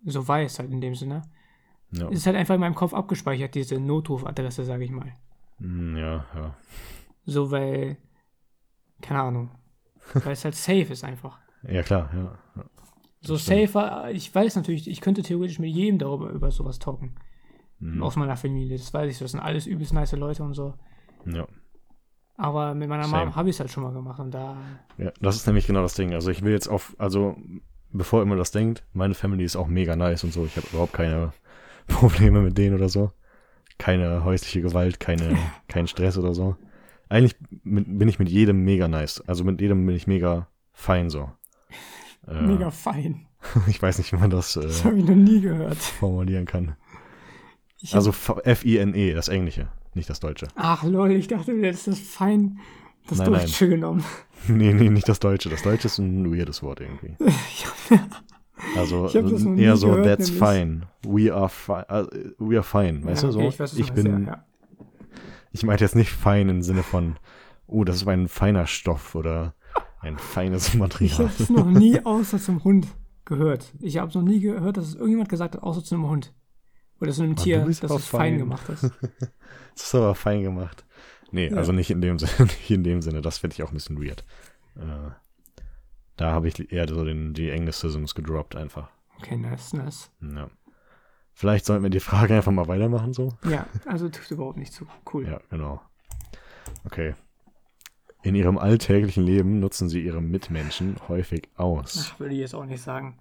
so 0.06 0.26
weiß 0.28 0.60
halt 0.60 0.72
in 0.72 0.82
dem 0.82 0.96
Sinne. 0.96 1.24
Ja, 1.92 2.08
Ist 2.10 2.26
halt 2.26 2.36
einfach 2.36 2.56
in 2.56 2.62
meinem 2.62 2.76
Kopf 2.76 2.94
abgespeichert, 2.94 3.56
diese 3.56 3.80
Notrufadresse, 3.80 4.64
sage 4.64 4.84
ich 4.84 4.92
mal. 4.92 5.12
Hm, 5.60 5.98
ja, 5.98 6.26
ja. 6.36 6.56
So, 7.26 7.52
weil, 7.52 7.98
keine 9.02 9.22
Ahnung, 9.22 9.52
weil 10.14 10.34
es 10.34 10.46
halt 10.46 10.56
safe 10.68 10.94
ist 10.94 11.04
einfach. 11.04 11.40
Ja, 11.64 11.82
klar, 11.84 12.10
ja. 12.14 12.38
ja. 12.56 12.66
So 13.22 13.38
stimmt. 13.38 13.70
safer, 13.70 14.12
ich 14.12 14.34
weiß 14.34 14.56
natürlich, 14.56 14.88
ich 14.90 15.02
könnte 15.02 15.24
theoretisch 15.24 15.60
mit 15.60 15.72
jedem 15.72 16.00
darüber 16.00 16.30
über 16.30 16.52
sowas 16.52 16.80
talken. 16.80 17.16
Mhm. 17.80 18.04
Aus 18.04 18.16
meiner 18.16 18.38
Familie, 18.38 18.78
das 18.78 18.94
weiß 18.94 19.12
ich, 19.12 19.20
das 19.20 19.32
sind 19.32 19.40
alles 19.40 19.66
übelst 19.66 19.94
nice 19.94 20.12
Leute 20.14 20.44
und 20.44 20.54
so. 20.54 20.76
ja. 21.26 21.48
Aber 22.38 22.74
mit 22.74 22.88
meiner 22.88 23.04
Same. 23.04 23.26
Mom 23.26 23.36
habe 23.36 23.50
ich 23.50 23.58
es 23.58 23.60
halt 23.60 23.70
schon 23.70 23.84
mal 23.84 23.92
gemacht 23.92 24.18
und 24.22 24.32
da, 24.32 24.56
Ja, 24.98 25.12
das 25.20 25.36
ist 25.36 25.46
nämlich 25.46 25.68
genau 25.68 25.82
das 25.82 25.96
Ding. 25.96 26.14
Also 26.14 26.32
ich 26.32 26.42
will 26.42 26.54
jetzt 26.54 26.70
auf, 26.70 26.96
also 26.98 27.36
bevor 27.92 28.22
immer 28.22 28.38
das 28.38 28.52
denkt, 28.52 28.86
meine 28.94 29.14
Family 29.14 29.44
ist 29.44 29.58
auch 29.58 29.68
mega 29.68 29.98
nice 29.98 30.24
und 30.24 30.32
so. 30.32 30.46
Ich 30.46 30.56
habe 30.56 30.66
überhaupt 30.72 30.94
keine 30.94 31.34
Probleme 31.90 32.42
mit 32.42 32.58
denen 32.58 32.76
oder 32.76 32.90
so. 32.90 33.12
Keine 33.78 34.24
häusliche 34.24 34.62
Gewalt, 34.62 35.00
keine, 35.00 35.38
kein 35.68 35.88
Stress 35.88 36.18
oder 36.18 36.34
so. 36.34 36.56
Eigentlich 37.10 37.36
bin 37.64 38.08
ich 38.08 38.20
mit 38.20 38.30
jedem 38.30 38.64
mega 38.64 38.88
nice. 38.88 39.22
Also 39.28 39.44
mit 39.44 39.60
jedem 39.62 39.86
bin 39.86 39.96
ich 39.96 40.08
mega 40.08 40.48
fein 40.74 41.10
so. 41.10 41.30
Äh, 42.28 42.42
mega 42.42 42.72
fein. 42.72 43.26
Ich 43.68 43.82
weiß 43.82 43.98
nicht, 44.00 44.12
wie 44.12 44.18
man 44.18 44.30
das 44.30 44.54
Das 44.54 44.82
äh, 44.82 44.84
habe 44.84 44.98
ich 45.00 45.06
noch 45.06 45.16
nie 45.16 45.40
gehört. 45.42 45.78
formulieren 45.78 46.46
kann. 46.46 46.76
Ich 47.80 47.96
Also 47.96 48.12
F-I-N-E, 48.12 49.14
das 49.14 49.30
Englische, 49.30 49.70
nicht 49.94 50.10
das 50.10 50.20
Deutsche. 50.20 50.50
Ach 50.56 50.84
lol, 50.84 51.12
ich 51.12 51.28
dachte, 51.30 51.54
du 51.56 51.62
hättest 51.66 51.88
das 51.88 52.00
fein, 52.00 52.60
das 53.08 53.20
Nein, 53.20 53.32
nein. 53.32 53.42
Deutsche 53.42 53.70
genommen. 53.70 54.04
Nee, 54.48 54.74
nee, 54.74 54.90
nicht 54.90 55.08
das 55.10 55.20
Deutsche. 55.20 55.50
Das 55.50 55.64
Deutsche 55.64 55.88
ist 55.88 55.98
ein 56.00 56.34
weirdes 56.34 56.64
Wort 56.64 56.80
irgendwie. 56.80 57.16
Also 58.76 59.08
Ich 59.08 59.16
eher 59.16 59.78
so, 59.78 59.88
gehört, 59.92 60.06
that's 60.06 60.30
fine. 60.30 60.82
We 61.04 61.34
are 61.34 61.50
fine. 61.50 61.86
Uh, 61.90 62.06
we 62.38 62.56
are 62.58 62.64
fine, 62.64 63.04
weißt 63.06 63.24
Ja, 63.24 63.28
du 63.30 63.34
so? 63.34 63.40
okay, 63.40 63.48
ich 63.50 63.60
weiß, 63.60 63.74
ich 63.76 63.94
bin, 63.94 64.26
ja, 64.26 64.34
ja. 64.34 64.46
ich 65.52 65.64
meinte 65.64 65.84
jetzt 65.84 65.96
nicht 65.96 66.12
fein 66.12 66.50
im 66.50 66.62
Sinne 66.62 66.84
von, 66.84 67.16
oh, 67.68 67.84
das 67.84 67.98
ist 67.98 68.08
ein 68.08 68.28
feiner 68.28 68.68
Stoff 68.68 69.16
oder 69.16 69.54
ein 70.02 70.18
feines 70.18 70.70
Ich 70.70 70.76
Material. 70.76 71.18
habe 71.30 71.32
es 71.44 71.50
noch 71.50 71.66
nie 71.66 72.00
außer 72.06 72.40
zum 72.40 72.64
Hund 72.64 72.88
gehört. 73.26 73.74
Ich 73.80 73.98
habe 73.98 74.10
es 74.10 74.16
noch 74.16 74.24
nie 74.24 74.40
gehört, 74.40 74.78
dass 74.78 74.88
es 74.88 74.96
irgendjemand 74.96 75.30
gesagt 75.30 75.56
hat, 75.56 75.64
außer 75.64 75.84
zu 75.84 75.96
einem 75.96 76.08
Hund. 76.10 76.34
Oder 77.02 77.12
zu 77.12 77.24
einem 77.24 77.36
du 77.36 77.44
Tier, 77.44 77.60
dass 77.66 77.82
es 77.82 78.06
fein 78.08 78.20
fein. 78.34 78.38
gemacht 78.40 78.68
ist. 78.70 78.92
Das 79.76 79.86
ist 79.88 79.96
aber 79.96 80.14
fein 80.14 80.44
gemacht. 80.44 80.86
Nee, 81.32 81.54
also 81.54 81.72
nicht 81.72 81.90
in 81.90 82.02
dem 82.02 82.20
Sinne, 82.20 82.32
nicht 82.40 82.70
in 82.72 82.84
dem 82.84 83.02
Sinne. 83.02 83.22
Das 83.22 83.38
finde 83.38 83.54
ich 83.54 83.64
auch 83.64 83.70
ein 83.72 83.76
bisschen 83.76 84.04
weird. 84.04 84.26
Äh, 84.76 85.12
da 86.20 86.34
habe 86.34 86.50
ich 86.50 86.72
eher 86.72 86.88
so 86.88 87.06
den, 87.06 87.34
die 87.34 87.52
Anglicisms 87.52 88.14
gedroppt 88.14 88.56
einfach. 88.56 88.90
Okay, 89.18 89.38
nice, 89.38 89.74
nice. 89.74 90.12
Ja. 90.22 90.50
Vielleicht 91.34 91.66
sollten 91.66 91.84
wir 91.84 91.90
die 91.90 92.02
Frage 92.02 92.36
einfach 92.36 92.52
mal 92.52 92.68
weitermachen 92.68 93.14
so. 93.14 93.34
Ja, 93.50 93.66
also 93.86 94.10
trifft 94.10 94.32
überhaupt 94.32 94.58
nicht 94.58 94.74
zu. 94.74 94.86
Cool. 95.14 95.26
Ja, 95.26 95.40
genau. 95.50 95.82
Okay. 96.84 97.16
In 98.22 98.36
ihrem 98.36 98.58
alltäglichen 98.58 99.24
Leben 99.24 99.62
nutzen 99.62 99.88
sie 99.88 100.04
ihre 100.04 100.22
Mitmenschen 100.22 100.98
häufig 101.08 101.48
aus. 101.56 102.12
Ach, 102.12 102.20
würde 102.20 102.34
ich 102.34 102.42
jetzt 102.42 102.56
auch 102.56 102.66
nicht 102.66 102.82
sagen. 102.82 103.18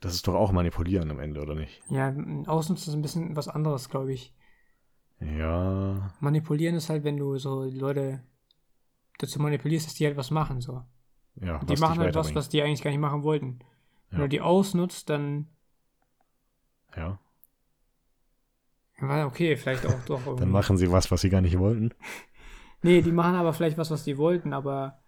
Das 0.00 0.14
ist 0.14 0.26
doch 0.26 0.34
auch 0.34 0.52
manipulieren 0.52 1.10
am 1.10 1.20
Ende, 1.20 1.42
oder 1.42 1.54
nicht? 1.54 1.82
Ja, 1.90 2.14
ausnutzen 2.46 2.88
ist 2.88 2.96
ein 2.96 3.02
bisschen 3.02 3.36
was 3.36 3.48
anderes, 3.48 3.90
glaube 3.90 4.14
ich. 4.14 4.34
Ja. 5.20 6.14
Manipulieren 6.20 6.76
ist 6.76 6.88
halt, 6.88 7.04
wenn 7.04 7.18
du 7.18 7.36
so 7.36 7.64
Leute 7.64 8.22
dazu 9.18 9.40
manipulierst, 9.40 9.86
dass 9.86 9.94
die 9.94 10.06
halt 10.06 10.16
was 10.16 10.30
machen, 10.30 10.62
so. 10.62 10.82
Ja, 11.40 11.58
Die 11.64 11.76
machen 11.76 11.98
halt 11.98 12.14
was, 12.14 12.34
was 12.34 12.48
die 12.48 12.62
eigentlich 12.62 12.82
gar 12.82 12.90
nicht 12.90 13.00
machen 13.00 13.22
wollten. 13.22 13.60
Wenn 14.10 14.18
Ja. 14.20 14.24
du 14.26 14.28
die 14.28 14.40
ausnutzt, 14.40 15.08
dann, 15.10 15.46
Ja. 16.96 17.18
okay, 19.26 19.56
vielleicht 19.56 19.86
auch 19.86 20.04
doch 20.06 20.20
irgendwie. 20.26 20.40
Dann 20.40 20.50
machen 20.50 20.76
sie 20.76 20.90
was, 20.92 21.10
was 21.10 21.20
sie 21.22 21.30
gar 21.30 21.40
nicht 21.40 21.58
wollten. 21.58 21.90
Nee, 22.84 23.00
die 23.00 23.12
machen 23.12 23.36
aber 23.36 23.52
vielleicht 23.52 23.78
was, 23.78 23.92
was 23.92 24.02
die 24.02 24.18
wollten, 24.18 24.52
aber 24.52 24.98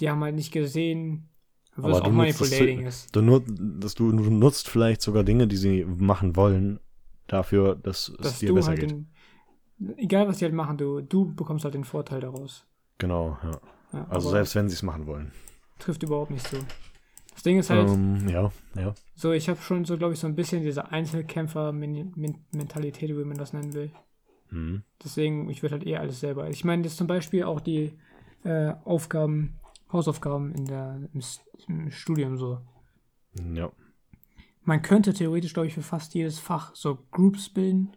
die 0.00 0.10
haben 0.10 0.20
halt 0.24 0.34
nicht 0.34 0.50
gesehen, 0.52 1.28
was 1.76 1.98
Aber 1.98 1.98
auch 1.98 2.08
du 2.08 2.10
nutzt 2.10 2.40
das 2.40 2.50
manipulating 2.50 2.80
zu- 2.80 2.86
ist. 2.88 3.14
Du, 3.14 3.22
nut, 3.22 3.44
dass 3.48 3.94
du, 3.94 4.10
du 4.10 4.24
nutzt 4.28 4.68
vielleicht 4.68 5.02
sogar 5.02 5.22
Dinge, 5.22 5.46
die 5.46 5.54
sie 5.56 5.84
machen 5.84 6.34
wollen, 6.34 6.80
dafür, 7.28 7.76
dass 7.76 8.08
es 8.08 8.16
Dass 8.16 8.38
dir 8.40 8.48
du 8.48 8.54
besser 8.56 8.70
halt 8.70 8.80
geht. 8.80 8.90
den, 8.90 9.06
egal 9.98 10.26
was 10.26 10.38
die 10.38 10.46
halt 10.46 10.54
machen, 10.54 10.76
du, 10.78 11.00
du 11.00 11.32
bekommst 11.32 11.64
halt 11.64 11.74
den 11.74 11.84
Vorteil 11.84 12.20
daraus. 12.20 12.66
Genau, 12.98 13.38
ja. 13.44 13.52
Ja, 13.92 14.06
Also 14.10 14.30
selbst 14.30 14.56
wenn 14.56 14.68
sie 14.68 14.74
es 14.74 14.82
machen 14.82 15.06
wollen. 15.06 15.30
Trifft 15.78 16.02
überhaupt 16.02 16.30
nicht 16.30 16.46
zu. 16.46 16.56
Das 17.34 17.42
Ding 17.42 17.58
ist 17.58 17.70
halt, 17.70 17.88
Ähm, 17.88 18.28
ja, 18.28 18.52
ja. 18.76 18.94
so, 19.14 19.32
ich 19.32 19.48
habe 19.48 19.60
schon 19.60 19.84
so, 19.84 19.96
glaube 19.96 20.14
ich, 20.14 20.20
so 20.20 20.26
ein 20.26 20.34
bisschen 20.36 20.62
diese 20.62 20.90
Einzelkämpfer-Mentalität, 20.90 23.10
wie 23.10 23.24
man 23.24 23.36
das 23.38 23.52
nennen 23.52 23.72
will. 23.74 23.90
Mhm. 24.50 24.82
Deswegen, 25.02 25.48
ich 25.48 25.62
würde 25.62 25.76
halt 25.76 25.86
eher 25.86 26.00
alles 26.00 26.20
selber. 26.20 26.48
Ich 26.50 26.64
meine, 26.64 26.82
das 26.82 26.96
zum 26.96 27.06
Beispiel 27.06 27.44
auch 27.44 27.60
die 27.60 27.92
äh, 28.44 28.72
Aufgaben, 28.84 29.58
Hausaufgaben 29.92 30.54
in 30.54 30.64
der, 30.66 31.08
im, 31.12 31.20
im 31.68 31.90
Studium 31.90 32.36
so. 32.36 32.58
Ja. 33.54 33.70
Man 34.64 34.82
könnte 34.82 35.12
theoretisch, 35.12 35.54
glaube 35.54 35.66
ich, 35.68 35.74
für 35.74 35.82
fast 35.82 36.14
jedes 36.14 36.38
Fach 36.38 36.74
so 36.74 36.98
Groups 37.10 37.48
bilden, 37.48 37.92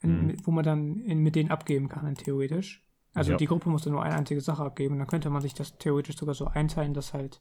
in, 0.00 0.26
Mhm. 0.28 0.36
wo 0.44 0.50
man 0.50 0.64
dann 0.64 0.96
in, 1.00 1.18
mit 1.20 1.34
denen 1.34 1.50
abgeben 1.50 1.88
kann, 1.88 2.14
theoretisch. 2.14 2.84
Also 3.14 3.32
Ja. 3.32 3.36
die 3.36 3.46
Gruppe 3.46 3.68
musste 3.70 3.90
nur 3.90 4.02
eine 4.02 4.14
einzige 4.14 4.40
Sache 4.40 4.62
abgeben. 4.64 4.94
Und 4.94 4.98
dann 5.00 5.08
könnte 5.08 5.30
man 5.30 5.42
sich 5.42 5.54
das 5.54 5.76
theoretisch 5.78 6.16
sogar 6.16 6.34
so 6.34 6.46
einteilen, 6.46 6.94
dass 6.94 7.14
halt 7.14 7.40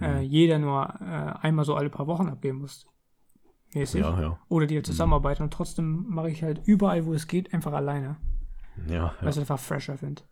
äh, 0.00 0.16
Mhm. 0.18 0.22
jeder 0.22 0.58
nur 0.58 0.82
äh, 1.00 1.04
einmal 1.46 1.64
so 1.64 1.74
alle 1.76 1.88
paar 1.90 2.06
Wochen 2.08 2.28
abgeben 2.28 2.58
muss. 2.58 2.86
Mäßig. 3.74 4.00
Ja, 4.00 4.20
ja. 4.20 4.38
Oder 4.48 4.66
die 4.66 4.74
halt 4.76 4.86
zusammenarbeiten. 4.86 5.42
Und 5.44 5.52
trotzdem 5.52 6.06
mache 6.08 6.30
ich 6.30 6.42
halt 6.42 6.60
überall, 6.66 7.06
wo 7.06 7.12
es 7.14 7.26
geht, 7.28 7.52
einfach 7.54 7.72
alleine. 7.72 8.16
Ja, 8.88 9.14
Weil 9.20 9.28
ich 9.30 9.36
es 9.36 9.38
einfach 9.38 9.58
fresher 9.60 9.96
finde. 9.96 10.22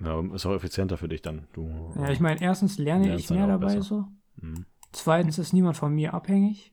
ja. 0.00 0.20
Ist 0.34 0.44
auch 0.46 0.54
effizienter 0.54 0.96
für 0.98 1.08
dich 1.08 1.22
dann. 1.22 1.48
Du, 1.54 1.92
Ja, 1.96 2.10
ich 2.10 2.20
meine, 2.20 2.40
erstens 2.42 2.76
lerne 2.78 3.14
ich 3.16 3.30
mehr 3.30 3.46
dabei 3.46 3.74
besser. 3.76 3.82
so. 3.82 4.04
Mhm. 4.36 4.66
Zweitens 4.92 5.38
ist 5.38 5.52
niemand 5.52 5.76
von 5.76 5.94
mir 5.94 6.12
abhängig. 6.14 6.72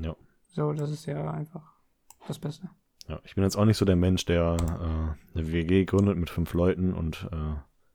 Ja. 0.00 0.16
So, 0.52 0.72
das 0.72 0.90
ist 0.90 1.04
ja 1.06 1.30
einfach 1.30 1.74
das 2.26 2.38
Beste. 2.38 2.68
Ja. 3.08 3.20
Ich 3.24 3.34
bin 3.34 3.44
jetzt 3.44 3.56
auch 3.56 3.64
nicht 3.64 3.76
so 3.78 3.84
der 3.84 3.96
Mensch, 3.96 4.24
der 4.24 4.56
äh, 4.60 5.38
eine 5.38 5.52
WG 5.52 5.84
gründet 5.84 6.16
mit 6.16 6.30
fünf 6.30 6.52
Leuten 6.54 6.94
und 6.94 7.28
äh, 7.32 7.36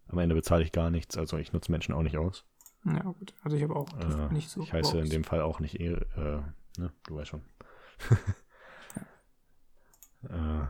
am 0.07 0.17
Ende 0.17 0.35
bezahle 0.35 0.63
ich 0.63 0.71
gar 0.71 0.89
nichts. 0.89 1.17
Also 1.17 1.37
ich 1.37 1.53
nutze 1.53 1.71
Menschen 1.71 1.93
auch 1.93 2.03
nicht 2.03 2.17
aus. 2.17 2.45
Ja, 2.85 3.03
gut. 3.03 3.33
Also 3.43 3.57
ich 3.57 3.63
habe 3.63 3.75
auch 3.75 3.87
Äh, 3.99 4.33
nicht 4.33 4.49
so. 4.49 4.61
ich 4.61 4.73
heiße 4.73 4.99
in 4.99 5.09
dem 5.09 5.23
Fall 5.23 5.41
auch 5.41 5.59
nicht 5.59 5.79
eh, 5.79 5.93
äh, 5.93 6.41
ne, 6.77 6.91
du 7.07 7.15
weißt 7.15 7.29
schon. 7.29 7.41
äh, 10.29 10.65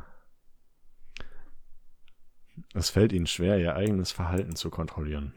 es 2.74 2.90
fällt 2.90 3.14
ihnen 3.14 3.28
schwer, 3.28 3.58
ihr 3.60 3.76
eigenes 3.76 4.12
Verhalten 4.12 4.56
zu 4.56 4.70
kontrollieren. 4.70 5.34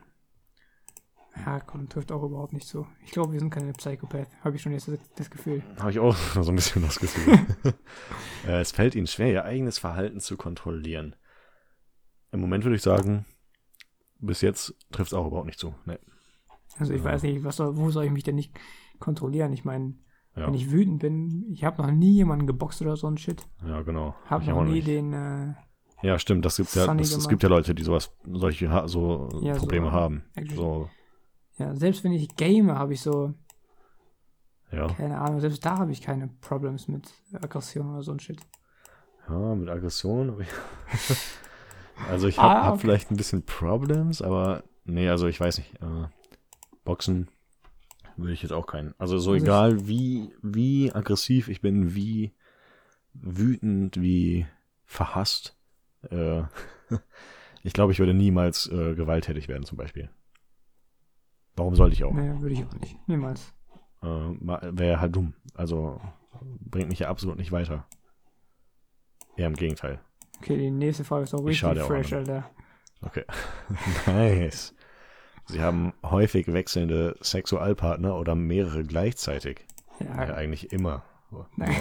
Ja, 1.44 1.58
komm, 1.60 1.88
trifft 1.88 2.12
auch 2.12 2.22
überhaupt 2.22 2.52
nicht 2.52 2.66
so. 2.68 2.86
Ich 3.04 3.10
glaube, 3.10 3.32
wir 3.32 3.40
sind 3.40 3.50
keine 3.50 3.72
Psychopath. 3.72 4.28
Habe 4.42 4.56
ich 4.56 4.62
schon 4.62 4.72
jetzt 4.72 4.88
das, 5.16 5.30
Gefühl. 5.30 5.62
Habe 5.78 5.90
ich 5.90 5.98
auch 5.98 6.14
so 6.40 6.50
ein 6.50 6.54
bisschen 6.56 6.82
das 6.82 6.98
Gefühl. 7.00 7.38
äh, 8.46 8.60
es 8.60 8.72
fällt 8.72 8.94
ihnen 8.94 9.06
schwer, 9.08 9.30
ihr 9.32 9.44
eigenes 9.44 9.78
Verhalten 9.78 10.20
zu 10.20 10.36
kontrollieren. 10.36 11.16
Im 12.30 12.40
Moment 12.40 12.64
würde 12.64 12.76
ich 12.76 12.82
sagen, 12.82 13.24
bis 14.20 14.40
jetzt 14.42 14.74
trifft 14.92 15.12
es 15.12 15.14
auch 15.14 15.26
überhaupt 15.26 15.46
nicht 15.46 15.58
zu. 15.58 15.74
Nee. 15.86 15.98
Also 16.78 16.92
ich 16.92 17.00
Ja. 17.00 17.12
weiß 17.12 17.22
nicht, 17.24 17.44
was 17.44 17.56
soll, 17.56 17.76
wo 17.76 17.90
soll 17.90 18.04
ich 18.04 18.10
mich 18.12 18.22
denn 18.24 18.34
nicht 18.36 18.56
kontrollieren? 19.00 19.52
Ich 19.52 19.64
meine, 19.64 19.94
Ja, 20.36 20.46
wenn 20.46 20.54
ich 20.54 20.70
wütend 20.72 21.00
bin, 21.00 21.46
ich 21.52 21.62
habe 21.64 21.82
noch 21.82 21.90
nie 21.92 22.14
jemanden 22.14 22.46
geboxt 22.46 22.80
oder 22.82 22.96
so 22.96 23.06
ein 23.08 23.18
Shit. 23.18 23.46
ja 23.66 23.82
genau. 23.82 24.14
Habe 24.26 24.42
Ich 24.44 24.50
noch 24.50 24.58
auch 24.58 24.64
nie 24.64 24.74
nicht. 24.74 24.86
den, 24.88 25.12
äh, 25.12 25.54
Ja, 26.02 26.18
stimmt, 26.18 26.44
das 26.44 26.56
gibt's 26.56 26.74
ja, 26.74 26.86
Funny 26.86 27.02
das, 27.02 27.12
es 27.12 27.28
gibt 27.28 27.42
ja 27.44 27.48
Leute, 27.48 27.74
die 27.74 27.82
sowas, 27.84 28.12
solche 28.24 28.68
ha 28.70 28.88
so 28.88 29.28
Ja, 29.42 29.54
so, 29.54 29.60
Probleme 29.60 29.92
haben. 29.92 30.24
actually. 30.34 30.56
So, 30.56 30.90
ja, 31.58 31.74
selbst 31.76 32.04
wenn 32.04 32.12
ich 32.12 32.34
game, 32.36 32.72
habe 32.72 32.94
ich 32.94 33.00
so, 33.00 33.34
ja. 34.72 34.88
keine 34.88 35.20
Ahnung, 35.20 35.40
selbst 35.40 35.64
da 35.64 35.78
habe 35.78 35.92
ich 35.92 36.00
keine 36.02 36.28
Problems 36.40 36.88
mit 36.88 37.08
Aggression 37.34 37.92
oder 37.92 38.02
so 38.02 38.12
ein 38.12 38.20
Shit. 38.20 38.40
Ja, 39.28 39.54
mit 39.54 39.68
Aggression. 39.68 40.32
hab 40.32 40.40
ich- 40.40 41.18
also 42.10 42.28
ich 42.28 42.38
Ah, 42.38 42.42
habe 42.42 42.60
hab 42.66 42.72
okay. 42.74 42.80
vielleicht 42.82 43.10
ein 43.10 43.16
bisschen 43.16 43.44
Problems, 43.44 44.20
aber 44.22 44.64
nee, 44.84 45.08
also 45.08 45.26
ich 45.28 45.40
weiß 45.40 45.58
nicht. 45.58 45.74
Äh, 45.80 46.08
Boxen 46.84 47.28
würde 48.16 48.32
ich 48.32 48.42
jetzt 48.42 48.52
auch 48.52 48.66
keinen. 48.66 48.94
Also 48.98 49.18
so 49.18 49.30
Also 49.32 49.36
ich- 49.36 49.42
egal 49.42 49.88
wie, 49.88 50.34
wie 50.42 50.92
aggressiv 50.92 51.48
ich 51.48 51.60
bin, 51.60 51.94
wie 51.94 52.32
wütend, 53.14 54.00
wie 54.00 54.46
verhasst. 54.84 55.56
Äh, 56.10 56.42
ich 57.62 57.72
glaube, 57.72 57.92
ich 57.92 57.98
würde 58.00 58.12
niemals 58.14 58.66
äh, 58.66 58.94
gewalttätig 58.94 59.48
werden 59.48 59.64
zum 59.64 59.78
Beispiel. 59.78 60.10
Warum 61.56 61.74
sollte 61.76 61.94
ich 61.94 62.04
auch? 62.04 62.12
Nee, 62.12 62.40
würde 62.40 62.54
ich 62.54 62.64
auch 62.64 62.74
nicht. 62.80 62.96
Niemals. 63.08 63.52
Äh, 64.02 64.06
Wäre 64.06 65.00
halt 65.00 65.14
dumm. 65.14 65.34
Also 65.54 66.00
bringt 66.60 66.88
mich 66.88 66.98
ja 67.00 67.08
absolut 67.08 67.36
nicht 67.38 67.52
weiter. 67.52 67.86
Eher 69.36 69.46
im 69.46 69.54
Gegenteil. 69.54 70.00
Okay, 70.40 70.56
die 70.56 70.70
nächste 70.70 71.04
Frage 71.04 71.24
ist 71.24 71.34
auch 71.34 71.44
richtig 71.44 71.80
auch 71.80 71.86
fresh, 71.86 72.12
an. 72.12 72.18
Alter. 72.20 72.50
Okay. 73.02 73.24
nice. 74.06 74.74
Sie 75.46 75.60
haben 75.60 75.92
häufig 76.02 76.52
wechselnde 76.52 77.16
Sexualpartner 77.20 78.16
oder 78.16 78.34
mehrere 78.34 78.82
gleichzeitig. 78.82 79.66
Ja, 80.00 80.26
Ja, 80.26 80.34
eigentlich 80.34 80.72
immer. 80.72 81.04
nein, 81.56 81.74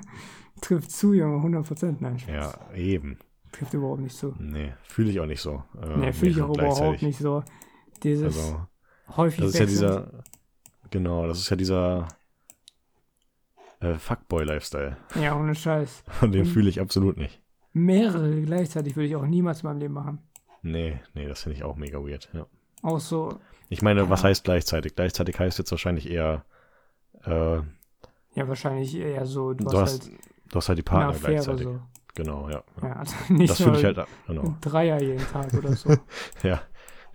trifft 0.60 0.90
zu, 0.90 1.12
Junge, 1.12 1.36
100%. 1.58 1.96
Nein, 2.00 2.18
Spaß. 2.18 2.34
Ja, 2.34 2.74
eben. 2.74 3.18
trifft 3.52 3.72
überhaupt 3.74 4.00
nicht 4.00 4.16
zu. 4.16 4.34
Nee, 4.38 4.74
fühle 4.82 5.10
ich 5.10 5.20
auch 5.20 5.26
nicht 5.26 5.40
so. 5.40 5.62
Äh, 5.80 5.96
Nee, 5.96 6.12
fühle 6.12 6.30
ich 6.32 6.42
auch 6.42 6.54
überhaupt 6.54 7.02
nicht 7.02 7.18
so. 7.18 7.42
Dieses 8.02 8.36
Also, 8.36 8.66
häufig 9.16 9.40
das 9.40 9.50
ist 9.54 9.58
ja 9.58 9.66
dieser, 9.66 10.12
genau, 10.90 11.26
das 11.26 11.38
ist 11.38 11.50
ja 11.50 11.56
dieser 11.56 12.08
äh, 13.80 13.94
Fuckboy-Lifestyle. 13.94 14.96
Ja, 15.20 15.36
ohne 15.38 15.54
Scheiß. 15.54 16.04
Und- 16.22 16.34
fühle 16.46 16.68
ich 16.68 16.80
absolut 16.80 17.16
nicht. 17.16 17.40
Mehrere 17.72 18.40
gleichzeitig 18.42 18.94
würde 18.94 19.08
ich 19.08 19.16
auch 19.16 19.26
niemals 19.26 19.62
in 19.62 19.68
meinem 19.68 19.80
Leben 19.80 19.94
machen. 19.94 20.18
Nee, 20.62 21.00
nee, 21.12 21.26
das 21.26 21.42
finde 21.42 21.56
ich 21.58 21.64
auch 21.64 21.74
mega 21.76 21.98
weird. 21.98 22.28
Ja. 22.32 22.46
Auch 22.82 23.00
so, 23.00 23.38
Ich 23.70 23.82
meine, 23.82 24.08
was 24.10 24.22
Ja. 24.22 24.28
heißt 24.28 24.44
gleichzeitig? 24.44 24.94
Gleichzeitig 24.94 25.38
heißt 25.38 25.58
jetzt 25.58 25.70
wahrscheinlich 25.72 26.08
eher, 26.08 26.44
äh, 27.24 27.56
ja, 27.56 28.48
wahrscheinlich 28.48 28.94
eher 28.94 29.26
so, 29.26 29.54
du, 29.54 29.64
du, 29.64 29.78
hast, 29.80 29.94
hast, 30.02 30.08
halt 30.10 30.20
du 30.50 30.56
hast 30.56 30.68
halt 30.68 30.78
die 30.78 30.82
Partner 30.82 31.18
gleichzeitig. 31.18 31.64
so. 31.64 31.80
Genau, 32.14 32.48
ja. 32.48 32.62
Ja, 32.80 32.92
also 32.92 33.14
nicht 33.30 33.50
Das 33.50 33.60
fühle 33.60 33.78
ich 33.78 33.84
halt, 33.84 33.98
genau. 34.28 34.54
Dreier 34.60 35.00
jeden 35.02 35.26
Tag 35.26 35.52
oder 35.54 35.74
so. 35.74 35.96
Ja. 36.44 36.62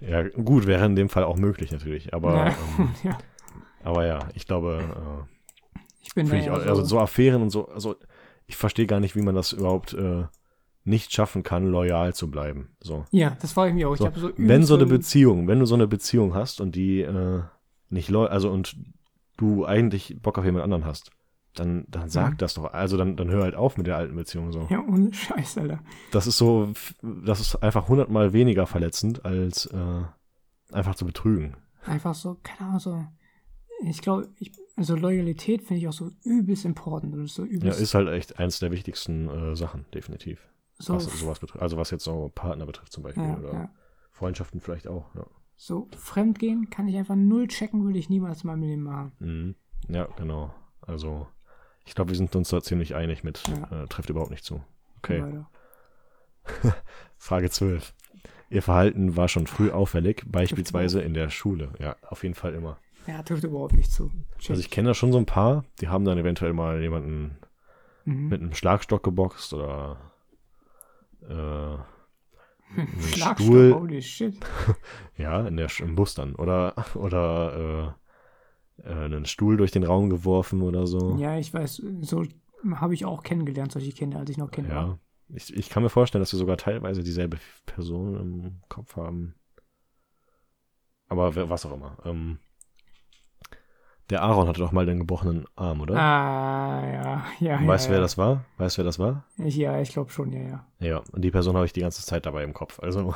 Ja, 0.01 0.27
gut, 0.27 0.67
wäre 0.67 0.85
in 0.85 0.95
dem 0.95 1.09
Fall 1.09 1.23
auch 1.23 1.37
möglich 1.37 1.71
natürlich. 1.71 2.13
Aber 2.13 2.33
ja, 2.35 2.47
ähm, 2.77 2.89
ja, 3.03 3.17
aber 3.83 4.05
ja, 4.05 4.19
ich 4.33 4.45
glaube, 4.47 4.79
äh, 4.81 5.81
ich 6.01 6.13
bin 6.13 6.33
ich 6.33 6.49
auch, 6.49 6.65
also 6.65 6.83
so 6.83 6.99
Affären 6.99 7.41
und 7.41 7.49
so, 7.49 7.67
also 7.69 7.95
ich 8.47 8.55
verstehe 8.55 8.87
gar 8.87 8.99
nicht, 8.99 9.15
wie 9.15 9.21
man 9.21 9.35
das 9.35 9.53
überhaupt 9.53 9.93
äh, 9.93 10.23
nicht 10.83 11.13
schaffen 11.13 11.43
kann, 11.43 11.67
loyal 11.67 12.13
zu 12.13 12.31
bleiben. 12.31 12.75
So. 12.81 13.05
Ja, 13.11 13.37
das 13.41 13.53
frage 13.53 13.69
ich 13.69 13.75
mich 13.75 13.85
auch. 13.85 13.93
Ich 13.93 13.99
So, 13.99 14.05
habe 14.07 14.19
so 14.19 14.31
wenn 14.37 14.63
so 14.63 14.75
eine 14.75 14.85
Beziehung, 14.85 15.47
wenn 15.47 15.59
du 15.59 15.65
so 15.65 15.75
eine 15.75 15.87
Beziehung 15.87 16.33
hast 16.33 16.61
und 16.61 16.75
die 16.75 17.01
äh, 17.01 17.43
nicht 17.89 18.09
loyal, 18.09 18.29
also 18.29 18.49
und 18.49 18.75
du 19.37 19.65
eigentlich 19.65 20.17
Bock 20.21 20.37
auf 20.37 20.45
jemand 20.45 20.63
anderen 20.63 20.85
hast, 20.85 21.11
dann, 21.59 21.85
dann 21.89 22.09
sag 22.09 22.31
Mhm. 22.33 22.37
das 22.37 22.53
doch. 22.55 22.73
Also 22.73 22.97
dann, 22.97 23.15
dann 23.17 23.29
hör 23.29 23.43
halt 23.43 23.55
auf 23.55 23.77
mit 23.77 23.87
der 23.87 23.97
alten 23.97 24.15
Beziehung 24.15 24.51
so. 24.51 24.67
Ja, 24.69 24.79
ohne 24.81 25.13
Scheiß, 25.13 25.57
Alter. 25.57 25.79
Das 26.11 26.25
ist 26.27 26.37
so, 26.37 26.71
das 27.01 27.39
ist 27.39 27.55
einfach 27.57 27.87
hundertmal 27.87 28.33
weniger 28.33 28.65
verletzend, 28.65 29.25
als 29.25 29.65
äh, 29.67 30.03
einfach 30.71 30.95
zu 30.95 31.05
betrügen. 31.05 31.55
Einfach 31.85 32.15
so, 32.15 32.37
keine 32.43 32.69
Ahnung, 32.69 32.79
so. 32.79 33.05
Ich 33.81 34.01
glaube, 34.01 34.29
also 34.75 34.95
Loyalität 34.97 35.61
finde 35.63 35.79
ich 35.81 35.87
auch 35.87 35.93
so 35.93 36.11
übelst 36.23 36.65
important. 36.65 37.13
Und 37.13 37.27
so 37.29 37.43
Ja, 37.45 37.49
übelst. 37.51 37.79
ist 37.79 37.93
halt 37.93 38.09
echt 38.09 38.37
eins 38.39 38.59
der 38.59 38.71
wichtigsten 38.71 39.29
äh, 39.29 39.55
Sachen, 39.55 39.85
definitiv. 39.93 40.49
so, 40.77 40.95
Was 40.95 41.05
sowas 41.05 41.39
betrifft. 41.39 41.61
Also 41.61 41.77
was 41.77 41.89
jetzt 41.91 42.03
so 42.03 42.29
Partner 42.35 42.65
betrifft 42.65 42.91
zum 42.91 43.03
Beispiel. 43.03 43.23
ja, 43.23 43.37
oder 43.37 43.53
ja. 43.53 43.69
Freundschaften 44.11 44.59
vielleicht 44.59 44.87
auch, 44.87 45.05
ja. 45.15 45.25
So, 45.55 45.87
Fremdgehen 45.97 46.69
kann 46.69 46.87
ich 46.87 46.95
einfach 46.97 47.15
null 47.15 47.47
checken, 47.47 47.83
würde 47.85 47.99
ich 47.99 48.09
niemals 48.09 48.43
in 48.43 48.47
meinem 48.47 48.61
Leben 48.63 48.83
machen. 48.83 49.11
Mhm. 49.19 49.55
Ja, 49.93 50.07
genau. 50.17 50.53
Also, 50.81 51.27
ich 51.89 51.95
glaube, 51.95 52.11
wir 52.11 52.17
sind 52.17 52.35
uns 52.35 52.49
da 52.49 52.61
ziemlich 52.61 52.93
einig 52.93 53.23
mit, 53.23 53.41
Ja. 53.47 53.83
äh, 53.83 53.87
trifft 53.87 54.11
überhaupt 54.11 54.29
nicht 54.29 54.45
zu. 54.45 54.63
Okay. 54.99 55.23
Frage 57.17 57.49
12. 57.49 57.95
Ihr 58.51 58.61
Verhalten 58.61 59.17
war 59.17 59.27
schon 59.27 59.47
früh 59.47 59.71
auffällig, 59.71 60.23
beispielsweise 60.27 61.01
in 61.01 61.15
der 61.15 61.31
Schule. 61.31 61.71
Ja, 61.79 61.95
auf 62.07 62.21
jeden 62.21 62.35
Fall 62.35 62.53
immer. 62.53 62.77
Ja, 63.07 63.23
trifft 63.23 63.43
überhaupt 63.43 63.73
nicht 63.73 63.91
zu. 63.91 64.11
Check. 64.37 64.51
Also 64.51 64.59
ich 64.59 64.69
kenne 64.69 64.89
da 64.89 64.93
schon 64.93 65.11
so 65.11 65.17
ein 65.17 65.25
paar, 65.25 65.65
die 65.81 65.87
haben 65.87 66.05
dann 66.05 66.19
eventuell 66.19 66.53
mal 66.53 66.79
jemanden 66.79 67.39
mhm. 68.05 68.27
mit 68.27 68.39
einem 68.39 68.53
Schlagstock 68.53 69.01
geboxt 69.01 69.51
oder 69.55 69.97
äh, 71.27 71.77
Schlagstock, 73.01 73.39
Stuhl. 73.47 73.73
holy 73.73 74.01
shit. 74.03 74.37
ja, 75.17 75.47
in 75.47 75.57
der, 75.57 75.69
im 75.79 75.95
Bus 75.95 76.13
dann. 76.13 76.35
Oder, 76.35 76.75
oder 76.93 77.97
äh, 78.83 79.05
einen 79.05 79.25
Stuhl 79.25 79.57
durch 79.57 79.71
den 79.71 79.83
Raum 79.83 80.09
geworfen 80.09 80.61
oder 80.61 80.87
so. 80.87 81.17
Ja, 81.17 81.37
ich 81.37 81.53
weiß, 81.53 81.81
so 82.01 82.23
habe 82.75 82.93
ich 82.93 83.05
auch 83.05 83.23
kennengelernt, 83.23 83.71
solche 83.71 83.91
Kinder, 83.91 84.19
als 84.19 84.29
ich 84.29 84.37
noch 84.37 84.51
Kind 84.51 84.69
war. 84.69 84.87
Ja. 84.87 84.99
Ich, 85.29 85.55
ich 85.55 85.69
kann 85.69 85.83
mir 85.83 85.89
vorstellen, 85.89 86.21
dass 86.21 86.33
wir 86.33 86.39
sogar 86.39 86.57
teilweise 86.57 87.03
dieselbe 87.03 87.37
Person 87.65 88.15
im 88.19 88.61
Kopf 88.67 88.95
haben. 88.95 89.35
Aber 91.07 91.49
was 91.49 91.65
auch 91.65 91.73
immer. 91.73 91.97
Ähm, 92.05 92.39
der 94.09 94.23
Aaron 94.23 94.47
hatte 94.47 94.59
doch 94.59 94.71
mal 94.71 94.87
den 94.87 94.99
gebrochenen 94.99 95.45
Arm, 95.55 95.81
oder? 95.81 95.95
Ah, 95.95 96.83
ja, 96.91 97.25
ja. 97.39 97.67
weißt 97.67 97.85
du, 97.85 97.89
ja, 97.89 97.91
wer 97.91 97.97
ja. 97.97 98.01
das 98.01 98.17
war? 98.17 98.45
Weißt 98.57 98.77
du, 98.77 98.79
wer 98.79 98.85
das 98.85 98.97
war? 98.97 99.25
Ich, 99.37 99.55
ja, 99.55 99.79
ich 99.79 99.91
glaube 99.91 100.09
schon, 100.09 100.33
ja, 100.33 100.41
ja. 100.41 100.65
Ja, 100.79 101.03
und 101.11 101.21
die 101.21 101.31
Person 101.31 101.55
habe 101.55 101.65
ich 101.67 101.73
die 101.73 101.81
ganze 101.81 102.03
Zeit 102.03 102.25
dabei 102.25 102.43
im 102.43 102.53
Kopf. 102.53 102.79
Also, 102.79 103.13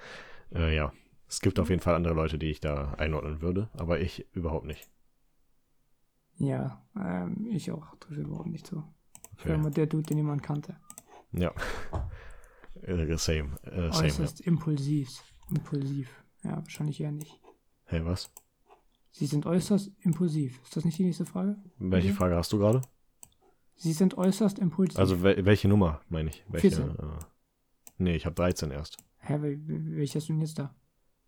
äh, 0.54 0.74
ja. 0.74 0.92
Es 1.28 1.40
gibt 1.40 1.58
auf 1.58 1.70
jeden 1.70 1.80
Fall 1.80 1.94
andere 1.94 2.12
Leute, 2.12 2.38
die 2.38 2.50
ich 2.50 2.60
da 2.60 2.92
einordnen 2.98 3.40
würde, 3.40 3.70
aber 3.72 4.00
ich 4.00 4.26
überhaupt 4.34 4.66
nicht. 4.66 4.90
Ja, 6.38 6.82
ähm, 6.96 7.46
ich 7.50 7.70
auch, 7.70 7.94
trifft 8.00 8.18
überhaupt 8.18 8.48
nicht. 8.48 8.66
Ich 8.66 8.72
war 8.72 8.84
Okay. 9.38 9.54
immer 9.54 9.70
der 9.70 9.86
Dude, 9.86 10.02
den 10.04 10.16
niemand 10.18 10.42
kannte. 10.42 10.76
Ja. 11.32 11.52
Äh, 12.82 13.16
same. 13.16 13.56
Äh, 13.62 13.90
same, 13.90 13.90
ja. 13.90 13.90
Äußerst 14.00 14.40
impulsiv. 14.40 15.22
Impulsiv. 15.50 16.24
Ja, 16.42 16.56
wahrscheinlich 16.56 17.00
eher 17.00 17.12
nicht. 17.12 17.40
Hey, 17.84 18.04
was? 18.04 18.30
Sie 19.10 19.26
sind 19.26 19.46
äußerst 19.46 19.90
impulsiv. 20.00 20.60
Ist 20.62 20.76
das 20.76 20.84
nicht 20.84 20.98
die 20.98 21.04
nächste 21.04 21.26
Frage? 21.26 21.56
Welche 21.78 22.08
Ja. 22.08 22.14
Frage 22.14 22.36
hast 22.36 22.52
du 22.52 22.58
gerade? 22.58 22.80
Sie 23.76 23.92
sind 23.92 24.16
äußerst 24.16 24.58
impulsiv. 24.58 24.98
Also, 24.98 25.22
wel 25.22 25.44
welche 25.44 25.68
Nummer, 25.68 26.00
meine 26.08 26.30
ich? 26.30 26.44
Welche? 26.48 26.70
14. 26.70 26.90
Äh, 26.98 27.18
nee, 27.98 28.14
ich 28.16 28.24
habe 28.26 28.34
13 28.34 28.70
erst. 28.70 28.96
Hä, 29.18 29.34
wel- 29.34 29.58
wel- 29.66 29.96
welche 29.96 30.18
hast 30.18 30.28
du 30.28 30.32
denn 30.32 30.40
jetzt 30.42 30.58
da? 30.58 30.74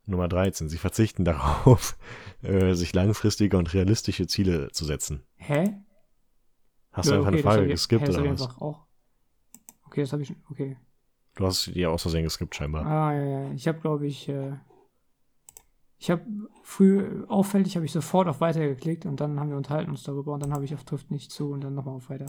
Nummer 0.06 0.28
13. 0.28 0.68
Sie 0.68 0.78
verzichten 0.78 1.24
darauf, 1.24 1.96
äh, 2.42 2.74
sich 2.74 2.92
langfristige 2.94 3.56
und 3.56 3.72
realistische 3.74 4.26
Ziele 4.26 4.70
zu 4.72 4.84
setzen. 4.84 5.22
Hä? 5.36 5.74
Hast 6.92 7.08
du 7.08 7.12
Ja, 7.12 7.18
einfach 7.18 7.28
okay, 7.28 7.38
eine 7.38 7.42
Frage 7.42 7.68
geskippt 7.68 8.08
oder 8.08 8.24
ich 8.24 8.30
was? 8.30 8.42
einfach 8.42 8.60
auch. 8.60 8.86
Okay, 9.86 10.02
das 10.02 10.12
habe 10.12 10.22
ich 10.22 10.28
schon. 10.28 10.36
Okay. 10.50 10.76
Du 11.34 11.46
hast 11.46 11.66
die 11.66 11.84
aus 11.86 12.02
Versehen 12.02 12.22
geskippt 12.24 12.54
scheinbar. 12.54 12.86
Ah, 12.86 13.12
ja, 13.12 13.24
ja. 13.24 13.52
Ich 13.52 13.66
habe, 13.66 13.80
glaube 13.80 14.06
ich, 14.06 14.28
äh, 14.28 14.52
ich 15.98 16.10
habe 16.10 16.22
früh 16.62 17.24
auffällig 17.26 17.76
habe 17.76 17.86
ich 17.86 17.92
sofort 17.92 18.28
auf 18.28 18.40
Weiter 18.40 18.60
geklickt 18.60 19.06
und 19.06 19.20
dann 19.20 19.40
haben 19.40 19.50
wir 19.50 19.56
unterhalten 19.56 19.90
uns 19.90 20.02
darüber 20.02 20.34
und 20.34 20.40
dann 20.42 20.52
habe 20.52 20.64
ich 20.64 20.74
auf 20.74 20.84
trifft 20.84 21.10
nicht 21.10 21.30
zu 21.32 21.50
und 21.50 21.62
dann 21.62 21.74
nochmal 21.74 21.96
auf 21.96 22.10
Weiter. 22.10 22.26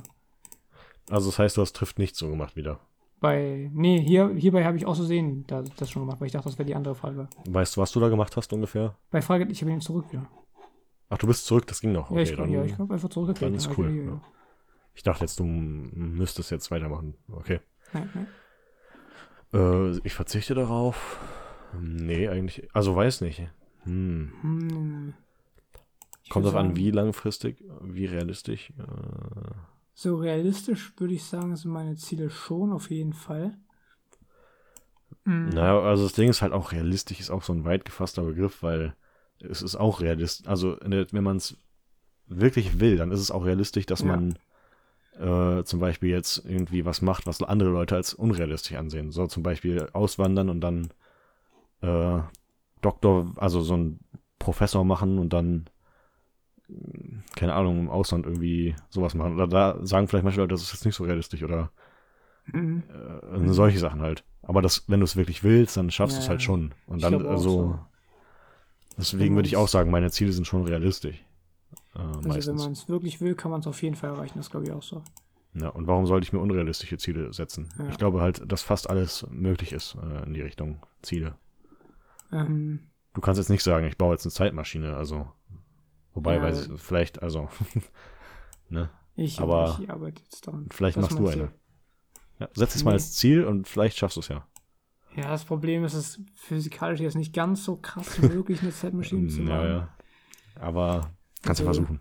Also 1.09 1.29
das 1.29 1.37
heißt, 1.37 1.57
du 1.57 1.61
hast 1.61 1.75
trifft 1.75 1.99
nicht 1.99 2.15
so 2.15 2.29
gemacht 2.29 2.55
wieder. 2.55 2.79
Bei, 3.19 3.69
nee, 3.73 3.99
hier, 4.01 4.33
hierbei 4.35 4.65
habe 4.65 4.77
ich 4.77 4.85
aus 4.85 4.97
Versehen 4.97 5.45
da, 5.47 5.63
das 5.77 5.89
schon 5.89 6.03
gemacht, 6.03 6.19
weil 6.19 6.27
ich 6.27 6.33
dachte, 6.33 6.49
das 6.49 6.57
wäre 6.57 6.65
die 6.67 6.75
andere 6.75 6.95
Frage. 6.95 7.27
Weißt 7.47 7.75
du, 7.77 7.81
was 7.81 7.91
du 7.91 7.99
da 7.99 8.09
gemacht 8.09 8.35
hast 8.37 8.51
ungefähr? 8.53 8.95
Bei 9.09 9.21
Frage, 9.21 9.45
ich 9.49 9.61
habe 9.61 9.71
ihn 9.71 9.81
zurück 9.81 10.05
wieder. 10.11 10.27
Ach, 11.09 11.17
du 11.17 11.27
bist 11.27 11.45
zurück, 11.45 11.65
das 11.67 11.81
ging 11.81 11.91
noch. 11.91 12.09
ja, 12.11 12.17
Okay, 12.17 12.23
ich, 12.23 12.35
dann, 12.35 12.49
ja, 12.51 12.63
ich 12.63 12.77
habe 12.77 12.93
einfach 12.93 13.09
zurückgeklickt. 13.09 13.43
dann 13.49 13.55
ist 13.55 13.77
cool, 13.77 13.89
hier, 13.91 14.03
ja. 14.05 14.21
ich 14.93 15.03
dachte 15.03 15.21
jetzt, 15.23 15.39
du 15.39 15.45
müsstest 15.45 16.51
jetzt 16.51 16.69
weitermachen. 16.71 17.15
Okay. 17.31 17.59
Nein, 17.93 18.09
nein. 18.13 18.27
Äh, 19.53 19.99
ich 20.03 20.13
verzichte 20.13 20.53
darauf. 20.55 21.19
Nee, 21.79 22.27
eigentlich. 22.27 22.67
Also 22.73 22.95
weiß 22.95 23.21
nicht. 23.21 23.47
Hm. 23.83 24.33
Hm, 24.41 25.13
ich 26.23 26.29
Kommt 26.29 26.45
würd 26.45 26.55
drauf 26.55 26.61
an, 26.61 26.75
wie 26.75 26.91
langfristig, 26.91 27.63
wie 27.81 28.05
realistisch. 28.05 28.71
Äh, 28.79 29.51
So 29.95 30.17
realistisch 30.17 30.93
würde 30.99 31.15
ich 31.15 31.23
sagen, 31.23 31.55
sind 31.55 31.71
meine 31.71 31.95
Ziele 31.95 32.29
schon 32.29 32.71
auf 32.71 32.91
jeden 32.91 33.13
Fall. 33.13 33.57
Hm, 35.25 35.49
Naja, 35.53 35.79
also 35.79 36.03
das 36.03 36.13
Ding 36.13 36.29
ist 36.29 36.41
halt 36.41 36.53
auch 36.53 36.71
realistisch, 36.71 37.19
ist 37.19 37.29
auch 37.29 37.43
so 37.43 37.53
ein 37.53 37.65
weit 37.65 37.85
gefasster 37.85 38.23
Begriff, 38.23 38.63
weil 38.63 38.95
es 39.39 39.61
ist 39.61 39.75
auch 39.75 40.01
realistisch. 40.01 40.47
Also 40.47 40.77
wenn 40.81 41.23
man 41.23 41.37
es 41.37 41.57
wirklich 42.27 42.79
will, 42.79 42.97
dann 42.97 43.11
ist 43.11 43.19
es 43.21 43.31
auch 43.31 43.45
realistisch, 43.45 43.85
dass 43.85 44.03
Ja. 44.03 44.07
man 44.07 44.37
äh, 45.19 45.63
zum 45.63 45.79
Beispiel 45.79 46.09
jetzt 46.11 46.43
irgendwie 46.45 46.85
was 46.85 47.01
macht, 47.01 47.27
was 47.27 47.41
andere 47.43 47.69
Leute 47.69 47.95
als 47.95 48.13
unrealistisch 48.13 48.77
ansehen. 48.77 49.11
So 49.11 49.27
zum 49.27 49.43
Beispiel 49.43 49.89
auswandern 49.93 50.49
und 50.49 50.61
dann 50.61 50.89
äh, 51.81 52.21
Doktor, 52.81 53.33
also 53.37 53.61
so 53.61 53.77
ein 53.77 53.99
Professor 54.39 54.85
machen 54.85 55.19
und 55.19 55.33
dann 55.33 55.69
keine 57.35 57.53
Ahnung, 57.53 57.79
im 57.79 57.89
Ausland 57.89 58.25
irgendwie 58.25 58.75
sowas 58.89 59.13
machen. 59.13 59.33
Oder 59.35 59.47
da 59.47 59.85
sagen 59.85 60.07
vielleicht 60.07 60.23
manche 60.23 60.39
Leute, 60.41 60.53
das 60.53 60.63
ist 60.63 60.73
jetzt 60.73 60.85
nicht 60.85 60.95
so 60.95 61.03
realistisch 61.03 61.43
oder 61.43 61.71
hm. 62.45 62.83
äh, 62.89 63.53
solche 63.53 63.79
Sachen 63.79 64.01
halt. 64.01 64.23
Aber 64.41 64.61
das, 64.61 64.83
wenn 64.87 64.99
du 64.99 65.03
es 65.05 65.15
wirklich 65.15 65.43
willst, 65.43 65.77
dann 65.77 65.91
schaffst 65.91 66.17
du 66.17 66.19
es 66.21 66.25
Ja, 66.25 66.31
halt 66.31 66.41
schon. 66.41 66.73
Und 66.87 67.03
dann, 67.03 67.25
also, 67.25 67.49
so. 67.49 67.79
deswegen 68.97 69.31
Wenn 69.31 69.35
würde 69.35 69.47
ich 69.47 69.57
auch 69.57 69.67
sagen, 69.67 69.91
meine 69.91 70.11
Ziele 70.11 70.31
sind 70.31 70.47
schon 70.47 70.63
realistisch. 70.63 71.23
Äh, 71.95 71.99
Also 71.99 72.23
wenn 72.23 72.27
meistens. 72.29 72.61
man 72.63 72.71
es 72.71 72.89
wirklich 72.89 73.21
will, 73.21 73.35
kann 73.35 73.51
man 73.51 73.61
es 73.61 73.67
auf 73.67 73.81
jeden 73.81 73.95
Fall 73.95 74.11
erreichen. 74.11 74.37
Das 74.37 74.49
glaube 74.49 74.65
ich 74.65 74.71
auch 74.71 74.83
so. 74.83 75.03
Ja, 75.53 75.69
und 75.69 75.87
warum 75.87 76.05
sollte 76.05 76.25
ich 76.25 76.33
mir 76.33 76.39
unrealistische 76.39 76.97
Ziele 76.97 77.31
setzen? 77.31 77.69
Ja. 77.79 77.87
Ich 77.89 77.97
glaube 77.97 78.21
halt, 78.21 78.43
dass 78.51 78.61
fast 78.61 78.89
alles 78.89 79.25
möglich 79.31 79.71
ist 79.71 79.95
äh, 79.95 80.23
in 80.25 80.33
die 80.33 80.41
Richtung 80.41 80.85
Ziele. 81.01 81.35
Ähm, 82.31 82.79
Du 83.13 83.21
kannst 83.21 83.39
jetzt 83.39 83.49
nicht 83.49 83.63
sagen, 83.63 83.87
ich 83.87 83.97
baue 83.97 84.13
jetzt 84.13 84.25
eine 84.25 84.33
Zeitmaschine, 84.33 84.97
also. 84.97 85.31
Wobei, 86.15 86.35
Ja. 86.37 86.41
weil 86.41 86.53
es- 86.53 86.69
vielleicht, 86.77 87.21
also, 87.21 87.47
ne? 88.69 88.89
ich, 89.15 89.39
Aber 89.39 89.77
ich 89.79 89.89
arbeite 89.89 90.21
jetzt 90.23 90.47
daran. 90.47 90.67
Vielleicht 90.71 90.97
machst 90.97 91.17
du 91.19 91.27
eine. 91.27 91.51
Ja, 92.39 92.49
setz 92.53 92.75
es 92.75 92.83
mal 92.83 92.91
Nee. 92.91 92.95
als 92.95 93.13
Ziel 93.13 93.45
und 93.45 93.67
vielleicht 93.67 93.97
schaffst 93.97 94.17
du 94.17 94.21
es 94.21 94.27
ja. 94.29 94.45
Ja, 95.15 95.29
das 95.29 95.45
Problem 95.45 95.85
ist, 95.85 95.93
es 95.93 96.17
ist 96.17 96.21
physikalisch 96.35 96.99
jetzt 96.99 97.15
nicht 97.15 97.33
ganz 97.33 97.63
so 97.63 97.77
krass 97.77 98.17
möglich, 98.19 98.61
eine 98.61 98.71
Zeitmaschine 98.71 99.27
zu 99.29 99.37
bauen. 99.37 99.47
Ja, 99.47 99.67
ja. 99.67 99.89
Aber 100.55 101.11
kannst 101.43 101.61
du 101.61 101.67
Also- 101.67 101.81
versuchen. 101.81 101.99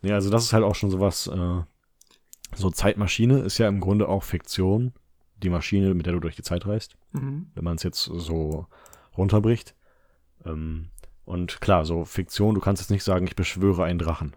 Nee, 0.00 0.12
also 0.12 0.30
das 0.30 0.44
ist 0.44 0.52
halt 0.52 0.64
auch 0.64 0.74
schon 0.74 0.90
sowas, 0.90 1.26
äh, 1.26 1.62
so 2.54 2.70
Zeitmaschine 2.70 3.38
ist 3.40 3.58
ja 3.58 3.68
im 3.68 3.80
Grunde 3.80 4.08
auch 4.08 4.22
Fiktion, 4.24 4.92
die 5.42 5.48
Maschine, 5.50 5.94
mit 5.94 6.06
der 6.06 6.12
du 6.14 6.20
durch 6.20 6.36
die 6.36 6.42
Zeit 6.42 6.66
reist, 6.66 6.96
Mhm. 7.12 7.50
wenn 7.54 7.64
man 7.64 7.76
es 7.76 7.82
jetzt 7.82 8.02
so 8.04 8.66
runterbricht. 9.16 9.74
Ähm, 10.44 10.88
und 11.24 11.60
klar, 11.60 11.84
so 11.84 12.04
Fiktion, 12.04 12.54
du 12.54 12.60
kannst 12.60 12.82
jetzt 12.82 12.90
nicht 12.90 13.04
sagen, 13.04 13.26
ich 13.26 13.36
beschwöre 13.36 13.84
einen 13.84 13.98
Drachen. 13.98 14.34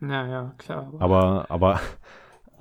Ja, 0.00 0.26
ja, 0.26 0.54
klar. 0.58 0.92
aber- 0.98 1.50
Aber, 1.50 1.80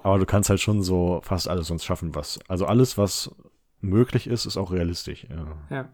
aber, 0.03 0.19
du 0.19 0.26
kannst 0.26 0.49
halt 0.49 0.59
schon 0.59 0.84
so 0.84 1.22
fast 1.24 1.47
alles 1.47 1.67
sonst 1.67 1.86
schaffen, 1.86 2.13
was. 2.15 2.39
Also 2.47 2.65
alles, 2.65 2.97
was 2.97 3.34
möglich 3.80 4.28
ist, 4.28 4.45
ist 4.45 4.57
auch 4.57 4.72
realistisch. 4.72 5.26
Ja. 5.30 5.57
Ja, 5.69 5.89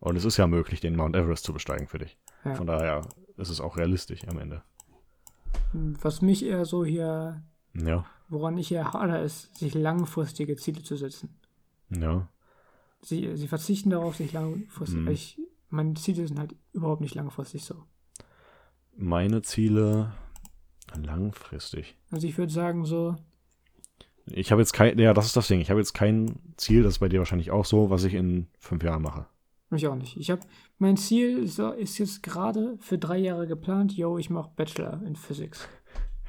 Und 0.00 0.16
es 0.16 0.24
ist 0.24 0.36
ja 0.36 0.46
möglich, 0.46 0.80
den 0.80 0.96
Mount 0.96 1.16
Everest 1.16 1.44
zu 1.44 1.52
besteigen 1.52 1.86
für 1.88 1.98
dich. 1.98 2.18
Ja. 2.44 2.54
Von 2.54 2.66
daher 2.66 3.02
ist 3.36 3.50
es 3.50 3.60
auch 3.60 3.76
realistisch 3.76 4.26
am 4.28 4.38
Ende. 4.38 4.62
was 5.72 6.22
mich 6.22 6.44
eher 6.44 6.64
so 6.64 6.84
hier, 6.84 7.42
Ja, 7.74 8.04
woran 8.28 8.56
ich 8.58 8.72
eher 8.72 8.92
hader, 8.92 9.22
ist, 9.22 9.54
sich 9.56 9.74
langfristige 9.74 10.56
Ziele 10.56 10.82
zu 10.82 10.96
setzen. 10.96 11.38
ja. 11.90 12.28
Sie, 13.02 13.36
sie 13.36 13.46
verzichten 13.46 13.90
darauf, 13.90 14.16
sich 14.16 14.32
langfristig. 14.32 14.98
Mhm. 15.00 15.08
Ich, 15.08 15.38
meine 15.68 15.94
Ziele 15.94 16.26
sind 16.26 16.38
halt 16.38 16.54
überhaupt 16.72 17.00
nicht 17.00 17.14
langfristig 17.14 17.64
so. 17.64 17.84
Meine 18.96 19.42
Ziele 19.42 20.12
langfristig. 20.94 21.96
Also 22.10 22.26
ich 22.26 22.38
würde 22.38 22.52
sagen 22.52 22.84
so, 22.84 23.16
Ich 24.26 24.50
habe 24.50 24.62
jetzt 24.62 24.72
kein, 24.72 24.98
ja, 24.98 25.12
das 25.14 25.26
ist 25.26 25.36
das 25.36 25.48
Ding. 25.48 25.60
Ich 25.60 25.70
habe 25.70 25.80
jetzt 25.80 25.92
kein 25.92 26.38
Ziel, 26.56 26.82
das 26.82 26.94
ist 26.94 26.98
bei 26.98 27.08
dir 27.08 27.18
wahrscheinlich 27.18 27.50
auch 27.50 27.64
so, 27.64 27.90
was 27.90 28.04
ich 28.04 28.14
in 28.14 28.48
fünf 28.58 28.82
Jahren 28.82 29.02
mache. 29.02 29.26
ich 29.74 29.86
auch 29.86 29.94
nicht. 29.96 30.16
Ich 30.16 30.30
habe 30.30 30.40
mein 30.78 30.96
Ziel 30.96 31.38
ist, 31.38 31.58
ist 31.58 31.98
jetzt 31.98 32.22
gerade 32.22 32.76
für 32.80 32.98
drei 32.98 33.18
Jahre 33.18 33.46
geplant. 33.46 33.92
Yo, 33.96 34.18
ich 34.18 34.30
mache 34.30 34.50
Bachelor 34.56 35.02
in 35.04 35.16
Physics. 35.16 35.68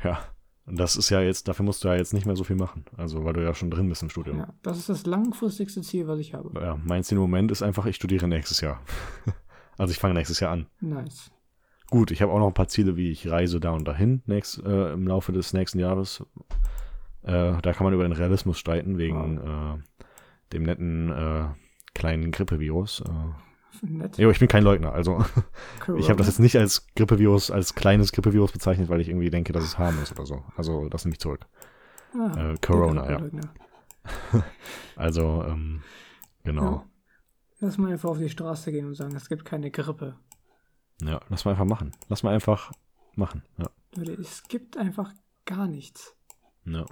Ja. 0.03 0.19
Und 0.67 0.77
das 0.77 0.97
ist 0.97 1.09
ja 1.09 1.21
jetzt, 1.21 1.47
dafür 1.47 1.63
musst 1.63 1.83
du 1.83 1.87
ja 1.87 1.95
jetzt 1.95 2.13
nicht 2.13 2.25
mehr 2.25 2.35
so 2.35 2.43
viel 2.43 2.57
machen. 2.57 2.83
Also, 2.97 3.23
weil 3.23 3.31
du 3.31 3.41
ja 3.41 3.53
schon 3.53 3.71
drin 3.71 3.87
bist 3.87 4.03
im 4.03 4.09
Studium. 4.09 4.39
Ja, 4.39 4.53
das 4.63 4.77
ist 4.77 4.89
das 4.89 5.05
langfristigste 5.05 5.81
Ziel, 5.81 6.07
was 6.07 6.19
ich 6.19 6.33
habe. 6.33 6.51
Ja, 6.59 6.77
mein 6.83 7.05
Ziel 7.05 7.15
im 7.15 7.21
Moment 7.21 7.51
ist 7.51 7.61
einfach, 7.61 7.85
ich 7.85 7.95
studiere 7.95 8.27
nächstes 8.27 8.59
Jahr. 8.59 8.81
also 9.77 9.91
ich 9.91 9.97
fange 9.97 10.13
nächstes 10.13 10.41
Jahr 10.41 10.51
an. 10.51 10.67
Nice. 10.81 11.31
Gut, 11.89 12.11
ich 12.11 12.21
habe 12.21 12.33
auch 12.33 12.39
noch 12.39 12.47
ein 12.47 12.53
paar 12.53 12.67
Ziele, 12.67 12.97
wie 12.97 13.11
ich 13.11 13.29
reise 13.29 13.61
da 13.61 13.71
und 13.71 13.87
dahin 13.87 14.21
nächst, 14.25 14.61
äh, 14.61 14.91
im 14.91 15.07
Laufe 15.07 15.31
des 15.31 15.53
nächsten 15.53 15.79
Jahres. 15.79 16.21
Äh, 17.23 17.61
da 17.61 17.73
kann 17.73 17.85
man 17.85 17.93
über 17.93 18.03
den 18.03 18.11
Realismus 18.11 18.59
streiten, 18.59 18.97
wegen 18.97 19.37
äh, 19.37 19.77
dem 20.51 20.63
netten 20.63 21.11
äh, 21.13 21.45
kleinen 21.93 22.31
Grippevirus. 22.31 23.03
Äh, 23.07 23.46
Nett. 23.81 24.17
jo, 24.17 24.29
ich 24.29 24.39
bin 24.39 24.47
kein 24.47 24.63
Leugner, 24.63 24.93
also 24.93 25.23
Corona. 25.79 25.99
ich 26.03 26.09
habe 26.09 26.17
das 26.17 26.27
jetzt 26.27 26.39
nicht 26.39 26.55
als 26.57 26.87
Grippevirus, 26.95 27.51
als 27.51 27.75
kleines 27.75 28.11
Grippevirus 28.11 28.51
bezeichnet, 28.51 28.89
weil 28.89 29.01
ich 29.01 29.09
irgendwie 29.09 29.29
denke, 29.29 29.53
dass 29.53 29.63
es 29.63 29.77
harmlos 29.77 30.11
oder 30.11 30.25
so. 30.25 30.43
Also 30.55 30.89
das 30.89 31.05
nehme 31.05 31.13
ich 31.13 31.19
zurück. 31.19 31.45
Ah, 32.13 32.51
Äh, 32.51 32.55
Corona, 32.61 33.09
ja. 33.09 33.21
Also, 34.95 35.43
ähm, 35.47 35.81
genau. 36.43 36.63
Ja. 36.71 36.85
Lass 37.59 37.77
mal 37.77 37.91
einfach 37.91 38.09
auf 38.09 38.17
die 38.19 38.29
Straße 38.29 38.71
gehen 38.71 38.85
und 38.87 38.95
sagen, 38.95 39.15
es 39.15 39.29
gibt 39.29 39.43
keine 39.45 39.71
Grippe. 39.71 40.15
Ja, 41.01 41.19
lass 41.29 41.45
mal 41.45 41.51
einfach 41.51 41.65
machen. 41.65 41.91
Lass 42.07 42.23
mal 42.23 42.33
einfach 42.33 42.71
machen. 43.15 43.43
Ja. 43.57 43.69
Leute, 43.95 44.13
es 44.13 44.43
gibt 44.47 44.77
einfach 44.77 45.13
gar 45.45 45.67
nichts. 45.67 46.15
ja. 46.65 46.85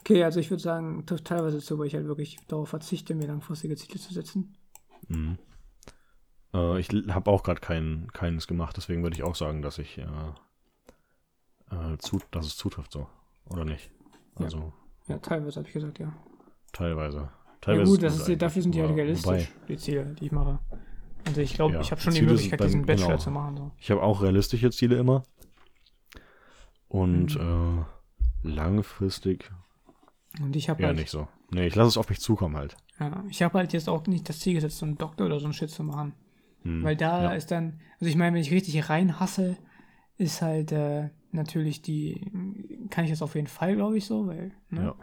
Okay, 0.00 0.24
also 0.24 0.40
ich 0.40 0.50
würde 0.50 0.60
sagen, 0.62 1.06
trifft 1.06 1.26
teilweise 1.28 1.60
zu, 1.60 1.78
weil 1.78 1.86
ich 1.86 1.94
halt 1.94 2.08
wirklich 2.08 2.36
darauf 2.48 2.68
verzichte, 2.68 3.14
mir 3.14 3.28
langfristige 3.28 3.76
Ziele 3.76 4.00
zu 4.00 4.12
setzen. 4.12 4.56
Mhm. 5.06 5.38
Äh, 6.54 6.78
ich 6.80 6.88
habe 7.08 7.30
auch 7.30 7.42
gerade 7.42 7.60
kein, 7.60 8.08
keines 8.12 8.46
gemacht, 8.46 8.76
deswegen 8.76 9.02
würde 9.02 9.16
ich 9.16 9.22
auch 9.22 9.34
sagen, 9.36 9.62
dass 9.62 9.78
ich 9.78 9.98
äh, 9.98 10.02
äh, 11.70 11.98
zu, 11.98 12.20
dass 12.30 12.46
es 12.46 12.56
zutrifft 12.56 12.92
so. 12.92 13.06
Oder 13.46 13.64
nicht? 13.64 13.90
Ja. 14.38 14.44
Also 14.46 14.72
Ja, 15.08 15.18
teilweise 15.18 15.60
habe 15.60 15.68
ich 15.68 15.74
gesagt, 15.74 15.98
ja. 15.98 16.12
teilweise. 16.72 17.18
Ja 17.18 17.32
Teilweise 17.60 17.90
gut, 17.92 18.02
das 18.02 18.14
ist, 18.16 18.22
eigentlich. 18.22 18.38
dafür 18.38 18.62
sind 18.62 18.74
die 18.74 18.80
Aber 18.82 18.96
realistisch, 18.96 19.24
Wobei, 19.26 19.48
die 19.68 19.76
Ziele, 19.76 20.04
die 20.18 20.26
ich 20.26 20.32
mache. 20.32 20.58
Also 21.24 21.40
ich 21.40 21.54
glaube, 21.54 21.74
Ja, 21.74 21.80
ich 21.80 21.92
habe 21.92 22.00
schon 22.00 22.12
die 22.12 22.18
Ziele 22.20 22.32
Möglichkeit, 22.32 22.58
sind 22.60 22.68
diesen 22.68 22.80
beim- 22.80 22.96
Bachelor 22.96 23.08
genau. 23.10 23.18
zu 23.22 23.30
machen. 23.30 23.56
So. 23.56 23.70
ich 23.78 23.90
habe 23.92 24.02
auch 24.02 24.20
realistische 24.22 24.70
Ziele 24.72 24.96
immer. 24.98 25.22
Und 26.88 27.36
Mhm. 27.38 27.84
äh, 28.44 28.48
langfristig 28.48 29.50
Und 30.40 30.56
ich 30.56 30.68
habe 30.68 30.82
ja 30.82 30.88
halt, 30.88 30.98
nicht 30.98 31.10
so. 31.10 31.28
Nee, 31.50 31.66
ich 31.68 31.74
lasse 31.76 31.88
es 31.88 31.96
auf 31.96 32.08
mich 32.08 32.20
zukommen 32.20 32.56
halt. 32.56 32.76
ja, 32.98 33.22
ich 33.28 33.42
habe 33.42 33.58
halt 33.58 33.72
jetzt 33.72 33.88
auch 33.88 34.06
nicht 34.06 34.28
das 34.28 34.40
Ziel 34.40 34.54
gesetzt, 34.54 34.78
so 34.78 34.86
einen 34.86 34.98
Doktor 34.98 35.26
oder 35.26 35.38
so 35.38 35.44
einen 35.44 35.52
Shit 35.54 35.70
zu 35.70 35.84
machen. 35.84 36.14
Hm. 36.64 36.82
Weil 36.82 36.96
da 36.96 37.24
ja. 37.24 37.32
ist 37.32 37.50
dann, 37.50 37.80
also 37.94 38.06
ich 38.06 38.16
meine, 38.16 38.34
wenn 38.34 38.42
ich 38.42 38.50
richtig 38.52 38.88
reinhasse, 38.88 39.56
ist 40.16 40.42
halt 40.42 40.72
äh, 40.72 41.08
natürlich 41.32 41.82
die, 41.82 42.30
kann 42.90 43.04
ich 43.04 43.10
das 43.10 43.22
auf 43.22 43.34
jeden 43.34 43.46
Fall, 43.46 43.74
glaube 43.76 43.96
ich, 43.98 44.06
so, 44.06 44.26
weil, 44.26 44.52
ne? 44.70 44.84
Ja. 44.84 44.94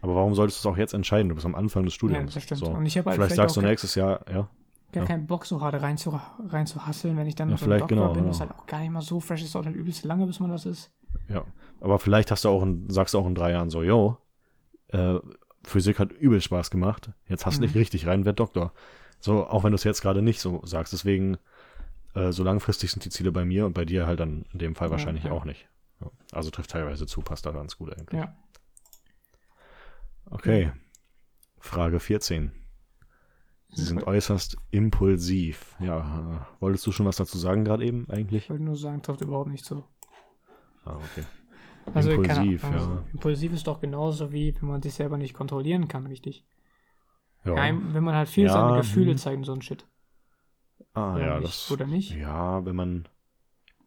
Aber 0.00 0.16
warum 0.16 0.34
solltest 0.34 0.62
du 0.62 0.68
es 0.68 0.72
auch 0.74 0.76
jetzt 0.76 0.92
entscheiden? 0.92 1.30
Du 1.30 1.34
bist 1.34 1.46
am 1.46 1.54
Anfang 1.54 1.84
des 1.84 1.94
Studiums. 1.94 2.34
das 2.34 2.42
stimmt. 2.42 2.60
So. 2.60 2.66
Und 2.66 2.84
ich 2.84 2.98
habe 2.98 3.08
halt 3.10 3.16
vielleicht 3.16 3.32
vielleicht 3.34 3.36
sagst 3.36 3.56
du 3.56 3.60
auch 3.60 3.64
nächstes 3.64 3.94
Jahr, 3.94 4.20
ja. 4.28 4.48
gar 4.92 5.02
ja. 5.02 5.04
keinen 5.04 5.26
Bock, 5.26 5.46
so 5.46 5.60
hart 5.62 5.80
rein 5.80 5.96
zu, 5.96 6.18
rein 6.48 6.66
zu 6.66 6.86
hasseln, 6.86 7.16
wenn 7.16 7.26
ich 7.26 7.34
dann 7.34 7.48
Ja, 7.48 7.52
noch 7.52 7.58
so 7.58 7.64
vielleicht 7.64 7.82
Doktor 7.82 7.96
genau, 7.96 8.12
bin, 8.12 8.24
ja. 8.24 8.30
ist 8.30 8.40
halt 8.40 8.50
auch 8.50 8.66
gar 8.66 8.80
nicht 8.80 8.90
mal 8.90 9.00
so 9.00 9.20
fresh, 9.20 9.42
es 9.42 9.52
dauert 9.52 9.66
halt 9.66 9.76
übelst 9.76 10.04
lange, 10.04 10.26
bis 10.26 10.40
man 10.40 10.50
das 10.50 10.66
ist. 10.66 10.90
Ja, 11.28 11.44
aber 11.80 11.98
vielleicht 11.98 12.30
hast 12.30 12.44
du 12.44 12.50
auch 12.50 12.62
in, 12.62 12.90
sagst 12.90 13.14
du 13.14 13.18
auch 13.18 13.26
in 13.26 13.34
drei 13.34 13.52
Jahren 13.52 13.70
so, 13.70 13.82
yo, 13.82 14.18
äh, 14.88 15.18
Physik 15.62 15.98
hat 15.98 16.12
übel 16.12 16.40
Spaß 16.42 16.70
gemacht. 16.70 17.10
Jetzt 17.26 17.46
hast 17.46 17.56
du 17.58 17.62
Mhm. 17.62 17.68
dich 17.68 17.74
richtig 17.76 18.06
rein, 18.06 18.26
werd 18.26 18.38
Doktor. 18.40 18.74
So, 19.24 19.46
auch 19.46 19.64
wenn 19.64 19.70
du 19.70 19.76
es 19.76 19.84
jetzt 19.84 20.02
gerade 20.02 20.20
nicht 20.20 20.38
so 20.38 20.60
sagst. 20.66 20.92
Deswegen, 20.92 21.38
äh, 22.14 22.30
so 22.30 22.44
langfristig 22.44 22.90
sind 22.90 23.06
die 23.06 23.08
Ziele 23.08 23.32
bei 23.32 23.46
mir 23.46 23.64
und 23.64 23.72
bei 23.72 23.86
dir 23.86 24.06
halt 24.06 24.20
dann 24.20 24.44
in 24.52 24.58
dem 24.58 24.74
Fall 24.74 24.90
wahrscheinlich 24.90 25.24
ja. 25.24 25.32
auch 25.32 25.46
nicht. 25.46 25.66
Also 26.30 26.50
trifft 26.50 26.72
teilweise 26.72 27.06
zu, 27.06 27.22
passt 27.22 27.46
da 27.46 27.52
ganz 27.52 27.78
gut 27.78 27.94
eigentlich. 27.94 28.20
Ja. 28.20 28.36
Okay. 30.26 30.72
Frage 31.58 32.00
14. 32.00 32.52
Sie 33.70 33.82
sind 33.82 34.06
äußerst 34.06 34.58
impulsiv. 34.72 35.74
Ja, 35.80 36.46
wolltest 36.60 36.86
du 36.86 36.92
schon 36.92 37.06
was 37.06 37.16
dazu 37.16 37.38
sagen 37.38 37.64
gerade 37.64 37.82
eben 37.82 38.06
eigentlich? 38.10 38.44
Ich 38.44 38.50
wollte 38.50 38.64
nur 38.64 38.76
sagen, 38.76 39.00
trifft 39.00 39.22
überhaupt 39.22 39.50
nicht 39.50 39.64
so. 39.64 39.84
Ah, 40.84 40.96
okay. 40.96 41.24
Also, 41.94 42.10
Impulsiv, 42.10 42.62
Ahnung, 42.64 42.76
ja. 42.76 42.82
also, 42.82 43.02
Impulsiv 43.14 43.52
ist 43.54 43.66
doch 43.66 43.80
genauso 43.80 44.32
wie, 44.32 44.54
wenn 44.60 44.68
man 44.68 44.82
sich 44.82 44.92
selber 44.92 45.16
nicht 45.16 45.32
kontrollieren 45.32 45.88
kann, 45.88 46.06
richtig. 46.06 46.44
Ja. 47.44 47.66
Ja, 47.66 47.78
wenn 47.92 48.04
man 48.04 48.14
halt 48.14 48.28
viel 48.28 48.44
Ja, 48.46 48.52
seine 48.52 48.76
Gefühle 48.78 49.10
hm. 49.12 49.18
zeigt 49.18 49.36
und 49.38 49.44
so 49.44 49.52
ein 49.52 49.62
Shit. 49.62 49.86
ah, 50.94 51.14
Oder 51.16 51.26
ja, 51.26 51.34
nicht? 51.40 51.48
das. 51.48 51.70
Oder 51.70 51.86
nicht? 51.86 52.10
Ja, 52.16 52.64
wenn 52.64 52.76
man 52.76 53.08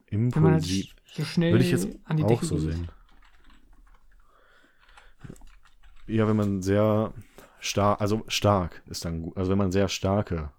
Wenn 0.10 0.30
man 0.30 0.53
halt 0.53 0.64
impulsiv. 0.64 0.95
so 1.05 1.24
schnell 1.26 1.51
Würde 1.54 1.66
ich 1.66 1.71
jetzt 1.71 1.88
an 2.05 2.17
die 2.17 2.24
auch 2.24 2.28
Decke 2.28 2.46
so 2.46 2.55
geht. 2.55 2.63
sehen. 2.74 2.88
Ja, 6.08 6.28
wenn 6.28 6.38
man 6.38 6.62
sehr 6.62 7.13
stark, 7.59 8.00
also 8.00 8.24
stark 8.28 8.82
ist 8.88 9.04
dann 9.04 9.24
gut. 9.24 9.36
Also 9.38 9.51
wenn 9.51 9.58
man 9.58 9.71
sehr 9.71 9.89
starke, 9.89 10.51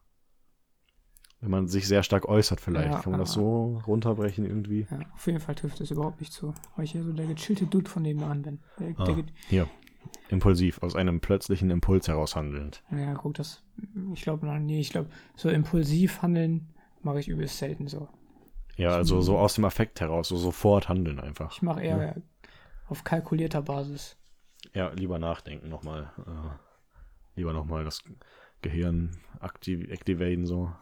wenn 1.41 1.51
man 1.51 1.69
sich 1.69 1.87
sehr 1.89 2.03
stark 2.03 2.27
äußert 2.29 2.61
vielleicht, 2.61 2.91
Ja, 2.93 2.99
kann 3.01 3.13
man 3.13 3.21
das 3.21 3.33
aber- 3.37 3.43
so 3.45 3.83
runterbrechen 3.87 4.45
irgendwie. 4.45 4.87
Ja, 4.91 4.99
auf 5.15 5.27
jeden 5.27 5.41
Fall 5.41 5.55
trifft 5.55 5.81
es 5.81 5.91
überhaupt 5.91 6.21
nicht 6.21 6.33
zu. 6.33 6.53
Weil 6.77 6.85
ich 6.85 6.93
ja 6.95 7.03
so 7.03 7.13
der 7.13 7.27
gechillte 7.27 7.67
Dude 7.67 7.89
von 7.89 8.03
nebenan 8.03 8.43
bin. 8.43 8.61
Der, 8.79 8.95
Ah, 8.99 9.05
der, 9.05 9.25
hier. 9.47 9.69
Impulsiv, 10.29 10.83
aus 10.83 10.95
einem 10.95 11.21
plötzlichen 11.21 11.71
Impuls 11.71 12.09
heraus 12.09 12.37
handelnd. 12.37 12.83
ja, 12.91 13.15
guck, 13.15 13.35
das. 13.35 13.63
Ich 14.13 14.23
glaube 14.23 14.47
noch 14.47 14.59
nie. 14.59 14.81
Ich 14.81 14.91
glaube, 14.91 15.09
so 15.37 15.49
impulsiv 15.49 16.23
handeln 16.23 16.69
mache 17.03 17.21
ich 17.21 17.29
übelst 17.29 17.59
selten 17.59 17.89
so. 17.89 18.09
Ja, 18.77 18.91
also 18.91 19.21
so 19.21 19.39
aus 19.39 19.55
dem 19.55 19.65
Affekt 19.65 20.01
heraus, 20.01 20.29
so 20.29 20.37
sofort 20.37 20.89
handeln 20.89 21.19
einfach. 21.19 21.53
Ich 21.53 21.63
mache 21.63 21.83
eher 21.83 22.17
auf 22.87 23.05
kalkulierter 23.05 23.63
Basis. 23.63 24.17
Ja, 24.75 24.91
lieber 24.91 25.19
nachdenken 25.19 25.69
nochmal. 25.69 26.13
Äh, 26.19 27.39
lieber 27.39 27.53
nochmal 27.53 27.85
das 27.85 28.03
Gehirn 28.63 29.17
aktiv 29.41 29.89
activaten 29.91 30.47
so. 30.47 30.73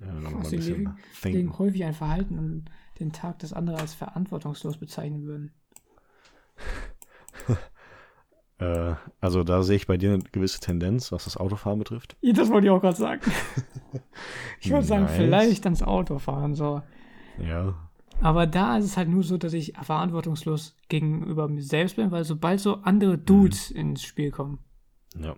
Ja, 0.00 0.06
dann 0.06 0.22
noch 0.22 0.30
mal 0.30 0.44
ein 0.44 0.50
bisschen 0.50 0.76
legen, 0.76 0.96
legen 1.24 1.58
häufig 1.58 1.84
ein 1.84 1.94
Verhalten 1.94 2.38
und 2.38 2.64
den 3.00 3.12
Tag 3.12 3.40
des 3.40 3.52
anderen 3.52 3.80
als 3.80 3.94
verantwortungslos 3.94 4.78
bezeichnen 4.78 5.24
würden. 5.24 5.52
Äh, 8.58 8.94
also 9.20 9.44
da 9.44 9.62
sehe 9.62 9.76
ich 9.76 9.86
bei 9.86 9.96
dir 9.96 10.14
eine 10.14 10.22
gewisse 10.32 10.60
Tendenz, 10.60 11.12
was 11.12 11.24
das 11.24 11.36
Autofahren 11.36 11.78
betrifft. 11.78 12.16
Das 12.22 12.50
wollte 12.50 12.66
ich 12.66 12.70
auch 12.70 12.80
gerade 12.80 12.96
sagen. 12.96 13.22
ich 14.60 14.70
würde 14.70 14.84
sagen, 14.84 15.04
Nice. 15.04 15.16
vielleicht 15.16 15.64
ans 15.64 15.82
Auto 15.82 16.18
fahren, 16.18 16.54
so. 16.54 16.82
Ja. 17.38 17.74
Aber 18.20 18.48
da 18.48 18.76
ist 18.78 18.84
es 18.84 18.96
halt 18.96 19.08
nur 19.08 19.22
so, 19.22 19.36
dass 19.38 19.52
ich 19.52 19.74
verantwortungslos 19.80 20.76
gegenüber 20.88 21.46
mir 21.46 21.62
selbst 21.62 21.94
bin, 21.96 22.10
weil 22.10 22.24
sobald 22.24 22.58
so 22.58 22.76
andere 22.82 23.16
Dudes 23.16 23.70
ins 23.70 24.02
Spiel 24.02 24.32
kommen, 24.32 24.58
Ja. 25.16 25.36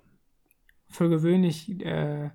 für 0.89 1.11
gewöhnlich 1.11 1.69
äh, 1.85 2.31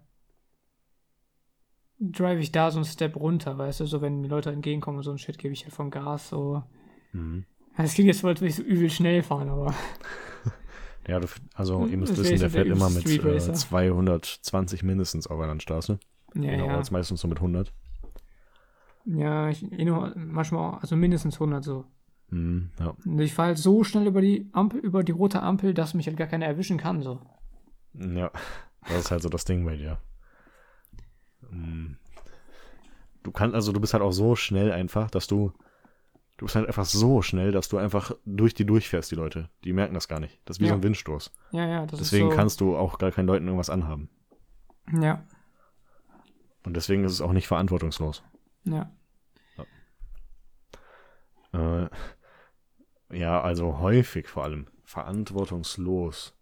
drive 2.00 2.40
ich 2.40 2.52
da 2.52 2.70
so 2.70 2.78
einen 2.78 2.86
Step 2.86 3.16
runter, 3.16 3.58
weißt 3.58 3.80
du, 3.80 3.86
so 3.86 4.02
wenn 4.02 4.22
mir 4.22 4.28
Leute 4.28 4.52
entgegenkommen 4.52 4.98
und 4.98 5.04
so 5.04 5.12
ein 5.12 5.18
Shit, 5.18 5.40
gebe 5.40 5.54
ich 5.54 5.64
halt 5.64 5.74
vom 5.74 5.90
Gas 5.90 6.30
so. 6.30 6.62
Mhm. 7.14 7.46
Das 7.78 7.94
klingt 7.96 8.08
jetzt, 8.08 8.24
als 8.24 8.40
würde 8.42 8.50
ich 8.50 8.56
so 8.56 8.64
übel 8.64 8.90
schnell 8.90 9.24
fahren, 9.24 9.50
aber 9.50 9.74
Ja, 11.08 11.20
du, 11.20 11.28
also 11.54 11.86
ihr 11.86 11.98
müsst 11.98 12.18
wissen, 12.18 12.40
der 12.40 12.50
fährt 12.50 12.68
immer 12.68 12.90
mit 12.90 13.06
äh, 13.06 13.22
Racer. 13.22 13.54
220 13.54 14.84
mindestens 14.84 15.28
auf 15.28 15.38
einer 15.38 15.48
Landstraße. 15.48 16.00
ja, 16.34 16.52
genau, 16.52 16.68
ja. 16.68 16.78
als 16.78 16.92
meistens 16.92 17.22
so 17.22 17.28
mit 17.28 17.38
100. 17.38 17.72
Ja, 19.06 19.50
ich, 19.50 19.72
eh 19.72 19.86
nur 19.86 20.14
manchmal 20.16 20.62
auch, 20.62 20.82
also 20.82 20.96
mindestens 20.96 21.36
100 21.36 21.64
so. 21.64 21.86
Mhm, 22.30 22.72
ja. 22.80 22.96
Und 23.06 23.20
ich 23.20 23.34
fahre 23.34 23.50
halt 23.50 23.58
so 23.60 23.84
schnell 23.84 24.08
über 24.08 24.22
die 24.22 24.50
Ampel, 24.52 24.80
über 24.80 25.04
die 25.04 25.12
rote 25.12 25.44
Ampel, 25.44 25.74
dass 25.74 25.94
mich 25.94 26.08
halt 26.08 26.18
gar 26.18 26.28
keiner 26.28 26.48
erwischen 26.48 26.78
kann, 26.78 27.04
so. 27.04 27.20
Ja, 27.94 28.32
das 28.88 29.02
ist 29.02 29.12
halt 29.12 29.22
so 29.22 29.30
das 29.30 29.46
Ding 29.46 29.64
bei 29.64 29.78
dir. 29.78 30.00
Mm. 31.52 31.94
Du 33.24 33.32
kannst, 33.32 33.56
also 33.56 33.72
du 33.72 33.80
bist 33.80 33.94
halt 33.94 34.04
auch 34.04 34.12
so 34.12 34.36
schnell 34.36 34.72
einfach, 34.72 35.10
dass 35.10 35.28
du, 35.28 35.52
du 36.38 36.46
bist 36.46 36.56
halt 36.56 36.68
einfach 36.68 36.86
so 36.86 37.22
schnell, 37.22 37.52
dass 37.52 37.70
du 37.70 37.78
einfach 37.78 38.12
durch 38.26 38.54
die 38.54 38.66
durchfährst, 38.66 39.10
die 39.12 39.16
Leute. 39.16 39.50
Die 39.64 39.74
merken 39.74 39.94
das 39.94 40.08
gar 40.08 40.20
nicht. 40.20 40.40
Das 40.46 40.58
ist 40.58 40.62
wie 40.62 40.66
Ja. 40.66 40.70
so 40.72 40.76
ein 40.76 40.84
Windstoß. 40.84 41.32
Ja, 41.52 41.66
ja, 41.68 41.86
das 41.86 42.00
Deswegen 42.00 42.28
ist 42.28 42.34
so. 42.34 42.38
kannst 42.38 42.62
du 42.62 42.76
auch 42.78 42.98
gar 42.98 43.12
keinen 43.12 43.28
Leuten 43.28 43.46
irgendwas 43.46 43.70
anhaben. 43.70 44.10
Ja, 45.00 45.24
Und 46.66 46.76
deswegen 46.76 47.04
ist 47.04 47.12
es 47.14 47.22
auch 47.22 47.32
nicht 47.34 47.48
verantwortungslos. 47.48 48.24
ja. 48.64 48.92
Äh, 51.54 51.88
ja, 53.12 53.42
also 53.42 53.80
häufig 53.80 54.28
vor 54.28 54.44
allem. 54.44 54.68
Verantwortungslos. 54.84 56.34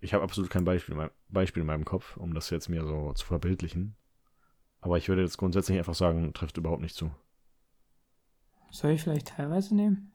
Ich 0.00 0.12
habe 0.14 0.24
absolut 0.24 0.50
kein 0.50 0.64
Beispiel, 0.64 0.92
in 0.94 0.98
meinem- 0.98 1.10
Beispiel 1.28 1.60
in 1.60 1.66
meinem 1.66 1.84
Kopf, 1.84 2.16
um 2.16 2.34
das 2.34 2.50
jetzt 2.50 2.68
mir 2.68 2.84
so 2.84 3.12
zu 3.12 3.24
verbildlichen. 3.26 3.96
Aber 4.80 4.96
ich 4.98 5.08
würde 5.08 5.22
jetzt 5.22 5.38
grundsätzlich 5.38 5.78
einfach 5.78 5.94
sagen, 5.94 6.32
trifft 6.34 6.56
überhaupt 6.56 6.82
nicht 6.82 6.94
zu. 6.96 7.10
Soll 8.70 8.92
ich 8.92 9.02
vielleicht 9.02 9.28
teilweise 9.28 9.74
nehmen? 9.74 10.12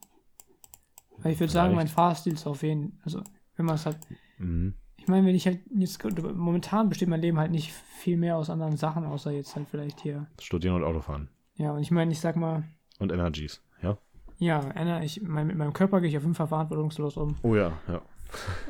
Weil 1.18 1.32
ich 1.32 1.40
würde 1.40 1.52
sagen, 1.52 1.74
mein 1.74 1.88
Fahrstil 1.88 2.34
ist 2.34 2.46
auf 2.46 2.62
jeden 2.62 2.98
also 3.04 3.22
wenn 3.56 3.66
man 3.66 3.76
es 3.76 3.86
halt, 3.86 3.98
Mhm. 4.38 4.74
ich 4.96 5.06
meine, 5.06 5.26
wenn 5.26 5.34
ich 5.36 5.46
halt 5.46 5.60
jetzt, 5.76 6.02
momentan 6.34 6.88
besteht 6.88 7.08
mein 7.08 7.20
Leben 7.20 7.38
halt 7.38 7.52
nicht 7.52 7.72
viel 7.72 8.16
mehr 8.16 8.36
aus 8.36 8.50
anderen 8.50 8.76
Sachen, 8.76 9.04
außer 9.04 9.30
jetzt 9.30 9.54
halt 9.54 9.68
vielleicht 9.68 10.00
hier. 10.00 10.26
Studieren 10.40 10.74
und 10.74 10.82
Autofahren. 10.84 11.28
Ja, 11.54 11.70
und 11.72 11.80
ich 11.80 11.92
meine, 11.92 12.10
ich 12.10 12.18
sag 12.20 12.34
mal, 12.36 12.64
Und 12.98 13.12
Energies, 13.12 13.62
ja? 13.80 13.96
ja, 14.38 14.58
Anna, 14.74 15.04
ich, 15.04 15.22
mein, 15.22 15.46
mit 15.46 15.56
meinem 15.56 15.72
Körper 15.72 16.00
gehe 16.00 16.10
ich 16.10 16.16
auf 16.16 16.24
jeden 16.24 16.34
Fall 16.34 16.48
verantwortungslos 16.48 17.16
um. 17.16 17.36
Oh 17.42 17.54
ja, 17.54 17.72
ja. 17.86 18.02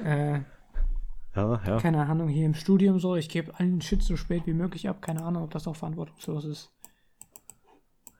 Äh, 0.05 0.41
Ja, 1.35 1.61
ja. 1.67 1.81
keine 1.81 2.05
Ahnung, 2.07 2.29
hier 2.29 2.45
im 2.47 2.55
Studium 2.55 2.99
so, 2.99 3.17
ich 3.17 3.29
gebe 3.31 3.59
allen 3.59 3.81
Shit 3.81 4.03
so 4.03 4.17
spät 4.17 4.47
wie 4.47 4.53
möglich 4.53 4.89
ab, 4.89 5.01
keine 5.01 5.23
Ahnung, 5.25 5.45
ob 5.45 5.51
das 5.51 5.67
auch 5.67 5.77
verantwortungslos 5.77 6.45
ist. 6.45 6.71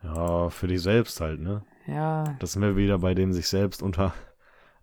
Ja, 0.05 0.51
für 0.51 0.67
dich 0.69 0.83
selbst 0.83 1.21
halt, 1.21 1.41
ne? 1.41 1.65
Ja, 1.87 2.25
Das 2.39 2.53
sind 2.53 2.63
wir 2.63 2.77
wieder 2.77 2.99
bei 2.99 3.15
dem 3.15 3.33
sich 3.33 3.49
selbst 3.49 3.83
unter 3.83 4.15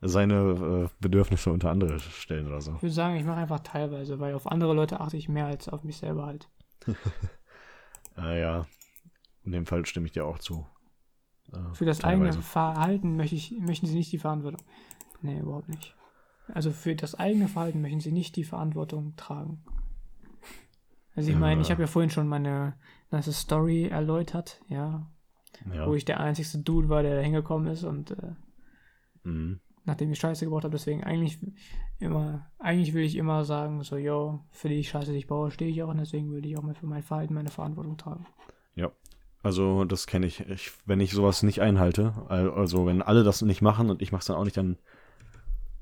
seine 0.01 0.35
äh, 0.35 0.89
Bedürfnisse 0.99 1.51
unter 1.51 1.69
andere 1.69 1.99
stellen 1.99 2.47
oder 2.47 2.59
so. 2.61 2.73
ich 2.75 2.81
würde 2.81 2.93
sagen, 2.93 3.15
ich 3.15 3.23
mache 3.23 3.37
einfach 3.39 3.59
teilweise, 3.59 4.19
weil 4.19 4.33
auf 4.33 4.47
andere 4.47 4.73
Leute 4.73 4.99
achte 4.99 5.17
ich 5.17 5.29
mehr 5.29 5.45
als 5.45 5.69
auf 5.69 5.83
mich 5.83 5.97
selber 5.97 6.25
halt. 6.25 6.49
Äh, 8.17 8.39
ja, 8.41 8.65
in 9.43 9.51
dem 9.51 9.65
Fall 9.67 9.85
stimme 9.85 10.07
ich 10.07 10.11
dir 10.11 10.25
auch 10.25 10.39
zu. 10.39 10.65
Äh, 11.53 11.73
Für 11.73 11.85
das 11.85 11.99
teilweise. 11.99 12.29
eigene 12.29 12.43
Verhalten 12.43 13.15
möchte 13.15 13.35
ich, 13.35 13.51
möchten 13.59 13.85
sie 13.85 13.95
nicht 13.95 14.11
die 14.11 14.17
Verantwortung. 14.19 14.61
Nee, 15.21 15.39
überhaupt 15.39 15.69
nicht. 15.69 15.95
Also 16.53 16.71
für 16.71 16.95
das 16.95 17.13
eigene 17.15 17.47
Verhalten 17.47 17.81
möchten 17.81 17.99
sie 17.99 18.11
nicht 18.11 18.35
die 18.35 18.43
Verantwortung 18.43 19.15
tragen. 19.15 19.63
Also 21.15 21.29
ich 21.29 21.35
Ja. 21.35 21.39
meine, 21.39 21.61
ich 21.61 21.71
habe 21.71 21.81
ja 21.81 21.87
vorhin 21.87 22.09
schon 22.09 22.27
meine 22.27 22.73
nice 23.11 23.33
Story 23.39 23.87
erläutert, 23.87 24.61
ja, 24.69 25.09
Ja. 25.73 25.87
wo 25.87 25.93
ich 25.95 26.05
der 26.05 26.19
einzigste 26.19 26.59
Dude 26.59 26.89
war, 26.89 27.03
der 27.03 27.15
da 27.17 27.21
hingekommen 27.21 27.67
ist 27.71 27.83
und 27.83 28.11
äh, 28.11 28.33
Mhm. 29.23 29.59
nachdem 29.85 30.11
ich 30.11 30.19
Scheiße 30.19 30.45
gebaut 30.45 30.63
habe, 30.63 30.71
deswegen 30.71 31.03
eigentlich 31.03 31.39
immer, 31.99 32.49
eigentlich 32.59 32.93
will 32.93 33.03
ich 33.03 33.15
immer 33.17 33.43
sagen, 33.45 33.83
so, 33.83 33.97
yo, 33.97 34.39
für 34.51 34.69
die 34.69 34.83
Scheiße, 34.83 35.11
die 35.11 35.17
ich 35.19 35.27
baue, 35.27 35.51
stehe 35.51 35.69
ich 35.69 35.83
auch 35.83 35.89
und 35.89 35.97
deswegen 35.97 36.31
würde 36.31 36.47
ich 36.47 36.57
auch 36.57 36.63
mal 36.63 36.75
für 36.75 36.87
mein 36.87 37.03
Verhalten 37.03 37.33
meine 37.33 37.49
Verantwortung 37.49 37.97
tragen. 37.97 38.25
Also, 39.43 39.85
das 39.85 40.05
kenne 40.05 40.27
ich. 40.27 40.41
ich. 40.41 40.71
Wenn 40.85 40.99
ich 40.99 41.13
sowas 41.13 41.41
nicht 41.41 41.61
einhalte, 41.61 42.13
al- 42.29 42.51
also 42.51 42.85
wenn 42.85 43.01
alle 43.01 43.23
das 43.23 43.41
nicht 43.41 43.63
machen 43.63 43.89
und 43.89 43.99
ich 44.03 44.11
mache 44.11 44.19
es 44.19 44.27
dann 44.27 44.35
auch 44.37 44.43
nicht, 44.43 44.55
dann 44.55 44.77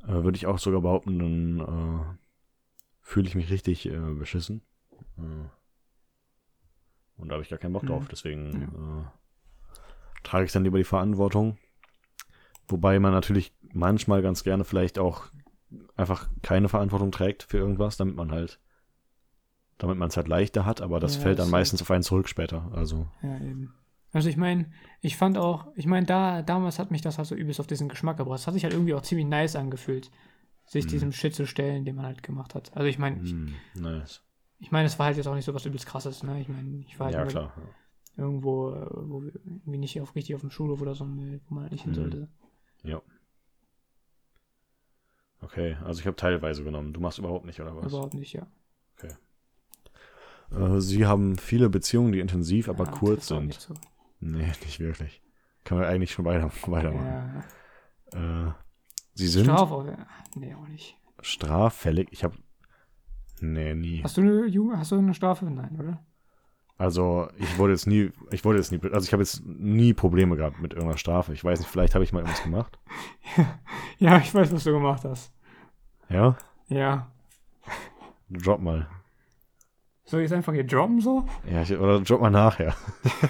äh, 0.07 0.23
würde 0.23 0.38
ich 0.38 0.47
auch 0.47 0.60
sogar 0.60 0.80
behaupten, 0.80 1.19
dann 1.19 1.60
äh, 1.60 2.06
fühle 3.01 3.27
ich 3.27 3.35
mich 3.35 3.51
richtig 3.51 3.85
äh, 3.88 3.99
beschissen. 4.18 4.61
Äh, 5.17 5.47
und 7.17 7.30
da 7.30 7.34
habe 7.34 7.43
ich 7.43 7.49
gar 7.49 7.59
keinen 7.59 7.73
Bock 7.73 7.84
Mhm. 7.84 7.88
drauf. 7.88 8.07
Deswegen 8.07 8.61
äh, 9.05 9.05
trage 10.23 10.45
ich 10.45 10.51
dann 10.51 10.63
lieber 10.63 10.77
die 10.77 10.84
Verantwortung. 10.84 11.57
Wobei 12.67 12.99
man 12.99 13.11
natürlich 13.11 13.53
manchmal 13.73 14.21
ganz 14.21 14.43
gerne 14.43 14.63
vielleicht 14.63 14.99
auch 14.99 15.26
einfach 15.95 16.30
keine 16.43 16.69
Verantwortung 16.69 17.11
trägt 17.11 17.43
für 17.43 17.57
irgendwas, 17.57 17.97
damit 17.97 18.15
man 18.15 18.31
halt, 18.31 18.59
damit 19.80 19.97
man 19.97 20.09
es 20.09 20.17
halt 20.17 20.27
leichter 20.27 20.65
hat, 20.65 20.81
aber 20.81 20.99
das 20.99 21.15
Ja, 21.15 21.21
fällt 21.21 21.39
dann 21.39 21.45
das- 21.47 21.51
meistens 21.51 21.81
auf 21.81 21.91
einen 21.91 22.03
zurück 22.03 22.27
später. 22.30 22.69
Also, 22.73 23.07
Ja, 23.21 23.35
eben. 23.38 23.73
Also 24.11 24.27
ich 24.30 24.38
meine, 24.38 24.71
ich 25.01 25.17
fand 25.17 25.38
auch, 25.38 25.67
ich 25.76 25.85
meine, 25.85 26.05
da, 26.07 26.41
damals 26.41 26.80
hat 26.80 26.89
mich 26.89 27.01
das 27.01 27.19
halt 27.19 27.27
so 27.27 27.35
übelst 27.35 27.59
auf 27.59 27.67
diesen 27.67 27.89
Geschmack 27.89 28.17
gebracht. 28.17 28.39
Es 28.39 28.47
hat 28.47 28.55
sich 28.55 28.63
halt 28.63 28.73
irgendwie 28.73 28.95
auch 28.95 29.03
ziemlich 29.03 29.27
nice 29.27 29.55
angefühlt, 29.55 30.09
sich 30.65 30.85
Mhm. 30.85 30.89
diesem 30.89 31.11
Shit 31.11 31.35
zu 31.35 31.45
stellen, 31.45 31.85
den 31.85 31.95
man 31.95 32.05
halt 32.05 32.23
gemacht 32.23 32.55
hat. 32.55 32.76
Also 32.76 32.88
ich 32.88 32.97
meine, 32.97 33.17
hm, 33.21 33.53
nice. 33.76 34.23
Ich 34.60 34.72
meine, 34.72 34.88
es 34.88 34.98
war 34.99 35.07
halt 35.07 35.18
jetzt 35.18 35.27
auch 35.27 35.36
nicht 35.36 35.45
so 35.45 35.53
was 35.53 35.65
übelst 35.65 35.86
krasses, 35.86 36.23
ne? 36.23 36.40
Ich 36.41 36.49
meine, 36.49 36.80
ich 36.80 36.99
war 36.99 37.07
halt 37.07 37.15
Ja, 37.15 37.26
klar. 37.26 37.53
irgendwo, 38.18 38.72
äh, 38.72 38.88
wo 38.91 39.23
wir 39.23 39.34
irgendwie 39.45 39.77
nicht 39.77 39.99
auf 40.02 40.15
richtig 40.15 40.36
auf 40.36 40.41
dem 40.41 40.52
Schulhof 40.52 40.81
oder 40.81 40.94
so, 40.95 41.06
wo 41.06 41.53
man 41.56 41.64
halt 41.64 41.72
nicht 41.72 41.84
hin 41.84 41.91
Mhm. 41.91 41.95
sollte. 41.95 42.27
Okay, 45.41 45.77
also 45.86 46.02
ich 46.02 46.06
habe 46.06 46.18
teilweise 46.18 46.64
genommen. 46.64 46.91
Du 46.94 46.99
machst 46.99 47.18
überhaupt 47.18 47.45
nicht, 47.45 47.60
oder 47.61 47.76
was? 47.76 47.91
Überhaupt 47.91 48.14
nicht, 48.14 48.34
ja. 48.34 48.45
Äh, 50.52 50.80
Sie 50.81 51.06
haben 51.06 51.38
viele 51.38 51.69
Beziehungen, 51.69 52.11
die 52.11 52.19
intensiv, 52.19 52.69
aber 52.69 52.86
Ja, 52.86 52.91
kurz 52.91 53.27
sind. 53.27 53.48
nicht 53.48 53.61
so. 53.61 53.73
Nee, 54.19 54.52
nicht 54.65 54.80
wirklich. 54.80 55.22
Kann 55.64 55.77
man 55.77 55.88
eigentlich 55.88 56.11
schon 56.11 56.26
weiter, 56.26 56.52
weitermachen. 56.68 57.44
Ja. 58.14 58.48
Äh, 58.49 58.53
Sie 59.14 59.27
sind 59.27 59.45
Straf 59.45 59.69
ja. 59.86 60.07
Nee, 60.36 60.53
auch 60.56 60.68
nicht. 60.68 60.98
straffällig. 61.22 62.10
Ich 62.11 62.23
habe. 62.23 62.36
Nee, 63.41 63.74
nie. 63.76 64.02
Hast 64.03 64.18
du 64.18 64.22
eine 64.22 64.45
Ju- 64.45 64.76
hast 64.76 64.91
du 64.91 64.98
eine 64.98 65.14
Strafe? 65.14 65.45
Nein, 65.45 65.76
oder? 65.80 65.99
Also, 66.78 67.28
ich 67.38 67.57
wurde 67.57 67.74
jetzt 67.74 67.88
nie. 67.88 68.11
Ich 68.32 68.45
wurde 68.45 68.57
jetzt 68.60 68.72
nie. 68.72 68.80
Also, 68.91 69.06
ich 69.06 69.11
habe 69.11 69.22
jetzt 69.22 69.44
nie 69.45 69.94
Probleme 69.94 70.38
gehabt 70.38 70.61
mit 70.61 70.74
irgendeiner 70.74 70.98
Strafe. 70.98 71.34
Ich 71.34 71.44
weiß 71.44 71.60
nicht, 71.60 71.70
vielleicht 71.70 71.94
habe 71.94 72.03
ich 72.03 72.14
mal 72.14 72.20
irgendwas 72.20 72.44
gemacht. 72.44 72.80
Ja, 74.02 74.18
ich 74.18 74.34
weiß, 74.34 74.53
was 74.53 74.64
du 74.64 74.72
gemacht 74.72 75.03
hast. 75.03 75.34
Ja? 76.07 76.38
Ja. 76.70 77.11
Drop 78.30 78.61
mal. 78.61 78.88
Soll 80.06 80.22
ich 80.22 80.28
es 80.28 80.32
einfach 80.32 80.53
hier 80.53 80.64
droppen 80.66 81.02
so? 81.02 81.26
Ja, 81.52 81.61
ich, 81.64 81.78
oder 81.78 81.99
drop 81.99 82.22
mal 82.22 82.30
nachher. 82.32 82.74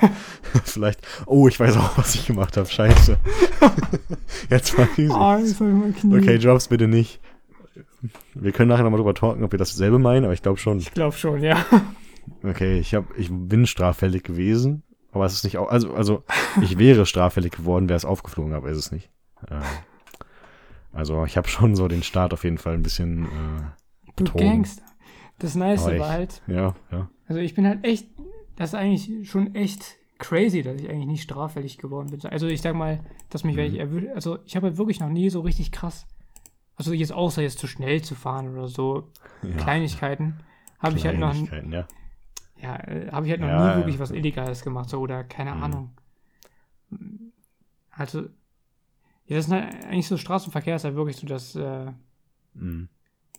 vielleicht. 0.63 1.01
Oh, 1.25 1.47
ich 1.47 1.59
weiß 1.59 1.75
auch, 1.77 1.97
was 1.97 2.13
ich 2.13 2.27
gemacht 2.27 2.55
habe. 2.55 2.69
Scheiße. 2.69 3.17
jetzt 4.49 4.77
ich 4.95 5.11
Ah, 5.11 5.39
ich 5.39 5.57
Knie. 5.57 6.17
Okay, 6.19 6.37
Drops 6.37 6.67
bitte 6.67 6.87
nicht. 6.87 7.19
Wir 8.33 8.51
können 8.51 8.69
nachher 8.69 8.83
nochmal 8.83 8.99
drüber 8.99 9.13
talken, 9.13 9.43
ob 9.43 9.51
wir 9.51 9.59
dasselbe 9.59 9.99
meinen, 9.99 10.23
aber 10.25 10.33
ich 10.33 10.41
glaube 10.41 10.57
schon. 10.59 10.77
Ich 10.79 10.93
glaube 10.93 11.15
schon, 11.15 11.41
ja. 11.43 11.65
Okay, 12.43 12.79
ich, 12.79 12.93
hab, 12.95 13.05
ich 13.17 13.29
bin 13.31 13.65
straffällig 13.65 14.23
gewesen, 14.23 14.83
aber 15.11 15.25
es 15.25 15.33
ist 15.33 15.43
nicht. 15.43 15.57
Also, 15.57 15.93
also, 15.93 16.23
ich 16.61 16.77
wäre 16.77 17.05
straffällig 17.05 17.51
geworden, 17.53 17.89
wäre 17.89 17.97
es 17.97 18.05
aufgeflogen, 18.05 18.53
aber 18.53 18.69
ist 18.69 18.77
es 18.77 18.91
nicht. 18.91 19.09
Äh, 19.49 19.59
also, 20.93 21.25
ich 21.25 21.37
habe 21.37 21.47
schon 21.47 21.75
so 21.75 21.87
den 21.87 22.03
Start 22.03 22.33
auf 22.33 22.43
jeden 22.43 22.57
Fall 22.57 22.73
ein 22.73 22.83
bisschen. 22.83 23.25
Äh, 23.25 23.27
Du 24.15 24.23
Betrogen. 24.25 24.47
Gangster. 24.47 24.83
Das 25.37 25.55
Nice 25.55 25.85
Aber 25.85 25.99
war 25.99 26.09
halt, 26.09 26.41
ja, 26.47 26.75
ja. 26.91 27.09
also 27.27 27.39
ich 27.39 27.55
bin 27.55 27.65
halt 27.65 27.85
echt, 27.85 28.07
das 28.57 28.71
ist 28.71 28.75
eigentlich 28.75 29.29
schon 29.29 29.55
echt 29.55 29.95
crazy, 30.17 30.61
dass 30.61 30.81
ich 30.81 30.89
eigentlich 30.89 31.05
nicht 31.05 31.23
straffällig 31.23 31.77
geworden 31.77 32.09
bin. 32.09 32.19
Also 32.25 32.47
ich 32.47 32.61
sag 32.61 32.75
mal, 32.75 32.99
dass 33.29 33.45
mich, 33.45 33.55
Mhm. 33.55 33.61
ich 33.61 33.79
erwischt, 33.79 34.07
also 34.13 34.39
ich 34.45 34.57
habe 34.57 34.67
halt 34.67 34.77
wirklich 34.77 34.99
noch 34.99 35.07
nie 35.07 35.29
so 35.29 35.39
richtig 35.39 35.71
krass, 35.71 36.05
also 36.79 36.93
jetzt 36.93 37.11
außer 37.11 37.41
jetzt 37.43 37.59
zu 37.59 37.67
schnell 37.67 38.01
zu 38.01 38.15
fahren 38.15 38.47
oder 38.57 38.67
so 38.69 39.11
ja. 39.43 39.57
Kleinigkeiten, 39.57 40.39
habe 40.79 40.97
ich 40.97 41.05
halt 41.05 41.19
noch, 41.19 41.35
ja. 41.51 41.87
ja, 42.61 42.75
äh, 42.87 43.11
habe 43.11 43.25
ich 43.25 43.31
halt 43.31 43.41
noch 43.41 43.49
Ja, 43.49 43.69
nie 43.69 43.75
wirklich 43.75 43.99
was 43.99 44.11
Illegales 44.11 44.63
gemacht, 44.63 44.89
so 44.89 44.99
oder 44.99 45.23
keine 45.23 45.53
Mhm. 45.53 45.63
Ahnung. 45.63 45.91
Also, 47.91 48.21
ja, 49.25 49.35
das 49.35 49.45
ist 49.47 49.51
halt 49.51 49.85
eigentlich 49.85 50.07
so 50.07 50.17
Straßenverkehr 50.17 50.77
ist 50.77 50.85
halt 50.85 50.95
wirklich 50.95 51.17
so 51.17 51.27
das, 51.27 51.55
äh, 51.55 51.91
Mhm. 52.53 52.89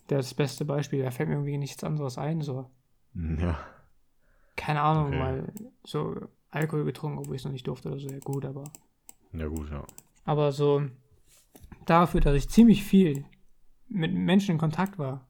das 0.07 0.33
beste 0.33 0.63
Beispiel. 0.65 1.03
Da 1.03 1.11
fällt 1.11 1.27
mir 1.29 1.35
irgendwie 1.35 1.57
nichts 1.57 1.83
anderes 1.83 2.17
ein, 2.17 2.41
so. 2.41 2.69
Ja. 3.13 3.57
keine 4.55 4.81
Ahnung, 4.81 5.07
Okay. 5.07 5.17
mal 5.19 5.53
so 5.83 6.15
Alkohol 6.51 6.85
getrunken, 6.85 7.17
obwohl 7.17 7.35
ich 7.35 7.41
es 7.41 7.45
noch 7.45 7.51
nicht 7.51 7.67
durfte 7.67 7.89
oder 7.89 7.99
so, 7.99 8.07
ja 8.07 8.19
gut, 8.19 8.45
aber. 8.45 8.65
Ja, 9.33 9.47
gut, 9.47 9.69
ja. 9.71 9.83
Aber 10.25 10.51
so 10.51 10.83
dafür, 11.85 12.21
dass 12.21 12.35
ich 12.35 12.47
ziemlich 12.49 12.83
viel 12.83 13.25
mit 13.91 14.13
Menschen 14.13 14.51
in 14.53 14.57
Kontakt 14.57 14.97
war, 14.97 15.27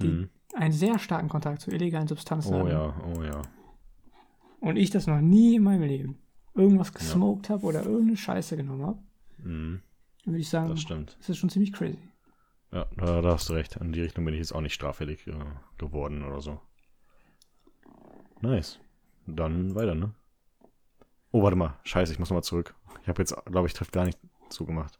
die 0.00 0.08
Mhm. 0.08 0.30
einen 0.54 0.72
sehr 0.72 0.98
starken 0.98 1.28
Kontakt 1.28 1.60
zu 1.62 1.70
illegalen 1.70 2.08
Substanzen 2.08 2.54
Oh 2.54 2.58
hatten, 2.60 2.68
ja, 2.70 2.94
oh 3.16 3.22
ja. 3.22 3.42
und 4.60 4.76
ich 4.76 4.90
das 4.90 5.06
noch 5.06 5.20
nie 5.20 5.56
in 5.56 5.62
meinem 5.62 5.82
Leben 5.82 6.18
irgendwas 6.54 6.92
gesmoked 6.92 7.48
habe 7.50 7.64
oder 7.64 7.84
irgendeine 7.84 8.16
Scheiße 8.16 8.56
genommen 8.56 8.84
habe, 8.86 8.98
Mhm. 9.38 9.80
würde 10.24 10.38
ich 10.38 10.48
sagen, 10.48 10.70
Das 10.70 10.80
stimmt. 10.80 11.16
das 11.18 11.30
ist 11.30 11.38
schon 11.38 11.50
ziemlich 11.50 11.72
crazy. 11.72 11.98
Ja, 12.72 12.86
da, 12.96 13.20
da 13.20 13.32
hast 13.32 13.48
du 13.48 13.54
recht. 13.54 13.76
In 13.76 13.92
die 13.92 14.00
Richtung 14.02 14.24
bin 14.24 14.34
ich 14.34 14.38
jetzt 14.40 14.52
auch 14.52 14.60
nicht 14.60 14.74
straffällig 14.74 15.26
äh, 15.26 15.32
geworden 15.78 16.22
oder 16.22 16.40
so. 16.40 16.60
Nice. 18.42 18.78
Dann 19.26 19.74
weiter, 19.74 19.94
ne? 19.96 20.14
Oh, 21.32 21.42
warte 21.42 21.56
mal. 21.56 21.74
Scheiße, 21.84 22.12
ich 22.12 22.18
muss 22.20 22.30
nochmal 22.30 22.44
zurück. 22.44 22.74
Ich 23.02 23.08
habe 23.08 23.20
jetzt, 23.22 23.34
glaube 23.46 23.66
ich, 23.66 23.74
trifft 23.74 23.92
gar 23.92 24.04
nicht 24.04 24.18
zugemacht. 24.50 24.98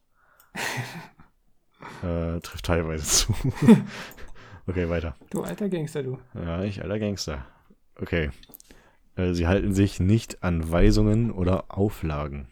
äh, 2.02 2.40
trifft 2.40 2.64
teilweise 2.66 3.04
zu. 3.04 3.34
okay, 4.66 4.88
weiter. 4.88 5.16
Du 5.30 5.42
alter 5.42 5.68
Gangster, 5.68 6.02
du. 6.02 6.18
Ja, 6.34 6.62
ich 6.62 6.82
alter 6.82 6.98
Gangster. 6.98 7.46
Okay. 7.96 8.30
Äh, 9.16 9.32
sie 9.34 9.46
halten 9.46 9.72
sich 9.72 10.00
nicht 10.00 10.42
an 10.42 10.70
Weisungen 10.70 11.30
oder 11.30 11.76
Auflagen. 11.76 12.48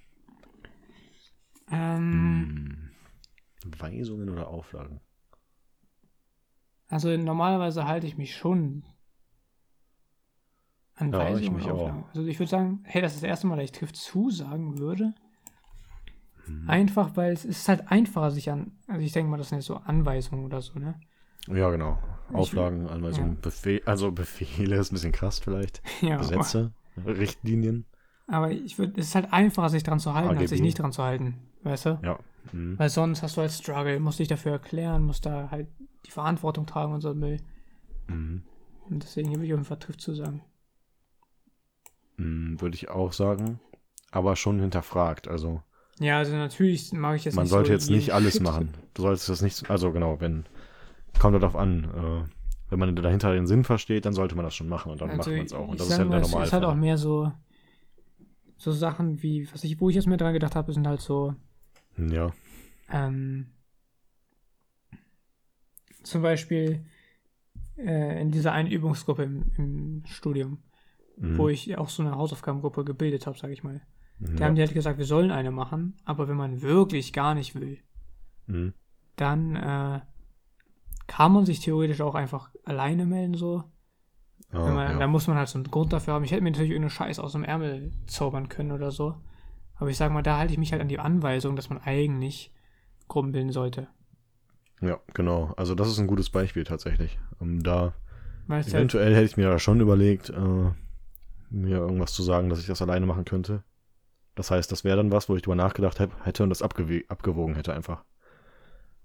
Ähm, 1.71 2.91
Hm. 3.65 3.79
Weisungen 3.79 4.31
oder 4.31 4.49
Auflagen? 4.49 5.01
Also 6.89 7.15
normalerweise 7.17 7.87
halte 7.87 8.07
ich 8.07 8.17
mich 8.17 8.35
schon 8.35 8.85
an 10.95 11.13
Ja, 11.13 11.19
Weisungen 11.19 11.43
ich 11.43 11.51
mich 11.51 11.65
und 11.67 11.73
auch. 11.73 11.83
Auflagen. 11.83 12.05
Also 12.09 12.27
ich 12.27 12.39
würde 12.39 12.51
sagen, 12.51 12.81
hey, 12.85 13.03
das 13.03 13.15
ist 13.15 13.23
das 13.23 13.29
erste 13.29 13.47
Mal, 13.47 13.57
dass 13.57 13.67
ich 13.67 13.73
trifft 13.73 13.97
zu 13.97 14.31
sagen 14.31 14.79
würde. 14.79 15.15
Hm. 16.49 16.69
Einfach, 16.69 17.17
weil 17.17 17.33
es 17.33 17.45
ist 17.45 17.69
halt 17.69 17.91
einfacher, 17.91 18.31
sich 18.31 18.51
an, 18.51 18.73
also 18.87 19.01
ich 19.01 19.13
denke 19.13 19.31
mal, 19.31 19.37
das 19.37 19.51
sind 19.51 19.59
jetzt 19.59 19.67
so 19.67 19.77
Anweisungen 19.77 20.45
oder 20.45 20.61
so, 20.63 20.79
ne? 20.79 20.99
Ja, 21.47 21.71
genau. 21.71 21.99
Ich- 22.31 22.35
Auflagen, 22.35 22.89
Anweisungen, 22.89 23.41
Befehl, 23.41 23.81
also 23.87 24.13
Befehle 24.13 24.77
ist 24.77 24.91
ein 24.93 24.95
bisschen 24.97 25.13
krass 25.13 25.39
vielleicht. 25.39 25.83
Ja, 26.03 26.17
aber, 26.17 26.23
Gesetze, 26.29 26.73
Richtlinien. 27.07 27.87
aber 28.27 28.51
ich 28.51 28.79
würde, 28.79 29.01
es 29.01 29.09
ist 29.09 29.15
halt 29.15 29.33
einfacher, 29.33 29.69
sich 29.71 29.83
dran 29.83 29.99
zu 30.01 30.13
halten, 30.15 30.37
als 30.37 30.51
sich 30.51 30.59
AGB. 30.61 30.67
nicht 30.67 30.79
dran 30.79 30.93
zu 30.93 31.03
halten, 31.03 31.39
weißt 31.63 31.87
du? 31.87 32.01
Ja. 32.03 32.19
Mhm. 32.53 32.79
Weil 32.79 32.89
sonst 32.91 33.23
hast 33.23 33.37
du 33.37 33.41
halt 33.43 33.53
Struggle, 33.53 33.99
musst 34.01 34.19
dich 34.19 34.29
dafür 34.29 34.53
erklären, 34.53 35.05
musst 35.05 35.25
da 35.27 35.51
halt 35.51 35.69
die 36.07 36.11
Verantwortung 36.11 36.67
tragen 36.67 36.93
und 36.93 37.01
so 37.01 37.15
Müll. 37.15 37.39
Mhm. 38.09 38.43
Und 38.89 39.03
deswegen 39.03 39.31
würde 39.31 39.45
ich 39.45 39.53
auf 39.53 39.59
jeden 39.59 39.65
Fall 39.65 39.79
trifft 39.79 40.01
zu 40.01 40.15
sagen. 40.15 40.43
Mhm, 42.17 42.61
Würde 42.61 42.75
ich 42.75 42.89
auch 42.91 43.13
sagen. 43.13 43.61
Aber 44.11 44.37
schon 44.37 44.61
hinterfragt. 44.61 45.29
Also 45.29 45.63
Ja, 46.01 46.19
also 46.19 46.33
natürlich 46.37 46.93
mache 46.93 47.17
ich 47.17 47.25
jetzt 47.25 47.35
man 47.35 47.45
nicht 47.45 47.51
sollte 47.51 47.69
so 47.69 47.73
jetzt 47.73 47.91
nicht 47.91 48.13
alles 48.13 48.41
machen. 48.41 48.75
Du 48.95 49.03
solltest 49.03 49.29
das 49.29 49.43
nicht, 49.43 49.69
also 49.71 49.91
genau, 49.93 50.21
wenn, 50.21 50.45
kommt 51.19 51.35
darauf 51.41 51.57
an, 51.57 51.85
äh, 51.85 52.31
wenn 52.71 52.79
man 52.79 52.95
dahinter 52.97 53.33
den 53.33 53.47
Sinn 53.47 53.65
versteht, 53.65 54.05
dann 54.05 54.13
sollte 54.13 54.35
man 54.37 54.45
das 54.45 54.55
schon 54.55 54.69
machen 54.69 54.93
und 54.93 55.01
dann 55.01 55.11
Also 55.11 55.31
macht 55.31 55.37
man 55.37 55.47
es 55.47 55.53
auch. 55.53 55.69
Und 55.69 55.81
das 55.81 55.89
ist 55.89 55.97
sag 55.97 55.99
halt 56.05 56.13
der 56.13 56.21
es 56.21 56.29
ist 56.29 56.35
halt 56.35 56.45
auch 56.47 56.51
Normalfall. 56.53 56.77
mehr 56.77 56.99
so, 56.99 57.33
so 58.57 58.73
Sachen 58.73 59.23
wie, 59.23 59.49
was 59.53 59.65
ich, 59.65 59.81
wo 59.81 59.89
ich 59.89 59.97
jetzt 59.97 60.07
mir 60.07 60.17
dran 60.17 60.33
gedacht 60.35 60.55
habe, 60.55 60.73
sind 60.73 60.87
halt 60.87 61.01
so, 61.01 61.35
Ja. 61.97 62.33
ähm, 62.91 63.47
zum 66.03 66.23
Beispiel 66.23 66.85
äh, 67.77 68.21
in 68.21 68.31
dieser 68.31 68.53
einen 68.53 68.71
Übungsgruppe 68.71 69.25
im, 69.25 69.51
im 69.57 70.03
Studium, 70.07 70.59
Mhm. 71.17 71.37
wo 71.39 71.49
ich 71.49 71.77
auch 71.77 71.89
so 71.89 72.03
eine 72.03 72.15
Hausaufgabengruppe 72.15 72.85
gebildet 72.85 73.27
habe, 73.27 73.37
sage 73.37 73.53
ich 73.53 73.65
mal. 73.65 73.81
Da 74.21 74.33
ja. 74.33 74.47
haben 74.47 74.55
die 74.57 74.63
halt 74.63 74.75
gesagt, 74.75 74.99
wir 74.99 75.05
sollen 75.05 75.31
eine 75.31 75.51
machen, 75.51 75.97
aber 76.05 76.29
wenn 76.29 76.37
man 76.37 76.63
wirklich 76.63 77.13
gar 77.13 77.35
nicht 77.35 77.55
will, 77.55 77.79
Mhm. 78.47 78.73
dann 79.17 79.57
äh, 79.57 80.01
kann 81.07 81.33
man 81.33 81.47
sich 81.47 81.61
theoretisch 81.61 82.01
auch 82.01 82.15
einfach 82.15 82.51
alleine 82.65 83.07
melden, 83.07 83.35
so. 83.35 83.65
Man, 84.51 84.93
ja. 84.93 84.99
Da 84.99 85.07
muss 85.07 85.27
man 85.27 85.37
halt 85.37 85.49
so 85.49 85.59
einen 85.59 85.71
Grund 85.71 85.93
dafür 85.93 86.15
haben. 86.15 86.25
Ich 86.25 86.33
hätte 86.33 86.43
mir 86.43 86.51
natürlich 86.51 86.71
irgendeine 86.71 86.91
Scheiß 86.91 87.19
aus 87.19 87.33
dem 87.33 87.45
Ärmel 87.45 87.93
zaubern 88.07 88.49
können 88.49 88.73
oder 88.73 88.91
so. 88.91 89.15
Aber 89.75 89.91
ich 89.91 89.99
sag 89.99 90.11
mal, 90.11 90.23
da 90.23 90.39
halte 90.39 90.55
ich 90.55 90.59
mich 90.59 90.73
halt 90.73 90.81
an 90.81 90.89
die 90.89 90.99
Anweisung, 90.99 91.55
dass 91.55 91.69
man 91.69 91.79
eigentlich 91.83 92.51
Gruppen 93.09 93.33
bilden 93.33 93.53
sollte. 93.53 93.89
ja, 94.81 94.99
genau. 95.13 95.53
Also 95.57 95.75
das 95.75 95.89
ist 95.89 95.99
ein 95.99 96.07
gutes 96.07 96.31
Beispiel 96.31 96.65
tatsächlich. 96.65 97.19
Um, 97.39 97.63
da 97.63 97.93
Weil 98.47 98.61
es 98.61 98.67
halt, 98.69 98.77
eventuell 98.77 99.15
hätte 99.15 99.27
ich 99.27 99.37
mir 99.37 99.51
da 99.51 99.59
schon 99.59 99.81
überlegt, 99.81 100.31
äh, 100.31 100.71
mir 101.51 101.77
irgendwas 101.77 102.13
zu 102.15 102.23
sagen, 102.23 102.49
dass 102.49 102.61
ich 102.61 102.67
das 102.67 102.81
alleine 102.81 103.05
machen 103.07 103.25
könnte. 103.27 103.65
Das 104.39 104.53
heißt, 104.53 104.71
das 104.71 104.85
wäre 104.85 104.97
dann 104.97 105.11
was, 105.11 105.29
wo 105.29 105.35
ich 105.35 105.43
drüber 105.43 105.57
nachgedacht 105.57 105.99
hab, 105.99 106.25
hätte 106.25 106.45
und 106.45 106.51
das 106.51 106.63
abgew 106.63 107.01
abgewogen 107.09 107.57
hätte 107.57 107.75
einfach. 107.75 108.05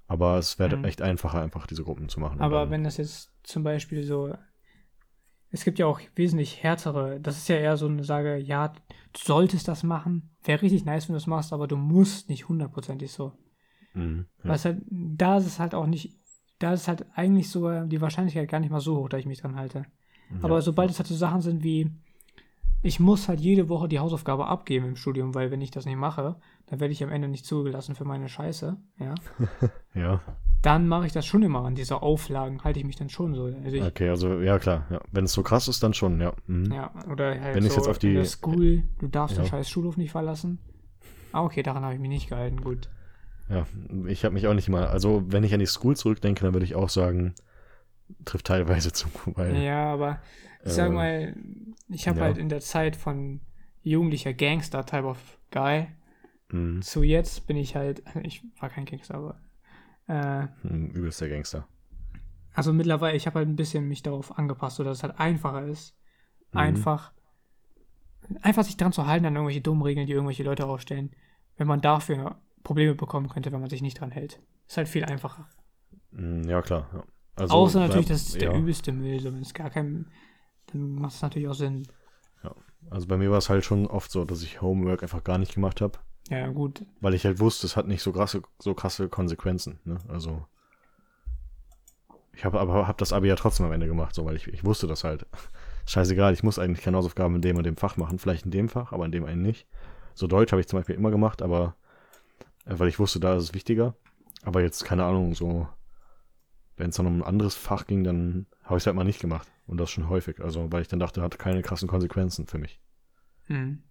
Aber 0.07 0.37
es 0.37 0.59
wäre 0.59 0.77
Mhm. 0.77 0.85
echt 0.85 1.01
einfacher, 1.01 1.41
einfach 1.41 1.65
diese 1.65 1.83
Gruppen 1.83 2.07
zu 2.07 2.19
machen. 2.19 2.39
Aber 2.39 2.69
wenn 2.69 2.83
das 2.83 2.97
jetzt 2.97 3.31
zum 3.41 3.63
Beispiel 3.63 4.03
so. 4.03 4.35
Es 5.49 5.63
gibt 5.63 5.79
ja 5.79 5.87
auch 5.87 5.99
wesentlich 6.15 6.61
härtere. 6.61 7.19
Das 7.19 7.37
ist 7.37 7.47
ja 7.47 7.55
eher 7.55 7.77
so 7.77 7.87
eine 7.87 8.03
Sage, 8.03 8.37
ja, 8.37 8.67
du 8.69 9.19
solltest 9.19 9.67
das 9.67 9.81
machen. 9.81 10.35
Wäre 10.43 10.61
richtig 10.61 10.85
nice, 10.85 11.07
wenn 11.09 11.13
du 11.13 11.19
das 11.19 11.27
machst, 11.27 11.51
aber 11.51 11.67
du 11.67 11.77
musst 11.77 12.29
nicht 12.29 12.47
hundertprozentig 12.47 13.11
so. 13.11 13.33
Mhm, 13.93 14.27
ja. 14.43 14.49
Was 14.51 14.65
halt, 14.65 14.83
da 14.89 15.37
ist 15.37 15.47
es 15.47 15.57
halt 15.59 15.73
auch 15.73 15.87
nicht. 15.87 16.15
Da 16.59 16.73
ist 16.73 16.87
halt 16.87 17.07
eigentlich 17.15 17.49
so 17.49 17.85
die 17.85 18.01
Wahrscheinlichkeit 18.01 18.49
gar 18.49 18.59
nicht 18.59 18.69
mal 18.71 18.81
so 18.81 18.97
hoch, 18.97 19.09
dass 19.09 19.19
ich 19.19 19.25
mich 19.25 19.41
dran 19.41 19.55
halte. 19.55 19.85
Aber 20.43 20.55
ja. 20.55 20.61
sobald 20.61 20.91
es 20.91 20.99
halt 20.99 21.07
so 21.07 21.15
Sachen 21.15 21.41
sind 21.41 21.63
wie, 21.63 21.91
ich 22.83 22.99
muss 22.99 23.27
halt 23.29 23.39
jede 23.39 23.69
Woche 23.69 23.87
die 23.87 23.99
Hausaufgabe 23.99 24.45
abgeben 24.47 24.85
im 24.85 24.95
Studium, 24.95 25.33
weil 25.33 25.49
wenn 25.51 25.61
ich 25.61 25.71
das 25.71 25.85
nicht 25.85 25.95
mache, 25.97 26.35
dann 26.67 26.79
werde 26.79 26.91
ich 26.91 27.03
am 27.03 27.09
Ende 27.11 27.27
nicht 27.27 27.45
zugelassen 27.45 27.95
für 27.95 28.05
meine 28.05 28.29
Scheiße, 28.29 28.77
ja. 28.99 29.15
Ja, 29.95 30.21
Dann 30.63 30.87
mache 30.87 31.05
ich 31.05 31.13
das 31.13 31.25
schon 31.25 31.43
immer 31.43 31.63
an 31.65 31.75
diese 31.75 32.01
Auflagen, 32.01 32.63
halte 32.63 32.79
ich 32.79 32.85
mich 32.85 32.95
dann 32.95 33.09
schon 33.09 33.33
so. 33.35 33.45
Also 33.45 33.77
ich, 33.77 33.83
okay, 33.83 34.09
also 34.09 34.39
ja 34.41 34.57
klar, 34.59 34.85
ja. 34.89 34.99
Wenn 35.11 35.25
es 35.25 35.33
so 35.33 35.43
krass 35.43 35.67
ist, 35.67 35.81
dann 35.83 35.93
schon, 35.93 36.19
ja. 36.19 36.33
Mhm. 36.47 36.71
ja, 36.71 36.91
oder 37.11 37.39
halt 37.39 37.55
Wenn 37.55 37.63
ich 37.65 37.71
so 37.71 37.77
jetzt 37.77 37.87
auf 37.87 37.99
die- 37.99 38.13
der 38.13 38.25
School, 38.25 38.83
du 38.99 39.07
darfst 39.07 39.37
den 39.37 39.43
Ja. 39.43 39.49
scheiß 39.49 39.69
Schulhof 39.69 39.97
nicht 39.97 40.11
verlassen. 40.11 40.59
Ah, 41.31 41.43
okay, 41.43 41.63
daran 41.63 41.83
habe 41.83 41.93
ich 41.95 41.99
mich 41.99 42.09
nicht 42.09 42.29
gehalten, 42.29 42.61
gut. 42.61 42.89
Ja, 43.49 43.65
ich 44.07 44.23
habe 44.25 44.33
mich 44.33 44.47
auch 44.47 44.53
nicht 44.53 44.69
mal, 44.69 44.87
also 44.87 45.23
wenn 45.27 45.43
ich 45.43 45.53
an 45.53 45.59
die 45.59 45.65
School 45.67 45.95
zurückdenke, 45.95 46.43
dann 46.43 46.53
würde 46.53 46.65
ich 46.65 46.75
auch 46.75 46.89
sagen, 46.89 47.33
trifft 48.25 48.47
teilweise 48.47 48.91
zu, 48.93 49.07
weil 49.25 49.65
Ja, 49.65 49.93
aber 49.93 50.21
ich 50.63 50.73
sag 50.73 50.91
Äh, 50.91 50.93
mal, 50.93 51.35
ich 51.89 52.07
habe 52.07 52.17
ja. 52.17 52.23
halt 52.23 52.37
in 52.37 52.49
der 52.49 52.61
Zeit 52.61 52.95
von 52.95 53.41
jugendlicher 53.81 54.33
Gangster, 54.33 54.85
Type 54.85 55.05
of 55.05 55.39
Guy, 55.51 55.87
mh, 56.51 56.81
zu 56.81 57.03
jetzt 57.03 57.47
bin 57.47 57.57
ich 57.57 57.75
halt, 57.75 58.03
ich 58.23 58.43
war 58.59 58.69
kein 58.69 58.85
Gangster, 58.85 59.15
aber 59.15 59.41
äh, 60.07 60.47
mh, 60.63 60.93
übelster 60.93 61.27
Gangster. 61.29 61.67
Also 62.53 62.73
mittlerweile, 62.73 63.15
ich 63.17 63.25
habe 63.27 63.39
halt 63.39 63.47
ein 63.49 63.55
bisschen 63.55 63.87
mich 63.87 64.01
darauf 64.03 64.37
angepasst, 64.39 64.77
sodass 64.77 64.97
es 64.97 65.03
halt 65.03 65.19
einfacher 65.19 65.65
ist. 65.67 65.95
Mhm. 66.53 66.59
Einfach, 66.59 67.13
einfach 68.41 68.63
sich 68.63 68.77
dran 68.77 68.93
zu 68.93 69.07
halten 69.07 69.25
an 69.25 69.35
irgendwelche 69.35 69.61
dummen 69.61 69.81
Regeln, 69.83 70.07
die 70.07 70.13
irgendwelche 70.13 70.43
Leute 70.43 70.65
aufstellen, 70.65 71.11
wenn 71.57 71.67
man 71.67 71.81
dafür 71.81 72.39
Probleme 72.63 72.95
bekommen 72.95 73.29
könnte, 73.29 73.51
wenn 73.51 73.61
man 73.61 73.69
sich 73.69 73.81
nicht 73.81 73.99
dran 73.99 74.11
hält. 74.11 74.39
Ist 74.67 74.77
halt 74.77 74.87
viel 74.89 75.05
einfacher. 75.05 75.47
Mh, 76.11 76.49
Ja, 76.49 76.61
klar. 76.61 76.87
Ja. 76.93 77.03
Also, 77.35 77.53
Außer 77.53 77.79
natürlich, 77.79 78.07
das 78.07 78.27
ist 78.27 78.41
der 78.41 78.51
ja. 78.51 78.57
übelste 78.57 78.91
Müll, 78.91 79.19
so 79.19 79.33
wenn 79.33 79.41
es 79.41 79.53
gar 79.53 79.69
kein, 79.69 80.05
dann 80.67 80.95
macht 80.95 81.15
es 81.15 81.21
natürlich 81.21 81.47
auch 81.47 81.55
Sinn. 81.55 81.87
Also 82.89 83.07
bei 83.07 83.17
mir 83.17 83.31
war 83.31 83.37
es 83.37 83.49
halt 83.49 83.63
schon 83.63 83.87
oft 83.87 84.11
so, 84.11 84.25
dass 84.25 84.43
ich 84.43 84.61
Homework 84.61 85.03
einfach 85.03 85.23
gar 85.23 85.37
nicht 85.37 85.53
gemacht 85.55 85.81
habe, 85.81 85.99
Ja, 86.29 86.39
ja, 86.39 86.47
gut. 86.49 86.85
weil 87.01 87.13
ich 87.13 87.25
halt 87.25 87.39
wusste, 87.39 87.65
es 87.65 87.75
hat 87.77 87.87
nicht 87.87 88.03
so 88.03 88.11
krasse, 88.11 88.41
so 88.59 88.73
krasse 88.73 89.07
Konsequenzen. 89.07 89.79
Ne? 89.85 89.97
Also 90.07 90.45
ich 92.35 92.45
habe 92.45 92.59
aber 92.59 92.87
hab 92.87 92.97
das 92.97 93.13
Abi 93.13 93.27
ja 93.27 93.35
trotzdem 93.35 93.65
am 93.65 93.71
Ende 93.71 93.87
gemacht, 93.87 94.15
so 94.15 94.25
weil 94.25 94.35
ich, 94.35 94.47
ich 94.47 94.63
wusste 94.63 94.87
das 94.87 95.03
halt. 95.03 95.25
Scheißegal, 95.85 96.33
ich 96.33 96.43
muss 96.43 96.59
eigentlich 96.59 96.83
keine 96.83 96.97
Hausaufgaben 96.97 97.35
in 97.35 97.41
dem 97.41 97.57
und 97.57 97.65
dem 97.65 97.77
Fach 97.77 97.97
machen, 97.97 98.19
vielleicht 98.19 98.45
in 98.45 98.51
dem 98.51 98.69
Fach, 98.69 98.91
aber 98.91 99.05
in 99.05 99.11
dem 99.11 99.25
einen 99.25 99.41
nicht. 99.41 99.67
So 100.13 100.27
Deutsch 100.27 100.51
habe 100.51 100.61
ich 100.61 100.67
zum 100.67 100.79
Beispiel 100.79 100.95
immer 100.95 101.11
gemacht, 101.11 101.41
aber 101.41 101.75
äh, 102.65 102.77
weil 102.77 102.87
ich 102.87 102.99
wusste, 102.99 103.19
da 103.19 103.35
ist 103.35 103.43
es 103.43 103.53
wichtiger. 103.53 103.95
Aber 104.43 104.61
jetzt 104.61 104.83
keine 104.85 105.05
Ahnung, 105.05 105.35
so 105.35 105.67
wenn 106.77 106.89
es 106.89 106.95
dann 106.95 107.05
um 107.07 107.17
ein 107.19 107.23
anderes 107.23 107.55
Fach 107.55 107.85
ging, 107.87 108.03
dann 108.03 108.45
habe 108.63 108.77
ich 108.77 108.83
es 108.83 108.87
halt 108.87 108.95
mal 108.95 109.03
nicht 109.03 109.19
gemacht 109.21 109.47
und 109.67 109.77
das 109.79 109.89
schon 109.91 110.09
häufig. 110.09 110.39
Also 110.41 110.71
weil 110.71 110.81
ich 110.81 110.87
dann 110.87 110.99
dachte, 110.99 111.21
hat 111.21 111.37
keine 111.39 111.61
krassen 111.61 111.87
Konsequenzen 111.87 112.47
für 112.47 112.57
mich, 112.57 112.79
Hm. 113.45 113.83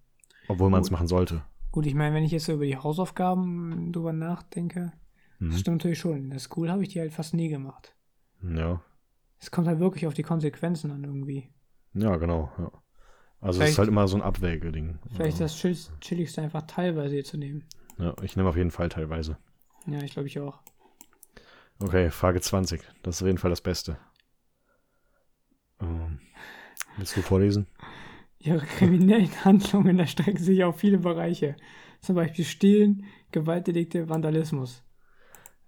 obwohl 0.48 0.70
man 0.70 0.82
es 0.82 0.90
machen 0.90 1.06
sollte. 1.06 1.42
Gut, 1.70 1.86
ich 1.86 1.94
meine, 1.94 2.14
wenn 2.14 2.24
ich 2.24 2.32
jetzt 2.32 2.44
so 2.46 2.52
über 2.54 2.66
die 2.66 2.76
Hausaufgaben 2.76 3.92
drüber 3.92 4.12
nachdenke, 4.12 4.92
das 5.40 5.48
Mhm. 5.54 5.59
stimmt 5.59 5.76
natürlich 5.78 5.98
schon. 5.98 6.16
In 6.24 6.30
der 6.30 6.38
School 6.38 6.70
habe 6.70 6.82
ich 6.82 6.90
die 6.90 7.00
halt 7.00 7.12
fast 7.12 7.34
nie 7.34 7.48
gemacht. 7.48 7.94
Ja. 8.42 8.80
Es 9.40 9.50
kommt 9.50 9.66
halt 9.66 9.80
wirklich 9.80 10.06
auf 10.06 10.14
die 10.14 10.22
Konsequenzen 10.22 10.90
an 10.90 11.02
irgendwie. 11.04 11.48
Ja, 11.94 12.16
genau. 12.16 12.50
Ja. 12.59 12.70
Also 13.40 13.60
es 13.62 13.70
ist 13.70 13.78
halt 13.78 13.88
immer 13.88 14.06
so 14.06 14.16
ein 14.16 14.22
Abwägeding. 14.22 14.98
Vielleicht 15.14 15.38
ja. 15.40 15.46
das 15.46 15.56
chill 15.56 15.76
chilligste 16.00 16.42
einfach 16.42 16.62
teilweise 16.62 17.22
zu 17.24 17.36
nehmen. 17.38 17.64
ja, 17.98 18.14
ich 18.22 18.36
nehme 18.36 18.48
auf 18.48 18.56
jeden 18.56 18.70
Fall 18.70 18.88
teilweise. 18.88 19.36
Ja, 19.86 20.00
ich 20.02 20.12
glaube 20.12 20.28
ich 20.28 20.38
auch. 20.38 20.60
Okay, 21.82 22.10
Frage 22.10 22.40
20. 22.40 22.80
Das 23.02 23.16
ist 23.16 23.22
auf 23.22 23.26
jeden 23.26 23.38
Fall 23.38 23.50
das 23.50 23.60
Beste. 23.60 23.98
Ähm, 25.80 26.20
willst 26.96 27.16
du 27.16 27.22
vorlesen? 27.22 27.66
Ihre 28.38 28.64
kriminellen 28.64 29.44
Handlungen 29.44 29.98
erstrecken 29.98 30.42
sich 30.42 30.62
auf 30.64 30.78
viele 30.78 30.98
Bereiche. 30.98 31.56
Zum 32.00 32.14
Beispiel 32.16 32.44
Stehlen, 32.44 33.04
Gewaltdelikte, 33.30 34.09
Vandalismus. 34.09 34.82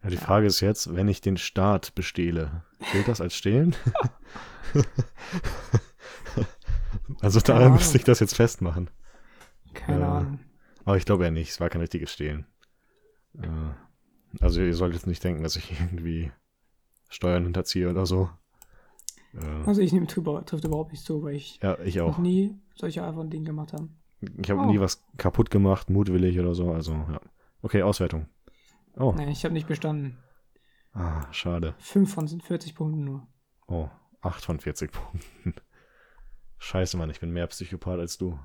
Ja, 0.02 0.10
die 0.10 0.16
Frage 0.16 0.46
ist 0.46 0.60
jetzt, 0.60 0.94
wenn 0.94 1.08
ich 1.08 1.20
den 1.20 1.36
Staat 1.36 1.94
bestehle, 1.94 2.62
gilt 2.92 3.08
das 3.08 3.20
als 3.20 3.34
Stehlen? 3.34 3.74
also 7.20 7.40
daran 7.40 7.72
müsste 7.72 7.96
ich 7.96 8.04
das 8.04 8.20
jetzt 8.20 8.34
festmachen. 8.36 8.90
Keine 9.72 10.00
Ja. 10.00 10.18
Ahnung. 10.18 10.40
Aber 10.84 10.96
ich 10.96 11.06
glaube 11.06 11.24
ja 11.24 11.30
nicht, 11.30 11.50
es 11.50 11.60
war 11.60 11.70
kein 11.70 11.80
richtiges 11.80 12.12
Stehlen. 12.12 12.46
Äh, 13.40 13.46
also 14.40 14.60
ihr 14.60 14.74
solltet 14.74 15.00
jetzt 15.00 15.06
nicht 15.06 15.22
denken, 15.24 15.42
dass 15.42 15.56
ich 15.56 15.70
irgendwie 15.80 16.30
Steuern 17.08 17.44
hinterziehe 17.44 17.88
oder 17.90 18.06
so. 18.06 18.30
Äh, 19.34 19.44
Also 19.66 19.80
ich 19.80 19.92
nehme 19.92 20.06
drüber, 20.06 20.44
trifft 20.44 20.64
überhaupt 20.64 20.92
nicht 20.92 21.04
zu, 21.04 21.22
weil 21.22 21.34
ich 21.34 21.58
ja, 21.62 21.78
ich 21.80 21.96
noch 21.96 22.18
nie 22.18 22.58
solche 22.74 23.02
Art 23.02 23.14
von 23.14 23.30
Dingen 23.30 23.44
gemacht 23.44 23.72
habe. 23.72 23.88
Ich 24.20 24.50
habe 24.50 24.60
Oh. 24.60 24.66
nie 24.66 24.80
was 24.80 25.02
kaputt 25.18 25.50
gemacht, 25.50 25.90
mutwillig 25.90 26.38
oder 26.40 26.54
so. 26.54 26.72
Also, 26.72 26.92
ja. 26.94 27.20
Okay, 27.62 27.82
Auswertung. 27.82 28.26
Oh, 28.96 29.12
Nein, 29.16 29.28
ich 29.28 29.44
habe 29.44 29.52
nicht 29.54 29.66
bestanden. 29.66 30.18
ah, 30.92 31.26
schade. 31.32 31.74
5 31.78 32.12
von 32.14 32.28
40 32.28 32.74
Punkten 32.74 33.04
nur. 33.04 33.26
Oh, 33.66 33.88
8 34.22 34.44
von 34.44 34.60
40 34.60 34.92
Punkten. 34.92 35.54
Scheiße, 36.58 36.96
Mann, 36.96 37.10
ich 37.10 37.20
bin 37.20 37.32
mehr 37.32 37.46
Psychopath 37.48 37.98
als 37.98 38.16
du. 38.16 38.38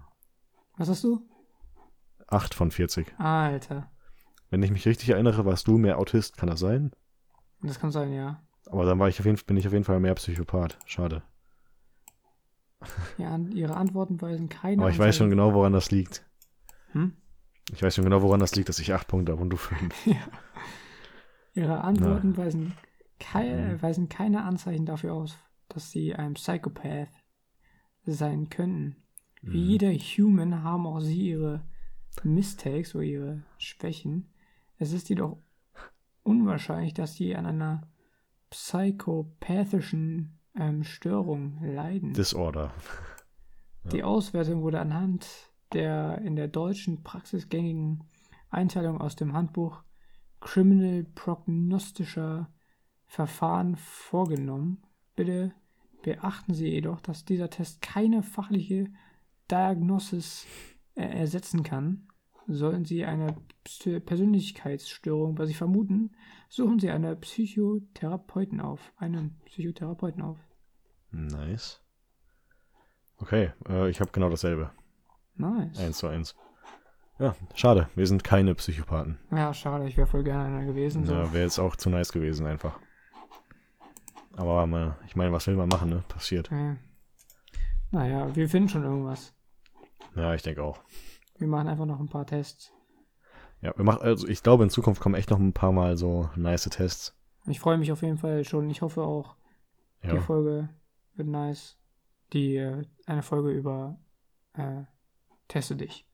Was 0.77 0.89
hast 0.89 1.03
du? 1.03 1.21
8 2.27 2.53
von 2.53 2.71
40. 2.71 3.17
Alter. 3.19 3.89
Wenn 4.49 4.63
ich 4.63 4.71
mich 4.71 4.85
richtig 4.87 5.09
erinnere, 5.09 5.45
warst 5.45 5.67
du 5.67 5.77
mehr 5.77 5.99
Autist, 5.99 6.37
kann 6.37 6.49
das 6.49 6.59
sein? 6.59 6.91
Das 7.61 7.79
kann 7.79 7.91
sein, 7.91 8.13
ja. 8.13 8.41
Aber 8.67 8.85
dann 8.85 8.99
war 8.99 9.07
ich 9.09 9.19
auf 9.19 9.25
jeden, 9.25 9.37
bin 9.45 9.57
ich 9.57 9.67
auf 9.67 9.73
jeden 9.73 9.85
Fall 9.85 9.99
mehr 9.99 10.15
Psychopath. 10.15 10.77
Schade. 10.85 11.21
ja 13.17 13.37
ihre 13.53 13.75
Antworten 13.75 14.21
weisen 14.21 14.49
keine 14.49 14.81
Aber 14.81 14.91
ich 14.91 14.99
weiß 14.99 15.17
schon 15.17 15.29
genau, 15.29 15.53
woran 15.53 15.73
das 15.73 15.91
liegt. 15.91 16.25
Hm? 16.91 17.13
Ich 17.73 17.83
weiß 17.83 17.95
schon 17.95 18.05
genau, 18.05 18.21
woran 18.21 18.39
das 18.39 18.55
liegt, 18.55 18.69
dass 18.69 18.79
ich 18.79 18.93
8 18.93 19.07
Punkte 19.07 19.31
habe 19.31 19.41
und 19.41 19.49
du 19.49 19.57
5. 19.57 19.93
Ihre 21.53 21.81
Antworten 21.81 22.37
weisen, 22.37 22.73
kei 23.19 23.73
Mhm. 23.73 23.81
weisen 23.81 24.09
keine 24.09 24.43
Anzeichen 24.43 24.85
dafür 24.85 25.13
aus, 25.13 25.35
dass 25.67 25.91
sie 25.91 26.15
ein 26.15 26.33
Psychopath 26.35 27.09
sein 28.05 28.49
könnten. 28.49 28.95
Mhm. 29.41 29.51
Wie 29.53 29.61
jeder 29.63 29.91
Human 29.91 30.63
haben 30.63 30.87
auch 30.87 30.99
sie 30.99 31.29
ihre 31.29 31.67
Mistakes 32.23 32.95
oder 32.95 33.03
ihre 33.03 33.43
Schwächen. 33.57 34.31
Es 34.79 34.93
ist 34.93 35.09
jedoch 35.09 35.37
unwahrscheinlich, 36.23 36.93
dass 36.93 37.15
sie 37.15 37.35
an 37.35 37.45
einer 37.45 37.87
psychopathischen 38.49 40.39
ähm, 40.55 40.83
Störung 40.83 41.59
leiden. 41.61 42.13
Disorder. 42.13 42.73
Die 43.91 44.03
Auswertung 44.03 44.61
wurde 44.61 44.79
anhand 44.79 45.27
der 45.73 46.19
in 46.19 46.35
der 46.35 46.47
deutschen 46.47 47.03
Praxis 47.03 47.49
gängigen 47.49 48.03
Einteilung 48.49 48.99
aus 48.99 49.15
dem 49.15 49.33
Handbuch 49.33 49.83
Criminal 50.39 51.03
Prognostischer 51.15 52.49
Verfahren 53.05 53.75
vorgenommen. 53.75 54.83
Bitte 55.15 55.53
beachten 56.03 56.53
Sie 56.53 56.67
jedoch, 56.67 57.01
dass 57.01 57.25
dieser 57.25 57.49
Test 57.49 57.81
keine 57.81 58.23
fachliche 58.23 58.87
Diagnosis 59.49 60.45
äh, 60.95 61.03
ersetzen 61.03 61.63
kann. 61.63 62.08
Sollten 62.51 62.83
Sie 62.83 63.05
eine 63.05 63.35
Persönlichkeitsstörung 64.05 65.35
bei 65.35 65.45
sich 65.45 65.55
vermuten, 65.55 66.09
suchen 66.49 66.79
Sie 66.79 66.89
einen 66.89 67.19
Psychotherapeuten 67.19 68.59
auf. 68.59 68.91
Einen 68.97 69.39
Psychotherapeuten 69.45 70.23
auf. 70.23 70.39
Nice. 71.11 71.79
Okay, 73.17 73.51
äh, 73.67 73.87
ich 73.91 74.01
habe 74.01 74.11
genau 74.11 74.29
dasselbe. 74.29 74.71
Nice. 75.35 75.77
Eins 75.77 75.99
zu 75.99 76.07
eins. 76.07 76.35
Ja, 77.19 77.35
schade. 77.53 77.87
Wir 77.95 78.07
sind 78.07 78.23
keine 78.23 78.55
Psychopathen. 78.55 79.19
Ja, 79.29 79.53
schade, 79.53 79.87
ich 79.87 79.95
wäre 79.95 80.07
voll 80.07 80.23
gerne 80.23 80.45
einer 80.45 80.65
gewesen. 80.65 81.05
So. 81.05 81.13
Ja, 81.13 81.31
wäre 81.31 81.43
jetzt 81.43 81.59
auch 81.59 81.75
zu 81.75 81.91
nice 81.91 82.11
gewesen 82.11 82.47
einfach. 82.47 82.79
Aber 84.35 84.63
ähm, 84.63 84.93
ich 85.05 85.15
meine, 85.15 85.31
was 85.31 85.45
will 85.45 85.55
man 85.55 85.69
machen, 85.69 85.89
ne? 85.89 86.03
Passiert. 86.07 86.49
Ja. 86.49 86.77
Naja, 87.91 88.35
wir 88.35 88.49
finden 88.49 88.69
schon 88.69 88.83
irgendwas. 88.83 89.35
Ja, 90.15 90.33
ich 90.33 90.41
denke 90.41 90.63
auch. 90.63 90.79
Wir 91.39 91.47
machen 91.47 91.67
einfach 91.67 91.85
noch 91.85 91.99
ein 91.99 92.09
paar 92.09 92.25
Tests. 92.25 92.71
Ja, 93.61 93.73
wir 93.75 93.83
machen, 93.83 94.01
also 94.01 94.27
ich 94.27 94.41
glaube, 94.43 94.63
in 94.63 94.69
Zukunft 94.69 95.01
kommen 95.01 95.15
echt 95.15 95.29
noch 95.31 95.39
ein 95.39 95.53
paar 95.53 95.71
Mal 95.71 95.97
so 95.97 96.29
nice 96.35 96.63
Tests. 96.69 97.15
Ich 97.47 97.59
freue 97.59 97.77
mich 97.77 97.91
auf 97.91 98.01
jeden 98.01 98.17
Fall 98.17 98.43
schon. 98.45 98.69
Ich 98.69 98.81
hoffe 98.81 99.01
auch, 99.03 99.35
die 100.03 100.07
Ja, 100.07 100.21
Folge 100.21 100.69
wird 101.15 101.27
nice. 101.27 101.77
Die, 102.33 102.55
äh, 102.57 102.83
eine 103.05 103.23
Folge 103.23 103.49
über 103.51 103.97
äh, 104.53 104.83
Teste 105.47 105.75
dich. 105.75 106.05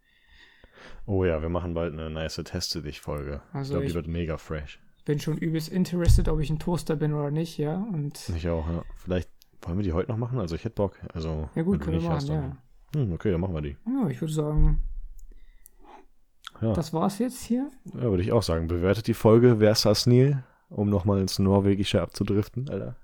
oh 1.05 1.23
ja, 1.25 1.41
wir 1.41 1.49
machen 1.49 1.73
bald 1.73 1.93
eine 1.93 2.09
nice 2.09 2.41
Teste 2.45 2.81
dich 2.81 3.01
Folge. 3.01 3.41
ich 3.49 3.55
Also 3.55 3.73
glaube, 3.73 3.85
die 3.85 3.89
ich- 3.89 3.95
wird 3.95 4.07
mega 4.07 4.37
fresh. 4.37 4.79
Bin 5.03 5.19
schon 5.19 5.37
übelst 5.37 5.69
interested, 5.69 6.27
ob 6.29 6.39
ich 6.39 6.49
ein 6.49 6.57
Toaster 6.57 6.95
bin 6.95 7.13
oder 7.13 7.29
nicht, 7.29 7.59
ja. 7.59 7.75
Und 7.75 8.27
Ich 8.29 8.49
auch, 8.49 8.67
ja. 8.67 8.81
Vielleicht 8.95 9.29
wollen 9.61 9.77
wir 9.77 9.83
die 9.83 9.93
heute 9.93 10.09
noch 10.11 10.17
machen? 10.17 10.39
Also 10.39 10.55
ich 10.55 10.63
hätte 10.65 10.73
Bock. 10.75 10.97
Also, 11.13 11.47
ja 11.53 11.61
gut, 11.61 11.79
können 11.79 11.97
wir 12.01 12.09
machen, 12.09 12.15
hast, 12.15 12.29
ja. 12.29 12.57
Hm, 12.95 13.11
okay, 13.13 13.29
dann 13.31 13.39
machen 13.41 13.53
wir 13.53 13.61
die. 13.61 13.77
Ja, 13.85 14.07
ich 14.09 14.19
würde 14.19 14.33
sagen, 14.33 14.79
Ja. 16.61 16.73
das 16.73 16.93
war's 16.93 17.19
jetzt 17.19 17.43
hier. 17.43 17.69
Ja, 17.93 18.01
würde 18.03 18.23
ich 18.23 18.31
auch 18.31 18.43
sagen. 18.43 18.67
Bewertet 18.67 19.07
die 19.07 19.13
Folge 19.13 19.57
Versas 19.57 20.05
Nil, 20.07 20.43
um 20.69 20.89
nochmal 20.89 21.19
ins 21.21 21.37
Norwegische 21.39 22.01
abzudriften, 22.01 22.69
Alter. 22.69 22.95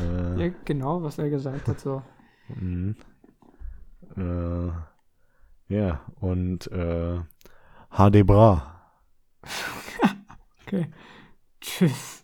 äh, 0.00 0.40
Ja, 0.48 0.54
genau, 0.64 1.02
was 1.02 1.18
er 1.18 1.30
gesagt 1.30 1.66
hat. 1.68 1.80
So. 1.80 2.02
mhm. 2.48 2.96
äh, 4.16 4.70
ja, 5.68 6.00
und 6.20 6.70
äh, 6.70 7.18
HD 7.90 8.26
Bra. 8.26 8.72
Okay. 10.66 10.88
Tschüss. 11.60 12.15